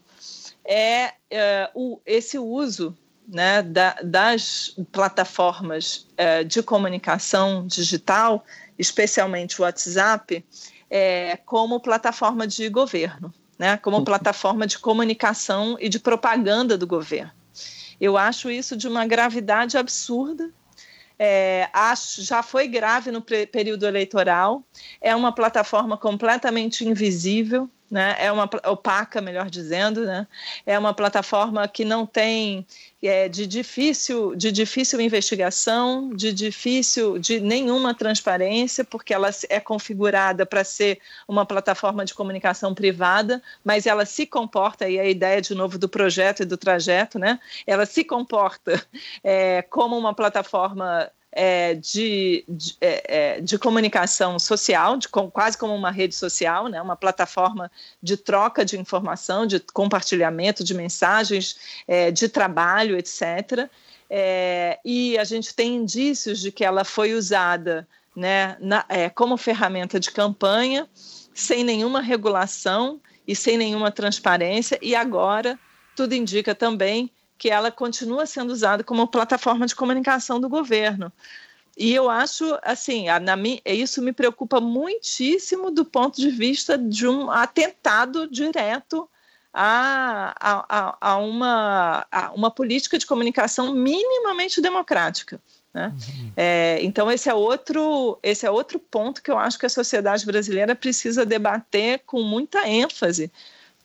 é, 0.62 1.14
é 1.30 1.70
o, 1.74 1.98
esse 2.04 2.38
uso 2.38 2.94
né, 3.26 3.62
da, 3.62 3.96
das 4.04 4.76
plataformas 4.92 6.06
é, 6.14 6.44
de 6.44 6.62
comunicação 6.62 7.66
digital, 7.66 8.44
especialmente 8.78 9.58
o 9.58 9.64
WhatsApp, 9.64 10.44
é, 10.90 11.38
como 11.38 11.80
plataforma 11.80 12.46
de 12.46 12.68
governo, 12.68 13.32
né, 13.58 13.78
como 13.78 14.04
plataforma 14.04 14.66
de 14.66 14.78
comunicação 14.78 15.78
e 15.80 15.88
de 15.88 15.98
propaganda 15.98 16.76
do 16.76 16.86
governo. 16.86 17.32
Eu 17.98 18.18
acho 18.18 18.50
isso 18.50 18.76
de 18.76 18.86
uma 18.86 19.06
gravidade 19.06 19.78
absurda. 19.78 20.50
É, 21.18 21.68
acho, 21.72 22.22
já 22.22 22.42
foi 22.42 22.68
grave 22.68 23.10
no 23.10 23.22
período 23.22 23.86
eleitoral. 23.86 24.62
É 25.00 25.14
uma 25.14 25.32
plataforma 25.32 25.96
completamente 25.96 26.86
invisível 26.86 27.70
né? 27.90 28.16
É 28.18 28.30
uma 28.32 28.48
opaca, 28.66 29.20
melhor 29.20 29.48
dizendo, 29.48 30.04
né? 30.04 30.26
É 30.64 30.78
uma 30.78 30.92
plataforma 30.92 31.66
que 31.68 31.84
não 31.84 32.04
tem 32.04 32.66
é, 33.02 33.28
de 33.28 33.46
difícil 33.46 34.34
de 34.34 34.50
difícil 34.50 35.00
investigação, 35.00 36.10
de 36.10 36.32
difícil 36.32 37.18
de 37.18 37.40
nenhuma 37.40 37.94
transparência, 37.94 38.84
porque 38.84 39.14
ela 39.14 39.30
é 39.48 39.60
configurada 39.60 40.44
para 40.44 40.64
ser 40.64 40.98
uma 41.28 41.46
plataforma 41.46 42.04
de 42.04 42.14
comunicação 42.14 42.74
privada, 42.74 43.42
mas 43.64 43.86
ela 43.86 44.04
se 44.04 44.26
comporta 44.26 44.88
e 44.88 44.98
a 44.98 45.04
ideia 45.04 45.40
de 45.40 45.54
novo 45.54 45.78
do 45.78 45.88
projeto 45.88 46.42
e 46.42 46.46
do 46.46 46.56
trajeto, 46.56 47.18
né? 47.18 47.38
Ela 47.66 47.86
se 47.86 48.04
comporta 48.04 48.82
é, 49.22 49.62
como 49.62 49.96
uma 49.96 50.14
plataforma 50.14 51.10
é, 51.38 51.74
de, 51.74 52.42
de, 52.48 52.76
é, 52.80 53.02
é, 53.36 53.40
de, 53.42 53.58
comunicação 53.58 54.38
social, 54.38 54.96
de, 54.96 55.06
com, 55.06 55.30
quase 55.30 55.58
como 55.58 55.74
uma 55.74 55.90
rede 55.90 56.14
social, 56.14 56.66
né, 56.66 56.80
uma 56.80 56.96
plataforma 56.96 57.70
de 58.02 58.16
troca 58.16 58.64
de 58.64 58.78
informação, 58.78 59.46
de 59.46 59.60
compartilhamento 59.60 60.64
de 60.64 60.72
mensagens, 60.72 61.58
é, 61.86 62.10
de 62.10 62.26
trabalho, 62.26 62.96
etc. 62.96 63.68
É, 64.08 64.78
e 64.82 65.18
a 65.18 65.24
gente 65.24 65.54
tem 65.54 65.76
indícios 65.76 66.40
de 66.40 66.50
que 66.50 66.64
ela 66.64 66.84
foi 66.84 67.12
usada 67.12 67.86
né, 68.16 68.56
na, 68.58 68.86
é, 68.88 69.10
como 69.10 69.36
ferramenta 69.36 70.00
de 70.00 70.10
campanha, 70.10 70.88
sem 71.34 71.62
nenhuma 71.62 72.00
regulação 72.00 72.98
e 73.28 73.36
sem 73.36 73.58
nenhuma 73.58 73.90
transparência, 73.90 74.78
e 74.80 74.94
agora 74.94 75.58
tudo 75.94 76.14
indica 76.14 76.54
também 76.54 77.10
que 77.38 77.50
ela 77.50 77.70
continua 77.70 78.26
sendo 78.26 78.52
usada 78.52 78.82
como 78.82 79.06
plataforma 79.06 79.66
de 79.66 79.74
comunicação 79.74 80.40
do 80.40 80.48
governo. 80.48 81.12
E 81.76 81.92
eu 81.92 82.08
acho, 82.08 82.58
assim, 82.62 83.08
a, 83.08 83.20
na, 83.20 83.36
isso 83.66 84.00
me 84.00 84.12
preocupa 84.12 84.60
muitíssimo 84.60 85.70
do 85.70 85.84
ponto 85.84 86.18
de 86.18 86.30
vista 86.30 86.78
de 86.78 87.06
um 87.06 87.30
atentado 87.30 88.26
direto 88.30 89.08
a, 89.52 90.34
a, 90.40 90.96
a, 91.00 91.16
uma, 91.18 92.06
a 92.10 92.32
uma 92.32 92.50
política 92.50 92.98
de 92.98 93.06
comunicação 93.06 93.74
minimamente 93.74 94.60
democrática. 94.60 95.40
Né? 95.72 95.92
Uhum. 95.94 96.32
É, 96.36 96.78
então 96.82 97.10
esse 97.10 97.28
é 97.28 97.34
outro 97.34 98.18
esse 98.22 98.46
é 98.46 98.50
outro 98.50 98.78
ponto 98.78 99.22
que 99.22 99.30
eu 99.30 99.38
acho 99.38 99.58
que 99.58 99.66
a 99.66 99.70
sociedade 99.70 100.24
brasileira 100.24 100.74
precisa 100.74 101.26
debater 101.26 102.00
com 102.06 102.22
muita 102.22 102.66
ênfase 102.66 103.30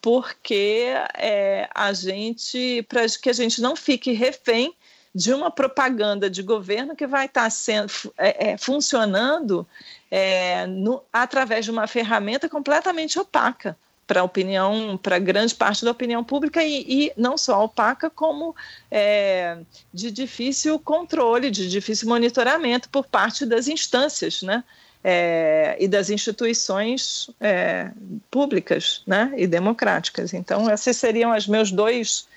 porque 0.01 0.87
é, 1.15 1.69
a 1.73 1.93
gente, 1.93 2.83
para 2.89 3.05
que 3.07 3.29
a 3.29 3.33
gente 3.33 3.61
não 3.61 3.75
fique 3.75 4.11
refém 4.11 4.73
de 5.13 5.33
uma 5.33 5.51
propaganda 5.51 6.29
de 6.29 6.41
governo 6.41 6.95
que 6.95 7.05
vai 7.05 7.25
estar 7.25 7.43
tá 7.43 7.49
sendo, 7.49 7.91
é, 8.17 8.51
é, 8.51 8.57
funcionando 8.57 9.67
é, 10.09 10.65
no, 10.65 11.03
através 11.11 11.65
de 11.65 11.71
uma 11.71 11.85
ferramenta 11.85 12.49
completamente 12.49 13.19
opaca 13.19 13.77
para 14.07 14.21
a 14.21 14.23
opinião, 14.23 14.97
para 14.97 15.19
grande 15.19 15.53
parte 15.53 15.85
da 15.85 15.91
opinião 15.91 16.23
pública 16.23 16.63
e, 16.63 16.85
e 16.87 17.13
não 17.15 17.37
só 17.37 17.63
opaca, 17.63 18.09
como 18.09 18.55
é, 18.89 19.59
de 19.93 20.11
difícil 20.11 20.79
controle, 20.79 21.51
de 21.51 21.69
difícil 21.69 22.09
monitoramento 22.09 22.89
por 22.89 23.05
parte 23.05 23.45
das 23.45 23.67
instâncias, 23.67 24.41
né? 24.41 24.63
É, 25.03 25.75
e 25.79 25.87
das 25.87 26.09
instituições 26.09 27.29
é, 27.39 27.91
públicas 28.29 29.03
né, 29.05 29.33
e 29.35 29.47
democráticas. 29.47 30.33
Então, 30.33 30.69
esses 30.69 30.97
seriam 30.97 31.35
os 31.35 31.47
meus 31.47 31.71
dois. 31.71 32.27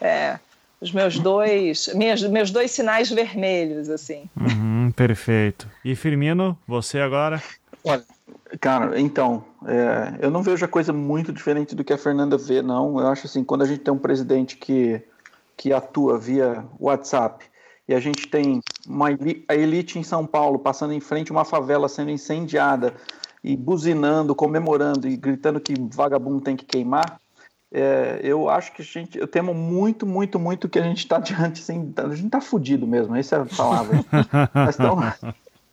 É, 0.00 0.38
os 0.80 0.92
meus 0.92 1.18
dois, 1.18 1.88
minhas, 1.94 2.22
meus 2.24 2.50
dois 2.50 2.70
sinais 2.70 3.10
vermelhos, 3.10 3.88
assim. 3.88 4.28
Uhum, 4.36 4.92
perfeito. 4.94 5.66
E 5.82 5.94
Firmino, 5.96 6.58
você 6.66 6.98
agora? 6.98 7.42
Olha, 7.82 8.04
cara, 8.60 9.00
então, 9.00 9.42
é, 9.66 10.26
eu 10.26 10.30
não 10.30 10.42
vejo 10.42 10.62
a 10.62 10.68
coisa 10.68 10.92
muito 10.92 11.32
diferente 11.32 11.74
do 11.74 11.82
que 11.82 11.92
a 11.92 11.96
Fernanda 11.96 12.36
vê, 12.36 12.60
não. 12.60 13.00
Eu 13.00 13.06
acho 13.06 13.26
assim, 13.26 13.42
quando 13.42 13.62
a 13.62 13.66
gente 13.66 13.80
tem 13.80 13.94
um 13.94 13.98
presidente 13.98 14.58
que, 14.58 15.00
que 15.56 15.72
atua 15.72 16.18
via 16.18 16.62
WhatsApp, 16.78 17.42
e 17.88 17.94
a 17.94 18.00
gente 18.00 18.26
tem 18.28 18.60
uma, 18.86 19.08
a 19.48 19.54
elite 19.54 19.98
em 19.98 20.02
São 20.02 20.26
Paulo 20.26 20.58
passando 20.58 20.92
em 20.92 21.00
frente 21.00 21.30
a 21.30 21.34
uma 21.34 21.44
favela 21.44 21.88
sendo 21.88 22.10
incendiada 22.10 22.94
e 23.42 23.56
buzinando, 23.56 24.34
comemorando 24.34 25.06
e 25.06 25.16
gritando 25.16 25.60
que 25.60 25.74
vagabundo 25.92 26.40
tem 26.40 26.56
que 26.56 26.64
queimar, 26.64 27.20
é, 27.76 28.20
eu 28.22 28.48
acho 28.48 28.72
que 28.72 28.82
a 28.82 28.84
gente, 28.84 29.18
eu 29.18 29.26
temo 29.26 29.52
muito, 29.52 30.06
muito, 30.06 30.38
muito 30.38 30.68
que 30.68 30.78
a 30.78 30.82
gente 30.82 30.98
está 30.98 31.18
diante, 31.20 31.60
assim, 31.60 31.92
a 31.96 32.14
gente 32.14 32.26
está 32.26 32.40
fudido 32.40 32.86
mesmo, 32.86 33.16
essa 33.16 33.36
é 33.36 33.40
a 33.40 33.44
palavra. 33.46 34.04
Nós 34.54 34.70
estamos, 34.70 35.04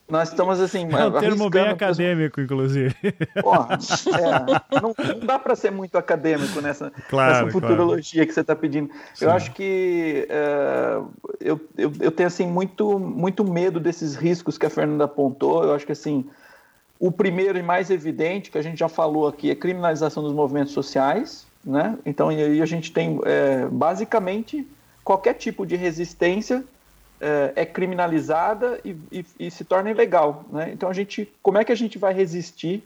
nós 0.08 0.28
estamos 0.28 0.60
assim. 0.60 0.86
É 0.92 1.06
um 1.06 1.12
termo 1.12 1.48
bem 1.48 1.68
acadêmico, 1.68 2.40
mesmo. 2.40 2.52
inclusive. 2.52 2.94
É, 3.02 4.80
não, 4.80 4.94
não, 4.98 5.26
dá 5.26 5.38
para 5.38 5.54
ser 5.56 5.70
muito 5.70 5.96
acadêmico 5.96 6.60
nessa, 6.60 6.92
claro, 7.08 7.46
nessa 7.46 7.52
futurologia 7.52 8.20
claro. 8.20 8.28
que 8.28 8.34
você 8.34 8.40
está 8.40 8.54
pedindo. 8.54 8.90
Sim. 9.14 9.24
Eu 9.24 9.30
acho 9.30 9.52
que 9.52 10.26
é, 10.28 11.00
eu, 11.40 11.60
eu, 11.78 11.92
eu, 12.00 12.10
tenho 12.10 12.26
assim 12.26 12.46
muito, 12.46 12.98
muito 12.98 13.44
medo 13.44 13.80
desses 13.80 14.14
riscos 14.14 14.58
que 14.58 14.66
a 14.66 14.70
Fernanda 14.70 15.04
apontou. 15.04 15.64
Eu 15.64 15.74
acho 15.74 15.86
que 15.86 15.92
assim. 15.92 16.26
O 16.98 17.10
primeiro 17.10 17.58
e 17.58 17.62
mais 17.62 17.90
evidente, 17.90 18.48
que 18.48 18.56
a 18.56 18.62
gente 18.62 18.78
já 18.78 18.88
falou 18.88 19.26
aqui, 19.26 19.50
é 19.50 19.56
criminalização 19.56 20.22
dos 20.22 20.32
movimentos 20.32 20.72
sociais. 20.72 21.46
Né? 21.64 21.96
Então, 22.04 22.28
aí 22.28 22.60
a 22.60 22.66
gente 22.66 22.92
tem 22.92 23.20
é, 23.24 23.66
basicamente 23.66 24.66
qualquer 25.02 25.34
tipo 25.34 25.66
de 25.66 25.74
resistência 25.74 26.64
é, 27.22 27.52
é 27.54 27.64
criminalizada 27.64 28.80
e, 28.84 28.96
e, 29.12 29.24
e, 29.38 29.50
se 29.50 29.64
torna 29.64 29.90
ilegal. 29.90 30.44
Né? 30.50 30.70
Então 30.72 30.88
a 30.88 30.92
gente, 30.92 31.32
como 31.40 31.56
é 31.56 31.64
que 31.64 31.70
a 31.70 31.76
gente 31.76 31.96
vai 31.96 32.12
resistir? 32.12 32.82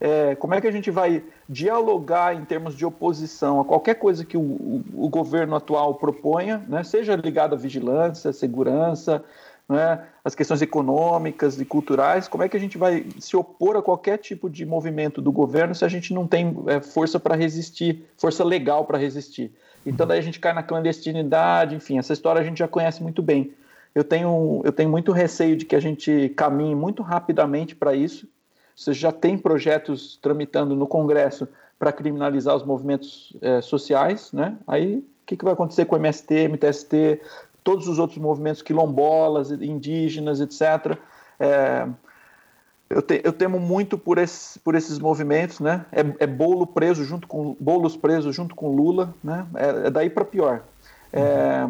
É, 0.00 0.34
como 0.34 0.54
é 0.54 0.60
que 0.60 0.66
a 0.66 0.72
gente 0.72 0.90
vai 0.90 1.22
dialogar 1.48 2.34
em 2.34 2.44
termos 2.44 2.76
de 2.76 2.84
oposição 2.84 3.60
a 3.60 3.64
qualquer 3.64 3.94
coisa 3.94 4.24
que 4.24 4.36
o, 4.36 4.40
o, 4.40 4.84
o 4.94 5.08
governo 5.08 5.54
atual 5.54 5.94
proponha, 5.94 6.62
né? 6.68 6.82
seja 6.82 7.14
ligada 7.14 7.54
à 7.54 7.58
vigilância, 7.58 8.32
segurança, 8.32 9.24
né? 9.68 10.04
as 10.24 10.34
questões 10.34 10.60
econômicas 10.60 11.58
e 11.60 11.64
culturais? 11.64 12.26
Como 12.26 12.42
é 12.42 12.48
que 12.48 12.56
a 12.56 12.60
gente 12.60 12.76
vai 12.76 13.06
se 13.20 13.36
opor 13.36 13.76
a 13.76 13.82
qualquer 13.82 14.18
tipo 14.18 14.50
de 14.50 14.66
movimento 14.66 15.22
do 15.22 15.30
governo 15.30 15.74
se 15.76 15.84
a 15.84 15.88
gente 15.88 16.12
não 16.12 16.26
tem 16.26 16.54
é, 16.66 16.80
força 16.80 17.20
para 17.20 17.36
resistir, 17.36 18.04
força 18.18 18.42
legal 18.42 18.84
para 18.84 18.98
resistir? 18.98 19.50
Então 19.86 20.04
daí 20.04 20.18
a 20.18 20.22
gente 20.22 20.40
cai 20.40 20.52
na 20.52 20.64
clandestinidade, 20.64 21.76
enfim, 21.76 21.98
essa 21.98 22.12
história 22.12 22.40
a 22.40 22.44
gente 22.44 22.58
já 22.58 22.66
conhece 22.66 23.00
muito 23.00 23.22
bem 23.22 23.54
eu 23.96 24.04
tenho, 24.04 24.60
eu 24.62 24.72
tenho 24.72 24.90
muito 24.90 25.10
receio 25.10 25.56
de 25.56 25.64
que 25.64 25.74
a 25.74 25.80
gente 25.80 26.28
caminhe 26.36 26.74
muito 26.74 27.02
rapidamente 27.02 27.74
para 27.74 27.94
isso. 27.94 28.28
Você 28.76 28.92
já 28.92 29.10
tem 29.10 29.38
projetos 29.38 30.18
tramitando 30.20 30.76
no 30.76 30.86
Congresso 30.86 31.48
para 31.78 31.90
criminalizar 31.90 32.54
os 32.54 32.62
movimentos 32.62 33.34
é, 33.40 33.62
sociais, 33.62 34.34
né? 34.34 34.58
Aí 34.66 34.96
o 34.98 35.04
que, 35.24 35.34
que 35.34 35.42
vai 35.42 35.54
acontecer 35.54 35.86
com 35.86 35.96
o 35.96 35.98
MST, 35.98 36.46
MTST, 36.46 37.22
todos 37.64 37.88
os 37.88 37.98
outros 37.98 38.18
movimentos 38.18 38.60
quilombolas, 38.60 39.50
indígenas, 39.50 40.42
etc. 40.42 40.98
É, 41.40 41.88
eu, 42.90 43.00
te, 43.00 43.22
eu, 43.24 43.32
temo 43.32 43.58
muito 43.58 43.96
por, 43.96 44.18
esse, 44.18 44.58
por 44.58 44.74
esses 44.74 44.98
movimentos, 44.98 45.58
né? 45.58 45.86
É, 45.90 46.24
é, 46.24 46.26
bolo 46.26 46.66
preso 46.66 47.02
junto 47.02 47.26
com 47.26 47.56
bolos 47.58 47.96
presos 47.96 48.36
junto 48.36 48.54
com 48.54 48.76
Lula, 48.76 49.14
né? 49.24 49.46
É, 49.54 49.86
é 49.86 49.90
daí 49.90 50.10
para 50.10 50.26
pior. 50.26 50.62
É, 51.10 51.66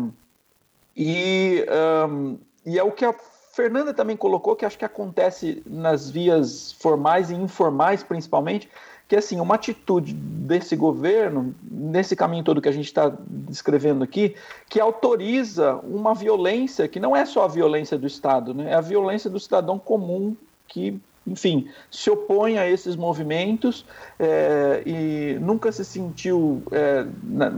e, 0.97 1.67
um, 2.09 2.39
e 2.65 2.79
é 2.79 2.83
o 2.83 2.91
que 2.91 3.05
a 3.05 3.15
Fernanda 3.53 3.93
também 3.93 4.17
colocou 4.17 4.57
que 4.57 4.65
acho 4.65 4.79
que 4.79 4.85
acontece 4.85 5.63
nas 5.67 6.11
vias 6.11 6.73
formais 6.73 7.31
e 7.31 7.35
informais, 7.35 8.03
principalmente, 8.03 8.69
que 9.09 9.17
assim 9.17 9.41
uma 9.41 9.55
atitude 9.55 10.13
desse 10.13 10.75
governo 10.75 11.55
nesse 11.63 12.17
caminho 12.17 12.43
todo 12.43 12.61
que 12.61 12.69
a 12.69 12.73
gente 12.73 12.87
está 12.87 13.13
descrevendo 13.27 14.03
aqui 14.03 14.35
que 14.69 14.81
autoriza 14.81 15.77
uma 15.85 16.15
violência 16.15 16.89
que 16.89 16.99
não 16.99 17.15
é 17.15 17.25
só 17.25 17.45
a 17.45 17.49
violência 17.49 17.97
do 17.97 18.07
Estado 18.07 18.53
né? 18.53 18.73
É 18.73 18.75
a 18.75 18.81
violência 18.81 19.31
do 19.31 19.39
cidadão 19.39 19.79
comum 19.79 20.37
que 20.67 21.01
enfim 21.25 21.69
se 21.91 22.11
opõe 22.11 22.59
a 22.59 22.69
esses 22.69 22.97
movimentos 22.97 23.87
é, 24.19 24.83
e 24.85 25.39
nunca 25.41 25.71
se 25.71 25.85
sentiu 25.85 26.63
é, 26.73 27.07
na, 27.23 27.53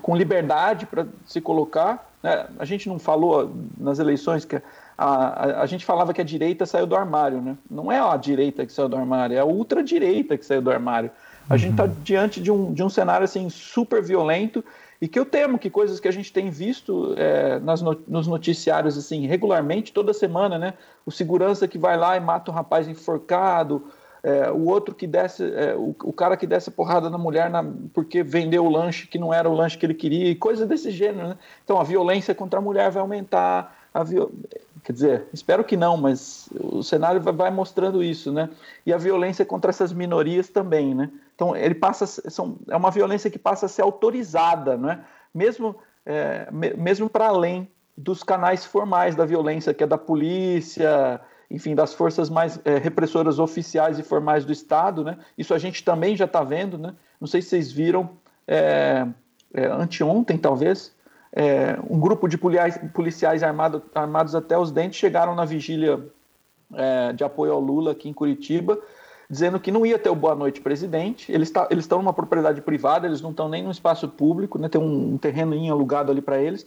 com 0.00 0.16
liberdade 0.16 0.86
para 0.86 1.06
se 1.26 1.40
colocar 1.40 2.15
né? 2.26 2.46
a 2.58 2.64
gente 2.64 2.88
não 2.88 2.98
falou 2.98 3.54
nas 3.78 4.00
eleições 4.00 4.44
que 4.44 4.56
a, 4.56 4.62
a, 4.98 5.62
a, 5.62 5.66
gente 5.66 5.84
falava 5.84 6.12
que 6.12 6.20
a 6.20 6.24
direita 6.24 6.66
saiu 6.66 6.84
do 6.84 6.96
armário, 6.96 7.40
né? 7.40 7.56
Não 7.70 7.92
é 7.92 8.00
a 8.00 8.16
direita 8.16 8.66
que 8.66 8.72
saiu 8.72 8.88
do 8.88 8.96
armário, 8.96 9.36
é 9.36 9.38
a 9.38 9.44
ultradireita 9.44 10.36
que 10.36 10.44
saiu 10.44 10.60
do 10.60 10.70
armário. 10.70 11.08
A 11.48 11.52
uhum. 11.52 11.58
gente 11.58 11.70
está 11.72 11.86
diante 11.86 12.40
de 12.40 12.50
um, 12.50 12.72
de 12.72 12.82
um 12.82 12.88
cenário 12.88 13.24
assim 13.24 13.48
super 13.48 14.02
violento 14.02 14.64
e 15.00 15.06
que 15.06 15.16
eu 15.16 15.24
temo 15.24 15.56
que 15.56 15.70
coisas 15.70 16.00
que 16.00 16.08
a 16.08 16.10
gente 16.10 16.32
tem 16.32 16.50
visto 16.50 17.14
é, 17.16 17.60
nas 17.60 17.80
no, 17.80 17.96
nos 18.08 18.26
noticiários 18.26 18.98
assim 18.98 19.26
regularmente 19.26 19.92
toda 19.92 20.12
semana, 20.12 20.58
né? 20.58 20.74
O 21.04 21.12
segurança 21.12 21.68
que 21.68 21.78
vai 21.78 21.96
lá 21.96 22.16
e 22.16 22.20
mata 22.20 22.50
o 22.50 22.54
um 22.54 22.56
rapaz 22.56 22.88
enforcado, 22.88 23.84
é, 24.26 24.50
o 24.50 24.66
outro 24.66 24.92
que 24.92 25.06
desce, 25.06 25.44
é, 25.54 25.76
o, 25.76 25.94
o, 26.02 26.12
cara 26.12 26.36
que 26.36 26.48
desce 26.48 26.68
porrada 26.68 27.08
na 27.08 27.16
mulher 27.16 27.48
na, 27.48 27.64
porque 27.94 28.24
vendeu 28.24 28.66
o 28.66 28.68
lanche 28.68 29.06
que 29.06 29.20
não 29.20 29.32
era 29.32 29.48
o 29.48 29.54
lanche 29.54 29.78
que 29.78 29.86
ele 29.86 29.94
queria, 29.94 30.28
e 30.28 30.34
coisas 30.34 30.66
desse 30.66 30.90
gênero, 30.90 31.28
né? 31.28 31.38
Então 31.62 31.78
a 31.78 31.84
violência 31.84 32.34
contra 32.34 32.58
a 32.58 32.62
mulher 32.62 32.90
vai 32.90 33.00
aumentar, 33.00 33.72
a 33.94 34.02
viol... 34.02 34.32
Quer 34.82 34.92
dizer, 34.92 35.28
espero 35.32 35.62
que 35.62 35.76
não, 35.76 35.96
mas 35.96 36.48
o 36.60 36.82
cenário 36.82 37.20
vai 37.20 37.50
mostrando 37.52 38.02
isso, 38.02 38.32
né? 38.32 38.50
E 38.84 38.92
a 38.92 38.98
violência 38.98 39.44
contra 39.44 39.70
essas 39.70 39.92
minorias 39.92 40.48
também, 40.48 40.92
né? 40.92 41.08
Então, 41.36 41.54
ele 41.56 41.74
passa, 41.74 42.04
são, 42.06 42.56
é 42.68 42.76
uma 42.76 42.90
violência 42.90 43.30
que 43.30 43.38
passa 43.38 43.66
a 43.66 43.68
ser 43.68 43.82
autorizada, 43.82 44.76
né? 44.76 45.04
Mesmo, 45.32 45.76
é, 46.04 46.48
mesmo 46.50 47.08
para 47.08 47.28
além 47.28 47.68
dos 47.96 48.24
canais 48.24 48.64
formais 48.64 49.14
da 49.14 49.24
violência, 49.24 49.72
que 49.74 49.84
é 49.84 49.86
da 49.86 49.98
polícia, 49.98 51.20
enfim, 51.50 51.74
das 51.74 51.94
forças 51.94 52.28
mais 52.28 52.60
é, 52.64 52.78
repressoras 52.78 53.38
oficiais 53.38 53.98
e 53.98 54.02
formais 54.02 54.44
do 54.44 54.52
Estado, 54.52 55.04
né? 55.04 55.18
Isso 55.36 55.54
a 55.54 55.58
gente 55.58 55.84
também 55.84 56.16
já 56.16 56.24
está 56.24 56.42
vendo, 56.42 56.76
né? 56.76 56.94
Não 57.20 57.26
sei 57.26 57.40
se 57.40 57.48
vocês 57.48 57.72
viram, 57.72 58.10
é, 58.46 59.06
é, 59.54 59.66
anteontem, 59.66 60.36
talvez, 60.36 60.94
é, 61.32 61.78
um 61.88 61.98
grupo 61.98 62.28
de 62.28 62.36
policiais, 62.36 62.78
policiais 62.92 63.42
armado, 63.42 63.82
armados 63.94 64.34
até 64.34 64.58
os 64.58 64.70
dentes 64.70 64.98
chegaram 64.98 65.34
na 65.34 65.44
vigília 65.44 66.04
é, 66.74 67.12
de 67.12 67.22
apoio 67.22 67.52
ao 67.52 67.60
Lula 67.60 67.92
aqui 67.92 68.08
em 68.08 68.12
Curitiba, 68.12 68.78
dizendo 69.28 69.58
que 69.60 69.70
não 69.70 69.84
ia 69.84 69.98
ter 69.98 70.08
o 70.08 70.14
Boa 70.14 70.34
Noite 70.34 70.60
Presidente. 70.60 71.30
Eles 71.30 71.50
tá, 71.50 71.68
estão 71.70 71.98
numa 71.98 72.12
propriedade 72.12 72.60
privada, 72.60 73.06
eles 73.06 73.20
não 73.20 73.30
estão 73.30 73.48
nem 73.48 73.62
no 73.62 73.70
espaço 73.70 74.08
público, 74.08 74.58
né, 74.58 74.68
tem 74.68 74.80
um, 74.80 75.14
um 75.14 75.18
terreno 75.18 75.54
alugado 75.70 76.10
ali 76.10 76.22
para 76.22 76.40
eles, 76.40 76.66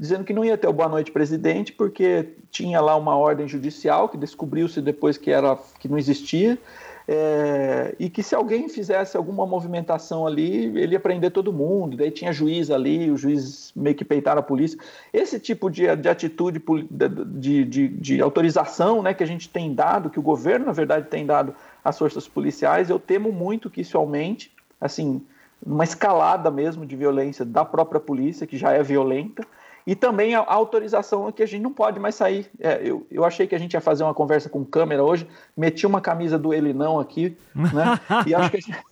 dizendo 0.00 0.24
que 0.24 0.32
não 0.32 0.42
ia 0.42 0.56
ter 0.56 0.66
o 0.66 0.72
Boa 0.72 0.88
Noite 0.88 1.12
Presidente 1.12 1.74
porque 1.74 2.30
tinha 2.50 2.80
lá 2.80 2.96
uma 2.96 3.14
ordem 3.18 3.46
judicial 3.46 4.08
que 4.08 4.16
descobriu-se 4.16 4.80
depois 4.80 5.18
que, 5.18 5.30
era, 5.30 5.58
que 5.78 5.90
não 5.90 5.98
existia 5.98 6.58
é, 7.06 7.94
e 7.98 8.08
que 8.08 8.22
se 8.22 8.34
alguém 8.34 8.68
fizesse 8.68 9.16
alguma 9.16 9.44
movimentação 9.44 10.26
ali, 10.26 10.66
ele 10.78 10.92
ia 10.94 11.00
prender 11.00 11.32
todo 11.32 11.52
mundo, 11.52 11.96
daí 11.96 12.10
tinha 12.10 12.32
juiz 12.32 12.70
ali, 12.70 13.10
o 13.10 13.16
juiz 13.16 13.72
meio 13.76 13.94
que 13.96 14.04
peitar 14.04 14.38
a 14.38 14.42
polícia. 14.42 14.78
Esse 15.12 15.38
tipo 15.38 15.68
de, 15.68 15.94
de 15.96 16.08
atitude 16.08 16.62
de, 16.88 17.64
de, 17.64 17.88
de, 17.88 18.22
autorização 18.22 19.02
né, 19.02 19.12
que 19.12 19.22
a 19.22 19.26
gente 19.26 19.50
tem 19.50 19.74
dado, 19.74 20.08
que 20.08 20.18
o 20.18 20.22
governo, 20.22 20.66
na 20.66 20.72
verdade, 20.72 21.08
tem 21.08 21.26
dado 21.26 21.54
às 21.84 21.98
forças 21.98 22.26
policiais, 22.28 22.88
eu 22.88 22.98
temo 22.98 23.32
muito 23.32 23.68
que 23.68 23.80
isso 23.80 23.98
aumente, 23.98 24.52
assim, 24.80 25.20
uma 25.66 25.84
escalada 25.84 26.50
mesmo 26.50 26.86
de 26.86 26.96
violência 26.96 27.44
da 27.44 27.64
própria 27.64 28.00
polícia, 28.00 28.46
que 28.46 28.56
já 28.56 28.72
é 28.72 28.82
violenta, 28.82 29.44
e 29.90 29.96
também 29.96 30.36
a, 30.36 30.44
autorização 30.46 31.32
que 31.32 31.42
a 31.42 31.46
gente 31.46 31.62
não 31.62 31.72
pode 31.72 31.98
mais 31.98 32.14
sair. 32.14 32.48
É, 32.60 32.80
eu, 32.80 33.04
eu 33.10 33.24
achei 33.24 33.48
que 33.48 33.56
a 33.56 33.58
gente 33.58 33.74
ia 33.74 33.80
fazer 33.80 34.04
uma 34.04 34.14
conversa 34.14 34.48
com 34.48 34.64
câmera 34.64 35.02
hoje, 35.02 35.26
meti 35.56 35.84
uma 35.84 36.00
camisa 36.00 36.38
do 36.38 36.54
ele 36.54 36.72
não 36.72 37.00
aqui, 37.00 37.36
né? 37.52 37.98
E 38.24 38.32
acho 38.32 38.50
que 38.52 38.56
a 38.56 38.60
gente, 38.60 38.84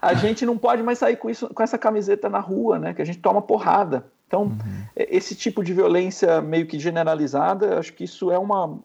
a 0.00 0.14
gente, 0.14 0.46
não 0.46 0.56
pode 0.56 0.82
mais 0.82 0.98
sair 0.98 1.16
com 1.16 1.28
isso, 1.28 1.46
com 1.52 1.62
essa 1.62 1.76
camiseta 1.76 2.30
na 2.30 2.38
rua, 2.38 2.78
né? 2.78 2.94
Que 2.94 3.02
a 3.02 3.04
gente 3.04 3.18
toma 3.18 3.42
porrada. 3.42 4.06
Então, 4.26 4.44
uhum. 4.44 4.84
esse 4.96 5.34
tipo 5.34 5.62
de 5.62 5.74
violência 5.74 6.40
meio 6.40 6.66
que 6.66 6.78
generalizada, 6.78 7.78
acho 7.78 7.92
que 7.92 8.04
isso 8.04 8.30
é 8.30 8.38
uma. 8.38 8.78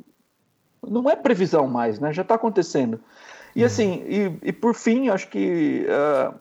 Não 0.85 1.09
é 1.09 1.15
previsão 1.15 1.67
mais, 1.67 2.01
né? 2.01 2.11
Já 2.11 2.23
está 2.23 2.35
acontecendo. 2.35 2.99
E 3.55 3.61
uhum. 3.61 3.65
assim, 3.65 4.03
e, 4.09 4.49
e, 4.49 4.51
por 4.51 4.75
fim, 4.75 5.07
acho 5.07 5.29
que 5.29 5.87
uh, 5.87 6.35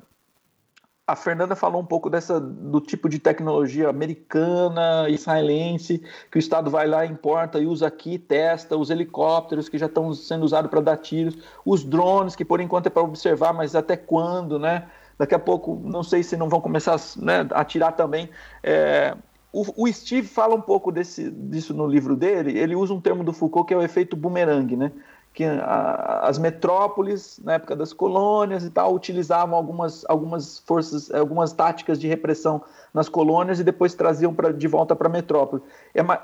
a 1.06 1.14
Fernanda 1.14 1.54
falou 1.54 1.82
um 1.82 1.84
pouco 1.84 2.08
dessa 2.08 2.40
do 2.40 2.80
tipo 2.80 3.08
de 3.08 3.18
tecnologia 3.18 3.90
americana, 3.90 5.08
israelense, 5.10 6.02
que 6.30 6.38
o 6.38 6.40
Estado 6.40 6.70
vai 6.70 6.86
lá, 6.86 7.04
importa 7.04 7.58
e 7.58 7.66
usa 7.66 7.86
aqui, 7.86 8.18
testa, 8.18 8.76
os 8.76 8.88
helicópteros 8.88 9.68
que 9.68 9.76
já 9.76 9.86
estão 9.86 10.14
sendo 10.14 10.44
usados 10.44 10.70
para 10.70 10.80
dar 10.80 10.96
tiros, 10.96 11.36
os 11.64 11.84
drones, 11.84 12.34
que 12.34 12.44
por 12.44 12.58
enquanto 12.60 12.86
é 12.86 12.90
para 12.90 13.02
observar, 13.02 13.52
mas 13.52 13.74
até 13.74 13.96
quando, 13.96 14.58
né? 14.58 14.86
Daqui 15.18 15.34
a 15.34 15.38
pouco, 15.38 15.80
não 15.84 16.02
sei 16.02 16.22
se 16.22 16.36
não 16.36 16.48
vão 16.48 16.60
começar 16.60 16.98
né, 17.18 17.46
a 17.52 17.60
atirar 17.60 17.92
também. 17.92 18.30
É, 18.62 19.16
o, 19.52 19.84
o, 19.84 19.92
Steve 19.92 20.26
fala 20.26 20.56
um 20.56 20.60
pouco 20.60 20.90
desse, 20.90 21.30
disso 21.30 21.72
no 21.72 21.86
livro 21.86 22.16
dele, 22.16 22.58
ele 22.58 22.74
usa 22.74 22.92
um 22.92 23.00
termo 23.00 23.22
do 23.22 23.32
Foucault 23.32 23.68
que 23.68 23.74
é 23.74 23.76
o 23.76 23.82
efeito 23.82 24.16
bumerangue, 24.16 24.76
né? 24.76 24.90
Que 25.34 25.42
a, 25.42 26.20
as 26.22 26.38
metrópoles, 26.38 27.40
na 27.42 27.54
época 27.54 27.74
das 27.74 27.92
colônias 27.92 28.64
e 28.64 28.70
tal, 28.70 28.94
utilizavam 28.94 29.58
algumas, 29.58 30.04
algumas 30.08 30.60
forças, 30.60 31.10
algumas 31.10 31.52
táticas 31.52 31.98
de 31.98 32.06
repressão 32.06 32.62
nas 32.94 33.08
colônias 33.08 33.58
e 33.58 33.64
depois 33.64 33.94
traziam 33.94 34.32
pra, 34.32 34.52
de 34.52 34.68
volta 34.68 34.94
para 34.94 35.08
a 35.08 35.10
metrópole. 35.10 35.60
É, 35.92 36.02
uma, 36.02 36.20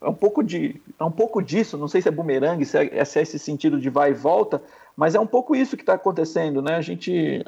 é, 0.00 0.08
um 0.08 0.14
pouco 0.14 0.42
de, 0.42 0.80
é 0.98 1.04
um 1.04 1.10
pouco 1.10 1.42
disso, 1.42 1.76
não 1.76 1.86
sei 1.86 2.00
se 2.00 2.08
é 2.08 2.10
bumerangue, 2.10 2.64
se 2.64 2.78
é, 2.78 3.04
se 3.04 3.18
é 3.18 3.22
esse 3.22 3.38
sentido 3.38 3.78
de 3.78 3.90
vai 3.90 4.12
e 4.12 4.14
volta, 4.14 4.62
mas 4.96 5.14
é 5.14 5.20
um 5.20 5.26
pouco 5.26 5.54
isso 5.54 5.76
que 5.76 5.82
está 5.82 5.92
acontecendo, 5.92 6.62
né? 6.62 6.76
A 6.76 6.80
gente, 6.80 7.44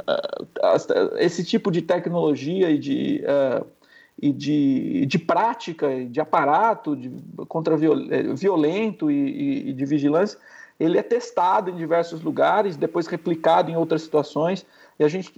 esse 1.17 1.43
tipo 1.43 1.71
de 1.71 1.81
tecnologia 1.81 2.71
e 2.71 2.77
de, 2.77 3.25
e 4.21 4.31
de, 4.31 5.07
de 5.07 5.19
prática, 5.19 6.05
de 6.05 6.21
aparato 6.21 6.95
de, 6.95 7.11
contra 7.47 7.75
eh, 7.77 8.35
violento 8.35 9.11
e, 9.11 9.71
e 9.71 9.73
de 9.73 9.87
vigilância, 9.87 10.39
ele 10.79 10.99
é 10.99 11.03
testado 11.03 11.71
em 11.71 11.77
diversos 11.77 12.23
lugares, 12.23 12.77
depois 12.77 13.07
replicado 13.07 13.71
em 13.71 13.77
outras 13.77 14.03
situações. 14.03 14.65
E 14.99 15.05
a 15.05 15.09
gente, 15.09 15.33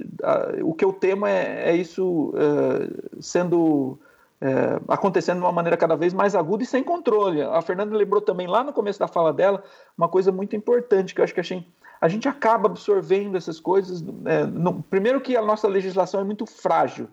o 0.62 0.74
que 0.74 0.84
eu 0.84 0.92
temo 0.92 1.26
é, 1.26 1.70
é 1.70 1.76
isso 1.76 2.32
é, 2.36 3.20
sendo 3.20 3.98
é, 4.40 4.80
acontecendo 4.88 5.38
de 5.38 5.44
uma 5.44 5.52
maneira 5.52 5.76
cada 5.76 5.96
vez 5.96 6.14
mais 6.14 6.34
aguda 6.34 6.62
e 6.62 6.66
sem 6.66 6.82
controle. 6.82 7.42
A 7.42 7.60
Fernanda 7.62 7.96
lembrou 7.96 8.20
também 8.20 8.46
lá 8.46 8.64
no 8.64 8.72
começo 8.72 8.98
da 8.98 9.08
fala 9.08 9.32
dela 9.32 9.62
uma 9.96 10.08
coisa 10.08 10.32
muito 10.32 10.56
importante 10.56 11.14
que 11.14 11.20
eu 11.20 11.24
acho 11.24 11.34
que 11.34 11.40
a 11.40 11.44
gente, 11.44 11.68
a 12.00 12.08
gente 12.08 12.28
acaba 12.28 12.66
absorvendo 12.66 13.36
essas 13.36 13.60
coisas. 13.60 14.02
É, 14.24 14.44
no, 14.44 14.82
primeiro 14.82 15.20
que 15.20 15.36
a 15.36 15.42
nossa 15.42 15.68
legislação 15.68 16.20
é 16.20 16.24
muito 16.24 16.46
frágil 16.46 17.08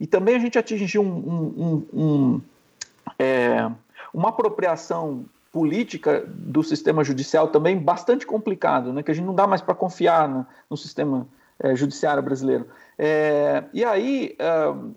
e 0.00 0.06
também 0.06 0.34
a 0.34 0.38
gente 0.38 0.58
atingiu 0.58 1.02
um, 1.02 1.06
um, 1.06 1.86
um, 1.92 2.40
é, 3.18 3.70
uma 4.12 4.30
apropriação 4.30 5.24
política 5.52 6.24
do 6.26 6.62
sistema 6.62 7.04
judicial 7.04 7.48
também 7.48 7.78
bastante 7.78 8.26
complicado, 8.26 8.92
né? 8.92 9.02
que 9.02 9.10
a 9.10 9.14
gente 9.14 9.26
não 9.26 9.34
dá 9.34 9.46
mais 9.46 9.60
para 9.60 9.74
confiar 9.74 10.26
no, 10.26 10.46
no 10.68 10.76
sistema 10.78 11.28
é, 11.58 11.76
judiciário 11.76 12.22
brasileiro. 12.22 12.66
É, 12.98 13.62
e 13.74 13.84
aí, 13.84 14.34
uh, 14.40 14.94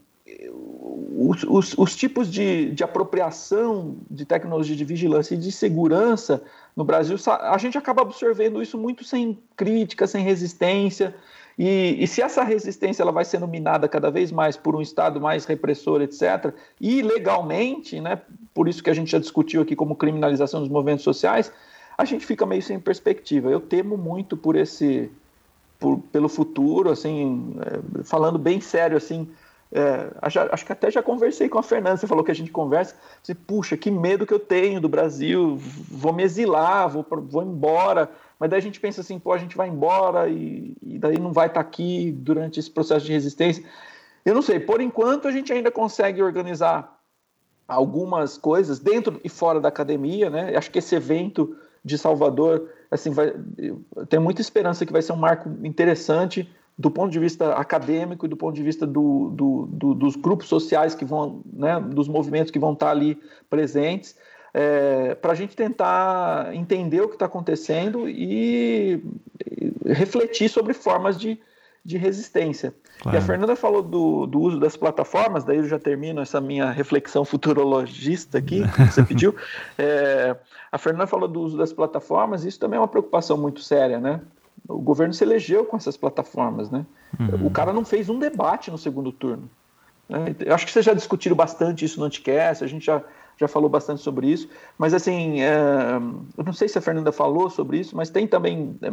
os, 1.17 1.43
os, 1.43 1.77
os, 1.77 1.95
tipos 1.95 2.31
de, 2.31 2.71
de 2.71 2.83
apropriação 2.83 3.97
de 4.09 4.25
tecnologia 4.25 4.75
de 4.75 4.85
vigilância 4.85 5.35
e 5.35 5.37
de 5.37 5.51
segurança 5.51 6.41
no 6.75 6.83
Brasil, 6.83 7.17
a 7.27 7.57
gente 7.57 7.77
acaba 7.77 8.01
absorvendo 8.01 8.61
isso 8.61 8.77
muito 8.77 9.03
sem 9.03 9.37
crítica, 9.55 10.07
sem 10.07 10.23
resistência. 10.23 11.15
E, 11.57 11.95
e, 11.99 12.07
se 12.07 12.21
essa 12.21 12.43
resistência 12.43 13.01
ela 13.01 13.13
vai 13.13 13.23
sendo 13.23 13.47
minada 13.47 13.87
cada 13.87 14.11
vez 14.11 14.31
mais 14.31 14.57
por 14.57 14.75
um 14.75 14.81
Estado 14.81 15.21
mais 15.21 15.45
repressor, 15.45 16.01
etc., 16.01 16.53
e 16.81 17.01
legalmente, 17.01 18.01
né, 18.01 18.21
por 18.53 18.67
isso 18.67 18.83
que 18.83 18.89
a 18.89 18.93
gente 18.93 19.11
já 19.11 19.19
discutiu 19.19 19.61
aqui 19.61 19.75
como 19.75 19.95
criminalização 19.95 20.59
dos 20.59 20.69
movimentos 20.69 21.03
sociais, 21.03 21.51
a 21.97 22.03
gente 22.03 22.25
fica 22.25 22.45
meio 22.45 22.61
sem 22.61 22.77
perspectiva. 22.77 23.49
Eu 23.49 23.61
temo 23.61 23.95
muito 23.95 24.35
por 24.35 24.57
esse, 24.57 25.09
por, 25.79 25.99
pelo 26.11 26.27
futuro, 26.27 26.89
assim, 26.89 27.55
é, 27.61 28.03
falando 28.03 28.37
bem 28.37 28.59
sério, 28.59 28.97
assim, 28.97 29.29
é, 29.71 30.11
acho 30.21 30.65
que 30.65 30.71
até 30.71 30.89
já 30.89 31.01
conversei 31.01 31.49
com 31.49 31.57
a 31.57 31.63
Fernanda, 31.63 31.97
você 31.97 32.07
falou 32.07 32.23
que 32.23 32.31
a 32.31 32.35
gente 32.35 32.51
conversa, 32.51 32.95
você, 33.21 33.33
puxa, 33.33 33.75
que 33.75 33.91
medo 33.91 34.25
que 34.25 34.33
eu 34.33 34.39
tenho 34.39 34.79
do 34.79 34.87
Brasil, 34.87 35.57
vou 35.89 36.13
me 36.13 36.23
exilar, 36.23 36.89
vou, 36.89 37.05
vou 37.09 37.43
embora, 37.43 38.09
mas 38.39 38.49
daí 38.49 38.59
a 38.59 38.61
gente 38.61 38.79
pensa 38.79 39.01
assim, 39.01 39.17
pô, 39.17 39.33
a 39.33 39.37
gente 39.37 39.55
vai 39.55 39.67
embora 39.67 40.29
e, 40.29 40.75
e 40.81 40.99
daí 40.99 41.19
não 41.19 41.31
vai 41.31 41.47
estar 41.47 41.61
tá 41.63 41.67
aqui 41.67 42.11
durante 42.11 42.59
esse 42.59 42.69
processo 42.69 43.05
de 43.05 43.11
resistência. 43.11 43.63
Eu 44.25 44.33
não 44.33 44.41
sei, 44.41 44.59
por 44.59 44.81
enquanto 44.81 45.27
a 45.27 45.31
gente 45.31 45.53
ainda 45.53 45.71
consegue 45.71 46.21
organizar 46.21 46.99
algumas 47.67 48.37
coisas 48.37 48.79
dentro 48.79 49.19
e 49.23 49.29
fora 49.29 49.59
da 49.59 49.69
academia, 49.69 50.29
né? 50.29 50.55
Acho 50.55 50.69
que 50.69 50.79
esse 50.79 50.95
evento 50.95 51.55
de 51.83 51.97
Salvador, 51.97 52.69
assim, 52.89 53.11
vai, 53.11 53.33
tem 54.09 54.19
muita 54.19 54.41
esperança 54.41 54.85
que 54.85 54.93
vai 54.93 55.01
ser 55.01 55.13
um 55.13 55.17
marco 55.17 55.49
interessante 55.63 56.49
do 56.77 56.91
ponto 56.91 57.11
de 57.11 57.19
vista 57.19 57.53
acadêmico 57.53 58.25
e 58.25 58.29
do 58.29 58.35
ponto 58.35 58.55
de 58.55 58.63
vista 58.63 58.85
do, 58.85 59.29
do, 59.29 59.65
do, 59.67 59.93
dos 59.93 60.15
grupos 60.15 60.47
sociais 60.47 60.93
que 60.93 61.05
vão, 61.05 61.41
né, 61.53 61.79
dos 61.79 62.07
movimentos 62.07 62.51
que 62.51 62.59
vão 62.59 62.73
estar 62.73 62.89
ali 62.89 63.17
presentes, 63.49 64.17
é, 64.57 65.15
para 65.15 65.33
a 65.33 65.35
gente 65.35 65.53
tentar 65.53 66.55
entender 66.55 67.01
o 67.01 67.09
que 67.09 67.15
está 67.15 67.25
acontecendo 67.25 68.07
e, 68.07 69.03
e, 69.45 69.73
refletir 69.91 70.47
sobre 70.47 70.73
formas 70.73 71.19
de, 71.19 71.37
de 71.83 71.97
resistência. 71.97 72.73
Claro. 73.01 73.17
E 73.17 73.19
a 73.19 73.21
Fernanda 73.21 73.53
falou 73.57 73.81
do, 73.81 74.25
do 74.25 74.39
uso 74.39 74.57
das 74.57 74.77
plataformas, 74.77 75.43
daí 75.43 75.57
eu 75.57 75.67
já 75.67 75.77
termino 75.77 76.21
essa 76.21 76.39
minha 76.39 76.71
reflexão 76.71 77.25
futurologista 77.25 78.37
aqui, 78.37 78.63
que 78.65 78.81
você 78.85 79.03
pediu. 79.03 79.35
É, 79.77 80.37
a 80.71 80.77
Fernanda 80.77 81.05
falou 81.05 81.27
do 81.27 81.41
uso 81.41 81.57
das 81.57 81.73
plataformas, 81.73 82.45
isso 82.45 82.57
também 82.57 82.77
é 82.77 82.79
uma 82.79 82.87
preocupação 82.87 83.37
muito 83.37 83.59
séria, 83.59 83.99
né? 83.99 84.21
O 84.69 84.79
governo 84.79 85.13
se 85.13 85.21
elegeu 85.21 85.65
com 85.65 85.75
essas 85.75 85.97
plataformas, 85.97 86.71
né? 86.71 86.85
Uhum. 87.19 87.47
O 87.47 87.51
cara 87.51 87.73
não 87.73 87.83
fez 87.83 88.07
um 88.07 88.17
debate 88.17 88.71
no 88.71 88.77
segundo 88.77 89.11
turno. 89.11 89.49
Né? 90.07 90.33
Eu 90.39 90.55
acho 90.55 90.65
que 90.65 90.71
vocês 90.71 90.85
já 90.85 90.93
discutiram 90.93 91.35
bastante 91.35 91.83
isso 91.83 91.99
no 91.99 92.05
Anticast, 92.05 92.63
a 92.63 92.67
gente 92.67 92.85
já, 92.85 93.03
já 93.37 93.47
falou 93.47 93.69
bastante 93.69 94.01
sobre 94.01 94.27
isso, 94.27 94.47
mas 94.77 94.93
assim, 94.93 95.41
é, 95.41 95.55
eu 96.37 96.43
não 96.43 96.53
sei 96.53 96.67
se 96.67 96.77
a 96.77 96.81
Fernanda 96.81 97.11
falou 97.11 97.49
sobre 97.49 97.79
isso, 97.79 97.95
mas 97.95 98.09
tem 98.09 98.25
também 98.25 98.77
é, 98.81 98.89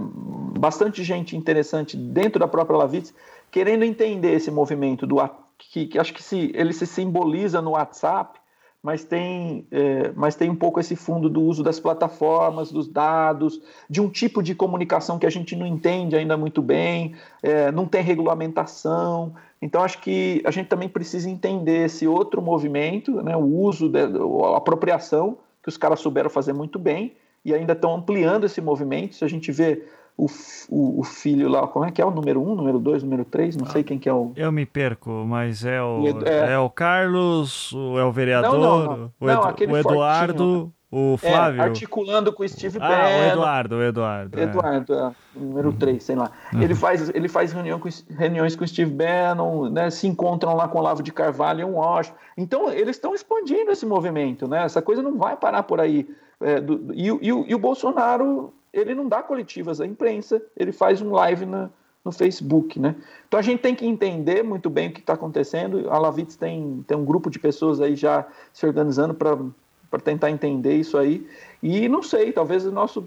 bastante 0.59 1.03
gente 1.05 1.37
interessante 1.37 1.97
dentro 1.97 2.41
da 2.41 2.49
própria 2.49 2.77
Lavitz 2.77 3.15
querendo 3.51 3.85
entender 3.85 4.33
esse 4.33 4.51
movimento 4.51 5.07
do 5.07 5.17
que, 5.59 5.87
que 5.87 5.99
acho 5.99 6.13
que 6.13 6.23
se, 6.23 6.51
ele 6.55 6.73
se 6.73 6.87
simboliza 6.87 7.61
no 7.61 7.73
WhatsApp, 7.73 8.41
mas 8.83 9.05
tem, 9.05 9.65
é, 9.71 10.11
mas 10.17 10.35
tem 10.35 10.51
um 10.51 10.57
pouco 10.57 10.81
esse 10.81 10.97
fundo 10.97 11.31
do 11.31 11.41
uso 11.41 11.63
das 11.63 11.79
plataformas, 11.79 12.73
dos 12.73 12.89
dados, 12.89 13.63
de 13.89 14.01
um 14.01 14.09
tipo 14.09 14.43
de 14.43 14.55
comunicação 14.55 15.19
que 15.21 15.27
a 15.27 15.31
gente 15.31 15.55
não 15.55 15.65
entende 15.65 16.17
ainda 16.17 16.37
muito 16.37 16.61
bem, 16.61 17.15
é, 17.43 17.71
não 17.71 17.87
tem 17.87 18.03
regulamentação. 18.03 19.35
Então, 19.61 19.85
acho 19.85 20.01
que 20.01 20.43
a 20.45 20.51
gente 20.51 20.67
também 20.67 20.89
precisa 20.89 21.31
entender 21.31 21.85
esse 21.85 22.09
outro 22.09 22.43
movimento, 22.43 23.23
né, 23.23 23.37
o 23.37 23.45
uso, 23.45 23.89
de, 23.89 24.01
a 24.01 24.57
apropriação, 24.57 25.39
que 25.63 25.69
os 25.69 25.77
caras 25.77 26.01
souberam 26.01 26.29
fazer 26.29 26.53
muito 26.53 26.77
bem, 26.77 27.13
e 27.45 27.55
ainda 27.55 27.73
estão 27.75 27.95
ampliando 27.95 28.45
esse 28.45 28.61
movimento. 28.61 29.15
Se 29.15 29.25
a 29.25 29.29
gente 29.29 29.53
vê 29.53 29.87
o, 30.17 30.27
o, 30.69 31.01
o, 31.01 31.03
filho 31.05 31.49
lá, 31.49 31.67
como 31.67 31.85
é 31.85 31.91
que 31.91 32.01
é 32.01 32.05
o 32.05 32.11
número 32.11 32.41
um, 32.41 32.55
número 32.55 32.79
dois, 32.79 33.03
número 33.03 33.25
três? 33.25 33.57
Não 33.57 33.67
sei 33.67 33.83
quem 33.83 33.99
que 33.99 34.09
é 34.09 34.13
o. 34.13 34.33
Eu 34.37 34.53
me 34.53 34.67
perco, 34.67 35.11
mas 35.27 35.65
é 35.65 35.83
o, 35.83 36.05
é, 36.25 36.53
é 36.53 36.59
o 36.59 36.69
Carlos, 36.69 37.73
é 37.99 38.05
o 38.05 38.13
vereador, 38.13 38.59
não, 38.59 38.85
não, 38.85 38.97
não. 38.97 39.13
o, 39.21 39.31
Edu, 39.31 39.73
o 39.73 39.77
Eduardo. 39.77 40.73
O 40.95 41.15
é, 41.15 41.17
Flávio. 41.17 41.63
É, 41.63 41.65
articulando 41.65 42.31
com 42.35 42.43
o 42.43 42.49
Steve 42.49 42.77
ah, 42.79 42.87
Bannon. 42.87 43.03
o 43.03 43.33
Eduardo, 43.33 43.77
o 43.77 43.83
Eduardo. 43.83 44.39
Eduardo, 44.39 44.95
é. 44.95 45.13
número 45.35 45.73
3, 45.73 45.95
uhum. 45.95 46.01
sei 46.03 46.17
lá. 46.17 46.31
Uhum. 46.53 46.63
Ele 46.63 46.75
faz, 46.75 47.09
ele 47.15 47.29
faz 47.29 47.51
reunião 47.51 47.81
com, 47.81 47.89
reuniões 48.11 48.55
com 48.55 48.63
o 48.63 48.69
Steve 48.69 48.91
Bannon, 48.91 49.71
né, 49.71 49.89
se 49.89 50.07
encontram 50.07 50.55
lá 50.55 50.69
com 50.69 50.77
o 50.77 50.81
Olavo 50.83 51.03
de 51.03 51.11
Carvalho 51.11 51.63
em 51.63 51.65
Washington. 51.65 52.19
Então, 52.37 52.71
eles 52.71 52.97
estão 52.97 53.15
expandindo 53.15 53.71
esse 53.71 53.87
movimento, 53.87 54.47
né? 54.47 54.65
Essa 54.65 54.83
coisa 54.83 55.01
não 55.01 55.17
vai 55.17 55.35
parar 55.35 55.63
por 55.63 55.81
aí. 55.81 56.07
É, 56.39 56.61
do, 56.61 56.93
e, 56.93 57.09
e, 57.09 57.29
e, 57.29 57.55
o 57.55 57.59
Bolsonaro 57.59 58.53
ele 58.73 58.95
não 58.95 59.09
dá 59.09 59.23
coletivas 59.23 59.81
à 59.81 59.87
imprensa, 59.87 60.43
ele 60.57 60.73
faz 60.73 61.03
um 61.03 61.13
live 61.13 61.45
na, 61.45 61.69
no 62.05 62.11
Facebook, 62.11 62.81
né? 62.81 62.97
Então 63.29 63.39
a 63.39 63.43
gente 63.43 63.61
tem 63.61 63.75
que 63.75 63.87
entender 63.87 64.43
muito 64.43 64.69
bem 64.69 64.89
o 64.89 64.93
que 64.93 65.01
está 65.01 65.13
acontecendo. 65.13 65.91
A 65.91 65.99
Lavitz 65.99 66.37
tem, 66.37 66.85
tem 66.87 66.97
um 66.97 67.05
grupo 67.05 67.31
de 67.31 67.39
pessoas 67.39 67.81
aí 67.81 67.95
já 67.95 68.27
se 68.53 68.67
organizando 68.67 69.15
para 69.15 70.01
tentar 70.03 70.31
entender 70.31 70.75
isso 70.77 70.97
aí. 70.97 71.27
E 71.63 71.89
não 71.89 72.03
sei, 72.03 72.33
talvez 72.33 72.67
o 72.67 72.73
nosso 72.73 73.07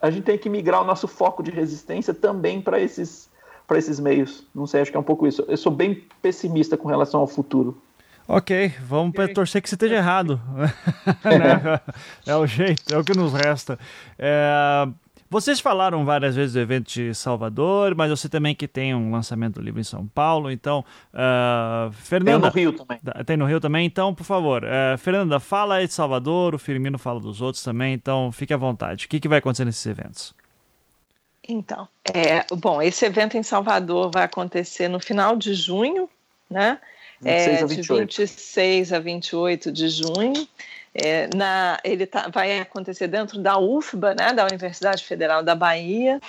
a 0.00 0.10
gente 0.10 0.24
tem 0.24 0.38
que 0.38 0.48
migrar 0.48 0.80
o 0.80 0.84
nosso 0.86 1.06
foco 1.06 1.42
de 1.42 1.50
resistência 1.50 2.14
também 2.14 2.60
para 2.62 2.80
esses 2.80 3.28
para 3.66 3.78
esses 3.78 4.00
meios. 4.00 4.44
Não 4.52 4.66
sei, 4.66 4.80
acho 4.80 4.90
que 4.90 4.96
é 4.96 5.00
um 5.00 5.04
pouco 5.04 5.28
isso. 5.28 5.44
Eu 5.46 5.56
sou 5.56 5.70
bem 5.70 6.04
pessimista 6.20 6.76
com 6.76 6.88
relação 6.88 7.20
ao 7.20 7.26
futuro. 7.28 7.80
Ok, 8.32 8.72
vamos 8.82 9.10
okay. 9.10 9.34
torcer 9.34 9.60
que 9.60 9.68
você 9.68 9.74
esteja 9.74 9.96
errado. 9.96 10.40
né? 11.24 11.80
é 12.24 12.36
o 12.36 12.46
jeito, 12.46 12.94
é 12.94 12.96
o 12.96 13.02
que 13.02 13.12
nos 13.12 13.32
resta. 13.32 13.76
É, 14.16 14.86
vocês 15.28 15.58
falaram 15.58 16.04
várias 16.04 16.36
vezes 16.36 16.52
do 16.52 16.60
evento 16.60 16.92
de 16.92 17.12
Salvador, 17.12 17.92
mas 17.96 18.08
você 18.08 18.28
também 18.28 18.54
que 18.54 18.68
tem 18.68 18.94
um 18.94 19.10
lançamento 19.10 19.54
do 19.56 19.60
livro 19.60 19.80
em 19.80 19.84
São 19.84 20.06
Paulo, 20.06 20.48
então, 20.48 20.84
uh, 21.12 21.90
Fernanda... 21.90 22.52
Tem 22.52 22.64
no 22.64 22.70
Rio 22.70 22.78
também. 22.78 23.00
Tem 23.26 23.36
no 23.36 23.46
Rio 23.46 23.58
também, 23.58 23.84
então, 23.84 24.14
por 24.14 24.22
favor, 24.22 24.62
uh, 24.62 24.96
Fernanda, 24.98 25.40
fala 25.40 25.74
aí 25.74 25.88
de 25.88 25.92
Salvador, 25.92 26.54
o 26.54 26.58
Firmino 26.58 27.00
fala 27.00 27.18
dos 27.18 27.42
outros 27.42 27.64
também, 27.64 27.94
então 27.94 28.30
fique 28.30 28.54
à 28.54 28.56
vontade. 28.56 29.06
O 29.06 29.08
que, 29.08 29.18
que 29.18 29.26
vai 29.26 29.40
acontecer 29.40 29.64
nesses 29.64 29.84
eventos? 29.86 30.32
Então, 31.48 31.88
é, 32.04 32.46
bom, 32.54 32.80
esse 32.80 33.04
evento 33.04 33.36
em 33.36 33.42
Salvador 33.42 34.08
vai 34.14 34.22
acontecer 34.22 34.86
no 34.86 35.00
final 35.00 35.34
de 35.34 35.52
junho, 35.52 36.08
né? 36.48 36.78
26 37.20 37.60
é, 37.60 37.62
a 37.62 37.66
28. 37.66 38.10
de 38.10 38.16
26 38.22 38.92
a 38.92 38.98
28 38.98 39.72
de 39.72 39.88
junho. 39.88 40.48
É, 40.92 41.28
na, 41.34 41.78
ele 41.84 42.04
tá, 42.06 42.28
vai 42.32 42.58
acontecer 42.58 43.06
dentro 43.06 43.40
da 43.40 43.58
UFBA, 43.58 44.14
né, 44.14 44.32
da 44.32 44.44
Universidade 44.44 45.04
Federal 45.04 45.42
da 45.42 45.54
Bahia. 45.54 46.20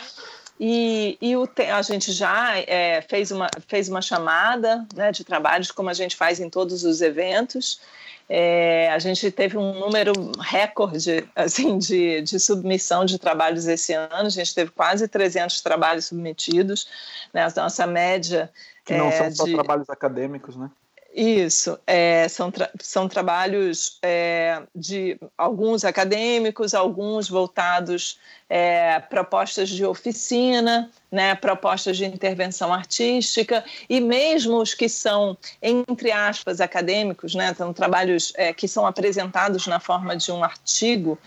E, 0.59 1.17
e 1.19 1.35
o, 1.35 1.49
a 1.75 1.81
gente 1.81 2.11
já 2.11 2.59
é, 2.59 3.01
fez, 3.01 3.31
uma, 3.31 3.49
fez 3.67 3.89
uma 3.89 4.01
chamada 4.01 4.85
né, 4.93 5.11
de 5.11 5.23
trabalhos, 5.23 5.71
como 5.71 5.89
a 5.89 5.93
gente 5.93 6.15
faz 6.15 6.39
em 6.39 6.49
todos 6.49 6.83
os 6.83 7.01
eventos. 7.01 7.81
É, 8.29 8.89
a 8.91 8.99
gente 8.99 9.29
teve 9.31 9.57
um 9.57 9.79
número 9.79 10.13
recorde 10.39 11.27
assim, 11.35 11.77
de, 11.79 12.21
de 12.21 12.39
submissão 12.39 13.03
de 13.03 13.17
trabalhos 13.17 13.67
esse 13.67 13.93
ano. 13.93 14.27
A 14.27 14.29
gente 14.29 14.53
teve 14.53 14.69
quase 14.69 15.07
300 15.07 15.59
trabalhos 15.61 16.05
submetidos. 16.05 16.87
Né? 17.33 17.43
A 17.43 17.61
nossa 17.61 17.87
média. 17.87 18.49
Que 18.85 18.95
não 18.95 19.07
é, 19.07 19.11
são 19.11 19.31
só 19.31 19.45
de... 19.45 19.53
trabalhos 19.53 19.89
acadêmicos, 19.89 20.55
né? 20.55 20.69
Isso, 21.13 21.77
é, 21.85 22.27
são, 22.29 22.49
tra 22.49 22.71
são 22.79 23.07
trabalhos 23.07 23.97
é, 24.01 24.63
de 24.73 25.19
alguns 25.37 25.83
acadêmicos, 25.83 26.73
alguns 26.73 27.27
voltados 27.27 28.17
é, 28.53 28.99
propostas 28.99 29.69
de 29.69 29.85
oficina, 29.85 30.91
né, 31.09 31.33
propostas 31.35 31.95
de 31.95 32.03
intervenção 32.03 32.73
artística, 32.73 33.63
e 33.89 34.01
mesmo 34.01 34.57
os 34.57 34.73
que 34.73 34.89
são, 34.89 35.37
entre 35.61 36.11
aspas, 36.11 36.59
acadêmicos, 36.59 37.33
né, 37.33 37.53
são 37.53 37.71
trabalhos 37.71 38.33
é, 38.35 38.51
que 38.51 38.67
são 38.67 38.85
apresentados 38.85 39.67
na 39.67 39.79
forma 39.79 40.17
de 40.17 40.33
um 40.33 40.43
artigo, 40.43 41.17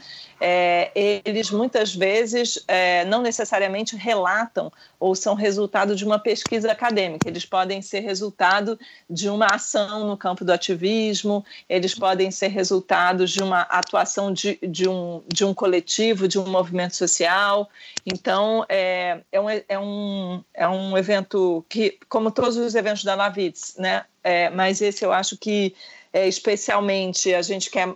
é, 0.40 0.90
eles 1.24 1.50
muitas 1.50 1.94
vezes 1.94 2.62
é, 2.66 3.04
não 3.06 3.22
necessariamente 3.22 3.96
relatam 3.96 4.70
ou 4.98 5.14
são 5.14 5.34
resultado 5.34 5.94
de 5.94 6.04
uma 6.04 6.18
pesquisa 6.18 6.70
acadêmica, 6.72 7.28
eles 7.28 7.46
podem 7.46 7.80
ser 7.80 8.00
resultado 8.00 8.78
de 9.08 9.28
uma 9.28 9.46
ação 9.46 10.06
no 10.06 10.16
campo 10.16 10.44
do 10.44 10.52
ativismo, 10.52 11.44
eles 11.68 11.94
podem 11.94 12.30
ser 12.30 12.48
resultados 12.48 13.30
de 13.30 13.42
uma 13.42 13.62
atuação 13.62 14.32
de, 14.32 14.58
de, 14.62 14.88
um, 14.88 15.22
de 15.32 15.44
um 15.44 15.54
coletivo, 15.54 16.26
de 16.28 16.38
um 16.38 16.46
movimento 16.46 16.96
social. 16.96 17.13
Então, 18.04 18.64
é, 18.68 19.20
é, 19.30 19.40
um, 19.40 19.48
é, 19.50 19.78
um, 19.78 20.44
é 20.52 20.68
um 20.68 20.98
evento 20.98 21.64
que, 21.68 21.98
como 22.08 22.30
todos 22.30 22.56
os 22.56 22.74
eventos 22.74 23.04
da 23.04 23.14
Lavitz, 23.14 23.76
né? 23.78 24.04
É, 24.22 24.50
mas 24.50 24.80
esse 24.80 25.04
eu 25.04 25.12
acho 25.12 25.36
que 25.36 25.74
é, 26.12 26.26
especialmente 26.26 27.34
a 27.34 27.42
gente 27.42 27.70
quer 27.70 27.94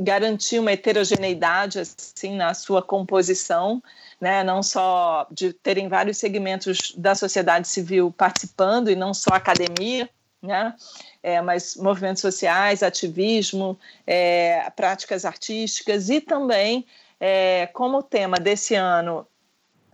garantir 0.00 0.58
uma 0.58 0.72
heterogeneidade 0.72 1.78
assim 1.78 2.34
na 2.34 2.54
sua 2.54 2.82
composição, 2.82 3.82
né, 4.20 4.42
não 4.42 4.62
só 4.62 5.26
de 5.30 5.52
terem 5.52 5.88
vários 5.88 6.16
segmentos 6.16 6.94
da 6.96 7.14
sociedade 7.14 7.68
civil 7.68 8.12
participando 8.16 8.90
e 8.90 8.96
não 8.96 9.12
só 9.12 9.34
academia, 9.34 10.08
né, 10.42 10.74
é, 11.22 11.40
mas 11.42 11.76
movimentos 11.76 12.22
sociais, 12.22 12.82
ativismo, 12.82 13.78
é, 14.06 14.70
práticas 14.74 15.24
artísticas 15.24 16.08
e 16.08 16.20
também 16.20 16.86
é, 17.20 17.68
como 17.72 18.02
tema 18.02 18.38
desse 18.38 18.74
ano 18.74 19.26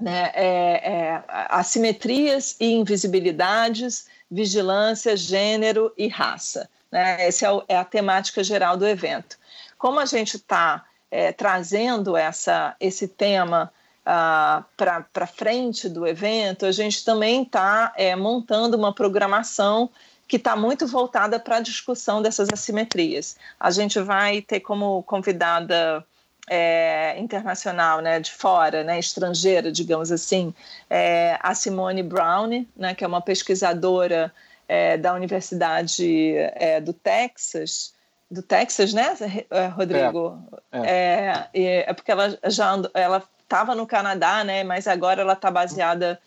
né, 0.00 0.30
é, 0.34 0.44
é, 0.44 1.24
assimetrias 1.28 2.56
e 2.60 2.72
invisibilidades, 2.72 4.06
vigilância, 4.30 5.16
gênero 5.16 5.92
e 5.96 6.06
raça. 6.06 6.68
Né? 6.90 7.26
Essa 7.26 7.46
é, 7.46 7.74
é 7.74 7.76
a 7.76 7.84
temática 7.84 8.44
geral 8.44 8.76
do 8.76 8.86
evento. 8.86 9.38
Como 9.76 9.98
a 9.98 10.06
gente 10.06 10.36
está 10.36 10.84
é, 11.10 11.32
trazendo 11.32 12.16
essa, 12.16 12.76
esse 12.78 13.08
tema 13.08 13.72
uh, 14.02 14.64
para 14.76 15.26
frente 15.26 15.88
do 15.88 16.06
evento, 16.06 16.66
a 16.66 16.72
gente 16.72 17.04
também 17.04 17.42
está 17.42 17.92
é, 17.96 18.14
montando 18.14 18.76
uma 18.76 18.94
programação 18.94 19.90
que 20.28 20.36
está 20.36 20.56
muito 20.56 20.86
voltada 20.86 21.38
para 21.38 21.56
a 21.56 21.60
discussão 21.60 22.20
dessas 22.20 22.48
assimetrias. 22.52 23.36
A 23.60 23.70
gente 23.70 24.00
vai 24.00 24.42
ter 24.42 24.60
como 24.60 25.02
convidada 25.04 26.04
é, 26.48 27.18
internacional, 27.18 28.00
né, 28.00 28.20
de 28.20 28.30
fora, 28.30 28.84
né, 28.84 28.98
estrangeira, 28.98 29.70
digamos 29.72 30.12
assim, 30.12 30.54
é, 30.88 31.38
a 31.40 31.54
Simone 31.54 32.02
Brown, 32.02 32.66
né, 32.76 32.94
que 32.94 33.04
é 33.04 33.06
uma 33.06 33.20
pesquisadora 33.20 34.32
é, 34.68 34.96
da 34.96 35.14
Universidade 35.14 36.34
é, 36.36 36.80
do 36.80 36.92
Texas, 36.92 37.94
do 38.30 38.42
Texas, 38.42 38.92
né, 38.92 39.16
eh, 39.50 39.66
Rodrigo? 39.66 40.38
É, 40.72 40.80
é. 40.80 41.48
é, 41.54 41.90
é 41.90 41.92
porque 41.92 42.10
ela 42.10 42.36
já 42.46 42.76
ela 42.94 43.22
estava 43.42 43.74
no 43.74 43.86
Canadá, 43.86 44.42
né, 44.42 44.64
mas 44.64 44.88
agora 44.88 45.22
ela 45.22 45.34
está 45.34 45.50
baseada 45.50 46.20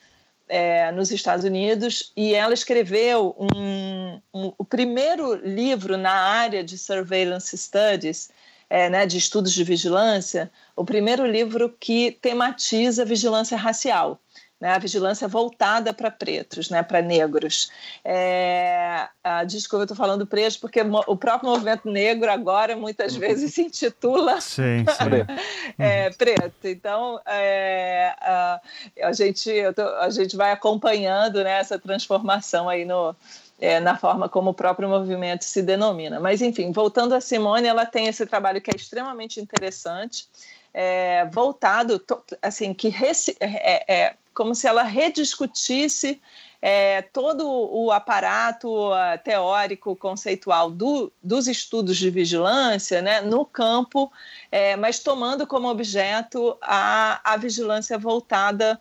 é, 0.47 0.91
nos 0.91 1.11
Estados 1.11 1.45
Unidos 1.45 2.11
e 2.15 2.33
ela 2.33 2.53
escreveu 2.53 3.35
um, 3.37 4.19
um, 4.33 4.53
o 4.57 4.65
primeiro 4.65 5.35
livro 5.35 5.97
na 5.97 6.11
área 6.11 6.63
de 6.63 6.77
surveillance 6.77 7.55
studies, 7.57 8.31
é, 8.69 8.89
né, 8.89 9.05
de 9.05 9.17
estudos 9.17 9.53
de 9.53 9.63
vigilância, 9.63 10.51
o 10.75 10.85
primeiro 10.85 11.25
livro 11.25 11.75
que 11.79 12.11
tematiza 12.21 13.03
vigilância 13.03 13.57
racial 13.57 14.19
né, 14.59 14.73
a 14.73 14.77
vigilância 14.77 15.27
voltada 15.27 15.93
para 15.93 16.11
pretos, 16.11 16.69
né, 16.69 16.83
para 16.83 17.01
negros. 17.01 17.71
É, 18.03 19.07
a, 19.23 19.43
desculpa, 19.45 19.83
eu 19.83 19.85
estou 19.85 19.95
falando 19.95 20.27
pretos 20.27 20.57
porque 20.57 20.81
o 20.81 21.15
próprio 21.15 21.49
movimento 21.49 21.89
negro 21.89 22.29
agora 22.29 22.75
muitas 22.75 23.13
uhum. 23.13 23.19
vezes 23.21 23.53
se 23.55 23.61
intitula 23.61 24.41
sim, 24.41 24.83
sim. 24.85 25.73
é, 25.77 26.09
preto. 26.09 26.65
Então, 26.65 27.21
é, 27.25 28.13
a, 28.19 28.61
a, 29.03 29.13
gente, 29.13 29.49
tô, 29.73 29.81
a 29.81 30.09
gente 30.09 30.35
vai 30.35 30.51
acompanhando 30.51 31.41
né, 31.41 31.59
essa 31.59 31.79
transformação 31.79 32.67
aí 32.67 32.83
no, 32.83 33.15
é, 33.59 33.79
na 33.79 33.97
forma 33.97 34.29
como 34.29 34.51
o 34.51 34.53
próprio 34.53 34.87
movimento 34.87 35.43
se 35.43 35.61
denomina. 35.61 36.19
Mas, 36.19 36.41
enfim, 36.41 36.71
voltando 36.71 37.13
a 37.13 37.21
Simone, 37.21 37.67
ela 37.67 37.85
tem 37.85 38.07
esse 38.07 38.25
trabalho 38.25 38.61
que 38.61 38.71
é 38.71 38.75
extremamente 38.75 39.39
interessante, 39.39 40.27
é, 40.73 41.25
voltado, 41.25 42.01
assim, 42.41 42.73
que 42.73 42.93
é, 43.39 43.93
é, 43.93 44.15
como 44.33 44.55
se 44.55 44.67
ela 44.67 44.83
rediscutisse 44.83 46.21
é, 46.61 47.01
todo 47.01 47.47
o 47.47 47.91
aparato 47.91 48.91
uh, 48.91 49.17
teórico, 49.23 49.95
conceitual 49.95 50.69
do, 50.69 51.11
dos 51.23 51.47
estudos 51.47 51.97
de 51.97 52.09
vigilância 52.09 53.01
né, 53.01 53.21
no 53.21 53.45
campo, 53.45 54.11
é, 54.51 54.75
mas 54.75 54.99
tomando 54.99 55.47
como 55.47 55.69
objeto 55.69 56.57
a, 56.61 57.21
a 57.23 57.37
vigilância 57.37 57.97
voltada 57.97 58.79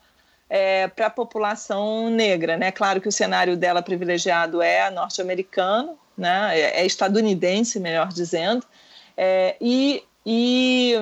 é, 0.48 0.88
para 0.88 1.06
a 1.06 1.10
população 1.10 2.10
negra. 2.10 2.56
Né? 2.56 2.72
Claro 2.72 3.00
que 3.00 3.08
o 3.08 3.12
cenário 3.12 3.56
dela 3.56 3.82
privilegiado 3.82 4.62
é 4.62 4.90
norte-americano, 4.90 5.98
né? 6.16 6.58
é, 6.58 6.80
é 6.80 6.86
estadunidense, 6.86 7.78
melhor 7.80 8.08
dizendo, 8.08 8.64
é, 9.16 9.56
e, 9.60 10.02
e 10.24 10.94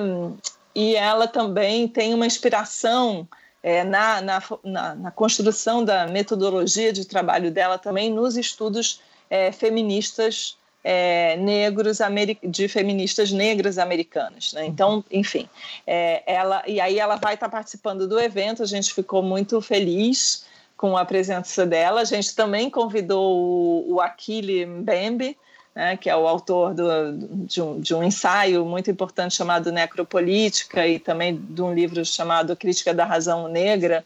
e 0.77 0.95
ela 0.95 1.27
também 1.27 1.87
tem 1.87 2.13
uma 2.13 2.27
inspiração 2.27 3.27
é, 3.63 3.83
na, 3.83 4.21
na, 4.21 4.43
na, 4.63 4.95
na, 4.95 5.11
construção 5.11 5.83
da 5.83 6.05
metodologia 6.05 6.93
de 6.93 7.03
trabalho 7.03 7.49
dela 7.49 7.79
também 7.79 8.11
nos 8.13 8.37
estudos 8.37 9.01
é, 9.27 9.51
feministas 9.51 10.55
é, 10.83 11.35
negros 11.37 11.99
de 12.43 12.67
feministas 12.67 13.31
negras 13.31 13.77
americanas. 13.77 14.53
Né? 14.53 14.65
Então, 14.65 15.03
enfim, 15.11 15.49
é, 15.85 16.23
ela 16.25 16.63
e 16.67 16.79
aí 16.79 16.99
ela 16.99 17.15
vai 17.15 17.33
estar 17.33 17.49
participando 17.49 18.07
do 18.07 18.19
evento. 18.19 18.63
A 18.63 18.67
gente 18.67 18.93
ficou 18.93 19.21
muito 19.21 19.59
feliz 19.61 20.45
com 20.77 20.95
a 20.95 21.03
presença 21.03 21.65
dela. 21.65 22.01
A 22.01 22.05
gente 22.05 22.35
também 22.35 22.69
convidou 22.69 23.35
o, 23.35 23.95
o 23.95 24.01
Akili 24.01 24.65
Mbembe, 24.65 25.37
né, 25.77 25.97
que 25.97 26.09
é 26.09 26.15
o 26.15 26.27
autor 26.27 26.73
do, 26.73 27.13
de, 27.45 27.61
um, 27.61 27.79
de, 27.79 27.93
um, 27.93 28.03
ensaio 28.03 28.65
muito 28.65 28.89
importante 28.89 29.35
chamado 29.35 29.71
Necropolítica 29.71 30.87
e 30.87 30.97
também 30.97 31.35
de 31.35 31.61
um 31.61 31.73
livro 31.73 32.03
chamado 32.03 32.55
Crítica 32.55 32.93
da 32.93 33.05
Razão 33.05 33.47
Negra, 33.47 34.03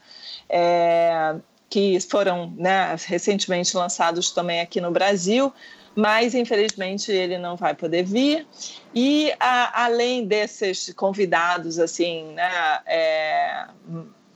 é, 0.49 1.35
que 1.69 1.98
foram 2.02 2.53
né, 2.57 2.95
recentemente 3.06 3.77
lançados 3.77 4.31
também 4.31 4.60
aqui 4.60 4.81
no 4.81 4.91
Brasil, 4.91 5.53
mas 5.95 6.34
infelizmente 6.34 7.11
ele 7.11 7.38
não 7.38 7.55
vai 7.55 7.73
poder 7.73 8.03
vir. 8.03 8.47
E 8.93 9.34
a, 9.39 9.85
além 9.85 10.26
desses 10.26 10.93
convidados 10.93 11.80
assim, 11.80 12.31
né, 12.34 12.80
é, 12.85 13.65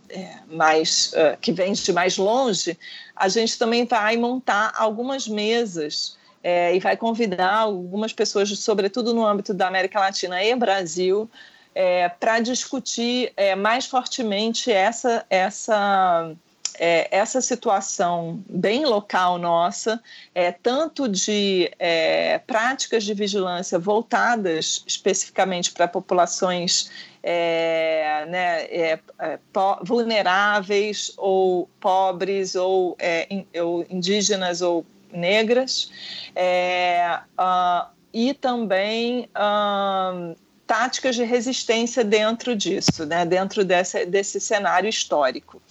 é, 0.09 0.37
mais 0.47 1.13
uh, 1.13 1.37
que 1.39 1.51
vêm 1.51 1.73
de 1.73 1.93
mais 1.93 2.17
longe, 2.17 2.77
a 3.15 3.27
gente 3.27 3.57
também 3.57 3.85
vai 3.85 4.17
montar 4.17 4.73
algumas 4.75 5.27
mesas 5.27 6.17
é, 6.43 6.75
e 6.75 6.79
vai 6.79 6.95
convidar 6.95 7.55
algumas 7.55 8.13
pessoas, 8.13 8.49
sobretudo 8.59 9.13
no 9.13 9.25
âmbito 9.25 9.53
da 9.53 9.67
América 9.67 9.99
Latina 9.99 10.43
e 10.43 10.55
Brasil, 10.55 11.29
é, 11.73 12.07
para 12.07 12.39
discutir 12.39 13.33
é, 13.35 13.55
mais 13.55 13.85
fortemente 13.87 14.71
essa, 14.71 15.25
essa, 15.29 16.31
é, 16.79 17.07
essa 17.11 17.41
situação 17.41 18.43
bem 18.49 18.85
local 18.85 19.37
nossa, 19.37 20.01
é, 20.33 20.51
tanto 20.51 21.07
de 21.07 21.71
é, 21.79 22.39
práticas 22.39 23.03
de 23.03 23.13
vigilância 23.13 23.77
voltadas 23.79 24.83
especificamente 24.85 25.71
para 25.71 25.87
populações 25.87 26.89
é, 27.23 28.25
né, 28.27 28.63
é, 28.65 28.99
é, 29.19 29.39
vulneráveis 29.83 31.11
ou 31.17 31.67
pobres 31.79 32.55
ou, 32.55 32.95
in, 33.29 33.45
ou 33.59 33.85
indígenas 33.89 34.61
ou 34.61 34.85
negras 35.11 35.89
é, 36.35 37.19
uh, 37.39 37.87
e 38.13 38.33
também 38.33 39.29
uh, 39.35 40.35
táticas 40.67 41.15
de 41.15 41.23
resistência 41.23 42.03
dentro 42.03 42.55
disso, 42.55 43.05
né, 43.05 43.25
dentro 43.25 43.63
desse, 43.63 44.05
desse 44.05 44.39
cenário 44.39 44.89
histórico. 44.89 45.61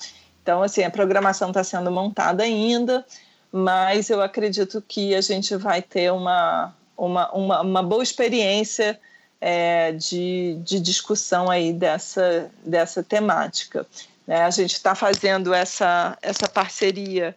Então, 0.44 0.62
assim, 0.62 0.82
a 0.82 0.90
programação 0.90 1.48
está 1.48 1.64
sendo 1.64 1.90
montada 1.90 2.42
ainda, 2.42 3.02
mas 3.50 4.10
eu 4.10 4.20
acredito 4.20 4.84
que 4.86 5.14
a 5.14 5.22
gente 5.22 5.56
vai 5.56 5.80
ter 5.80 6.12
uma, 6.12 6.74
uma, 6.98 7.32
uma, 7.32 7.60
uma 7.62 7.82
boa 7.82 8.02
experiência 8.02 9.00
é, 9.40 9.92
de, 9.92 10.60
de 10.62 10.78
discussão 10.80 11.50
aí 11.50 11.72
dessa, 11.72 12.50
dessa 12.62 13.02
temática. 13.02 13.86
Né? 14.26 14.42
A 14.42 14.50
gente 14.50 14.74
está 14.74 14.94
fazendo 14.94 15.54
essa, 15.54 16.18
essa 16.20 16.46
parceria 16.46 17.34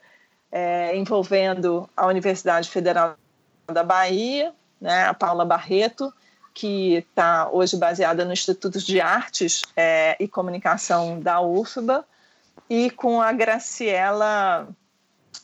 é, 0.52 0.94
envolvendo 0.98 1.90
a 1.96 2.08
Universidade 2.08 2.70
Federal 2.70 3.16
da 3.68 3.84
Bahia, 3.86 4.52
né, 4.82 5.06
a 5.06 5.14
Paula 5.14 5.46
Barreto, 5.46 6.14
que 6.54 6.96
está 6.96 7.50
hoje 7.50 7.78
baseada 7.78 8.26
no 8.26 8.34
Instituto 8.34 8.80
de 8.80 9.00
Artes 9.00 9.62
é, 9.78 10.18
e 10.20 10.28
Comunicação 10.28 11.22
da 11.22 11.40
UFBA, 11.40 12.06
e 12.70 12.90
com 12.90 13.22
a 13.22 13.32
Graciela 13.32 14.68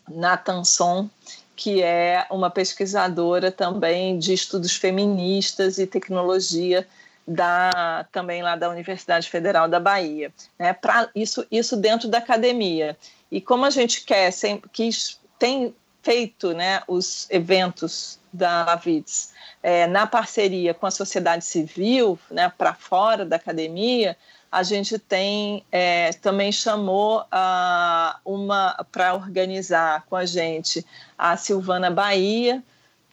Natanson, 0.10 1.10
que 1.56 1.82
é 1.82 2.26
uma 2.30 2.50
pesquisadora 2.50 3.52
também 3.52 4.18
de 4.18 4.34
estudos 4.34 4.76
feministas 4.76 5.78
e 5.78 5.88
tecnologia 5.88 6.88
da 7.26 8.06
também 8.12 8.44
lá 8.44 8.56
da 8.56 8.70
Universidade 8.70 9.30
Federal 9.30 9.68
da 9.68 9.80
Bahia, 9.80 10.34
né? 10.60 10.74
Para 10.74 11.10
isso 11.16 11.46
isso 11.50 11.78
dentro 11.78 12.10
da 12.10 12.18
academia. 12.18 12.98
E 13.32 13.40
como 13.40 13.66
a 13.66 13.70
gente 13.70 14.04
quer, 14.04 14.32
sempre, 14.32 14.70
quis, 14.72 15.20
tem 15.40 15.74
feito 16.04 16.54
né, 16.54 16.84
os 16.88 17.28
eventos 17.32 18.20
da 18.32 18.66
Lavits 18.66 19.34
é, 19.64 19.88
na 19.88 20.06
parceria 20.06 20.74
com 20.74 20.86
a 20.86 20.92
sociedade 20.92 21.46
civil, 21.46 22.20
né, 22.30 22.52
para 22.58 22.74
fora 22.74 23.26
da 23.26 23.38
academia, 23.38 24.18
a 24.54 24.62
gente 24.62 25.00
tem 25.00 25.66
é, 25.72 26.14
também 26.14 26.52
chamou 26.52 27.22
uh, 27.22 28.20
uma 28.24 28.86
para 28.92 29.16
organizar 29.16 30.06
com 30.08 30.16
a 30.16 30.28
gente 30.28 30.86
a 31.18 31.36
Silvana 31.36 31.90
Bahia, 31.90 32.64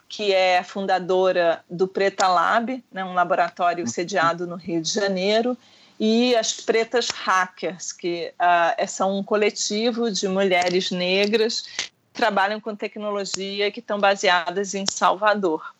que 0.06 0.34
é 0.34 0.62
fundadora 0.62 1.64
do 1.70 1.88
Preta 1.88 2.28
Lab, 2.28 2.84
né, 2.92 3.02
um 3.02 3.14
laboratório 3.14 3.86
sediado 3.88 4.46
no 4.46 4.56
Rio 4.56 4.82
de 4.82 4.90
Janeiro, 4.90 5.56
e 5.98 6.36
as 6.36 6.52
Pretas 6.52 7.08
Hackers, 7.08 7.90
que 7.90 8.34
uh, 8.38 8.86
são 8.86 9.18
um 9.18 9.22
coletivo 9.22 10.10
de 10.10 10.28
mulheres 10.28 10.90
negras 10.90 11.62
que 11.62 11.90
trabalham 12.12 12.60
com 12.60 12.76
tecnologia 12.76 13.70
que 13.70 13.80
estão 13.80 13.98
baseadas 13.98 14.74
em 14.74 14.84
Salvador. 14.84 15.74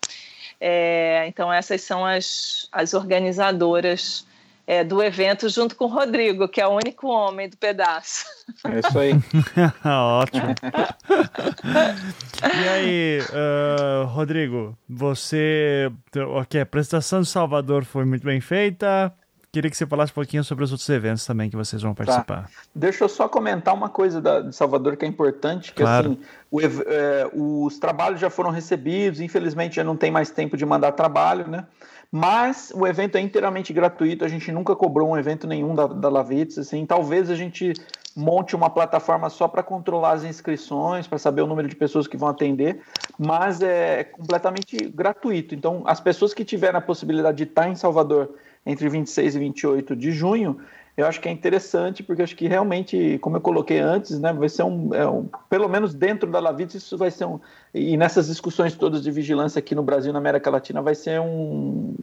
É, 0.59 1.27
então, 1.27 1.53
essas 1.53 1.83
são 1.83 2.05
as, 2.05 2.67
as 2.73 2.95
organizadoras 2.95 4.25
é, 4.71 4.85
do 4.85 5.03
evento, 5.03 5.49
junto 5.49 5.75
com 5.75 5.87
o 5.87 5.89
Rodrigo, 5.89 6.47
que 6.47 6.61
é 6.61 6.67
o 6.67 6.77
único 6.77 7.09
homem 7.09 7.49
do 7.49 7.57
pedaço. 7.57 8.25
É 8.65 8.79
isso 8.79 8.97
aí. 8.97 9.11
Ótimo. 9.85 10.55
e 12.45 12.69
aí, 12.69 13.19
uh, 13.21 14.07
Rodrigo, 14.07 14.79
você. 14.89 15.91
Ok, 16.37 16.61
a 16.61 16.63
apresentação 16.63 17.21
de 17.21 17.27
Salvador 17.27 17.85
foi 17.85 18.05
muito 18.05 18.23
bem 18.23 18.41
feita. 18.41 19.13
Queria 19.53 19.69
que 19.69 19.77
você 19.77 19.85
falasse 19.85 20.13
um 20.13 20.15
pouquinho 20.15 20.45
sobre 20.45 20.63
os 20.63 20.71
outros 20.71 20.89
eventos 20.89 21.27
também 21.27 21.51
que 21.51 21.57
vocês 21.57 21.83
vão 21.83 21.93
tá. 21.93 22.05
participar. 22.05 22.43
Tá. 22.45 22.51
Deixa 22.73 23.03
eu 23.03 23.09
só 23.09 23.29
comentar 23.29 23.75
uma 23.75 23.89
coisa 23.89 24.21
da, 24.21 24.41
de 24.43 24.55
Salvador 24.55 24.97
que 24.97 25.05
é 25.05 25.09
importante, 25.09 25.73
que 25.73 25.83
claro. 25.83 26.13
assim, 26.13 26.21
o, 26.51 26.61
é, 26.61 27.31
os 27.35 27.79
trabalhos 27.79 28.21
já 28.21 28.31
foram 28.31 28.51
recebidos, 28.51 29.21
infelizmente 29.21 29.77
já 29.77 29.85
não 29.85 29.97
tem 29.97 30.11
mais 30.11 30.31
tempo 30.31 30.57
de 30.57 30.65
mandar 30.65 30.93
trabalho, 30.93 31.49
né? 31.49 31.67
Mas 32.13 32.73
o 32.75 32.87
evento 32.87 33.17
é 33.17 33.21
inteiramente 33.21 33.73
gratuito, 33.73 34.25
a 34.25 34.29
gente 34.29 34.51
nunca 34.53 34.75
cobrou 34.75 35.09
um 35.09 35.19
evento 35.19 35.47
nenhum 35.47 35.75
da, 35.75 35.87
da 35.87 36.09
Lavitz, 36.09 36.59
assim, 36.59 36.87
talvez 36.87 37.31
a 37.31 37.37
gente 37.37 37.73
monte 38.17 38.57
uma 38.57 38.69
plataforma 38.69 39.31
só 39.31 39.47
para 39.47 39.63
controlar 39.63 40.13
as 40.13 40.25
inscrições, 40.25 41.07
para 41.07 41.19
saber 41.19 41.43
o 41.43 41.47
número 41.47 41.69
de 41.69 41.77
pessoas 41.77 42.07
que 42.07 42.17
vão 42.17 42.29
atender, 42.29 42.83
mas 43.19 43.63
é 43.63 44.05
completamente 44.05 44.77
gratuito. 44.89 45.55
Então, 45.55 45.83
as 45.87 46.01
pessoas 46.01 46.35
que 46.35 46.45
tiverem 46.45 46.77
a 46.77 46.81
possibilidade 46.81 47.37
de 47.37 47.45
estar 47.45 47.69
em 47.69 47.77
Salvador 47.77 48.31
entre 48.65 48.89
26 48.89 49.35
e 49.35 49.39
28 49.39 49.97
de 49.97 50.13
junho, 50.13 50.59
eu 50.97 51.07
acho 51.07 51.21
que 51.21 51.29
é 51.29 51.33
interessante, 51.33 52.03
porque 52.03 52.23
acho 52.23 52.37
que 52.37 52.47
realmente, 52.47 53.19
como 53.21 53.37
eu 53.37 53.41
coloquei 53.41 53.79
antes, 53.79 54.19
né, 54.21 54.33
vai 54.33 54.49
ser 54.49 54.65
um, 54.65 54.95
é 54.95 55.09
um 55.09 55.29
pelo 55.49 55.69
menos 55.69 55.95
dentro 55.95 56.31
da 56.31 56.41
Lavites, 56.41 56.75
isso 56.75 56.99
vai 56.99 57.11
ser 57.11 57.25
um, 57.25 57.41
e 57.73 57.97
nessas 57.97 58.27
discussões 58.27 58.75
todas 58.75 59.03
de 59.03 59.11
vigilância 59.11 59.59
aqui 59.59 59.75
no 59.75 59.83
Brasil, 59.83 60.13
na 60.13 60.19
América 60.19 60.51
Latina, 60.51 60.83
vai 60.83 60.95
ser 60.95 61.21
um, 61.21 61.95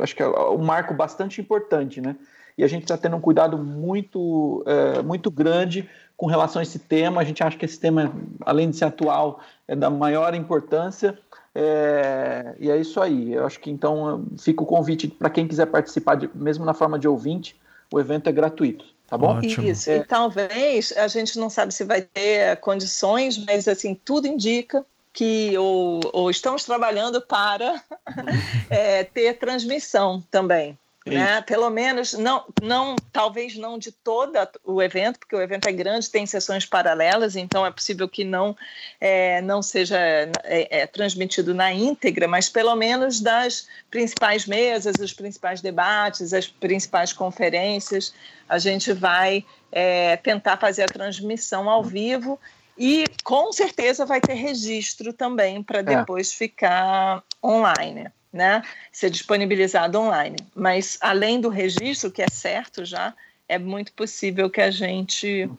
acho 0.00 0.16
que 0.16 0.22
é 0.22 0.28
um 0.28 0.64
marco 0.64 0.94
bastante 0.94 1.40
importante, 1.40 2.00
né? 2.00 2.16
E 2.58 2.64
a 2.64 2.66
gente 2.66 2.84
está 2.84 2.96
tendo 2.96 3.16
um 3.16 3.20
cuidado 3.20 3.58
muito, 3.58 4.64
é, 4.66 5.02
muito 5.02 5.30
grande 5.30 5.88
com 6.16 6.26
relação 6.26 6.60
a 6.60 6.62
esse 6.62 6.78
tema. 6.78 7.20
A 7.20 7.24
gente 7.24 7.42
acha 7.42 7.56
que 7.56 7.66
esse 7.66 7.78
tema, 7.78 8.10
além 8.40 8.70
de 8.70 8.76
ser 8.76 8.86
atual, 8.86 9.40
é 9.68 9.76
da 9.76 9.90
maior 9.90 10.34
importância. 10.34 11.18
É, 11.58 12.54
e 12.58 12.70
é 12.70 12.76
isso 12.76 13.00
aí. 13.00 13.32
Eu 13.32 13.46
acho 13.46 13.58
que 13.58 13.70
então 13.70 14.26
fica 14.38 14.62
o 14.62 14.66
convite 14.66 15.08
para 15.08 15.30
quem 15.30 15.48
quiser 15.48 15.64
participar, 15.64 16.16
de, 16.16 16.30
mesmo 16.34 16.66
na 16.66 16.74
forma 16.74 16.98
de 16.98 17.08
ouvinte, 17.08 17.58
o 17.90 17.98
evento 17.98 18.28
é 18.28 18.32
gratuito. 18.32 18.84
Tá 19.06 19.16
bom? 19.16 19.38
Ótimo. 19.38 19.66
Isso. 19.66 19.90
É. 19.90 19.98
E 19.98 20.04
talvez 20.04 20.92
a 20.94 21.08
gente 21.08 21.38
não 21.38 21.48
sabe 21.48 21.72
se 21.72 21.82
vai 21.84 22.02
ter 22.02 22.58
condições, 22.58 23.42
mas 23.46 23.66
assim 23.66 23.94
tudo 23.94 24.26
indica 24.26 24.84
que 25.14 25.56
ou, 25.56 26.00
ou 26.12 26.30
estamos 26.30 26.62
trabalhando 26.62 27.22
para 27.22 27.82
é, 28.68 29.04
ter 29.04 29.38
transmissão 29.38 30.22
também. 30.30 30.78
Né? 31.06 31.40
Pelo 31.42 31.70
menos, 31.70 32.14
não, 32.14 32.44
não, 32.60 32.96
talvez 33.12 33.56
não 33.56 33.78
de 33.78 33.92
todo 33.92 34.36
o 34.64 34.82
evento, 34.82 35.20
porque 35.20 35.36
o 35.36 35.40
evento 35.40 35.68
é 35.68 35.72
grande, 35.72 36.10
tem 36.10 36.26
sessões 36.26 36.66
paralelas, 36.66 37.36
então 37.36 37.64
é 37.64 37.70
possível 37.70 38.08
que 38.08 38.24
não, 38.24 38.56
é, 39.00 39.40
não 39.40 39.62
seja 39.62 39.96
é, 39.98 40.80
é, 40.80 40.86
transmitido 40.86 41.54
na 41.54 41.72
íntegra, 41.72 42.26
mas 42.26 42.48
pelo 42.48 42.74
menos 42.74 43.20
das 43.20 43.68
principais 43.88 44.46
mesas, 44.46 44.96
os 45.00 45.12
principais 45.12 45.60
debates, 45.60 46.32
as 46.32 46.48
principais 46.48 47.12
conferências, 47.12 48.12
a 48.48 48.58
gente 48.58 48.92
vai 48.92 49.44
é, 49.70 50.16
tentar 50.16 50.56
fazer 50.56 50.82
a 50.82 50.88
transmissão 50.88 51.70
ao 51.70 51.84
vivo 51.84 52.36
e 52.76 53.04
com 53.22 53.52
certeza 53.52 54.04
vai 54.04 54.20
ter 54.20 54.34
registro 54.34 55.12
também 55.12 55.62
para 55.62 55.78
é. 55.78 55.82
depois 55.84 56.32
ficar 56.32 57.22
online 57.42 58.10
né, 58.36 58.62
ser 58.92 59.10
disponibilizado 59.10 59.98
online. 59.98 60.36
Mas 60.54 60.98
além 61.00 61.40
do 61.40 61.48
registro, 61.48 62.10
que 62.10 62.22
é 62.22 62.28
certo 62.30 62.84
já, 62.84 63.12
é 63.48 63.58
muito 63.58 63.92
possível 63.92 64.48
que 64.50 64.60
a 64.60 64.70
gente 64.70 65.50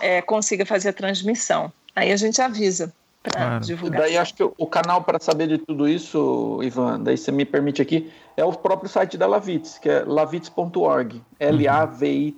é, 0.00 0.22
consiga 0.22 0.64
fazer 0.64 0.88
a 0.90 0.92
transmissão. 0.92 1.72
Aí 1.94 2.12
a 2.12 2.16
gente 2.16 2.40
avisa 2.40 2.92
para 3.22 3.32
claro. 3.32 3.64
divulgar. 3.64 4.00
Daí 4.02 4.16
acho 4.16 4.34
que 4.34 4.42
o 4.42 4.66
canal 4.66 5.04
para 5.04 5.18
saber 5.18 5.46
de 5.48 5.58
tudo 5.58 5.86
isso, 5.88 6.60
Ivan, 6.62 7.00
daí 7.00 7.18
você 7.18 7.30
me 7.30 7.44
permite 7.44 7.82
aqui, 7.82 8.10
é 8.36 8.44
o 8.44 8.52
próprio 8.52 8.88
site 8.88 9.18
da 9.18 9.26
Lavits, 9.26 9.78
que 9.78 9.88
é 9.88 10.04
lavits.org, 10.04 11.22
L-A-V-I-T-S.org. 11.38 12.36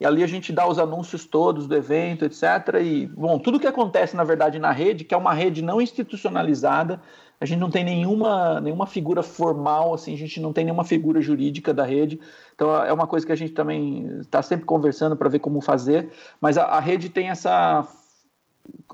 E 0.00 0.06
ali 0.06 0.22
a 0.22 0.26
gente 0.26 0.52
dá 0.52 0.68
os 0.68 0.78
anúncios 0.78 1.24
todos 1.24 1.66
do 1.66 1.74
evento, 1.74 2.24
etc. 2.24 2.42
E, 2.82 3.06
bom, 3.06 3.38
tudo 3.38 3.60
que 3.60 3.66
acontece, 3.66 4.16
na 4.16 4.24
verdade, 4.24 4.58
na 4.58 4.72
rede, 4.72 5.04
que 5.04 5.14
é 5.14 5.16
uma 5.16 5.32
rede 5.32 5.62
não 5.62 5.80
institucionalizada, 5.80 7.00
a 7.44 7.46
gente 7.46 7.60
não 7.60 7.70
tem 7.70 7.84
nenhuma, 7.84 8.58
nenhuma 8.58 8.86
figura 8.86 9.22
formal, 9.22 9.92
assim, 9.92 10.14
a 10.14 10.16
gente 10.16 10.40
não 10.40 10.50
tem 10.50 10.64
nenhuma 10.64 10.82
figura 10.82 11.20
jurídica 11.20 11.74
da 11.74 11.84
rede. 11.84 12.18
Então 12.54 12.74
é 12.74 12.90
uma 12.90 13.06
coisa 13.06 13.26
que 13.26 13.32
a 13.32 13.36
gente 13.36 13.52
também 13.52 14.20
está 14.20 14.40
sempre 14.40 14.64
conversando 14.64 15.14
para 15.14 15.28
ver 15.28 15.40
como 15.40 15.60
fazer, 15.60 16.08
mas 16.40 16.56
a, 16.56 16.64
a 16.64 16.80
rede 16.80 17.10
tem 17.10 17.28
essa 17.28 17.86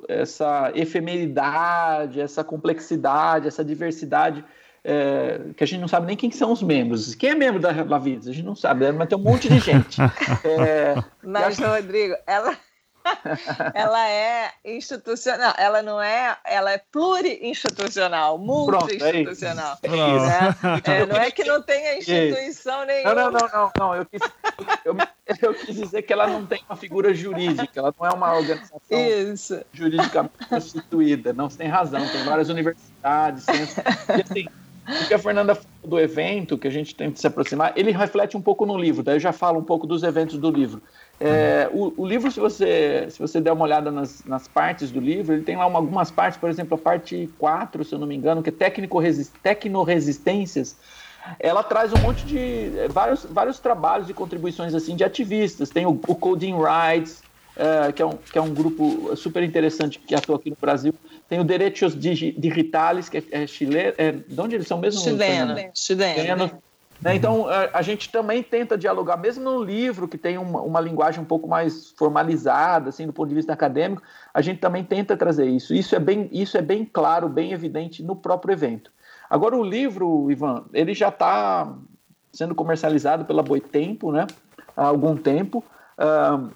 essa 0.08 0.72
efemeridade, 0.74 2.20
essa 2.20 2.42
complexidade, 2.42 3.46
essa 3.46 3.64
diversidade 3.64 4.44
é, 4.82 5.52
que 5.56 5.62
a 5.62 5.66
gente 5.66 5.80
não 5.80 5.86
sabe 5.86 6.08
nem 6.08 6.16
quem 6.16 6.32
são 6.32 6.50
os 6.50 6.60
membros. 6.60 7.14
Quem 7.14 7.30
é 7.30 7.34
membro 7.36 7.60
da 7.60 7.70
Lavides? 7.84 8.26
A 8.26 8.32
gente 8.32 8.44
não 8.44 8.56
sabe, 8.56 8.84
né? 8.84 8.90
mas 8.90 9.08
tem 9.08 9.16
um 9.16 9.22
monte 9.22 9.48
de 9.48 9.60
gente. 9.60 10.00
É, 10.42 10.96
mas, 11.22 11.56
Rodrigo, 11.56 12.16
ela 12.26 12.56
ela 13.74 14.08
é 14.08 14.50
institucional, 14.64 15.54
ela 15.56 15.82
não 15.82 16.00
é, 16.00 16.36
ela 16.44 16.72
é 16.72 16.78
pluri-institucional, 16.78 18.38
multi-institucional. 18.38 19.78
É 19.82 19.88
né? 19.88 20.56
é, 20.84 21.06
não 21.06 21.16
é 21.16 21.30
que 21.30 21.44
não 21.44 21.62
tenha 21.62 21.98
instituição 21.98 22.84
nenhuma. 22.84 23.14
Não, 23.14 23.30
não, 23.30 23.48
não, 23.52 23.70
não, 23.78 23.94
Eu, 23.94 24.06
quis, 24.06 24.20
eu, 24.84 24.96
eu, 25.40 25.54
quis 25.54 25.76
dizer 25.76 26.02
que 26.02 26.12
ela 26.12 26.26
não 26.26 26.44
tem 26.46 26.62
uma 26.68 26.76
figura 26.76 27.14
jurídica, 27.14 27.80
ela 27.80 27.94
não 27.98 28.06
é 28.06 28.12
uma 28.12 28.34
organização 28.34 28.80
Isso. 28.90 29.60
juridicamente 29.72 30.46
constituída. 30.48 31.32
Não, 31.32 31.48
você 31.48 31.58
tem 31.58 31.68
razão, 31.68 32.00
tem 32.08 32.24
várias 32.24 32.48
universidades, 32.48 33.44
centros, 33.44 33.76
e 34.08 34.22
assim, 34.22 34.46
o 34.88 35.08
que 35.08 35.14
a 35.14 35.18
Fernanda 35.18 35.54
falou 35.54 35.70
do 35.84 35.98
evento, 35.98 36.58
que 36.58 36.68
a 36.68 36.70
gente 36.70 36.94
tem 36.94 37.10
que 37.10 37.20
se 37.20 37.26
aproximar, 37.26 37.72
ele 37.76 37.90
reflete 37.90 38.36
um 38.36 38.42
pouco 38.42 38.66
no 38.66 38.76
livro, 38.76 39.02
daí 39.02 39.16
eu 39.16 39.20
já 39.20 39.32
falo 39.32 39.58
um 39.58 39.64
pouco 39.64 39.86
dos 39.86 40.02
eventos 40.02 40.38
do 40.38 40.50
livro. 40.50 40.82
É, 41.22 41.68
o, 41.70 41.92
o, 41.98 42.06
livro, 42.06 42.30
se 42.30 42.40
você, 42.40 43.06
se 43.10 43.18
você 43.18 43.42
der 43.42 43.52
uma 43.52 43.64
olhada 43.64 43.90
nas, 43.90 44.24
nas 44.24 44.48
partes 44.48 44.90
do 44.90 44.98
livro, 44.98 45.34
ele 45.34 45.42
tem 45.42 45.54
lá 45.54 45.66
uma, 45.66 45.78
algumas 45.78 46.10
partes, 46.10 46.38
por 46.38 46.48
exemplo, 46.48 46.76
a 46.76 46.78
parte 46.78 47.28
4, 47.38 47.84
se 47.84 47.94
eu 47.94 47.98
não 47.98 48.06
me 48.06 48.16
engano, 48.16 48.42
que 48.42 48.48
é 48.48 48.52
tecnoresistências, 49.42 50.78
ela 51.38 51.62
traz 51.62 51.92
um 51.92 51.98
monte 51.98 52.24
de 52.24 52.72
é, 52.78 52.88
vários, 52.88 53.26
vários 53.26 53.58
trabalhos 53.58 54.08
e 54.08 54.14
contribuições 54.14 54.74
assim 54.74 54.96
de 54.96 55.04
ativistas. 55.04 55.68
Tem 55.68 55.84
o, 55.84 56.00
o 56.06 56.14
Coding 56.14 56.54
Rights, 56.56 57.22
é, 57.54 57.92
que, 57.92 58.00
é 58.00 58.06
um, 58.06 58.16
que 58.16 58.38
é 58.38 58.40
um 58.40 58.54
grupo 58.54 59.14
super 59.14 59.42
interessante 59.42 59.98
que 59.98 60.14
atua 60.14 60.36
aqui 60.36 60.48
no 60.48 60.56
Brasil. 60.58 60.94
Tem 61.28 61.38
o 61.38 61.44
Derechos 61.44 61.94
Digitales, 61.94 63.10
que 63.10 63.18
é, 63.18 63.24
é 63.42 63.46
chileno. 63.46 63.92
É, 63.98 64.12
de 64.12 64.40
onde 64.40 64.54
eles 64.54 64.66
são 64.66 64.78
mesmo? 64.78 65.02
Chileno. 65.02 65.54
Chileno. 65.74 66.14
chileno 66.14 66.62
né? 67.02 67.14
Então, 67.14 67.48
a, 67.48 67.70
a, 67.78 67.82
gente 67.82 68.10
também 68.10 68.42
tenta 68.42 68.76
dialogar, 68.76 69.16
mesmo 69.16 69.44
no 69.44 69.62
livro, 69.62 70.06
que 70.06 70.18
tem 70.18 70.36
uma, 70.36 70.60
uma, 70.60 70.80
linguagem 70.80 71.20
um 71.20 71.24
pouco 71.24 71.48
mais 71.48 71.90
formalizada, 71.96 72.90
assim, 72.90 73.06
do 73.06 73.12
ponto 73.12 73.28
de 73.28 73.34
vista 73.34 73.52
acadêmico, 73.52 74.02
a 74.34 74.42
gente 74.42 74.60
também 74.60 74.84
tenta 74.84 75.16
trazer 75.16 75.46
isso. 75.46 75.74
Isso 75.74 75.96
é 75.96 75.98
bem, 75.98 76.28
isso 76.30 76.58
é 76.58 76.62
bem 76.62 76.84
claro, 76.84 77.28
bem 77.28 77.52
evidente 77.52 78.02
no 78.02 78.14
próprio 78.14 78.52
evento. 78.52 78.92
Agora, 79.28 79.56
o 79.56 79.64
livro, 79.64 80.30
Ivan, 80.30 80.64
ele 80.72 80.92
já 80.92 81.08
está 81.08 81.72
sendo 82.32 82.54
comercializado 82.54 83.24
pela 83.24 83.42
Boitempo, 83.42 84.12
né? 84.12 84.26
Há 84.76 84.86
algum 84.86 85.16
tempo. 85.16 85.64
Uh, 85.98 86.50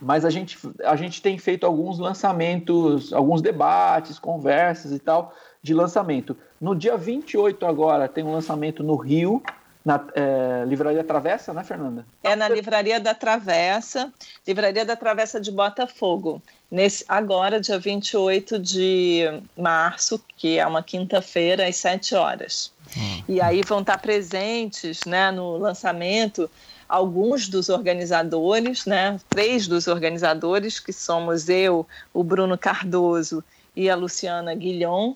mas 0.00 0.24
a 0.24 0.30
gente, 0.30 0.58
a 0.84 0.94
gente 0.94 1.22
tem 1.22 1.38
feito 1.38 1.64
alguns 1.64 1.98
lançamentos, 1.98 3.12
alguns 3.12 3.40
debates, 3.40 4.18
conversas 4.18 4.92
e 4.92 4.98
tal 4.98 5.32
de 5.62 5.74
lançamento. 5.74 6.36
No 6.60 6.76
dia 6.76 6.96
28 6.96 7.66
agora 7.66 8.06
tem 8.06 8.22
um 8.22 8.32
lançamento 8.32 8.82
no 8.82 8.94
Rio, 8.94 9.42
na 9.86 10.04
é, 10.16 10.64
Livraria 10.66 11.04
Travessa, 11.04 11.54
né, 11.54 11.62
Fernanda? 11.62 12.04
É 12.24 12.34
na 12.34 12.48
Livraria 12.48 12.98
da 12.98 13.14
Travessa, 13.14 14.12
Livraria 14.44 14.84
da 14.84 14.96
Travessa 14.96 15.40
de 15.40 15.52
Botafogo. 15.52 16.42
Nesse, 16.68 17.04
agora, 17.06 17.60
dia 17.60 17.78
28 17.78 18.58
de 18.58 19.22
março, 19.56 20.20
que 20.36 20.58
é 20.58 20.66
uma 20.66 20.82
quinta-feira, 20.82 21.68
às 21.68 21.76
7 21.76 22.16
horas. 22.16 22.72
Hum. 22.98 23.22
E 23.28 23.40
aí 23.40 23.62
vão 23.62 23.78
estar 23.78 23.98
presentes 23.98 25.04
né, 25.06 25.30
no 25.30 25.56
lançamento 25.56 26.50
alguns 26.88 27.48
dos 27.48 27.68
organizadores, 27.68 28.86
né, 28.86 29.20
três 29.30 29.68
dos 29.68 29.86
organizadores, 29.86 30.80
que 30.80 30.92
somos 30.92 31.48
eu, 31.48 31.86
o 32.12 32.24
Bruno 32.24 32.58
Cardoso 32.58 33.42
e 33.76 33.88
a 33.88 33.94
Luciana 33.94 34.52
Guilhom, 34.52 35.14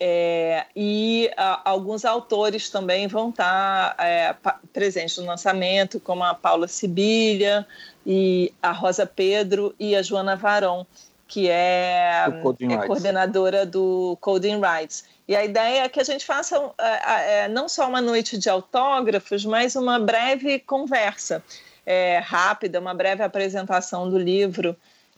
é, 0.00 0.66
e 0.74 1.30
a, 1.36 1.70
alguns 1.70 2.04
autores 2.04 2.68
também 2.68 3.06
vão 3.06 3.30
estar 3.30 3.94
é, 3.98 4.34
presentes 4.72 5.16
no 5.18 5.26
lançamento, 5.26 6.00
como 6.00 6.24
a 6.24 6.34
Paula 6.34 6.68
Sibilha, 6.68 7.66
e 8.06 8.52
a 8.62 8.72
Rosa 8.72 9.06
Pedro 9.06 9.74
e 9.78 9.96
a 9.96 10.02
Joana 10.02 10.36
Varon, 10.36 10.84
que 11.26 11.48
é, 11.48 12.26
é 12.26 12.86
coordenadora 12.86 13.64
do 13.64 14.16
Coding 14.20 14.60
Rights. 14.60 15.04
E 15.26 15.34
a 15.34 15.44
ideia 15.44 15.84
é 15.84 15.88
que 15.88 16.00
a 16.00 16.04
gente 16.04 16.24
faça 16.24 16.56
é, 16.78 17.44
é, 17.44 17.48
não 17.48 17.68
só 17.68 17.88
uma 17.88 18.00
noite 18.00 18.36
de 18.36 18.50
autógrafos, 18.50 19.44
mas 19.44 19.74
uma 19.74 19.98
breve 19.98 20.58
conversa. 20.58 21.42
É, 21.86 22.18
rápida, 22.18 22.80
uma 22.80 22.94
breve 22.94 23.22
apresentação 23.22 24.08
do 24.08 24.18
livro 24.18 24.74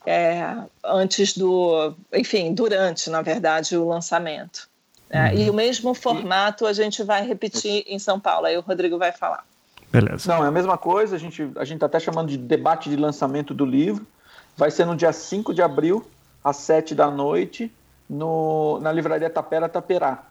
é, 0.07 0.55
antes 0.85 1.37
do, 1.37 1.93
enfim, 2.13 2.53
durante, 2.53 3.09
na 3.09 3.21
verdade, 3.21 3.75
o 3.75 3.85
lançamento. 3.85 4.69
É, 5.09 5.35
E 5.35 5.49
o 5.49 5.53
mesmo 5.53 5.93
formato 5.93 6.65
a 6.65 6.71
gente 6.71 7.03
vai 7.03 7.27
repetir 7.27 7.83
em 7.85 7.99
São 7.99 8.17
Paulo, 8.17 8.45
aí 8.45 8.57
o 8.57 8.61
Rodrigo 8.61 8.97
vai 8.97 9.11
falar. 9.11 9.45
Beleza. 9.91 10.33
Não, 10.33 10.45
é 10.45 10.47
a 10.47 10.51
mesma 10.51 10.77
coisa, 10.77 11.17
a 11.17 11.19
gente 11.19 11.51
a 11.57 11.63
está 11.63 11.87
até 11.87 11.99
chamando 11.99 12.29
de 12.29 12.37
debate 12.37 12.89
de 12.89 12.95
lançamento 12.95 13.53
do 13.53 13.65
livro. 13.65 14.07
Vai 14.55 14.71
ser 14.71 14.85
no 14.85 14.95
dia 14.95 15.11
5 15.11 15.53
de 15.53 15.61
abril, 15.61 16.05
às 16.41 16.55
7 16.55 16.95
da 16.95 17.11
noite, 17.11 17.69
no, 18.09 18.79
na 18.79 18.93
livraria 18.93 19.29
Tapera 19.29 19.67
Taperá. 19.67 20.23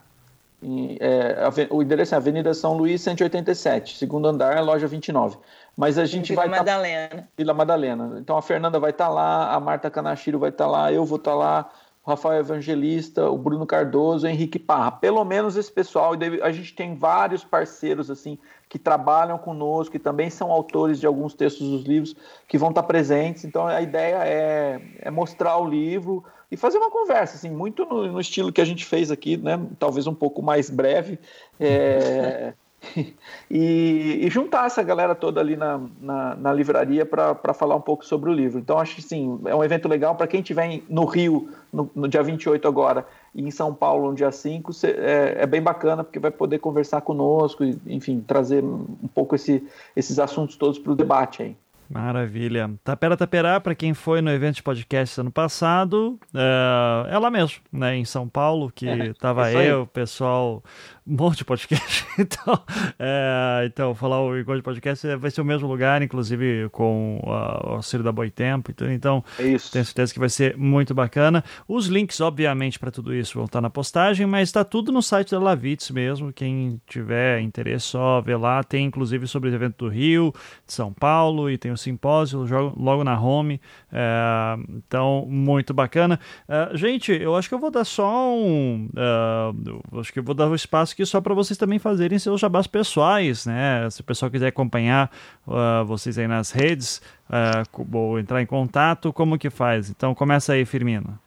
é, 0.99 1.67
o 1.69 1.83
endereço 1.83 2.15
é 2.15 2.17
Avenida 2.17 2.51
São 2.55 2.75
Luís, 2.75 3.01
187, 3.01 3.95
segundo 3.95 4.27
andar, 4.27 4.63
loja 4.63 4.87
29. 4.87 5.37
Mas 5.77 5.99
a 5.99 6.05
gente 6.05 6.29
Vila 6.29 6.41
vai. 6.41 6.47
Vila 6.47 6.57
tá 6.57 6.63
Madalena. 6.63 7.09
Tá... 7.09 7.23
Vila 7.37 7.53
Madalena. 7.53 8.17
Então 8.19 8.35
a 8.35 8.41
Fernanda 8.41 8.79
vai 8.79 8.89
estar 8.89 9.05
tá 9.05 9.11
lá, 9.11 9.53
a 9.53 9.59
Marta 9.59 9.91
Canachiro 9.91 10.39
vai 10.39 10.49
estar 10.49 10.65
tá 10.65 10.71
lá, 10.71 10.91
eu 10.91 11.05
vou 11.05 11.17
estar 11.17 11.31
tá 11.31 11.37
lá, 11.37 11.69
o 12.03 12.09
Rafael 12.09 12.39
Evangelista, 12.39 13.29
o 13.29 13.37
Bruno 13.37 13.63
Cardoso, 13.67 14.25
o 14.25 14.29
Henrique 14.29 14.57
Parra. 14.57 14.91
Pelo 14.91 15.23
menos 15.23 15.55
esse 15.55 15.71
pessoal. 15.71 16.15
E 16.15 16.41
a 16.41 16.51
gente 16.51 16.73
tem 16.73 16.95
vários 16.95 17.43
parceiros 17.43 18.09
assim 18.09 18.39
que 18.67 18.79
trabalham 18.79 19.37
conosco, 19.37 19.91
que 19.91 19.99
também 19.99 20.31
são 20.31 20.51
autores 20.51 20.99
de 20.99 21.05
alguns 21.05 21.35
textos 21.35 21.69
dos 21.69 21.83
livros, 21.83 22.15
que 22.47 22.57
vão 22.57 22.69
estar 22.69 22.81
tá 22.81 22.87
presentes. 22.87 23.45
Então 23.45 23.67
a 23.67 23.79
ideia 23.79 24.23
é, 24.25 24.81
é 24.99 25.11
mostrar 25.11 25.57
o 25.59 25.69
livro 25.69 26.25
e 26.49 26.57
fazer 26.57 26.77
uma 26.77 26.89
conversa, 26.89 27.35
assim, 27.35 27.49
muito 27.49 27.85
no, 27.85 28.11
no, 28.11 28.21
estilo 28.21 28.51
que 28.51 28.61
a 28.61 28.65
gente 28.65 28.85
fez 28.85 29.11
aqui, 29.11 29.37
né? 29.37 29.59
Talvez 29.77 30.07
um 30.07 30.15
pouco 30.15 30.41
mais 30.41 30.69
breve. 30.69 31.19
É, 31.59 32.53
e, 33.49 34.19
e, 34.21 34.29
juntar 34.29 34.65
essa 34.65 34.83
galera 34.83 35.15
toda 35.15 35.39
ali 35.39 35.55
na, 35.55 35.79
na, 35.99 36.35
na 36.35 36.53
livraria 36.53 37.05
para 37.05 37.53
falar 37.53 37.75
um 37.75 37.81
pouco 37.81 38.05
sobre 38.05 38.29
o 38.29 38.33
livro. 38.33 38.59
Então, 38.59 38.79
acho 38.79 38.95
que 38.95 39.01
sim, 39.01 39.39
é 39.45 39.55
um 39.55 39.63
evento 39.63 39.87
legal 39.87 40.15
para 40.15 40.27
quem 40.27 40.41
estiver 40.41 40.81
no 40.89 41.05
Rio 41.05 41.49
no, 41.71 41.89
no, 41.95 42.07
dia 42.07 42.23
28 42.23 42.67
agora 42.67 43.05
e 43.33 43.43
em 43.43 43.51
São 43.51 43.73
Paulo 43.73 44.09
no 44.09 44.15
dia 44.15 44.31
5, 44.31 44.71
é, 44.83 45.37
é, 45.39 45.45
bem 45.45 45.61
bacana 45.61 46.03
porque 46.03 46.19
vai 46.19 46.31
poder 46.31 46.59
conversar 46.59 47.01
conosco 47.01 47.63
e, 47.63 47.77
enfim, 47.87 48.23
trazer 48.25 48.63
um 48.63 49.09
pouco 49.13 49.35
esse, 49.35 49.63
esses 49.95 50.19
assuntos 50.19 50.55
todos 50.55 50.79
para 50.79 50.91
o 50.91 50.95
debate 50.95 51.43
aí. 51.43 51.55
Maravilha. 51.89 52.69
Tapera 52.83 53.15
Taperá, 53.15 53.59
para 53.59 53.73
quem 53.73 53.93
foi 53.93 54.21
no 54.21 54.29
evento 54.29 54.55
de 54.55 54.63
podcast 54.63 55.21
ano 55.21 55.31
passado, 55.31 56.19
é, 56.33 57.13
é 57.15 57.17
lá 57.17 57.31
mesmo, 57.31 57.61
né, 57.71 57.95
em 57.95 58.03
São 58.03 58.27
Paulo, 58.27 58.71
que 58.73 58.87
estava 58.87 59.49
é, 59.49 59.71
eu, 59.71 59.83
o 59.83 59.87
pessoal 59.87 60.61
um 61.07 61.15
monte 61.15 61.37
de 61.37 61.45
podcast. 61.45 62.05
então, 62.19 62.61
é, 62.99 63.63
então, 63.65 63.95
falar 63.95 64.21
o 64.21 64.37
encontro 64.37 64.57
de 64.57 64.63
podcast 64.63 65.15
vai 65.15 65.31
ser 65.31 65.41
o 65.41 65.45
mesmo 65.45 65.67
lugar, 65.67 66.01
inclusive 66.01 66.67
com 66.69 67.21
o 67.23 67.31
auxílio 67.31 68.03
da 68.03 68.11
Boitempo. 68.11 68.71
Então, 68.71 68.91
então 68.91 69.23
é 69.39 69.43
tenho 69.43 69.59
certeza 69.85 70.13
que 70.13 70.19
vai 70.19 70.29
ser 70.29 70.57
muito 70.57 70.93
bacana. 70.93 71.43
Os 71.67 71.87
links, 71.87 72.19
obviamente, 72.19 72.77
para 72.77 72.91
tudo 72.91 73.13
isso 73.13 73.35
vão 73.35 73.45
estar 73.45 73.61
na 73.61 73.69
postagem, 73.69 74.27
mas 74.27 74.49
está 74.49 74.65
tudo 74.65 74.91
no 74.91 75.01
site 75.01 75.31
da 75.31 75.39
Lavitz 75.39 75.89
mesmo. 75.91 76.33
Quem 76.33 76.81
tiver 76.85 77.39
interesse, 77.39 77.85
só 77.85 78.19
ver 78.19 78.35
lá. 78.35 78.63
Tem 78.63 78.85
inclusive 78.85 79.27
sobre 79.27 79.49
o 79.49 79.55
evento 79.55 79.85
do 79.85 79.89
Rio, 79.89 80.33
de 80.65 80.73
São 80.73 80.91
Paulo, 80.91 81.49
e 81.49 81.57
tem 81.57 81.71
o 81.71 81.77
simpósio 81.77 82.45
logo 82.75 83.03
na 83.03 83.19
home. 83.19 83.61
É, 83.91 84.57
então, 84.69 85.25
muito 85.29 85.73
bacana. 85.73 86.19
É, 86.49 86.75
gente, 86.75 87.13
eu 87.13 87.35
acho 87.35 87.47
que 87.47 87.55
eu 87.55 87.59
vou 87.59 87.71
dar 87.71 87.85
só 87.85 88.29
um. 88.29 88.89
Uh, 88.93 89.99
acho 89.99 90.11
que 90.11 90.19
eu 90.19 90.23
vou 90.23 90.35
dar 90.35 90.47
o 90.47 90.51
um 90.51 90.55
espaço 90.55 90.96
aqui 90.97 91.05
só 91.05 91.21
para 91.21 91.35
vocês 91.35 91.55
também 91.57 91.77
fazerem 91.77 92.17
seus 92.17 92.41
jabás 92.41 92.65
pessoais, 92.65 93.45
né? 93.45 93.87
Se 93.91 94.01
o 94.01 94.03
pessoal 94.03 94.31
quiser 94.31 94.47
acompanhar 94.47 95.11
uh, 95.45 95.85
vocês 95.85 96.17
aí 96.17 96.27
nas 96.27 96.49
redes 96.49 96.99
uh, 97.29 97.95
ou 97.95 98.19
entrar 98.19 98.41
em 98.41 98.47
contato, 98.47 99.13
como 99.13 99.37
que 99.37 99.51
faz? 99.51 99.91
Então 99.91 100.15
começa 100.15 100.53
aí, 100.53 100.65
Firmino. 100.65 101.19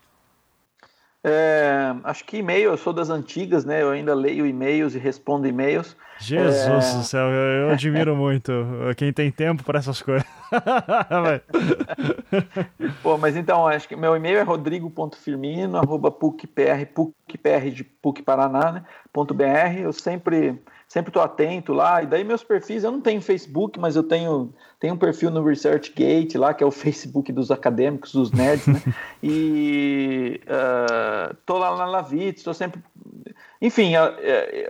É, 1.22 1.94
acho 2.04 2.24
que 2.24 2.38
e-mail, 2.38 2.70
eu 2.70 2.78
sou 2.78 2.92
das 2.92 3.10
antigas, 3.10 3.64
né? 3.64 3.82
Eu 3.82 3.90
ainda 3.90 4.14
leio 4.14 4.46
e-mails 4.46 4.94
e 4.94 4.98
respondo 4.98 5.46
e-mails. 5.46 5.94
Jesus 6.18 6.86
é... 6.86 6.96
do 6.96 7.04
céu, 7.04 7.28
eu, 7.28 7.66
eu 7.66 7.70
admiro 7.70 8.16
muito 8.16 8.52
quem 8.96 9.12
tem 9.12 9.30
tempo 9.30 9.62
para 9.62 9.78
essas 9.78 10.00
coisas. 10.00 10.26
Pô, 13.02 13.18
mas 13.18 13.36
então, 13.36 13.66
acho 13.66 13.88
que 13.88 13.96
meu 13.96 14.16
e-mail 14.16 14.38
é 14.38 14.42
rodrigo.firmino, 14.42 15.76
arroba 15.76 16.10
pucpr, 16.10 16.86
pucpr 16.94 17.70
de 17.70 17.84
PUC 17.84 18.22
Paraná, 18.22 18.72
né, 18.72 18.82
.br. 19.12 19.80
Eu 19.80 19.92
sempre 19.92 20.58
sempre 20.90 21.10
estou 21.10 21.22
atento 21.22 21.72
lá. 21.72 22.02
E 22.02 22.06
daí 22.06 22.24
meus 22.24 22.42
perfis, 22.42 22.82
eu 22.82 22.90
não 22.90 23.00
tenho 23.00 23.22
Facebook, 23.22 23.78
mas 23.78 23.94
eu 23.94 24.02
tenho, 24.02 24.52
tenho 24.80 24.94
um 24.94 24.98
perfil 24.98 25.30
no 25.30 25.42
ResearchGate 25.44 26.36
lá, 26.36 26.52
que 26.52 26.64
é 26.64 26.66
o 26.66 26.70
Facebook 26.72 27.32
dos 27.32 27.52
acadêmicos, 27.52 28.12
dos 28.12 28.32
nerds, 28.32 28.66
né? 28.66 28.82
E 29.22 30.40
uh, 30.46 31.34
tô 31.46 31.58
lá 31.58 31.76
na 31.76 31.86
Lavitz, 31.86 32.40
estou 32.40 32.52
sempre... 32.52 32.82
Enfim, 33.62 33.94
a, 33.94 34.12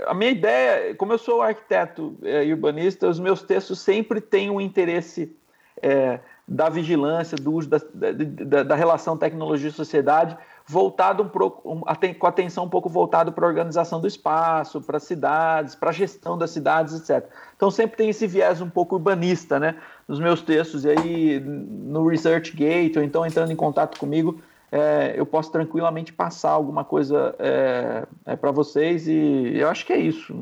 a, 0.08 0.12
minha 0.12 0.30
ideia, 0.30 0.94
como 0.96 1.12
eu 1.12 1.18
sou 1.18 1.40
arquiteto 1.40 2.18
é, 2.22 2.44
e 2.44 2.52
urbanista, 2.52 3.08
os 3.08 3.20
meus 3.20 3.40
textos 3.40 3.78
sempre 3.78 4.20
têm 4.20 4.50
um 4.50 4.60
interesse 4.60 5.34
é, 5.80 6.18
da 6.46 6.68
vigilância, 6.68 7.36
do 7.36 7.52
uso 7.52 7.70
da, 7.70 7.78
da, 7.94 8.62
da 8.64 8.74
relação 8.74 9.16
tecnologia 9.16 9.68
e 9.68 9.72
sociedade, 9.72 10.36
voltado 10.70 11.24
um 11.24 11.28
pouco, 11.28 11.68
um, 11.68 11.80
com 12.14 12.26
atenção 12.28 12.64
um 12.64 12.68
pouco 12.68 12.88
voltado 12.88 13.32
para 13.32 13.44
a 13.44 13.48
organização 13.48 14.00
do 14.00 14.06
espaço, 14.06 14.80
para 14.80 15.00
cidades, 15.00 15.74
para 15.74 15.90
a 15.90 15.92
gestão 15.92 16.38
das 16.38 16.52
cidades, 16.52 16.94
etc. 16.94 17.28
Então 17.56 17.72
sempre 17.72 17.96
tem 17.96 18.08
esse 18.08 18.24
viés 18.24 18.60
um 18.60 18.70
pouco 18.70 18.94
urbanista, 18.94 19.58
né, 19.58 19.74
nos 20.06 20.20
meus 20.20 20.42
textos. 20.42 20.84
E 20.84 20.90
aí 20.90 21.40
no 21.40 22.06
ResearchGate 22.06 22.96
ou 22.96 23.04
então 23.04 23.26
entrando 23.26 23.50
em 23.50 23.56
contato 23.56 23.98
comigo, 23.98 24.40
é, 24.72 25.14
eu 25.16 25.26
posso 25.26 25.50
tranquilamente 25.50 26.12
passar 26.12 26.50
alguma 26.50 26.84
coisa 26.84 27.34
é, 27.40 28.06
é 28.24 28.36
para 28.36 28.52
vocês 28.52 29.08
e 29.08 29.52
eu 29.56 29.68
acho 29.68 29.84
que 29.84 29.92
é 29.92 29.98
isso. 29.98 30.32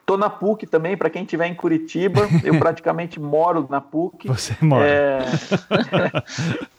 Estou 0.00 0.16
é, 0.16 0.20
na 0.20 0.28
PUC 0.28 0.66
também, 0.66 0.96
para 0.96 1.08
quem 1.08 1.22
estiver 1.22 1.46
em 1.46 1.54
Curitiba, 1.54 2.22
eu 2.42 2.58
praticamente 2.58 3.20
moro 3.20 3.66
na 3.70 3.80
PUC. 3.80 4.26
Você 4.26 4.56
mora. 4.60 4.84
É, 4.84 5.18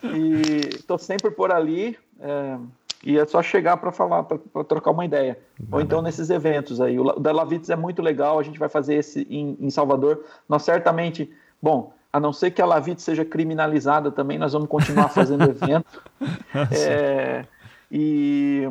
e 0.14 0.68
estou 0.74 0.98
sempre 0.98 1.30
por 1.30 1.50
ali. 1.50 1.96
É, 2.20 2.58
e 3.02 3.16
é 3.16 3.24
só 3.24 3.40
chegar 3.42 3.76
para 3.76 3.92
falar, 3.92 4.24
para 4.24 4.64
trocar 4.64 4.90
uma 4.90 5.04
ideia. 5.04 5.38
Ou 5.70 5.80
então 5.80 6.02
nesses 6.02 6.30
eventos 6.30 6.80
aí. 6.80 6.98
O 6.98 7.12
da 7.18 7.32
Lavitz 7.32 7.70
é 7.70 7.76
muito 7.76 8.02
legal, 8.02 8.38
a 8.38 8.42
gente 8.42 8.58
vai 8.58 8.68
fazer 8.68 8.96
esse 8.96 9.26
em, 9.30 9.56
em 9.60 9.70
Salvador. 9.70 10.24
Nós 10.48 10.62
certamente, 10.64 11.30
bom, 11.62 11.92
a 12.12 12.18
não 12.18 12.32
ser 12.32 12.50
que 12.50 12.62
a 12.62 12.66
Lavitz 12.66 13.02
seja 13.02 13.24
criminalizada 13.24 14.10
também, 14.10 14.38
nós 14.38 14.52
vamos 14.52 14.68
continuar 14.68 15.08
fazendo 15.08 15.44
evento. 15.50 16.02
é, 16.72 17.44
e, 17.90 18.66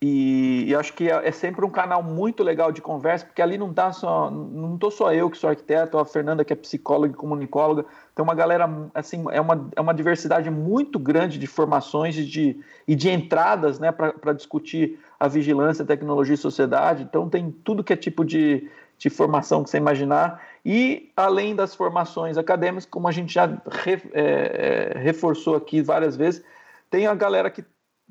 e, 0.00 0.66
e, 0.68 0.74
acho 0.74 0.92
que 0.92 1.10
é, 1.10 1.28
é, 1.28 1.32
sempre 1.32 1.64
um 1.64 1.70
canal 1.70 2.02
muito 2.02 2.42
legal 2.42 2.70
de 2.70 2.80
conversa, 2.80 3.26
porque 3.26 3.42
ali 3.42 3.58
não 3.58 3.72
tá 3.72 3.90
só, 3.90 4.30
não 4.30 4.74
estou 4.74 4.90
só 4.90 5.12
eu 5.12 5.30
que 5.30 5.36
sou 5.36 5.50
arquiteto, 5.50 5.98
a 5.98 6.04
Fernanda 6.04 6.44
que 6.44 6.52
é 6.52 6.56
psicóloga 6.56 7.12
e 7.12 7.16
comunicóloga, 7.16 7.84
tem 8.14 8.22
uma 8.22 8.34
galera, 8.34 8.68
assim, 8.94 9.24
é 9.30 9.40
uma, 9.40 9.68
é 9.74 9.80
uma 9.80 9.94
diversidade 9.94 10.50
muito 10.50 10.98
grande 10.98 11.38
de 11.38 11.46
formações 11.46 12.16
e 12.16 12.24
de, 12.24 12.60
e 12.86 12.94
de 12.94 13.10
entradas 13.10 13.78
né, 13.78 13.90
para 13.90 14.32
discutir 14.32 14.98
a 15.18 15.26
vigilância, 15.26 15.84
tecnologia 15.84 16.34
e 16.34 16.38
sociedade. 16.38 17.02
Então, 17.02 17.28
tem 17.28 17.50
tudo 17.50 17.82
que 17.82 17.92
é 17.92 17.96
tipo 17.96 18.24
de, 18.24 18.70
de 18.98 19.10
formação 19.10 19.64
que 19.64 19.70
você 19.70 19.78
imaginar. 19.78 20.42
E, 20.64 21.10
além 21.16 21.54
das 21.54 21.74
formações 21.74 22.36
acadêmicas, 22.36 22.86
como 22.86 23.08
a 23.08 23.12
gente 23.12 23.32
já 23.32 23.46
re, 23.46 24.02
é, 24.12 24.92
é, 24.94 24.98
reforçou 24.98 25.56
aqui 25.56 25.80
várias 25.82 26.16
vezes, 26.16 26.44
tem 26.90 27.06
a 27.06 27.14
galera 27.14 27.50
que, 27.50 27.64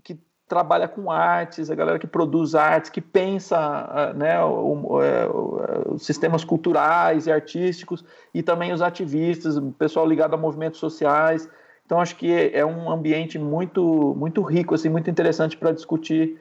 que 0.03 0.18
trabalha 0.48 0.88
com 0.88 1.11
artes, 1.11 1.69
a 1.69 1.76
galera 1.76 1.99
que 1.99 2.07
produz 2.07 2.56
artes, 2.56 2.90
que 2.90 3.02
pensa 3.02 4.14
né, 4.15 4.41
o, 4.44 5.02
é, 5.02 5.28
o, 5.28 5.94
os 5.95 6.06
sistemas 6.06 6.44
culturais 6.44 7.28
e 7.28 7.32
artísticos, 7.32 8.03
e 8.34 8.41
também 8.41 8.72
os 8.72 8.82
ativistas, 8.82 9.57
o 9.57 9.72
pessoal 9.72 10.07
ligado 10.07 10.34
a 10.34 10.38
movimentos 10.38 10.80
sociais. 10.80 11.49
Então, 11.86 12.02
acho 12.02 12.15
que 12.15 12.52
é 12.53 12.65
um 12.65 12.91
ambiente 12.91 13.40
muito, 13.40 14.14
muito 14.18 14.41
rico, 14.41 14.76
assim, 14.76 14.90
muito 14.90 15.10
interessante 15.10 15.56
para 15.56 15.72
discutir 15.72 16.40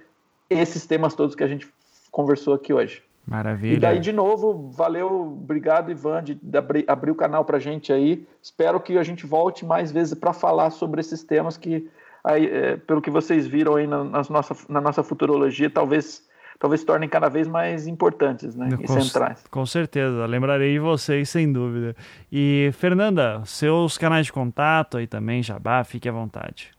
esses 0.50 0.86
temas 0.86 1.14
todos 1.14 1.34
que 1.34 1.44
a 1.44 1.48
gente 1.48 1.68
conversou 2.10 2.54
aqui 2.54 2.72
hoje. 2.72 3.02
Maravilha. 3.26 3.74
E 3.74 3.80
daí, 3.80 3.98
de 3.98 4.12
novo, 4.12 4.70
valeu, 4.70 5.38
obrigado, 5.42 5.90
Ivan, 5.90 6.22
de, 6.22 6.38
abrir, 6.56 6.84
abrir 6.86 7.10
o 7.10 7.14
canal 7.14 7.44
para 7.44 7.56
a 7.56 7.60
gente 7.60 7.92
aí. 7.92 8.24
Espero 8.40 8.78
que 8.80 8.96
a 8.96 9.02
gente 9.02 9.26
volte 9.26 9.66
mais 9.66 9.90
vezes 9.90 10.14
para 10.14 10.32
falar 10.32 10.70
sobre 10.70 11.00
esses 11.00 11.24
temas 11.24 11.56
que 11.56 11.90
aí, 12.22 12.46
é, 12.46 12.76
pelo 12.76 13.02
que 13.02 13.10
vocês 13.10 13.46
viram 13.46 13.74
aí 13.74 13.86
na, 13.86 14.04
nas 14.04 14.28
nossa, 14.28 14.54
na 14.68 14.80
nossa 14.80 15.02
futurologia, 15.02 15.68
talvez 15.68 16.24
talvez 16.58 16.80
se 16.80 16.86
tornem 16.86 17.08
cada 17.08 17.28
vez 17.28 17.46
mais 17.46 17.86
importantes 17.86 18.54
né, 18.54 18.68
e 18.80 18.88
centrais. 18.88 19.44
Com 19.50 19.66
certeza, 19.66 20.24
lembrarei 20.24 20.72
de 20.72 20.78
vocês 20.78 21.28
sem 21.28 21.52
dúvida. 21.52 21.94
E 22.32 22.70
Fernanda, 22.72 23.42
seus 23.44 23.98
canais 23.98 24.26
de 24.26 24.32
contato 24.32 24.96
aí 24.96 25.06
também, 25.06 25.42
Jabá, 25.42 25.84
fique 25.84 26.08
à 26.08 26.12
vontade. 26.12 26.75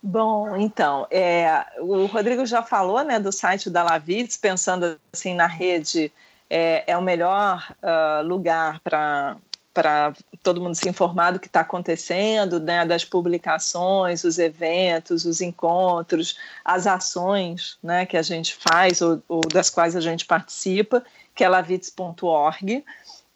Bom, 0.00 0.56
então, 0.56 1.06
é, 1.10 1.66
o 1.80 2.06
Rodrigo 2.06 2.46
já 2.46 2.62
falou 2.62 3.02
né, 3.02 3.18
do 3.18 3.32
site 3.32 3.68
da 3.68 3.82
Lavitz, 3.82 4.36
pensando 4.36 4.98
assim 5.12 5.34
na 5.34 5.46
rede, 5.46 6.12
é, 6.48 6.84
é 6.86 6.96
o 6.96 7.02
melhor 7.02 7.74
uh, 7.82 8.26
lugar 8.26 8.80
para 8.80 9.36
para 9.74 10.12
todo 10.42 10.60
mundo 10.60 10.74
se 10.74 10.88
informar 10.88 11.30
do 11.30 11.38
que 11.38 11.46
está 11.46 11.60
acontecendo, 11.60 12.58
né, 12.58 12.84
das 12.84 13.04
publicações, 13.04 14.24
os 14.24 14.36
eventos, 14.36 15.24
os 15.24 15.40
encontros, 15.40 16.36
as 16.64 16.84
ações 16.84 17.78
né, 17.80 18.04
que 18.04 18.16
a 18.16 18.22
gente 18.22 18.56
faz 18.56 19.00
ou, 19.00 19.22
ou 19.28 19.40
das 19.40 19.70
quais 19.70 19.94
a 19.94 20.00
gente 20.00 20.24
participa, 20.24 21.04
que 21.32 21.44
é 21.44 21.48
lavitz.org. 21.48 22.84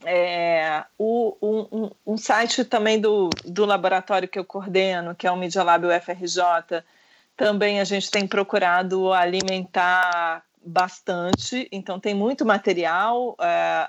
É, 0.04 0.84
o, 0.98 1.36
um, 1.40 1.90
um, 2.06 2.16
site 2.16 2.64
também 2.64 3.00
do, 3.00 3.30
do 3.44 3.64
laboratório 3.64 4.28
que 4.28 4.38
eu 4.38 4.44
coordeno, 4.44 5.14
que 5.14 5.26
é 5.26 5.30
o 5.30 5.36
Media 5.36 5.62
Lab 5.62 5.86
UFRJ, 5.86 6.82
também 7.36 7.80
a 7.80 7.84
gente 7.84 8.10
tem 8.10 8.26
procurado 8.26 9.12
alimentar 9.12 10.44
bastante, 10.64 11.68
então 11.72 11.98
tem 11.98 12.14
muito 12.14 12.44
material, 12.44 13.36
é, 13.40 13.88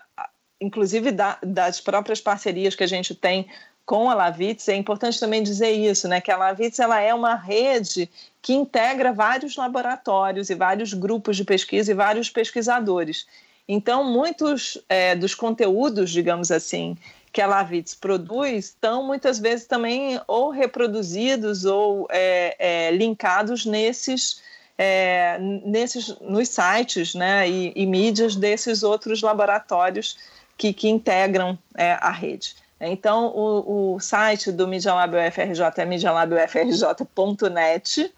inclusive 0.60 1.11
da, 1.11 1.38
das 1.44 1.80
próprias 1.80 2.22
parcerias 2.22 2.76
que 2.76 2.84
a 2.84 2.88
gente 2.88 3.14
tem 3.14 3.48
com 3.85 4.10
a 4.10 4.14
Lavitz, 4.14 4.69
é 4.69 4.76
importante 4.76 5.19
também 5.19 5.44
dizer 5.44 5.72
isso, 5.72 6.07
né, 6.07 6.22
que 6.22 6.31
a 6.31 6.38
Lavitz 6.38 6.80
ela 6.80 7.02
é 7.02 7.14
uma 7.14 7.35
rede 7.35 8.10
que 8.41 8.53
integra 8.53 9.11
vários 9.11 9.56
laboratórios 9.56 10.49
e 10.49 10.56
vários 10.56 10.94
grupos 10.94 11.35
de 11.35 11.44
pesquisa 11.44 11.91
e 11.91 11.95
vários 11.95 12.30
pesquisadores. 12.30 13.27
Então, 13.68 14.03
muitos 14.03 14.77
é, 14.90 15.15
dos 15.15 15.34
conteúdos, 15.34 16.11
digamos 16.11 16.52
assim, 16.52 16.98
que 17.34 17.41
a 17.41 17.48
Lavitz 17.48 17.94
produz 17.95 18.65
estão 18.65 19.06
muitas 19.07 19.40
vezes 19.40 19.65
também 19.65 20.22
ou 20.27 20.52
reproduzidos 20.52 21.65
ou 21.65 22.07
é, 22.11 22.56
é, 22.60 22.91
linkados 22.91 23.65
nesses, 23.65 24.40
é, 24.77 25.40
nesses 25.40 26.15
nos 26.19 26.49
sites 26.49 27.15
né, 27.15 27.49
e, 27.49 27.73
e, 27.76 27.88
mídias 27.88 28.35
desses 28.35 28.84
outros 28.84 29.23
laboratórios 29.23 30.15
que, 30.56 30.72
que 30.73 30.88
integram 30.88 31.57
é, 31.76 31.94
a 31.94 32.11
rede. 32.11 32.56
Então, 32.80 33.26
o, 33.27 33.95
o 33.95 33.99
site 33.99 34.52
do 34.52 34.68
Media 34.68 34.94
Lab 34.94 35.15
UFRJ 35.15 35.64
é 35.77 35.85
medialabufrj.net, 35.85 38.14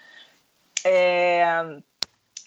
É, 0.85 1.45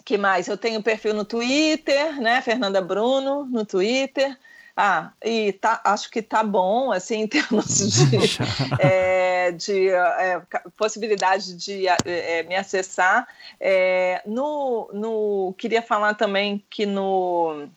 que 0.10 0.18
mais? 0.18 0.48
Eu 0.48 0.58
tenho 0.58 0.82
perfil 0.82 1.14
no 1.14 1.24
Twitter, 1.24 2.20
né? 2.20 2.42
Fernanda 2.42 2.82
Bruno, 2.82 3.46
no 3.46 3.64
Twitter. 3.64 4.36
Ah, 4.76 5.12
e 5.24 5.54
tá, 5.54 5.80
acho 5.84 6.10
que 6.10 6.20
tá 6.20 6.44
bom, 6.44 6.92
assim, 6.92 7.22
em 7.22 7.28
termos 7.28 7.78
de, 7.78 8.40
é, 8.82 9.52
de 9.52 9.90
é, 9.90 10.42
possibilidade 10.76 11.56
de 11.56 11.88
é, 11.88 12.42
me 12.42 12.56
acessar. 12.56 13.28
É, 13.60 14.24
no, 14.26 14.90
no, 14.94 15.54
queria 15.60 15.84
falar 15.84 16.16
também 16.16 16.66
que 16.72 16.88
no, 16.88 17.68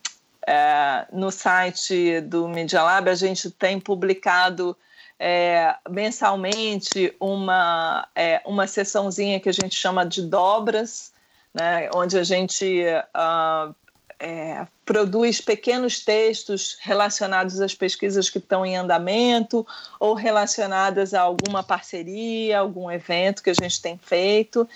é, 0.47 1.05
no 1.13 1.29
site 1.29 2.19
do 2.21 2.47
Media 2.47 2.81
Lab 2.81 3.11
a 3.11 3.15
gente 3.15 3.51
tem 3.51 3.79
publicado 3.79 4.75
é, 5.19 5.75
mensalmente 5.87 7.15
uma, 7.19 8.07
uma 8.43 8.65
sessãozinha 8.65 9.39
que 9.39 9.49
a 9.49 9.53
gente 9.53 9.75
chama 9.75 10.03
de 10.03 10.23
dobras, 10.23 11.12
né, 11.53 11.89
onde 11.93 12.17
a 12.17 12.23
gente 12.23 12.83
uh, 12.85 13.75
é, 14.19 14.65
produz 14.85 15.41
pequenos 15.41 15.99
textos 15.99 16.77
relacionados 16.81 17.59
às 17.59 17.75
pesquisas 17.75 18.29
que 18.29 18.37
estão 18.37 18.65
em 18.65 18.77
andamento 18.77 19.67
ou 19.99 20.13
relacionadas 20.13 21.13
a 21.13 21.21
alguma 21.21 21.61
parceria, 21.61 22.59
algum 22.59 22.89
evento 22.89 23.43
que 23.43 23.49
a 23.49 23.53
gente 23.53 23.81
tem 23.81 23.97
feito. 23.97 24.67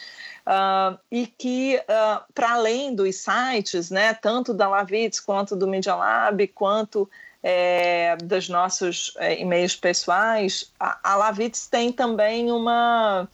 Uh, 0.46 0.98
e 1.12 1.28
que, 1.28 1.78
uh, 1.78 2.24
para 2.34 2.54
além 2.54 2.96
dos 2.96 3.16
sites, 3.18 3.90
né, 3.90 4.14
tanto 4.14 4.54
da 4.54 4.68
Lavitz 4.68 5.20
quanto 5.20 5.58
do 5.58 5.68
Media 5.68 5.94
Lab, 5.94 6.48
quanto 6.48 7.10
é, 7.44 8.16
dos 8.18 8.50
nossos 8.50 9.14
é, 9.18 9.40
e-mails 9.40 9.76
pessoais, 9.76 10.72
a, 10.80 11.00
a 11.04 11.16
Lavitz 11.16 11.68
tem 11.68 11.92
também 11.92 12.52
uma, 12.52 13.28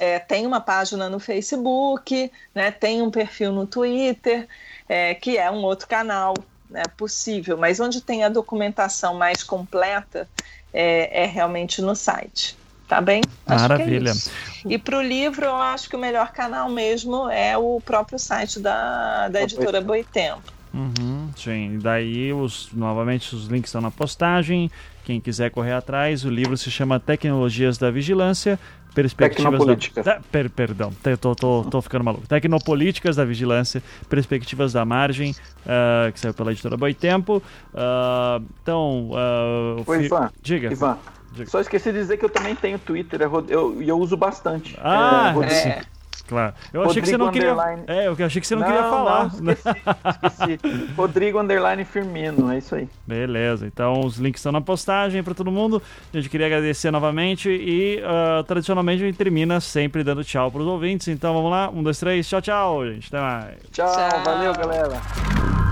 é, 0.00 0.18
tem 0.18 0.46
uma 0.46 0.62
página 0.62 1.10
no 1.10 1.20
Facebook, 1.20 2.32
né, 2.54 2.70
tem 2.70 3.02
um 3.02 3.10
perfil 3.10 3.52
no 3.52 3.66
Twitter, 3.66 4.48
é, 4.88 5.14
que 5.14 5.36
é 5.36 5.50
um 5.50 5.62
outro 5.62 5.86
canal 5.86 6.32
né, 6.70 6.82
possível, 6.96 7.58
mas 7.58 7.78
onde 7.78 8.00
tem 8.00 8.24
a 8.24 8.30
documentação 8.30 9.14
mais 9.14 9.42
completa 9.42 10.26
é, 10.72 11.24
é 11.24 11.26
realmente 11.26 11.82
no 11.82 11.94
site. 11.94 12.56
Tá 12.88 13.00
bem? 13.00 13.22
Acho 13.46 13.66
é 13.66 13.68
Maravilha. 13.68 14.10
É 14.10 14.68
e 14.68 14.78
para 14.78 14.98
o 14.98 15.02
livro, 15.02 15.44
eu 15.44 15.54
acho 15.54 15.88
que 15.88 15.94
o 15.94 15.98
melhor 15.98 16.32
canal 16.32 16.68
mesmo 16.68 17.28
é 17.28 17.56
o 17.56 17.80
próprio 17.84 18.18
site 18.18 18.58
da, 18.58 19.28
da 19.28 19.42
editora 19.42 19.80
Boitempo. 19.80 20.50
Uhum, 20.72 21.30
sim, 21.36 21.78
daí 21.80 22.32
os, 22.32 22.70
novamente 22.72 23.34
os 23.34 23.46
links 23.46 23.68
estão 23.68 23.80
na 23.80 23.90
postagem. 23.90 24.70
Quem 25.04 25.20
quiser 25.20 25.50
correr 25.50 25.72
atrás, 25.72 26.24
o 26.24 26.30
livro 26.30 26.56
se 26.56 26.70
chama 26.70 27.00
Tecnologias 27.00 27.76
da 27.78 27.90
Vigilância, 27.90 28.58
Perspectivas 29.00 30.04
da, 30.04 30.20
per, 30.30 30.50
perdão, 30.50 30.92
tô, 31.20 31.34
tô, 31.34 31.64
tô 31.64 31.82
ficando 31.82 32.04
maluco. 32.04 32.26
Tecnopolíticas 32.26 33.16
da 33.16 33.24
Vigilância, 33.24 33.82
Perspectivas 34.08 34.72
da 34.72 34.84
Margem, 34.84 35.30
uh, 35.30 36.12
que 36.12 36.20
saiu 36.20 36.34
pela 36.34 36.52
editora 36.52 36.76
Boitempo. 36.76 37.42
Uh, 37.72 38.44
então, 38.62 39.10
uh, 39.10 39.84
Oi, 39.86 40.04
Ivan. 40.04 40.30
Diga. 40.42 40.72
Ivan. 40.72 40.98
Diga. 41.32 41.50
Só 41.50 41.60
esqueci 41.60 41.92
de 41.92 41.98
dizer 41.98 42.16
que 42.16 42.24
eu 42.24 42.30
também 42.30 42.54
tenho 42.54 42.78
Twitter, 42.78 43.22
eu, 43.22 43.44
eu, 43.48 43.82
eu 43.82 43.98
uso 43.98 44.16
bastante. 44.16 44.76
Ah, 44.82 45.32
é, 45.48 45.68
é. 45.68 45.82
Claro. 46.26 46.54
Eu 46.72 46.82
achei 46.82 47.02
que 47.02 47.08
você 47.08 47.16
não 47.16 47.30
queria. 47.30 47.54
É, 47.86 48.06
eu 48.06 48.12
achei 48.12 48.40
que 48.40 48.46
você 48.46 48.54
não, 48.54 48.62
não 48.62 48.68
queria 48.68 48.88
falar. 48.88 49.30
Não, 49.40 49.52
esqueci, 49.52 50.58
esqueci. 50.58 50.92
Rodrigo 50.96 51.40
Underline 51.40 51.84
Firmino, 51.84 52.50
é 52.52 52.58
isso 52.58 52.74
aí. 52.74 52.88
Beleza, 53.06 53.66
então 53.66 54.00
os 54.00 54.16
links 54.18 54.40
estão 54.40 54.52
na 54.52 54.60
postagem 54.60 55.22
para 55.22 55.34
todo 55.34 55.50
mundo. 55.50 55.82
A 56.12 56.16
gente 56.16 56.28
queria 56.28 56.46
agradecer 56.46 56.90
novamente 56.90 57.48
e 57.50 58.00
uh, 58.00 58.42
tradicionalmente 58.44 59.02
a 59.02 59.06
gente 59.06 59.16
termina 59.16 59.60
sempre 59.60 60.04
dando 60.04 60.24
tchau 60.24 60.50
para 60.50 60.60
os 60.60 60.66
ouvintes. 60.66 61.08
Então 61.08 61.34
vamos 61.34 61.50
lá, 61.50 61.70
um, 61.70 61.82
dois, 61.82 61.98
três, 61.98 62.28
tchau, 62.28 62.40
tchau, 62.40 62.86
gente. 62.86 63.08
Até 63.08 63.20
mais. 63.20 63.58
Tchau, 63.70 63.92
tchau. 63.92 64.24
valeu, 64.24 64.52
galera. 64.54 65.69